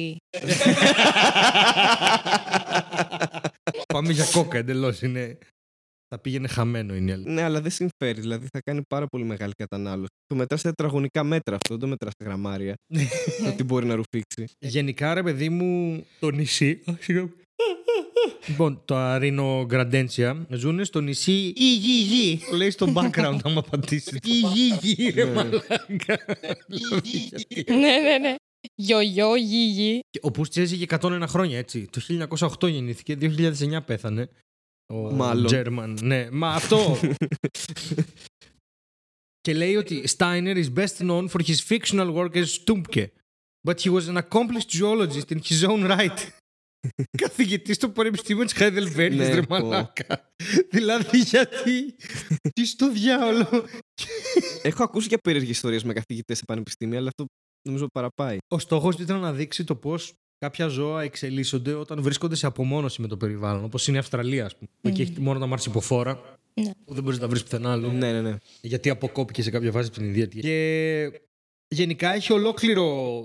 Πάμε 3.93 4.11
για 4.11 4.25
κόκα 4.31 4.57
εντελώς. 4.57 5.01
Είναι... 5.01 5.37
Θα 6.07 6.19
πήγαινε 6.21 6.47
χαμένο 6.47 6.95
είναι 6.95 7.11
η 7.11 7.13
αλήθεια. 7.13 7.33
Ναι, 7.33 7.41
αλλά 7.41 7.61
δεν 7.61 7.71
συμφέρει. 7.71 8.19
Δηλαδή 8.19 8.47
θα 8.53 8.61
κάνει 8.61 8.81
πάρα 8.89 9.07
πολύ 9.07 9.23
μεγάλη 9.23 9.53
κατανάλωση. 9.53 10.09
Το 10.25 10.35
μετράς 10.35 10.59
σε 10.59 10.67
τετραγωνικά 10.67 11.23
μέτρα 11.23 11.55
αυτό, 11.55 11.69
δεν 11.69 11.79
το 11.79 11.87
μετράς 11.87 12.13
σε 12.17 12.25
γραμμάρια. 12.25 12.75
το 13.45 13.51
τι 13.55 13.63
μπορεί 13.63 13.85
να 13.85 13.95
ρουφήξει. 13.95 14.45
Γενικά, 14.59 15.13
ρε 15.13 15.23
παιδί 15.23 15.49
μου, 15.49 16.03
το 16.19 16.29
νησί. 16.29 16.81
Α, 16.85 16.93
συγγνώμη. 16.99 17.31
Λοιπόν, 18.47 18.81
τα 18.85 19.17
Ρινο-Γκραντέντσια 19.17 20.45
ζουν 20.49 20.85
στο 20.85 21.01
νησί 21.01 21.31
Γη 21.31 21.73
Γη 21.73 22.01
Γη. 22.01 22.39
Το 22.49 22.55
λέει 22.55 22.69
στο 22.69 22.93
background 22.95 23.37
άμα 23.43 23.61
πατήσεις. 23.61 24.17
Γη 24.23 24.41
Γη 24.53 24.77
Γη, 24.81 25.09
ρε 25.09 25.25
μαλάκα. 25.25 26.19
ναι, 27.67 27.75
ναι, 27.75 28.17
ναι. 28.21 28.35
Γιογιό, 28.75 29.35
γίγι. 29.35 29.99
Και 30.09 30.19
Ο 30.21 30.31
Πούστης 30.31 30.63
έζηκε 30.63 30.95
101 30.99 31.23
χρόνια, 31.27 31.57
έτσι. 31.57 31.87
Το 31.91 32.01
1908 32.61 32.69
γεννήθηκε, 32.69 33.15
2009 33.15 33.81
πέθανε. 33.85 34.29
Ο 34.93 34.95
Μάλλον. 34.95 35.47
German. 35.51 35.95
Ναι, 36.01 36.29
μα 36.31 36.49
αυτό. 36.53 36.99
και 39.41 39.53
λέει 39.53 39.75
ότι 39.75 40.03
Steiner 40.17 40.65
is 40.65 40.73
best 40.73 40.97
known 40.97 41.27
for 41.29 41.41
his 41.45 41.55
fictional 41.69 42.13
work 42.15 42.35
as 42.35 42.45
Stumpke. 42.65 43.05
But 43.67 43.79
he 43.79 43.89
was 43.89 44.07
an 44.07 44.17
accomplished 44.17 44.69
geologist 44.79 45.31
in 45.31 45.39
his 45.49 45.63
own 45.69 45.97
right. 45.97 46.27
Καθηγητής 47.23 47.75
στο 47.75 47.89
Πανεπιστήμιο 47.89 48.43
της 48.45 48.53
Heidelberg, 48.59 49.11
Ναι, 49.15 49.33
ρε 49.33 49.41
πω. 49.41 49.59
μαλάκα. 49.59 50.29
δηλαδή 50.69 51.17
γιατί, 51.19 51.95
τι 52.53 52.65
στο 52.65 52.91
διάολο; 52.91 53.65
Έχω 54.61 54.83
ακούσει 54.83 55.07
και 55.07 55.17
περίεργες 55.17 55.55
ιστορίες 55.55 55.83
με 55.83 55.93
καθηγητές 55.93 56.37
σε 56.37 56.45
πανεπιστήμια, 56.45 56.97
αλλά 56.99 57.07
αυτό 57.07 57.25
νομίζω 57.61 57.87
παραπάει. 57.93 58.37
Ο 58.47 58.59
στόχος 58.59 58.95
του 58.95 59.01
ήταν 59.01 59.19
να 59.19 59.33
δείξει 59.33 59.63
το 59.63 59.75
πώς 59.75 60.13
κάποια 60.37 60.67
ζώα 60.67 61.01
εξελίσσονται 61.01 61.73
όταν 61.73 62.01
βρίσκονται 62.01 62.35
σε 62.35 62.45
απομόνωση 62.45 63.01
με 63.01 63.07
το 63.07 63.17
περιβάλλον. 63.17 63.63
Όπως 63.63 63.87
είναι 63.87 63.97
η 63.97 63.99
Αυστραλία, 63.99 64.45
ας 64.45 64.55
πούμε. 64.55 64.69
που 64.81 64.87
Εκεί 64.87 65.01
έχει 65.01 65.19
μόνο 65.19 65.39
τα 65.39 65.45
μαρσιποφόρα. 65.45 66.39
Ναι. 66.53 66.71
Που 66.85 66.93
δεν 66.93 67.03
μπορείς 67.03 67.17
να 67.17 67.23
τα 67.23 67.29
βρεις 67.29 67.43
πουθενά 67.43 67.71
αλλού. 67.71 67.91
Ναι, 67.91 68.11
ναι, 68.11 68.21
ναι. 68.21 68.37
Γιατί 68.61 68.89
αποκόπηκε 68.89 69.41
σε 69.43 69.49
κάποια 69.49 69.71
φάση 69.71 69.87
από 69.87 69.97
την 69.97 70.05
Ινδία. 70.05 70.25
Και 70.25 71.21
γενικά 71.67 72.13
έχει 72.13 72.33
ολόκληρο. 72.33 73.19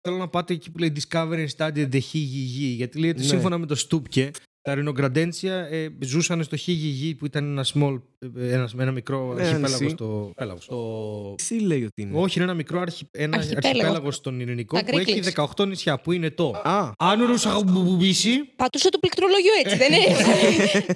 Θέλω 0.00 0.16
να 0.16 0.28
πάτε 0.28 0.54
εκεί 0.54 0.70
που 0.70 0.78
λέει 0.78 0.92
Discovery 0.96 1.46
and 1.46 1.48
Study 1.56 1.88
the 1.92 2.00
Χιγιγή. 2.02 2.66
Γιατί 2.66 2.98
λέει 2.98 3.10
ότι 3.10 3.20
Ναι. 3.20 3.26
σύμφωνα 3.26 3.58
με 3.58 3.66
το 3.66 3.74
Στούπκε, 3.74 4.30
τα 4.62 4.74
Ρινογκραντέντσια 4.74 5.54
ε, 5.54 5.88
ζούσαν 6.00 6.42
στο 6.42 6.56
Χιγιγή 6.56 7.14
που 7.14 7.26
ήταν 7.26 7.44
ένα 7.44 7.64
small, 7.74 8.00
ε, 8.36 8.52
ένας, 8.54 8.74
ένα 8.78 8.90
μικρό 8.90 9.30
Ένα 9.38 9.40
αρχιπέλαγο 9.48 9.78
νησί. 9.80 9.88
στο. 9.88 10.32
πέλαγος, 10.36 10.64
στο 10.64 11.34
Τι 11.48 11.60
λέει 11.60 11.84
ότι 11.84 12.02
είναι. 12.02 12.18
όχι, 12.18 12.34
είναι 12.38 12.44
ένα 12.44 12.54
μικρό 12.54 12.80
αρχι... 12.80 13.08
ένα 13.10 13.36
Αρχιπέλαγο. 13.36 13.68
αρχιπέλαγο 13.68 14.10
στον 14.10 14.40
Ειρηνικό 14.40 14.76
Τα 14.76 14.84
που 14.84 14.98
έχει 14.98 15.20
Greek 15.34 15.44
18 15.56 15.66
νησιά 15.66 16.00
που 16.00 16.12
είναι 16.12 16.30
το. 16.30 16.60
Α, 16.64 16.90
Άνουρος 16.98 17.40
Σαχμπουμπίση, 17.40 18.30
Πατούσε 18.56 18.88
το 18.88 18.98
πληκτρολόγιο 18.98 19.52
έτσι, 19.64 19.76
δεν 19.76 19.92
είναι. 19.92 20.16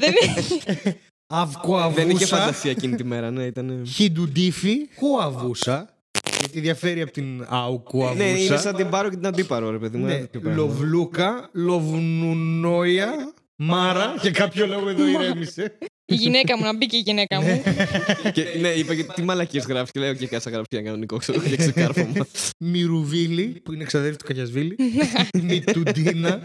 δεν 0.02 0.12
είναι. 0.22 0.96
Αυκοαβούσα, 1.26 1.94
δεν 2.04 2.10
είχε 2.10 2.26
φαντασία 2.26 2.70
εκείνη 2.70 2.96
τη 2.96 3.04
μέρα, 3.04 3.30
ναι, 3.30 3.44
ήταν. 3.44 3.82
Χιντουντίφη, 3.86 4.76
Κουαβούσα. 4.96 5.88
Γιατί 6.38 6.60
διαφέρει 6.60 7.00
από 7.00 7.12
την 7.12 7.46
Αουκουαβούσα. 7.48 8.24
Ναι, 8.24 8.30
είναι 8.30 8.56
σαν 8.56 8.74
την 8.76 8.88
πάρω 8.88 9.08
και 9.10 9.16
την 9.16 9.26
αντίπαρο, 9.26 9.70
ρε 9.70 9.78
παιδί 9.78 9.96
μου. 9.98 10.04
Ναι, 10.04 10.12
ένα 10.12 10.20
τέτοιο 10.20 10.40
πράγμα. 10.40 10.60
Λοβλούκα, 10.62 11.48
Λοβνουνόια, 11.52 13.34
Μάρα. 13.56 14.14
Για 14.20 14.30
κάποιο 14.30 14.66
λόγο 14.66 14.88
εδώ 14.88 15.06
ηρέμησε. 15.06 15.78
Η 16.06 16.14
γυναίκα 16.14 16.56
μου, 16.56 16.64
να 16.64 16.76
μπει 16.76 16.86
και 16.86 16.96
η 16.96 17.00
γυναίκα 17.00 17.40
μου. 17.40 17.62
Και, 18.32 18.44
ναι, 18.60 18.68
είπα 18.68 18.94
και 18.94 19.04
τι 19.14 19.22
μαλακίες 19.22 19.64
γράφει. 19.64 19.90
Και 19.90 20.00
λέω 20.00 20.14
και 20.14 20.26
κάτσα 20.26 20.50
γράψει 20.50 20.76
ένα 20.76 20.82
κανονικό 20.82 21.16
ξέρω 21.16 21.42
για 21.46 21.56
ξεκάρφωμα. 21.56 22.26
Μυρουβίλη, 22.58 23.60
που 23.64 23.72
είναι 23.72 23.84
ξαδέρφη 23.84 24.16
του 24.16 24.24
Καγιασβίλη. 24.24 24.76
Μιτουντίνα. 25.42 26.42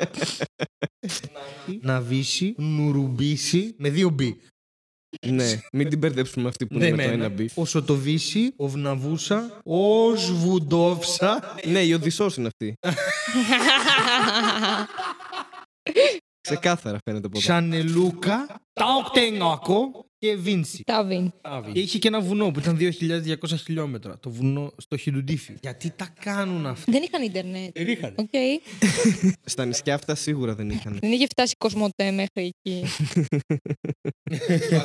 Ναβίση, 1.81 2.53
Νουρουμπίση, 2.57 3.73
με 3.77 3.89
δύο 3.89 4.09
μπι. 4.09 4.37
ναι, 5.27 5.59
μην 5.73 5.89
την 5.89 5.97
μπερδέψουμε 5.97 6.47
αυτή 6.47 6.65
που 6.65 6.73
είναι 6.73 6.91
με 6.91 7.03
το 7.03 7.09
ένα 7.11 7.29
μπι. 7.29 7.49
Ο 7.55 7.65
Σοτοβίση, 7.65 8.53
ο 8.55 8.67
Βναβούσα, 8.67 9.61
ο 9.63 10.15
Σβουντόφσα. 10.15 11.55
Ναι, 11.65 11.79
η 11.79 11.93
Οδυσσός 11.93 12.37
είναι 12.37 12.47
αυτή. 12.47 12.73
Ξεκάθαρα 16.49 16.97
φαίνεται 17.05 17.27
από 17.27 17.37
εδώ. 17.37 17.45
Σανελούκα, 17.45 18.61
Ταοκτενγκάκο 18.73 20.05
και 20.17 20.35
Βίντσι. 20.35 20.83
Τάβιν. 20.83 21.31
Και 21.73 21.79
είχε 21.79 21.97
και 21.97 22.07
ένα 22.07 22.19
βουνό 22.21 22.51
που 22.51 22.59
ήταν 22.59 22.77
2.200 22.79 23.35
χιλιόμετρα. 23.63 24.19
Το 24.19 24.29
βουνό 24.29 24.73
στο 24.77 24.97
Χιντουντίφι. 24.97 25.53
Γιατί 25.61 25.89
τα 25.95 26.13
κάνουν 26.19 26.65
αυτά; 26.65 26.91
Δεν 26.91 27.03
είχαν 27.03 27.23
Ιντερνετ. 27.23 27.71
Δεν 27.77 27.87
είχαν. 27.87 28.13
Οκ. 28.17 28.29
Στα 29.45 29.65
νησιά 29.65 29.93
αυτά 29.93 30.15
σίγουρα 30.15 30.55
δεν 30.55 30.69
είχαν. 30.69 30.97
Δεν 31.01 31.11
είχε 31.11 31.25
φτάσει 31.25 31.55
Cosmote 31.57 32.11
μέχρι 32.11 32.51
εκεί. 32.63 32.83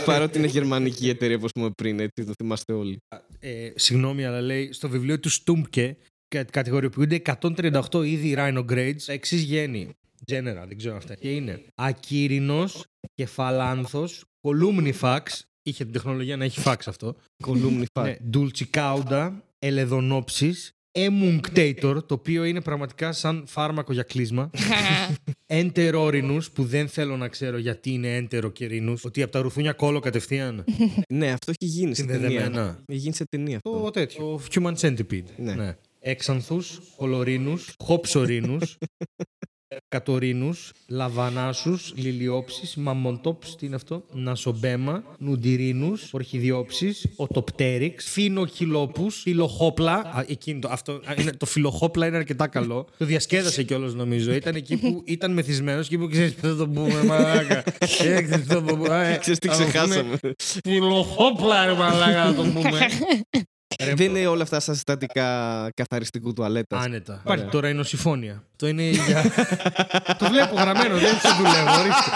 Παρότι 0.06 0.38
είναι 0.38 0.46
γερμανική 0.46 1.08
εταιρεία, 1.08 1.36
όπως 1.36 1.50
πούμε 1.52 1.70
πριν, 1.70 2.00
έτσι 2.00 2.24
το 2.24 2.32
θυμάστε 2.36 2.72
όλοι. 2.72 2.98
Ε, 3.38 3.70
συγγνώμη, 3.74 4.24
αλλά 4.24 4.40
λέει 4.40 4.72
στο 4.72 4.88
βιβλίο 4.88 5.20
του 5.20 5.28
Στούμπκε 5.28 5.96
κα- 6.28 6.44
κατηγοριοποιούνται 6.44 7.22
138 7.40 8.04
είδη 8.04 8.34
Rhinogrades. 8.38 9.02
Τα 9.06 9.12
εξής 9.12 9.36
γένη. 9.36 9.88
Genera, 10.32 10.64
δεν 10.68 10.76
ξέρω 10.76 10.96
αυτά. 10.96 11.14
Και 11.14 11.34
είναι 11.34 11.64
αρχίρινος, 11.74 12.84
κεφαλάνθος, 13.14 14.24
columnifax. 14.40 15.20
Είχε 15.62 15.84
την 15.84 15.92
τεχνολογία 15.92 16.36
να 16.36 16.44
έχει 16.44 16.60
fax 16.64 16.76
αυτό. 16.86 17.16
Κολούμνη 17.42 17.86
φάκ. 17.92 18.06
Ναι, 18.06 18.16
Dulcicauda, 18.34 19.32
ελεδονόψης, 19.58 20.70
Emunctator, 20.98 21.96
το 22.06 22.14
οποίο 22.14 22.44
είναι 22.44 22.60
πραγματικά 22.60 23.12
σαν 23.12 23.44
φάρμακο 23.46 23.92
για 23.92 24.02
κλείσμα. 24.02 24.50
Enterorhinus, 25.62 26.42
που 26.52 26.64
δεν 26.64 26.88
θέλω 26.88 27.16
να 27.16 27.28
ξέρω 27.28 27.58
γιατί 27.58 27.90
είναι 27.90 28.16
έντερο 28.16 28.50
και 28.50 28.66
ρίνους. 28.66 29.04
Ότι 29.04 29.22
από 29.22 29.32
τα 29.32 29.40
ρουθούνια 29.40 29.72
κόλλο 29.72 30.00
κατευθείαν. 30.00 30.64
Ναι, 31.08 31.30
αυτό 31.30 31.52
έχει 31.58 31.70
γίνει 31.70 31.94
σε 31.94 32.04
ταινία. 32.04 32.28
Συνδεδεμένα. 32.28 32.82
Έχει 32.86 32.98
γίνει 32.98 33.14
σε 33.14 33.24
ταινία 33.24 33.56
αυτό. 33.56 33.82
Το 33.82 33.90
τέτοιο. 33.90 34.24
Το 34.24 34.42
Human 34.50 34.74
Centipede. 34.74 35.24
Ναι. 35.36 35.76
Έξανθους, 36.00 36.80
κολορίνους, 36.96 37.74
χόψορίνους, 37.78 38.76
κατορίνους, 39.88 40.72
λαβανάσους, 40.88 41.92
λιλιόψεις, 41.96 42.74
μαμοντόπς, 42.76 43.56
τι 43.56 43.66
είναι 43.66 43.74
αυτό, 43.74 44.04
νασομπέμα, 44.12 45.02
νουντιρίνους, 45.18 46.08
ορχιδιόψεις, 46.12 47.06
οτοπτέριξ, 47.16 48.04
φινοχυλόπους, 48.10 49.20
φιλοχόπλα. 49.20 49.92
Α, 49.94 50.24
εκείνο 50.26 50.58
το, 50.58 50.68
αυτό, 50.70 50.92
α, 50.92 51.14
είναι, 51.20 51.30
το 51.32 51.46
φιλοχόπλα 51.46 52.06
είναι 52.06 52.16
αρκετά 52.16 52.46
καλό. 52.46 52.86
Το 52.98 53.04
διασκέδασε 53.04 53.62
κιόλας 53.62 53.94
νομίζω. 53.94 54.32
Ήταν 54.32 54.54
εκεί 54.54 54.76
που 54.76 55.02
ήταν 55.04 55.32
μεθυσμένος 55.32 55.88
και 55.88 55.94
είπε, 55.94 56.06
ξέρεις, 56.06 56.32
θα 56.32 56.56
το 56.56 56.68
πούμε, 56.68 57.04
μαλάκα. 57.04 57.58
Ε, 57.58 57.86
ξέρεις, 57.86 58.46
θα 58.46 58.54
το 58.54 58.62
πούμε, 58.62 59.12
ε, 59.12 59.16
Ξέρεις 59.16 59.38
τι 59.38 59.48
θα 59.48 59.56
το 59.56 59.62
πούμε. 59.62 59.70
ξεχάσαμε. 59.70 60.18
Φιλοχόπλα, 60.64 61.66
ρε 61.66 61.72
μαλάκα, 61.72 62.24
να 62.24 62.34
το 62.34 62.42
πούμε. 62.42 62.70
Δεν 63.78 63.96
είναι 63.98 64.26
όλα 64.26 64.42
αυτά 64.42 64.60
στα 64.60 64.72
συστατικά 64.74 65.68
καθαριστικού 65.74 66.32
τουαλέτα. 66.32 66.78
Άνετα. 66.78 67.20
Υπάρχει 67.24 67.44
τώρα 67.44 67.68
η 67.68 67.74
νοσηφόνια. 67.74 68.42
Το 68.56 68.66
είναι 68.66 68.82
για. 68.82 69.22
το 70.18 70.28
βλέπω 70.28 70.54
γραμμένο, 70.54 70.96
δεν 70.98 71.14
το 71.22 71.34
δουλεύω. 71.34 71.80
Ορίστε. 71.80 72.10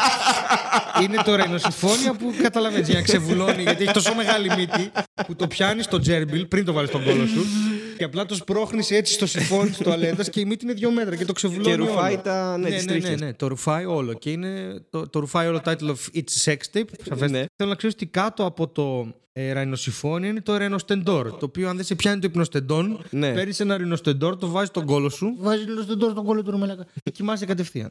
είναι 1.02 1.22
τώρα 1.24 1.44
η 1.46 1.48
νοσηφόνια 1.48 2.14
που 2.14 2.34
καταλαβαίνεις 2.42 2.88
για 2.88 2.96
να 2.96 3.02
ξεβουλώνει, 3.02 3.62
γιατί 3.62 3.82
έχει 3.82 3.92
τόσο 3.92 4.14
μεγάλη 4.14 4.50
μύτη 4.56 4.92
που 5.26 5.36
το 5.36 5.46
πιάνεις 5.46 5.84
στο 5.84 5.98
τζέρμπιλ 5.98 6.46
πριν 6.46 6.64
το 6.64 6.72
βάλεις 6.72 6.88
στον 6.88 7.04
κόλο 7.04 7.26
σου 7.26 7.46
και 7.98 8.04
απλά 8.04 8.26
το 8.26 8.34
σπρώχνεις 8.34 8.90
έτσι 8.90 9.12
στο 9.12 9.26
συμφώνι 9.26 9.68
της 9.68 9.78
τουαλέτας 9.78 10.30
και 10.30 10.40
η 10.40 10.44
μύτη 10.44 10.64
είναι 10.64 10.74
δύο 10.74 10.90
μέτρα 10.90 11.16
και 11.16 11.24
το 11.24 11.32
ξεβουλώνει. 11.32 11.64
Και 11.68 11.74
ρουφάει 11.74 12.12
όλο. 12.12 12.22
τα- 12.22 12.56
ναι, 12.58 12.68
ναι, 12.68 12.74
τις 12.76 12.84
ναι, 12.86 12.92
ναι, 12.92 12.98
τρίχες. 13.00 13.20
ναι, 13.20 13.32
Το 13.34 13.46
ρουφάει 13.46 13.84
όλο. 13.84 14.12
Και 14.14 14.30
είναι. 14.30 14.82
Το, 14.90 15.08
το 15.08 15.18
ρουφάει 15.20 15.46
όλο 15.48 15.60
το 15.60 15.70
title 15.70 15.88
of 15.88 16.16
It's 16.18 16.44
Sex 16.52 16.56
Tape. 16.72 16.84
Σαφέστατα. 17.04 17.26
Ναι. 17.28 17.44
Θέλω 17.56 17.70
να 17.70 17.74
ξέρω 17.74 17.92
ότι 17.96 18.06
κάτω 18.06 18.44
από 18.44 18.68
το 18.68 19.12
ε, 19.32 19.52
ραϊνοσυφόνι 19.52 20.28
είναι 20.28 20.40
το 20.40 20.56
ρενοστεντόρ. 20.56 21.30
Το 21.30 21.44
οποίο 21.44 21.68
αν 21.68 21.76
δεν 21.76 21.84
σε 21.84 21.94
πιάνει 21.94 22.20
το 22.20 22.26
υπνοστεντόν, 22.30 23.04
Ναι. 23.10 23.32
παίρνεις 23.34 23.60
ένα 23.60 23.76
ρενοστεντόρ, 23.76 24.36
το 24.36 24.48
βάζεις 24.48 24.68
στον 24.68 24.84
κόλο 24.86 25.08
σου. 25.08 25.34
Βάζει 25.38 25.64
ρενοστεντόρ 25.64 26.10
στον 26.10 26.24
κόλο 26.24 26.42
του 26.42 26.50
ρομελάκα. 26.50 26.86
Και 27.02 27.10
κοιμάσαι 27.10 27.44
κατευθείαν. 27.46 27.90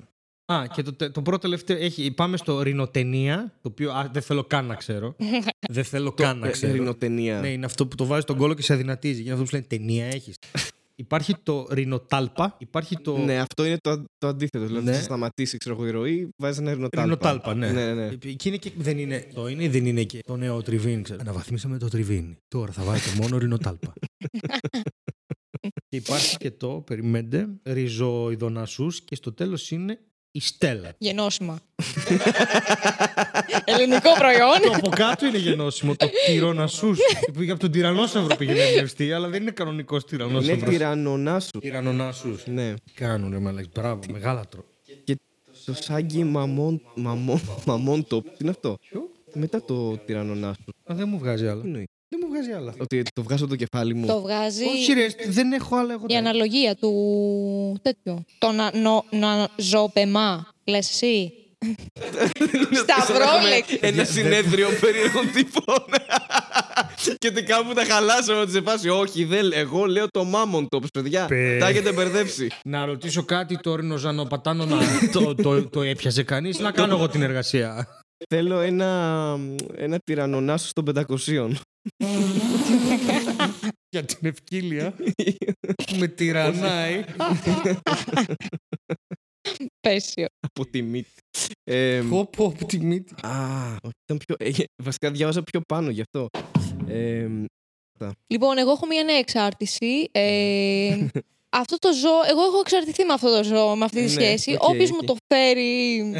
Α, 0.53 0.67
και 0.73 0.81
το, 0.81 0.93
τε- 0.93 1.11
το 1.13 1.21
πρώτο 1.21 1.39
τελευταίο 1.39 1.77
έχει. 1.77 2.11
Πάμε 2.11 2.37
στο 2.37 2.61
ρινοτενία, 2.61 3.53
το 3.61 3.69
οποίο 3.69 3.91
α, 3.91 4.09
δεν 4.13 4.21
θέλω 4.21 4.43
καν 4.43 4.65
να 4.65 4.75
ξέρω. 4.75 5.15
δεν 5.75 5.83
θέλω 5.83 6.11
καν 6.11 6.39
να 6.39 6.47
Ε, 6.47 6.51
ξέρω. 6.51 6.73
Ρινοτενία. 6.73 7.39
Ναι, 7.39 7.49
είναι 7.51 7.65
αυτό 7.65 7.87
που 7.87 7.95
το 7.95 8.05
βάζει 8.05 8.21
στον 8.21 8.37
κόλο 8.37 8.53
και 8.53 8.61
σε 8.61 8.73
αδυνατίζει. 8.73 9.15
Και 9.15 9.21
είναι 9.21 9.31
αυτό 9.31 9.41
που 9.43 9.49
σου 9.49 9.55
λένε 9.55 9.67
ταινία 9.69 10.05
έχεις. 10.05 10.35
Υπάρχει 10.95 11.35
το 11.43 11.67
ρινοτάλπα, 11.71 12.55
υπάρχει 12.59 12.97
το. 12.97 13.17
Ναι, 13.17 13.39
αυτό 13.39 13.65
είναι 13.65 13.77
το, 13.81 14.03
το 14.17 14.27
αντίθετο. 14.27 14.65
Δηλαδή, 14.65 14.85
Ναι. 14.85 14.93
θα 14.93 15.01
σταματήσει 15.01 15.57
ξέρω, 15.57 15.75
εγώ, 15.75 15.87
η 15.87 15.91
ροή, 15.91 16.29
βάζεις 16.37 16.59
ένα 16.59 16.73
ρινοτάλπα. 16.73 17.03
Ρινοτάλπα, 17.03 17.53
ναι. 17.53 17.71
ναι, 17.71 17.93
ναι. 17.93 18.05
Εκεί 18.25 18.47
είναι 18.47 18.57
και, 18.57 18.71
δεν 18.77 18.97
είναι, 18.97 19.27
το 19.33 19.47
είναι 19.47 19.63
ή 19.63 19.67
δεν 19.67 19.85
είναι 19.85 20.03
και 20.03 20.19
το 20.25 20.35
νέο 20.35 20.61
τριβίν. 20.61 21.03
Ξέρω. 21.03 21.19
Αναβαθμίσαμε 21.21 21.77
το 21.77 21.87
τριβίν. 21.87 22.37
Τώρα 22.47 22.71
θα 22.71 22.83
βάλετε 22.83 23.09
μόνο 23.21 23.37
ρινοτάλπα. 23.37 23.93
και 25.89 25.97
υπάρχει 25.97 26.37
και 26.37 26.51
το, 26.51 26.69
περιμένετε, 26.85 27.47
ριζοειδονασούς 27.63 29.01
και 29.01 29.15
στο 29.15 29.33
τέλος 29.33 29.71
είναι 29.71 29.99
η 30.37 30.41
στέλα. 30.41 30.89
Γενώσιμα. 30.97 31.59
Ελληνικό 33.65 34.09
προϊόν. 34.17 34.61
το 34.63 34.71
από 34.75 34.89
κάτω 34.89 35.25
είναι 35.25 35.37
γενώσιμο, 35.37 35.95
το 35.95 36.09
τυρονασούς. 36.25 36.99
που 37.33 37.39
από 37.49 37.59
τον 37.59 37.71
τυρανόσαυρο 37.71 38.35
πήγαινε 38.35 38.59
εμπνευστεί, 38.59 39.11
αλλά 39.11 39.27
δεν 39.27 39.41
είναι 39.41 39.51
κανονικός 39.51 40.01
Είναι 40.01 40.09
τυρανόσαυρος. 40.11 40.69
τυραννονά 40.69 41.39
σου. 41.39 41.59
Τυρανονάσους. 41.59 42.45
Ναι. 42.45 42.73
Τι 42.73 42.91
κάνουν 42.93 43.31
ρε 43.31 43.39
μαλακ, 43.39 43.65
μπράβο, 43.73 43.99
μεγάλα 44.11 44.45
τρο. 44.49 44.65
Και 45.03 45.17
το 45.65 45.73
σάγκι 45.73 46.23
μαμόν, 46.23 46.81
μαμόν, 46.95 47.41
μαμόντο. 47.65 48.21
Τι 48.21 48.29
είναι 48.37 48.49
αυτό; 48.49 48.77
Μετά 49.33 49.63
το 49.65 49.97
τυραννονά 49.97 50.53
σου. 50.63 50.91
Α, 50.91 50.95
δεν 50.95 51.07
μου 51.09 51.17
βγάζει 51.17 51.47
άλλα. 51.47 51.63
Τι 52.31 52.37
εννοεί. 52.37 52.41
Δεν 52.41 52.45
μου 52.45 52.45
βγάζει 52.47 52.51
άλλα. 52.51 52.73
Ότι 52.77 53.03
το 53.13 53.23
βγάζω 53.23 53.45
από 53.45 53.57
το 53.57 53.65
κεφάλι 53.65 53.93
μου. 53.93 54.05
Το 54.07 54.21
βγάζει 54.21 54.63
Όχι 54.65 54.93
ρε, 54.93 55.07
δεν 55.27 55.51
έχω 55.51 55.75
άλλα 55.75 55.93
εγώ. 55.93 56.05
η 56.07 56.15
αναλογία 56.15 56.75
του 56.75 57.79
τέτοιου. 57.81 58.25
Το 58.37 58.51
να, 58.51 58.77
νο, 58.77 59.05
να 59.09 59.49
ζωοπεμά. 59.57 60.47
Λες 60.63 60.89
εσύ; 60.89 61.33
Σταυρόλεξ. 62.83 63.77
Ένα 63.79 64.03
συνέδριο 64.03 64.67
περίεργων 64.81 65.31
τύπων. 65.33 65.83
και 67.17 67.27
ότι 67.27 67.43
κάπου 67.43 67.73
τα 67.73 67.83
χαλάσαμε 67.83 68.39
ότι 68.39 68.51
σε 68.51 68.61
φάση. 68.61 68.89
Όχι, 68.89 69.23
δεν, 69.23 69.51
εγώ 69.53 69.85
λέω 69.85 70.05
το 70.09 70.25
Mammon 70.33 70.65
Tops, 70.75 70.91
παιδιά. 70.93 71.25
Πε. 71.25 71.57
Τα 71.59 71.67
έχετε 71.67 71.91
μπερδέψει. 71.91 72.47
Να 72.63 72.85
ρωτήσω 72.85 73.23
κάτι, 73.23 73.57
το 73.57 73.75
ρινοζανοπατάνο 73.75 74.65
να 74.65 74.77
το, 75.11 75.35
το, 75.35 75.69
το 75.69 75.81
έπιασε 75.81 76.23
κανείς; 76.23 76.59
Να 76.59 76.71
κάνω 76.71 76.95
εγώ 76.95 77.07
την 77.07 77.21
εργασία. 77.21 77.87
Θέλω 78.29 78.59
ένα, 78.59 79.39
ένα 79.75 79.97
τυραννονάσο 80.03 80.69
των 80.73 81.05
500. 81.07 81.51
Για 83.93 84.03
την 84.05 84.17
ευκήλια. 84.27 84.95
με 85.97 86.07
τυραννάει. 86.07 87.03
Πέσιο. 89.79 90.25
από 90.39 90.65
τη 90.65 90.81
μύτη. 90.81 91.09
Ε, 91.63 92.01
Πω 92.09 92.25
πω 92.25 92.45
από 92.45 92.65
τη 92.65 92.79
μύτη. 92.79 93.13
α, 93.27 93.29
όχι, 93.83 93.93
ήταν 94.03 94.17
πιο, 94.25 94.35
ε, 94.39 94.51
βασικά 94.83 95.11
διάβαζα 95.11 95.43
πιο 95.43 95.61
πάνω 95.67 95.89
γι' 95.89 96.01
αυτό. 96.01 96.27
Ε, 96.87 97.27
Λοιπόν, 98.27 98.57
εγώ 98.57 98.71
έχω 98.71 98.85
μία 98.85 99.03
νέα 99.03 99.17
εξάρτηση. 99.17 100.07
Ε, 100.11 100.97
αυτό 101.61 101.75
το 101.77 101.93
ζώο, 101.93 102.19
εγώ 102.29 102.41
έχω 102.43 102.59
εξαρτηθεί 102.59 103.03
με 103.03 103.13
αυτό 103.13 103.35
το 103.37 103.43
ζώο, 103.43 103.75
με 103.75 103.85
αυτή 103.85 103.97
τη 104.05 104.13
Ναι, 104.15 104.21
σχέση. 104.21 104.53
οκ, 104.59 104.63
Όποιος 104.69 104.89
οκ. 104.89 104.95
μου 104.95 105.03
το 105.03 105.15
φέρει. 105.33 106.01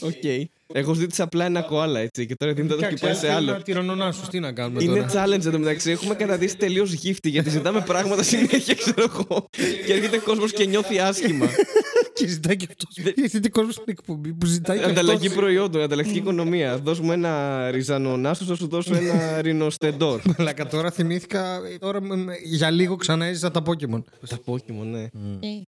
Οκ. 0.00 0.24
Εγώ 0.72 0.94
ζήτησα 0.94 1.22
απλά 1.22 1.44
ένα 1.44 1.62
κοάλα 1.62 2.00
έτσι 2.00 2.26
και 2.26 2.34
τώρα 2.36 2.52
δίνεται 2.52 2.74
το 2.74 2.86
και 2.86 2.96
πάει 3.00 3.14
σε 3.14 3.32
άλλο. 3.32 3.62
Τυραννονάσου, 3.62 4.26
τι 4.30 4.40
να 4.40 4.52
κάνουμε 4.52 4.82
Είναι 4.82 5.02
τώρα; 5.02 5.24
challenge 5.26 5.46
εντωμεταξύ. 5.46 5.90
Έχουμε 5.90 6.14
καταδείξει 6.14 6.56
τελείως 6.56 6.92
γύφτοι 6.92 7.28
γιατί 7.28 7.50
ζητάμε 7.50 7.80
πράγματα 7.80 8.22
συνέχεια, 8.32 8.74
ξέρω 8.74 9.02
εγώ. 9.02 9.48
Και 9.86 9.92
έρχεται 9.92 10.18
κόσμος 10.18 10.52
και 10.52 10.64
νιώθει 10.66 10.98
άσχημα. 10.98 11.46
Και 12.14 12.26
ζητάει 12.26 12.56
και 12.56 12.66
αυτός. 12.68 13.14
Γιατί 13.26 13.48
κόσμος 13.48 13.74
στην 13.74 13.84
εκπομπή 13.88 14.32
που 14.32 14.46
ζητάει 14.46 14.78
και 14.78 14.84
Ανταλλαγή 14.84 15.26
αυτός. 15.26 15.34
προϊόντων, 15.40 15.82
ανταλλακτική 15.82 16.18
οικονομία. 16.18 16.78
Δώσουμε 16.78 17.14
ένα 17.14 17.70
τυραννονάσο, 17.70 18.44
θα 18.44 18.54
σου 18.54 18.66
δώσω 18.68 18.94
ένα 18.94 19.40
ρινοστεντόρ. 19.42 20.20
Μαλάκα 20.38 20.66
τώρα 20.66 20.90
θυμήθηκα. 20.90 21.54
ε, 21.72 21.78
Τώρα 21.78 22.00
με- 22.02 22.16
με- 22.16 22.34
για 22.44 22.70
λίγο 22.70 22.96
ξανά 22.96 23.24
έζησα 23.26 23.50
τα 23.50 23.62
Pokemon. 23.66 24.02
Τα 24.28 24.38
Pokemon, 24.46 24.84
ναι. 24.90 25.02
Ε, 25.02 25.62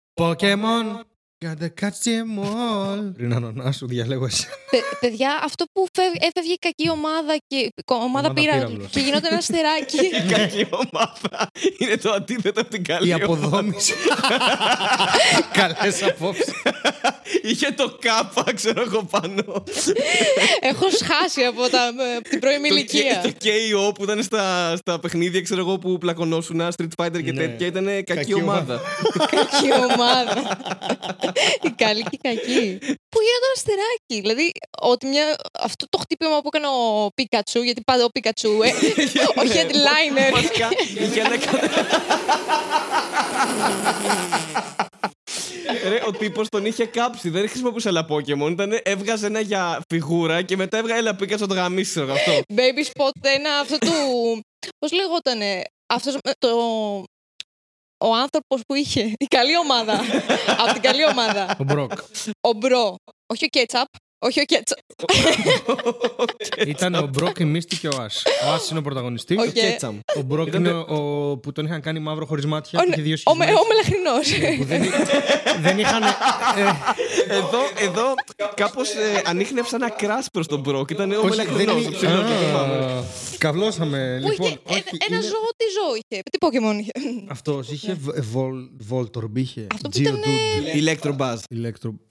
Pokemon. 1.41 1.45
Gotta 1.45 1.68
catch 1.80 1.99
them 2.05 2.39
all. 2.39 3.12
Ρινανονά 3.18 3.72
σου, 3.72 3.87
διαλέγω 3.87 4.24
εσύ. 4.24 4.47
Παι- 4.70 4.99
παιδιά, 5.01 5.41
αυτό 5.45 5.64
που 5.72 5.87
φεύ- 5.93 6.24
έφευγε 6.24 6.53
η 6.53 6.59
κακή 6.61 6.91
ομάδα 6.91 7.37
και 7.47 7.68
ομάδα 7.87 8.05
Ομάδα 8.07 8.32
πύρα 8.32 8.53
πύραυλος. 8.53 8.91
και 8.91 9.01
γινόταν 9.01 9.24
ένα 9.24 9.37
αστεράκι. 9.37 9.97
Η 10.26 10.32
κακή 10.32 10.66
ομάδα 10.70 11.51
είναι 11.78 11.97
το 11.97 12.11
αντίθετο 12.12 12.61
από 12.61 12.70
την 12.70 12.84
καλή 12.84 13.09
Η 13.09 13.14
ομάδα. 13.14 13.24
αποδόμηση. 13.47 13.93
Καλές 15.59 16.03
απόψεις. 16.03 16.53
Είχε 17.43 17.70
το 17.70 17.97
κάπα, 18.01 18.53
ξέρω 18.55 18.80
εγώ 18.82 19.03
πάνω. 19.11 19.64
Έχω 20.61 20.87
σχάσει 20.91 21.43
από, 21.45 21.68
τα, 21.68 21.87
από 22.18 22.28
την 22.28 22.41
πρώιμη 22.41 22.68
Το 22.68 22.74
ηλικία. 22.74 23.22
K- 23.22 23.26
Το 23.26 23.32
KO 23.43 23.95
που 23.95 24.03
ήταν 24.03 24.22
στα, 24.22 24.76
στα 24.76 24.99
παιχνίδια, 25.01 25.43
ξέρω 25.43 25.61
εγώ, 25.61 25.78
που 25.78 25.99
πλακωνόσουν 25.99 26.61
Street 26.76 27.05
Fighter 27.05 27.22
και 27.24 27.32
Ναι. 27.32 27.47
τέτοια, 27.47 27.66
ήταν 27.66 27.84
κακή, 27.84 28.05
Κακή 28.05 28.34
ομάδα. 28.34 28.80
κακή 29.30 29.72
ομάδα. 29.91 30.34
η 31.62 31.70
καλή 31.70 32.03
και 32.03 32.18
η 32.20 32.29
κακή. 32.29 32.79
Που 33.09 33.18
γινόταν 33.24 33.53
αστεράκι. 33.55 34.16
Δηλαδή, 34.20 34.53
ότι 34.81 35.07
μια, 35.07 35.37
αυτό 35.61 35.87
το 35.89 35.99
χτύπημα 35.99 36.41
που 36.41 36.49
έκανε 36.53 36.66
ο 36.66 37.09
Πίκατσου, 37.14 37.62
γιατί 37.62 37.81
πάντα 37.87 38.05
ο 38.05 38.09
Πίκατσου, 38.09 38.62
ε, 38.62 38.68
ο 39.41 39.43
headliner. 39.55 40.31
Βασικά, 40.33 40.68
είχε 40.99 41.20
ένα 41.20 41.37
Ρε, 45.89 46.03
ο 46.07 46.11
τύπος 46.11 46.49
τον 46.49 46.66
είχε 46.66 46.87
κάψει. 46.87 47.31
Δεν 47.31 47.49
χρησιμοποιούσε 47.49 47.89
άλλα 47.89 48.07
Pokémon. 48.09 48.51
Ήταν, 48.51 48.81
έβγαζε 48.83 49.27
ένα 49.27 49.41
για 49.41 49.81
φιγούρα 49.89 50.43
και 50.43 50.57
μετά 50.57 50.79
έβγαζε 50.79 51.01
ένα 51.01 51.14
πίκα 51.14 51.37
στο 51.37 51.47
το 51.47 51.55
γαμίσει, 51.55 51.91
ξέρω 51.91 52.07
εγώ, 52.07 52.14
αυτό. 52.14 52.33
Baby 52.55 52.85
spot 52.93 53.11
ένα 53.20 53.59
αυτό 53.59 53.79
του. 53.79 53.93
Πώς 54.79 54.93
λεγότανε. 54.93 55.62
Αυτός 55.87 56.16
το. 56.39 56.49
Ο 58.05 58.15
άνθρωπος 58.15 58.61
που 58.67 58.75
είχε. 58.75 59.13
Η 59.17 59.25
καλή 59.25 59.57
ομάδα. 59.57 60.01
Από 60.63 60.73
την 60.73 60.83
καλή 60.83 61.07
ομάδα. 61.07 61.57
Ο 61.59 61.65
Μπροκ. 61.65 61.93
Ο 62.41 62.53
Μπρο. 62.53 62.95
Όχι 63.27 63.45
ο 63.45 63.49
Κέτσαπ. 63.49 63.87
Όχι 64.27 64.41
ο 64.41 64.45
Κέτσαπ. 64.45 64.79
Ήταν 66.66 66.95
ο 66.95 67.07
Μπροκ, 67.12 67.39
η 67.39 67.45
Μίστη 67.45 67.77
και 67.77 67.89
ο 67.89 67.97
Άσ. 68.03 68.22
Ο 68.49 68.53
Άσ 68.53 68.68
είναι 68.70 68.79
ο 68.79 68.83
πρωταγωνιστής. 68.83 69.39
Ο 69.39 69.43
Το 69.45 69.51
Ketchum. 69.55 69.99
Ο 70.16 70.20
Μπροκ 70.22 70.47
Ήταν- 70.47 70.64
είναι 70.64 70.74
ο 70.74 70.99
που 71.43 71.53
τον 71.53 71.64
είχαν 71.64 71.81
κάνει 71.81 71.99
μαύρο 71.99 72.27
χωρίς 72.27 72.47
μάτια. 72.47 72.81
Ο, 72.81 72.85
και 72.85 72.91
είχε 72.93 73.03
δύο 73.03 73.16
ο, 73.24 73.35
με- 73.35 73.45
σχισμούς. 73.45 73.64
ο 73.64 73.66
μελαχρινός. 73.68 74.57
Που 74.59 74.64
δεν, 74.64 74.83
δεν 75.61 75.79
είχαν. 75.79 76.03
ε, 76.03 76.07
Εδώ, 77.39 77.59
εδώ 77.81 78.14
κάπως 78.55 78.91
ε, 78.91 79.22
ανείχνευσα 79.24 79.77
ένα 79.77 79.91
crush 79.91 80.27
προς 80.33 80.47
τον 80.47 80.61
Μπροκ. 80.61 80.91
Ήταν 80.91 81.12
ο 81.12 81.16
όχι, 81.18 81.29
μελαχρινός. 81.29 81.83
δεν 81.83 81.93
είχε- 81.93 82.07
Α, 82.07 83.03
Καυλώσαμε. 83.39 84.18
Που 84.22 84.31
είχε 84.33 84.43
Λοιπόν, 84.43 84.61
ένα, 84.68 84.79
όχι, 84.87 84.97
ένα 85.09 85.16
είναι- 85.16 85.27
ζώο, 85.27 85.49
τι 85.57 85.64
ζώο 85.79 85.95
είχε; 85.95 86.22
Τι 86.31 86.39
Pokemon 86.41 86.81
είχε; 86.81 86.93
Αυτός 87.29 87.70
είχε 87.70 87.97
β- 88.01 88.20
βολ- 88.33 88.68
Voltorb, 88.91 89.31
είχε. 89.35 89.66
Αυτό 89.74 89.89
που 89.89 89.99
ήταν, 89.99 90.20
Geodude, 90.24 90.77
Electrobuzz. 90.79 91.39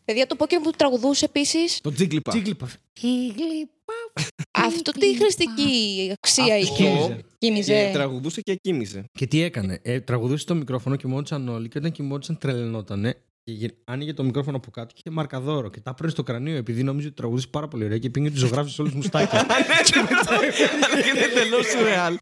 Electro. 0.06 0.12
Παιδιά, 0.16 0.28
το 0.28 0.36
Pokemon 0.40 0.64
που 0.64 0.72
τραγουδούσε 0.78 1.26
επίσης. 1.26 1.80
Το 1.82 1.94
Jigglypuff. 2.00 2.34
Jigglypuff. 2.34 4.24
Αυτό 4.52 4.92
τι 4.92 5.18
χρηστική 5.18 6.12
αξία 6.22 6.58
είχε. 6.58 6.74
κοίμιζε. 6.74 7.16
Και 7.16 7.24
Κοίμιζε. 7.48 7.90
τραγουδούσε 7.94 8.42
και 8.42 8.56
κοίμησε. 8.62 9.04
Και 9.12 9.28
τι 9.28 9.42
έκανε. 9.42 9.80
Ε, 9.84 10.00
τραγουδούσε 10.00 10.46
το 10.46 10.56
μικρόφωνο, 10.56 10.96
κοιμόντουσαν 10.96 11.48
όλοι 11.50 11.68
και 11.70 11.78
όταν 11.78 11.92
κοιμόντουσαν 11.92 12.38
τρελαινότανε. 12.38 13.14
Και 13.44 13.52
γε- 13.52 13.74
άνοιγε 13.86 14.14
το 14.14 14.24
μικρόφωνο 14.24 14.58
από 14.58 14.72
κάτω 14.72 14.88
και 14.94 15.02
είχε 15.06 15.16
μαρκαδόρο. 15.16 15.70
Και 15.70 15.80
τα 15.80 15.90
έπαιρνε 15.90 16.12
στο 16.12 16.24
κρανίο 16.24 16.56
επειδή 16.56 16.84
νόμιζε 16.84 17.08
ότι 17.08 17.16
τραγουδούσε 17.16 17.48
πάρα 17.52 17.68
πολύ 17.68 17.84
ωραία 17.86 17.98
και 17.98 18.10
πήγαινε 18.10 18.32
του 18.32 18.38
ζωγράφησε 18.40 18.82
όλους 18.82 18.94
μουστάκια. 18.94 19.40
Αλλά 19.40 19.56
και 19.86 21.10
είναι 21.10 21.20
εντελώ 21.20 21.64
σουρεάλ. 21.64 22.18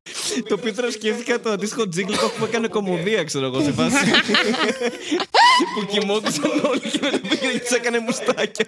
Το 0.48 0.54
οποίο 0.54 0.74
τώρα 0.74 0.92
σκέφτηκα 0.92 1.40
το 1.40 1.50
αντίστοιχο 1.50 1.82
Jigglypuff 1.96 2.32
που 2.40 2.46
έκανε 2.46 2.68
κομμωδία, 2.68 3.24
ξέρω 3.24 3.46
εγώ, 3.46 3.62
σε 3.62 3.72
φάση. 3.72 3.96
που 5.76 5.86
κοιμόντουσαν 5.86 6.66
όλοι 6.66 6.80
και 6.80 7.00
μετά 7.02 7.20
πήγαινε 7.28 7.52
και 7.54 7.60
τους 7.60 7.72
έκανε 7.72 8.00
μουστάκια. 8.00 8.66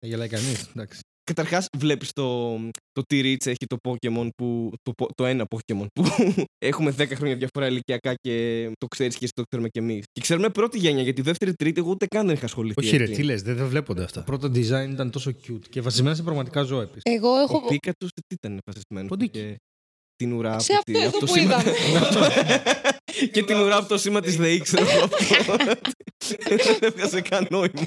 Δεν 0.00 0.10
γελάει 0.10 0.28
κανείς. 0.28 0.68
Εντάξει. 0.76 1.00
Καταρχάς, 1.24 1.66
βλέπεις 1.78 2.10
το, 2.12 2.56
το 2.92 3.02
T-Reach 3.10 3.46
έχει 3.46 3.66
το 3.66 3.76
Pokémon 3.88 4.28
που. 4.36 4.72
Το, 4.82 4.92
πο- 4.96 5.08
το 5.14 5.24
ένα 5.26 5.44
Pokémon 5.54 5.86
που 5.92 6.04
έχουμε 6.70 6.94
10 6.98 7.06
χρόνια 7.14 7.36
διαφορά 7.36 7.66
ηλικιακά 7.66 8.14
και 8.20 8.64
το 8.78 8.86
ξέρεις 8.86 9.12
και 9.16 9.24
εσύ 9.24 9.32
το 9.36 9.42
ξέρουμε 9.42 9.68
κι 9.68 9.78
εμείς. 9.78 10.04
Και 10.12 10.20
ξέρουμε 10.20 10.48
πρώτη 10.48 10.78
γενιά 10.78 11.02
γιατί 11.02 11.22
δεύτερη, 11.22 11.54
τρίτη, 11.54 11.80
εγώ 11.80 11.90
ούτε 11.90 12.06
καν 12.06 12.26
δεν 12.26 12.34
είχα 12.34 12.44
ασχοληθεί. 12.44 12.84
Όχι, 12.86 12.96
ρε, 12.96 13.02
έτσι. 13.02 13.14
τι 13.16 13.22
λες, 13.22 13.42
δεν, 13.42 13.56
δεν 13.56 13.66
βλέπονται 13.66 14.02
αυτά. 14.02 14.22
Πρώτο 14.22 14.46
design 14.54 14.88
ήταν 14.92 15.10
τόσο 15.10 15.30
cute 15.48 15.68
και 15.70 15.80
βασισμένα 15.80 16.14
σε 16.14 16.22
πραγματικά 16.22 16.62
ζώα 16.62 16.82
επίσης. 16.82 17.02
Εγώ 17.04 17.36
έχω. 17.36 17.56
Ο 17.56 17.68
Πίκα 17.68 17.92
του 17.98 18.06
τι 18.06 18.34
ήταν 18.40 18.58
βασισμένος. 18.66 19.08
Ποντίκι. 19.08 19.38
Και 19.38 19.56
την 20.16 20.32
ουρά 20.32 20.58
Σε 20.58 20.72
από 20.72 20.82
αυτό 20.86 20.92
τη- 20.92 20.98
εδώ 20.98 21.08
από 21.08 21.18
το 21.18 21.26
που 21.26 21.32
σήμα- 21.38 21.60
είδαμε. 21.60 22.32
και 23.32 23.42
την 23.42 23.56
ουρά 23.60 23.76
από 23.76 23.88
το 23.88 23.98
σήμα 23.98 24.20
της 24.20 24.36
ΔΕΗ, 24.36 24.60
ξέρω 24.60 24.86
εγώ 24.90 25.04
αυτό. 25.04 25.56
Δεν 26.48 26.78
έβγαζε 26.80 27.20
καν 27.20 27.46
νόημα. 27.50 27.86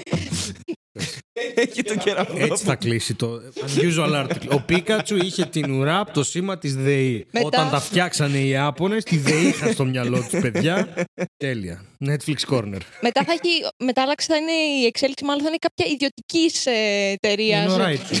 Έχει 1.54 1.82
το 1.82 1.96
κεραυνό. 1.96 2.44
Έτσι 2.44 2.64
θα 2.64 2.74
κλείσει 2.74 3.14
το 3.14 3.40
unusual 3.76 4.24
article. 4.24 4.48
Ο 4.50 4.60
Πίκατσου 4.60 5.16
είχε 5.16 5.44
την 5.44 5.70
ουρά 5.70 5.98
από 5.98 6.12
το 6.12 6.24
σήμα 6.24 6.58
της 6.58 6.74
ΔΕΗ. 6.76 7.26
Μετά- 7.32 7.46
Όταν 7.46 7.70
τα 7.70 7.80
φτιάξανε 7.80 8.38
οι 8.38 8.48
Ιάπωνε, 8.48 8.96
τη 8.98 9.16
ΔΕΗ 9.16 9.46
είχαν 9.46 9.72
στο 9.72 9.84
μυαλό 9.84 10.26
τους, 10.30 10.40
παιδιά. 10.40 10.94
Τέλεια. 11.36 11.84
Netflix 12.06 12.54
Corner. 12.54 12.78
Μετά 13.00 13.24
θα 13.24 13.32
έχει. 13.32 13.50
Μετάλλαξη 13.84 14.26
θα 14.26 14.36
είναι 14.36 14.52
η 14.52 14.84
εξέλιξη, 14.86 15.24
μάλλον 15.24 15.42
θα 15.42 15.48
είναι 15.48 15.56
κάποια 15.60 15.86
ιδιωτικής 15.86 16.66
εταιρείας. 17.12 17.64
Είναι 17.64 17.72
ο 17.72 17.76
Ράιτσου. 17.76 18.14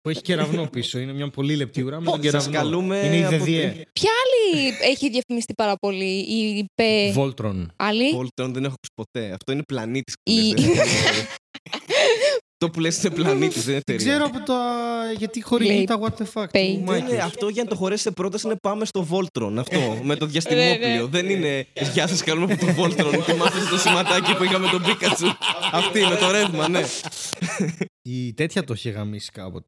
που 0.00 0.08
έχει 0.10 0.20
κεραυνό 0.20 0.66
πίσω. 0.66 0.98
Είναι 0.98 1.12
μια 1.12 1.28
πολύ 1.30 1.56
λεπτή 1.56 1.82
ουρά 1.82 1.98
με 2.00 2.04
τον 2.04 2.14
Σας 2.14 2.22
κεραυνό. 2.22 2.52
καλούμε 2.52 2.98
Είναι 3.04 3.16
η 3.16 3.20
από 3.24 3.30
ΔΕΔΙΕ. 3.30 3.86
Ποια 3.92 4.10
άλλη 4.22 4.68
έχει 4.92 5.10
διαφημιστεί 5.10 5.54
πάρα 5.54 5.74
πολύ, 5.80 6.18
η 6.18 6.64
ΠΕ. 6.74 7.14
Voltron. 7.16 7.66
Άλλη; 7.76 8.04
Voltron 8.18 8.48
δεν 8.52 8.64
έχω 8.64 8.74
ακούσει 8.74 8.92
ποτέ. 8.94 9.30
Αυτό 9.32 9.52
είναι 9.52 9.62
πλανήτης. 9.66 10.14
Η- 10.22 10.54
Το 12.62 12.70
που 12.70 12.80
λες 12.80 13.02
είναι 13.02 13.14
πλανήτης, 13.14 13.64
δεν 13.64 13.74
είναι 13.74 13.82
Δεν 13.86 13.96
εταιρεία. 13.96 14.12
ξέρω 14.12 14.24
από 14.24 14.46
το. 14.46 14.52
Γιατί 15.18 15.42
χορηγεί 15.42 15.70
Λέει, 15.72 15.84
τα 15.84 15.98
what 16.00 16.22
the 16.22 16.26
fuck. 16.34 16.44
pay. 16.44 16.48
του 16.50 16.52
Δεν 16.52 16.96
είναι, 16.96 17.08
Microsoft. 17.08 17.18
αυτό 17.24 17.48
για 17.48 17.62
να 17.62 17.68
το 17.68 17.76
χωρέσει 17.76 18.02
σε 18.02 18.10
πρόταση 18.10 18.46
είναι 18.46 18.56
πάμε 18.62 18.84
στο 18.84 19.06
Voltron. 19.10 19.54
Αυτό 19.58 19.78
με 20.02 20.16
το 20.16 20.24
Ρε, 20.24 20.30
διαστημόπλιο. 20.30 21.02
ρε. 21.02 21.06
δεν 21.10 21.30
είναι 21.30 21.66
Γεια 21.92 22.06
σας, 22.06 22.22
καλούμε 22.22 22.52
από 22.52 22.66
το 22.66 22.72
Voltron. 22.82 23.22
Θυμάστε 23.22 23.58
το 23.70 23.78
σηματάκι 23.78 24.34
που 24.34 24.44
είχαμε 24.44 24.68
τον 24.68 24.82
Πίκατσου. 24.82 25.26
Αυτή 25.72 26.00
με 26.00 26.16
το 26.16 26.30
ρεύμα, 26.30 26.68
ναι. 26.68 26.82
Η 28.02 28.34
τέτοια 28.34 28.64
το 28.64 28.72
είχε 28.74 28.90
γαμίσει 28.90 29.30
κάποτε. 29.30 29.66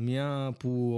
Μια 0.00 0.54
που 0.58 0.92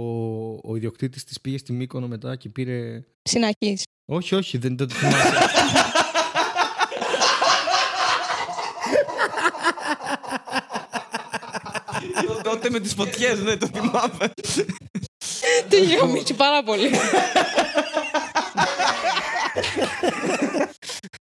ο, 0.63 0.69
ο 0.71 0.75
ιδιοκτήτης 0.75 1.23
της 1.23 1.41
πήγε 1.41 1.57
στη 1.57 1.73
Μύκονο 1.73 2.07
μετά 2.07 2.35
και 2.35 2.49
πήρε... 2.49 3.03
Συναχή. 3.21 3.77
Όχι, 4.05 4.35
όχι, 4.35 4.57
δεν 4.57 4.77
δεν 4.77 4.87
το 4.87 4.93
θυμάσαι. 4.93 5.33
Τότε 12.55 12.69
με 12.69 12.79
τις 12.79 12.93
φωτιές, 12.93 13.39
ναι, 13.39 13.57
το 13.57 13.67
θυμάμαι. 13.67 14.33
Τι 15.69 15.77
είχε 15.77 15.95
γαμίσει 15.95 16.33
πάρα 16.33 16.63
πολύ. 16.63 16.89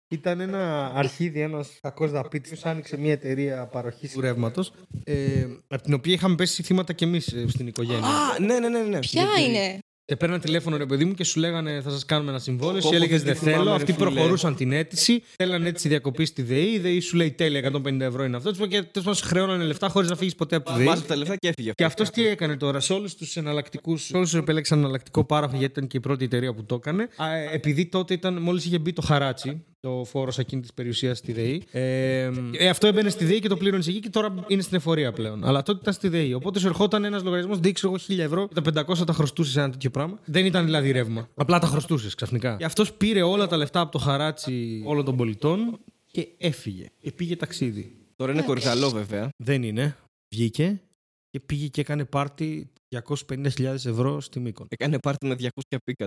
Ήταν 0.07 0.39
ένα 0.39 0.91
αρχίδι, 0.95 1.41
ένας 1.41 1.69
κακός 1.81 2.11
δαπίτης 2.11 2.59
που 2.59 2.69
άνοιξε 2.69 2.97
μια 2.97 3.11
εταιρεία 3.11 3.65
παροχής 3.65 4.15
ρεύματος. 4.19 4.71
Ε, 5.03 5.47
από 5.67 5.83
την 5.83 5.93
οποία 5.93 6.13
είχαμε 6.13 6.35
πέσει 6.35 6.63
θύματα 6.63 6.93
κι 6.93 7.03
εμείς 7.03 7.35
στην 7.47 7.67
οικογένεια. 7.67 8.07
Α, 8.07 8.39
ναι, 8.39 8.59
ναι, 8.59 8.69
ναι. 8.69 8.79
ναι. 8.79 8.99
Ποια 8.99 9.27
είναι; 9.47 9.79
Και 10.09 10.15
παίρναν 10.15 10.39
τηλέφωνο 10.39 10.77
ρε 10.77 10.85
παιδί 10.85 11.05
μου 11.05 11.13
και 11.13 11.23
σου 11.23 11.39
λέγανε 11.39 11.81
θα 11.83 11.89
σας 11.89 12.05
κάνουμε 12.05 12.29
ένα 12.29 12.39
συμβόλαιο. 12.39 12.71
Πω, 12.81 12.87
Εσύ 12.87 12.89
πω, 12.89 12.95
έλεγες 12.95 13.23
δεν 13.23 13.25
δεν 13.25 13.33
τη 13.33 13.39
θυμάμαι, 13.39 13.57
θέλω. 13.57 13.69
ρε 13.69 13.75
Αυτοί 13.75 13.93
φίλε. 13.93 14.05
προχωρούσαν 14.09 14.55
την 14.55 14.71
αίτηση. 14.71 15.23
Θέλανε 15.35 15.67
αίτηση 15.67 15.87
διακοπή 15.87 16.25
στη 16.25 16.41
ΔΕΗ. 16.41 16.71
Η 16.73 16.79
ΔΕΗ 16.79 16.99
σου 16.99 17.15
λέει 17.15 17.31
τέλεια 17.31 17.71
150 17.73 17.99
ευρώ 17.99 18.23
είναι 18.23 18.37
αυτό. 18.37 18.49
Τους 18.49 18.57
είπα, 18.57 18.67
Και 18.67 18.75
τέλος 18.77 18.91
πάντων 18.93 19.13
σου 19.15 19.25
χρεώνανε 19.25 19.63
λεφτά 19.63 19.87
χωρίς 19.89 20.09
να 20.09 20.15
φύγεις 20.15 20.35
ποτέ 20.35 20.55
από 20.55 20.69
τη 20.71 20.77
ΔΕΗ. 20.77 20.85
Μάζεψε 20.85 21.07
τα 21.09 21.15
λεφτά 21.15 21.35
και 21.35 21.47
έφυγε. 21.47 21.71
Και 21.75 21.83
αυτός 21.83 22.09
τι 22.09 22.27
έκανε 22.27 22.57
τώρα, 22.57 22.79
σε 22.79 22.93
όλους 22.93 23.15
τους 23.15 23.35
εναλλακτικούς, 23.37 24.03
σε 24.05 24.15
όλους 24.17 24.29
τους 24.29 24.39
επέλεξαν 24.39 24.79
εναλλακτικό 24.79 25.23
πάροχο, 25.23 25.51
γιατί 25.57 25.71
ήταν 25.71 25.87
και 25.87 25.97
η 25.97 25.99
πρώτη 25.99 26.25
εταιρεία 26.25 26.53
που 26.53 26.63
το 26.65 26.75
έκανε. 26.75 27.07
Α, 27.17 27.35
ε, 27.35 27.49
επειδή 27.51 27.85
τότε 27.85 28.13
ήταν, 28.13 28.41
μόλις 28.41 28.65
είχε 28.65 28.79
μπει 28.79 28.93
το 28.93 29.01
χαράτσι, 29.01 29.63
το 29.79 30.03
φόρο 30.05 30.31
ακίνητη 30.37 30.67
περιουσίας 30.73 31.17
στη 31.17 31.33
ΔΕΗ. 31.33 31.63
Ε, 31.71 32.31
ε, 32.57 32.69
αυτό 32.69 32.87
έμπαινε 32.87 33.09
στη 33.09 33.25
ΔΕΗ 33.25 33.39
και 33.39 33.47
το 33.47 33.57
πλήρωνες 33.57 33.87
εκεί 33.87 33.99
και 33.99 34.09
τώρα 34.09 34.33
είναι 34.47 34.61
στην 34.61 34.77
εφορία 34.77 35.11
πλέον. 35.11 35.45
Αλλά 35.45 35.63
τότε 35.63 35.79
ήταν 35.81 35.93
στη 35.93 36.07
ΔΕΗ. 36.07 36.33
Οπότε 36.33 36.59
σου 36.59 36.67
ερχόταν 36.67 37.03
ένας 37.03 37.23
λογαριασμός, 37.23 37.59
δείξε 37.59 37.87
εγώ 37.87 37.95
1000 38.07 38.17
ευρώ 38.19 38.47
και 38.47 38.61
τα 38.61 38.85
500 38.87 39.05
τα 39.05 39.13
χρωστούσες 39.13 39.55
ένα 39.55 39.69
τέτοιο 39.69 39.89
πράγμα. 39.89 40.19
Δεν 40.25 40.45
ήταν 40.45 40.65
δηλαδή 40.65 40.91
ρεύμα. 40.91 41.29
Απλά 41.35 41.59
τα 41.59 41.67
χρωστούσες 41.67 42.15
ξαφνικά. 42.15 42.55
Και 42.55 42.65
αυτός 42.65 42.93
πήρε 42.93 43.21
όλα 43.21 43.47
τα 43.47 43.57
λεφτά 43.57 43.79
από 43.79 43.91
το 43.91 43.97
χαράτσι 43.97 44.83
όλων 44.85 45.05
των 45.05 45.17
πολιτών 45.17 45.79
και 46.11 46.27
έφυγε. 46.37 46.85
Και 46.99 47.11
πήγε 47.11 47.35
ταξίδι. 47.35 47.95
Τώρα 48.15 48.31
είναι 48.31 48.41
κορυδαλό 48.41 48.89
βέβαια. 48.89 49.29
Δεν 49.43 49.63
είναι. 49.63 49.97
Βγήκε 50.35 50.81
και 51.29 51.39
πήγε 51.39 51.67
και 51.67 51.81
έκανε 51.81 52.05
πάρτι 52.05 52.71
250.000 53.05 53.63
ευρώ 53.63 54.21
στη 54.21 54.39
Μύκονο. 54.39 54.67
Έκανε 54.71 54.99
πάρτι 54.99 55.27
με 55.27 55.35
200 55.39 55.47
και 55.67 55.77
πίκα. 55.83 56.05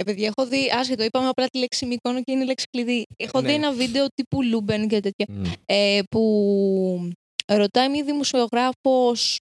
Επειδή 0.00 0.24
έχω 0.24 0.46
δει, 0.48 0.70
άσχετο, 0.78 1.02
είπαμε 1.04 1.28
απλά 1.28 1.46
τη 1.46 1.58
λέξη 1.58 1.86
Μυκόνο 1.86 2.22
και 2.22 2.32
είναι 2.32 2.42
η 2.42 2.46
λέξη 2.46 2.66
κλειδί. 2.70 3.04
Έχω 3.16 3.40
Ναι. 3.40 3.48
δει 3.48 3.54
ένα 3.54 3.72
βίντεο 3.72 4.06
τύπου 4.14 4.42
Λούμπεν 4.42 4.88
και 4.88 5.00
τέτοια. 5.00 5.26
Mm. 5.28 5.52
ε, 5.66 6.00
που 6.10 6.22
ρωτάει 7.46 7.88
μια 7.88 8.04
δημοσιογράφος 8.04 9.38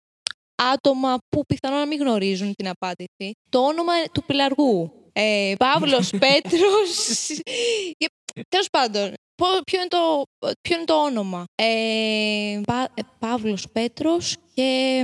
άτομα 0.74 1.18
που 1.30 1.46
πιθανόν 1.46 1.80
να 1.80 1.86
μην 1.88 2.00
γνωρίζουν 2.00 2.54
την 2.56 2.68
απάντηση. 2.68 3.32
Το 3.50 3.60
όνομα 3.60 3.94
του 4.14 4.24
πελαργού. 4.26 4.92
Ε, 5.14 5.54
Παύλος 5.58 6.10
Πέτρος. 6.26 7.18
και- 7.98 8.10
Τέλος 8.50 8.68
πάντων, 8.72 9.14
πο- 9.36 9.64
ποιο 9.72 9.80
είναι 9.80 9.88
το, 9.88 10.24
ποιο 10.62 10.76
είναι 10.76 10.86
το 10.86 10.94
όνομα; 11.04 11.44
Ε, 11.56 12.62
Πα, 12.66 12.92
ε, 12.94 13.02
Παύλος 13.20 13.66
Πέτρος 13.72 14.36
και 14.54 15.02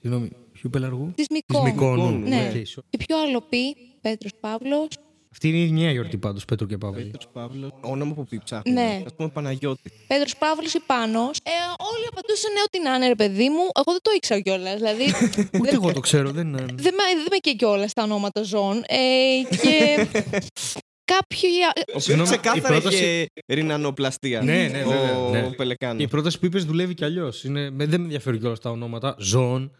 Συγγνώμη, 0.00 0.28
ποιου 0.52 0.70
πελαργού; 0.70 1.12
της 1.16 1.26
Της 1.26 1.42
Μυκόνου. 1.48 1.72
Μυκόνου. 1.72 2.18
Ναι. 2.18 2.46
Οκ, 2.54 2.66
sure. 2.66 2.82
Και 2.90 2.96
ποιο 3.06 3.18
άλλο 3.22 3.40
πει, 3.40 3.76
Πέτρος 4.08 4.32
Παύλος. 4.40 4.88
Αυτή 5.32 5.48
είναι 5.48 5.58
η 5.58 5.68
μια 5.70 5.90
γιορτή 5.90 6.16
πάντως, 6.18 6.44
Πέτρο 6.44 6.66
και 6.66 6.78
Παύλου. 6.78 7.02
Πέτρος 7.04 7.28
Παύλος. 7.32 7.70
Όνομα 7.80 8.14
που 8.14 8.24
πει 8.24 8.40
ψάχνουμε. 8.44 8.80
Ναι. 8.82 9.02
Α 9.06 9.14
πούμε 9.14 9.28
Παναγιώτη. 9.28 9.92
Πέτρος 10.06 10.36
Παύλος 10.36 10.74
ή 10.74 10.80
Πάνος. 10.86 11.36
Ε, 11.42 11.50
όλοι 11.92 12.06
απαντούσαν 12.10 12.52
ναι, 12.52 12.60
ό,τι 12.66 12.82
να 12.82 12.94
είναι, 12.94 13.06
ρε 13.06 13.14
παιδί 13.14 13.48
μου. 13.48 13.64
Εγώ 13.80 13.90
δεν 13.92 13.98
το 14.02 14.10
ήξερα 14.16 14.40
κιόλας. 14.40 14.74
Δηλαδή, 14.74 15.04
Ούτε 15.60 15.70
εγώ 15.74 15.92
το 15.92 16.00
ξέρω, 16.00 16.30
δεν 16.30 16.46
είναι. 16.46 16.58
δεν 16.58 16.94
με, 16.94 17.02
δεν 17.16 17.26
με 17.30 17.36
και 17.40 17.52
κιόλας 17.52 17.92
τα 17.92 18.02
ονόματα 18.02 18.42
ζώων. 18.42 18.76
Ε, 18.86 19.56
και 19.62 20.06
κάποιοι. 21.12 21.50
Ο 21.76 21.80
οποίος 21.88 22.02
Συγγνώμη, 22.04 22.28
ξεκάθαρα 22.28 22.76
η 22.76 22.80
πρόταση- 22.80 23.02
είχε 23.04 23.26
ρινανοπλαστεία. 23.52 24.42
Ναι, 24.42 24.68
ναι, 24.72 24.78
βέβαια, 24.84 25.18
Ο 25.18 25.30
ναι. 25.30 25.50
Πελεκάνος. 25.50 25.96
Και 25.96 26.02
η 26.02 26.08
πρόταση 26.08 26.38
που 26.38 26.46
είπες 26.46 26.64
δουλεύει 26.64 26.94
κι 26.94 27.04
αλλιώς. 27.04 27.40
Δεν 27.46 27.70
με 27.72 27.84
ενδιαφέρουν 27.84 28.40
κιόλας 28.40 28.60
τα 28.60 28.70
ονόματα. 28.70 29.16
Ζώων. 29.18 29.72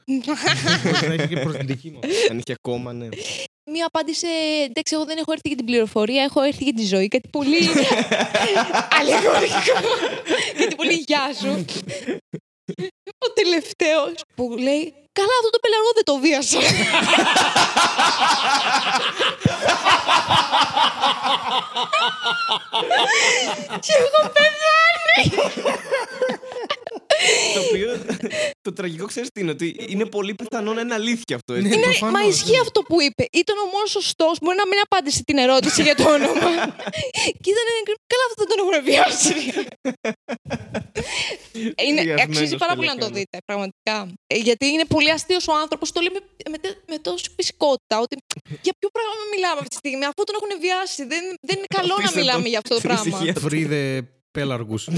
Μπορεί 0.85 1.09
να 1.09 1.15
είναι 1.15 1.27
και 1.27 1.37
προσβλητική 1.41 1.91
μου. 1.91 1.99
Αν 2.31 2.39
είχε 2.39 2.55
κόμμα, 2.61 2.93
ναι. 2.93 3.09
Μία 3.71 3.87
απάντησε, 3.87 4.27
εντάξει, 4.69 4.95
εγώ 4.95 5.05
δεν 5.05 5.19
έχω 5.19 5.33
έρθει 5.33 5.49
για 5.49 5.57
την 5.57 5.67
πληροφορία, 5.67 6.23
έχω 6.23 6.43
έρθει 6.43 6.65
για 6.65 6.73
τη 6.73 6.85
ζωή. 6.85 7.09
Κάτι 7.09 7.29
πολύ 7.29 7.57
αλληγορικό. 8.99 9.57
Κάτι 10.59 10.75
πολύ 10.75 10.93
γεια 11.07 11.31
σου. 11.41 11.65
Ο 13.19 13.33
τελευταίος 13.35 14.15
που 14.35 14.57
λέει, 14.59 14.95
καλά 15.13 15.35
αυτό 15.41 15.51
το 15.51 15.59
πελαργό 15.61 15.91
δεν 15.95 16.05
το 16.05 16.17
βίασα. 16.19 16.59
Και 23.81 23.93
έχω 23.93 24.31
πεθάνει. 24.33 25.65
το 27.55 27.61
οποίο. 27.69 27.89
το 28.67 28.73
τραγικό 28.73 29.07
ξέρεις 29.07 29.29
τι 29.35 29.41
είναι, 29.41 29.51
ότι 29.51 29.77
είναι 29.89 30.07
πολύ 30.07 30.35
πιθανό 30.35 30.73
να 30.75 30.81
είναι 30.81 30.95
αλήθεια 30.95 31.37
αυτό. 31.37 31.55
έτσι. 31.55 31.69
Ναι. 31.69 31.77
Ναι, 31.77 31.83
προφανώς, 31.83 32.21
μα 32.21 32.29
ισχύει 32.29 32.51
ναι. 32.51 32.65
αυτό 32.67 32.81
που 32.83 32.97
είπε. 33.03 33.25
Ήταν 33.33 33.57
ο 33.65 33.67
μόνος 33.73 33.91
σωστός. 33.91 34.39
Μπορεί 34.43 34.57
να 34.57 34.67
μην 34.67 34.79
απάντησε 34.87 35.23
την 35.25 35.39
ερώτηση 35.39 35.83
για 35.83 35.95
το 35.95 36.05
όνομα. 36.17 36.51
και 37.43 37.49
ήταν. 37.55 37.67
Καλά, 38.13 38.25
αυτό 38.31 38.41
δεν 38.43 38.49
τον 38.51 38.59
έχουν 38.65 38.77
βιάσει. 38.91 39.35
είναι, 41.87 42.03
Διασμένος 42.03 42.23
αξίζει 42.37 42.57
πάρα 42.57 42.75
πολύ 42.75 42.87
να 42.87 42.97
το 42.97 42.99
Πελεκάνος. 42.99 43.19
δείτε, 43.19 43.37
πραγματικά. 43.51 43.97
Ε, 44.27 44.37
γιατί 44.49 44.67
είναι 44.67 44.85
πολύ 44.95 45.11
αστείο 45.17 45.39
ο 45.49 45.55
άνθρωπος. 45.63 45.93
Το 45.93 46.01
λέει 46.05 46.13
με, 46.17 46.21
με, 46.53 46.59
τε- 46.59 46.79
με 46.91 46.97
τόση 47.07 47.25
φυσικότητα. 47.37 47.95
Ότι 48.05 48.15
για 48.67 48.75
ποιο 48.79 48.89
πράγμα 48.97 49.23
μιλάμε 49.35 49.59
αυτή 49.63 49.69
τη 49.75 49.79
στιγμή, 49.83 50.05
αφού 50.11 50.21
τον 50.29 50.35
έχουν 50.39 50.53
βιάσει. 50.65 51.01
Δεν, 51.13 51.23
δεν 51.49 51.57
είναι 51.59 51.71
καλό 51.79 51.89
να 51.89 51.95
Αφήστε 51.95 52.19
μιλάμε 52.21 52.41
τον 52.43 52.51
για 52.53 52.59
αυτό 52.63 52.73
το 52.75 52.81
στην 52.81 52.91
πράγμα. 52.91 53.09
ησυχία 53.11 53.35
του. 53.35 53.41
Φρίδε 53.41 53.83
πέλαργους. 54.37 54.83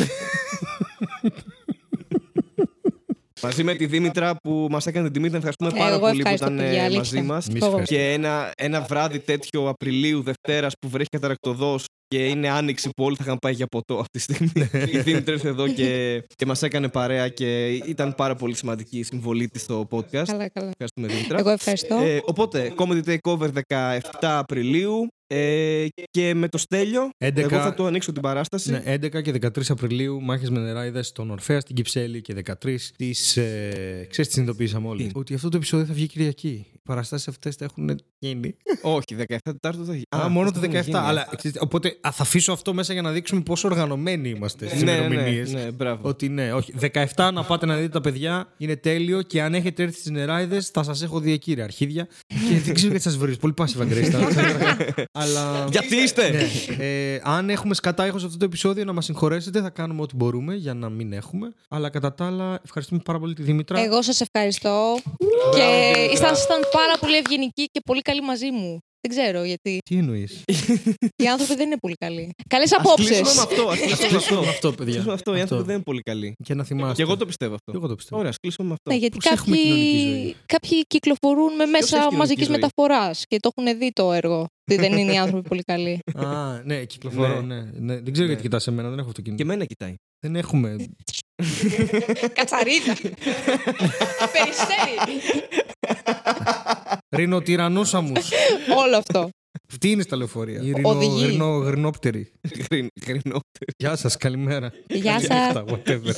Μαζί 3.43 3.65
με 3.65 3.75
τη 3.75 3.87
Δήμητρα 3.87 4.37
που 4.43 4.67
μας 4.71 4.87
έκανε 4.87 5.05
την 5.05 5.13
τιμή, 5.15 5.27
την 5.27 5.37
ευχαριστούμε 5.37 5.71
Ε, 5.75 5.79
πάρα 5.79 5.91
εγώ 5.91 6.01
πολύ 6.01 6.13
που 6.13 6.19
ευχαριστώ, 6.19 6.47
ήταν 6.47 6.57
παιδιά, 6.57 6.81
ε, 6.81 6.85
αλήθεια. 6.85 6.99
μαζί 6.99 7.23
μας. 7.23 7.49
Εμείς 7.49 7.63
Εγώ. 7.63 7.71
ευχαριστούμε. 7.71 8.03
Και 8.03 8.13
ένα, 8.13 8.53
ένα 8.57 8.81
βράδυ 8.81 9.19
τέτοιο 9.19 9.69
Απριλίου, 9.69 10.23
Δευτέρας 10.23 10.73
που 10.81 10.89
βρέχει 10.89 11.09
καταρακτοδός 11.09 11.85
και 12.09 12.27
είναι 12.27 12.49
άνοιξη 12.49 12.89
που 12.97 13.05
όλοι 13.05 13.17
θα 13.17 13.23
είχαν 13.27 13.37
πάει 13.39 13.53
για 13.53 13.67
ποτό 13.67 13.99
αυτή 13.99 14.11
τη 14.11 14.19
στιγμή. 14.19 14.51
η 14.95 14.99
Δήμητρα 14.99 15.33
ήρθε 15.35 15.49
εδώ 15.49 15.69
και, 15.69 16.23
και 16.35 16.47
μας 16.47 16.63
έκανε 16.63 16.89
παρέα 16.89 17.29
και 17.29 17.69
ήταν 17.69 18.15
πάρα 18.15 18.35
πολύ 18.35 18.55
σημαντική 18.57 18.99
η 18.99 19.03
συμβολή 19.03 19.49
της 19.49 19.63
στο 19.63 19.87
podcast. 19.91 20.25
Καλά, 20.25 20.49
καλά. 20.49 20.71
Ευχαριστούμε, 20.79 21.07
Δήμητρα. 21.07 21.39
Εγώ 21.39 21.51
ευχαριστώ. 21.51 21.97
Ε, 22.03 22.21
οπότε, 22.25 22.73
Comedy 22.77 23.03
Takeover 23.05 23.49
17 23.69 23.99
Απριλίου 24.21 25.09
ε, 25.31 25.87
και 26.11 26.35
με 26.35 26.49
το 26.49 26.59
Στέλιο. 26.59 27.11
11 27.19 27.37
Εγώ 27.37 27.49
θα 27.49 27.75
το 27.75 27.87
ανοίξω 27.87 28.13
την 28.13 28.23
παράσταση. 28.23 28.71
Ναι, 28.71 28.83
11 28.87 29.23
και 29.23 29.33
13 29.41 29.63
Απριλίου, 29.69 30.23
μάχες 30.23 30.51
με 30.51 30.61
νεράιδε 30.61 31.03
στον 31.03 31.31
Ορφαία 31.31 31.61
στην 31.61 31.75
Κυψέλη 31.75 32.21
και 32.21 32.35
13 32.63 32.93
της. 32.97 33.37
Ε, 33.37 34.07
Ξέρεις 34.11 34.15
τις 34.15 34.33
συνειδητοποίησαμε 34.33 34.89
όλοι. 34.89 35.07
Τι; 35.07 35.11
Ότι 35.15 35.35
αυτό 35.35 35.49
το 35.49 35.57
επεισόδιο 35.57 35.87
θα 35.87 35.93
βγει 35.93 36.07
Κυριακή. 36.07 36.67
Οι 36.89 36.91
παραστάσεις 36.91 37.29
αυτές 37.29 37.57
θα 37.57 37.65
έχουν 37.65 38.01
γίνει. 38.19 38.57
Όχι, 38.83 39.05
17 39.29 39.37
Τετάρτου 39.45 39.85
θα 39.85 39.93
γίνει. 39.93 40.03
Α, 40.17 40.29
μόνο 40.29 40.51
το 40.53 40.59
αυτό 40.59 40.71
17. 40.71 40.75
θα 40.75 40.81
γίνει. 40.81 40.99
Αλλά, 40.99 41.29
ξέρετε, 41.37 41.61
οπότε 41.63 41.97
α, 42.01 42.13
θα 42.13 42.23
αφήσω 42.23 42.53
αυτό 42.53 42.75
μέσα 42.75 42.93
για 42.93 43.03
να 43.03 43.11
δείξουμε 43.11 43.41
πόσο 43.41 43.69
οργανωμένοι 43.69 44.29
είμαστε 44.29 44.69
στις 44.69 44.83
Ναι, 44.83 44.91
ημερομηνίες. 44.91 45.53
ναι, 45.53 45.63
ναι, 45.63 45.71
μπράβο. 45.71 46.09
Ότι 46.09 46.29
ναι, 46.29 46.53
όχι. 46.53 46.75
17 47.15 47.31
να 47.33 47.43
πάτε 47.45 47.67
να 47.67 47.77
δείτε 47.77 47.89
τα 47.89 48.01
παιδιά 48.01 48.53
είναι 48.57 48.77
τέλειο 48.77 49.23
και 49.23 49.43
αν 49.43 49.55
έχετε 49.55 49.83
έρθει 49.83 49.99
στις 49.99 50.11
νεράιδες 50.11 50.69
θα 50.69 50.83
σας 50.83 51.03
έχω 51.03 51.21
δει 51.21 51.33
εκεί, 51.33 51.55
ρε 51.55 51.63
αρχίδια. 51.63 52.07
και 52.49 52.55
δεν 52.65 52.75
ξέρω 52.75 52.91
γιατί 52.91 53.05
σας 53.05 53.17
βρει. 53.17 53.37
Πολύ 53.37 53.55
passive 53.57 53.83
aggressive. 53.89 55.03
Αλλά. 55.13 55.67
Γιατί 55.71 55.97
είστε! 55.97 56.31
Ναι. 56.31 56.85
Ε, 56.85 57.21
αν 57.25 57.51
έχουμε 57.51 57.75
σκατά 57.75 58.07
ήχο 58.07 58.19
σε 58.19 58.27
αυτό 58.27 58.39
το 58.39 58.45
επεισόδιο, 58.45 58.85
να 58.85 58.93
μας 58.93 59.05
συγχωρέσετε. 59.05 59.61
Θα 59.61 59.71
κάνουμε 59.71 60.03
ό,τι 60.03 60.17
μπορούμε 60.17 60.55
για 60.55 60.75
να 60.75 60.89
μην 60.89 61.13
έχουμε. 61.13 61.53
Αλλά 61.69 61.89
κατά 61.89 62.15
τα 62.15 62.27
άλλα, 62.27 62.61
ευχαριστούμε 62.65 63.01
πάρα 63.05 63.19
πολύ 63.19 63.35
τη 63.35 63.43
Δήμητρα. 63.43 63.81
Εγώ 63.81 64.03
σας 64.03 64.21
ευχαριστώ. 64.21 64.99
και 65.55 65.93
ήσασταν 66.13 66.37
ήσασταν 66.39 66.61
πάρα 66.81 66.95
πολύ 67.01 67.17
ευγενικοί 67.17 67.65
και 67.65 67.81
πολύ 67.85 68.03
καλοί 68.03 68.23
μαζί 68.23 68.51
μου. 68.51 68.79
Δεν 69.01 69.11
ξέρω 69.17 69.45
γιατί. 69.45 69.79
Τι 69.91 69.97
εννοείς; 69.97 70.43
Οι 71.17 71.27
άνθρωποι 71.29 71.55
δεν 71.55 71.67
είναι 71.67 71.77
πολύ 71.81 71.95
καλοί. 71.95 72.31
Καλές 72.49 72.73
Ας 72.73 72.79
απόψεις. 72.79 73.07
κλείσουμε 73.07 73.35
με 73.35 73.41
αυτό. 73.41 73.69
Ας 73.69 73.79
κλείσουμε 73.79 74.11
με 74.11 74.17
αυτό. 74.17 74.41
με 74.43 74.49
αυτό, 74.49 74.73
παιδιά. 74.73 74.85
Κλείσουμε 74.93 75.07
με 75.07 75.13
αυτό. 75.13 75.31
Οι 75.37 75.41
άνθρωποι 75.41 75.55
Αυτό. 75.55 75.67
δεν 75.67 75.75
είναι 75.75 75.83
πολύ 75.83 76.01
καλοί. 76.03 76.35
Και 76.45 76.55
να 76.55 76.65
θυμάστε. 76.65 76.95
Και 76.95 77.03
εγώ 77.03 77.17
το 77.17 77.27
πιστεύω 77.27 77.55
αυτό. 77.55 77.71
Και 77.73 77.77
εγώ 77.79 77.87
το 77.89 77.95
πιστεύω. 77.95 78.17
Ωραία, 78.19 78.31
ας 78.31 78.39
κλείσουμε 78.39 78.69
με 78.69 78.73
αυτό. 78.75 78.91
Ναι, 78.91 78.97
γιατί 78.97 79.17
Πώς 79.17 79.33
έχουμε 79.33 79.57
κοινωνική 79.57 79.87
κάποιοι, 79.93 80.23
ζωή; 80.23 80.35
κάποιοι 80.47 80.83
κυκλοφορούν 80.87 81.55
με 81.55 81.63
έχει 81.63 81.71
μέσα 81.73 81.87
κοινωνική 81.97 82.17
μαζικής 82.17 82.47
ζωή; 82.47 82.55
μεταφοράς 82.57 83.25
και 83.27 83.37
το 83.41 83.51
έχουν 83.57 83.79
δει 83.79 83.91
το 83.93 84.13
έργο. 84.13 84.47
Ότι 84.71 84.81
δεν 84.81 84.93
είναι 84.99 85.13
οι 85.13 85.19
άνθρωποι 85.25 85.49
πολύ 85.49 85.63
καλοί. 85.63 85.99
Α, 86.15 86.61
ναι, 86.65 86.85
κυκλοφορώ. 86.85 87.41
Ναι. 87.41 87.61
Ναι. 87.75 87.95
Δεν 88.01 88.13
ξέρω 88.13 88.27
Ναι. 88.27 88.33
γιατί 88.33 88.43
κοιτάς 88.43 88.67
εμένα, 88.67 88.89
δεν 88.89 88.99
έχω 88.99 89.09
αυτοκίνητο. 89.09 89.43
Και 89.43 89.49
εμένα 89.51 89.65
κοιτάει. 89.65 89.95
Δεν 90.21 90.37
έχουμε. 90.37 90.77
Κατσαρίδα. 92.39 92.97
Περιστέρι. 94.35 94.97
Ρινοτυρανούσαμου. 97.17 98.13
Όλο 98.77 98.97
αυτό. 98.97 99.29
Τι 99.81 99.91
είναι 99.91 100.03
στα 100.03 100.17
λεωφορεία. 100.17 100.61
Η 100.63 100.73
Οδηγεί. 100.83 101.27
ρινο, 101.27 101.47
γρινόπτερη. 101.59 102.33
Γριν- 102.71 102.89
Γρινό. 103.07 103.41
Γεια 103.77 103.97
σας, 103.97 104.17
καλημέρα. 104.17 104.73
Γεια 104.89 105.21
σας. 105.21 105.29
Καληνύχτα, 105.29 105.65
whatever. 105.69 106.13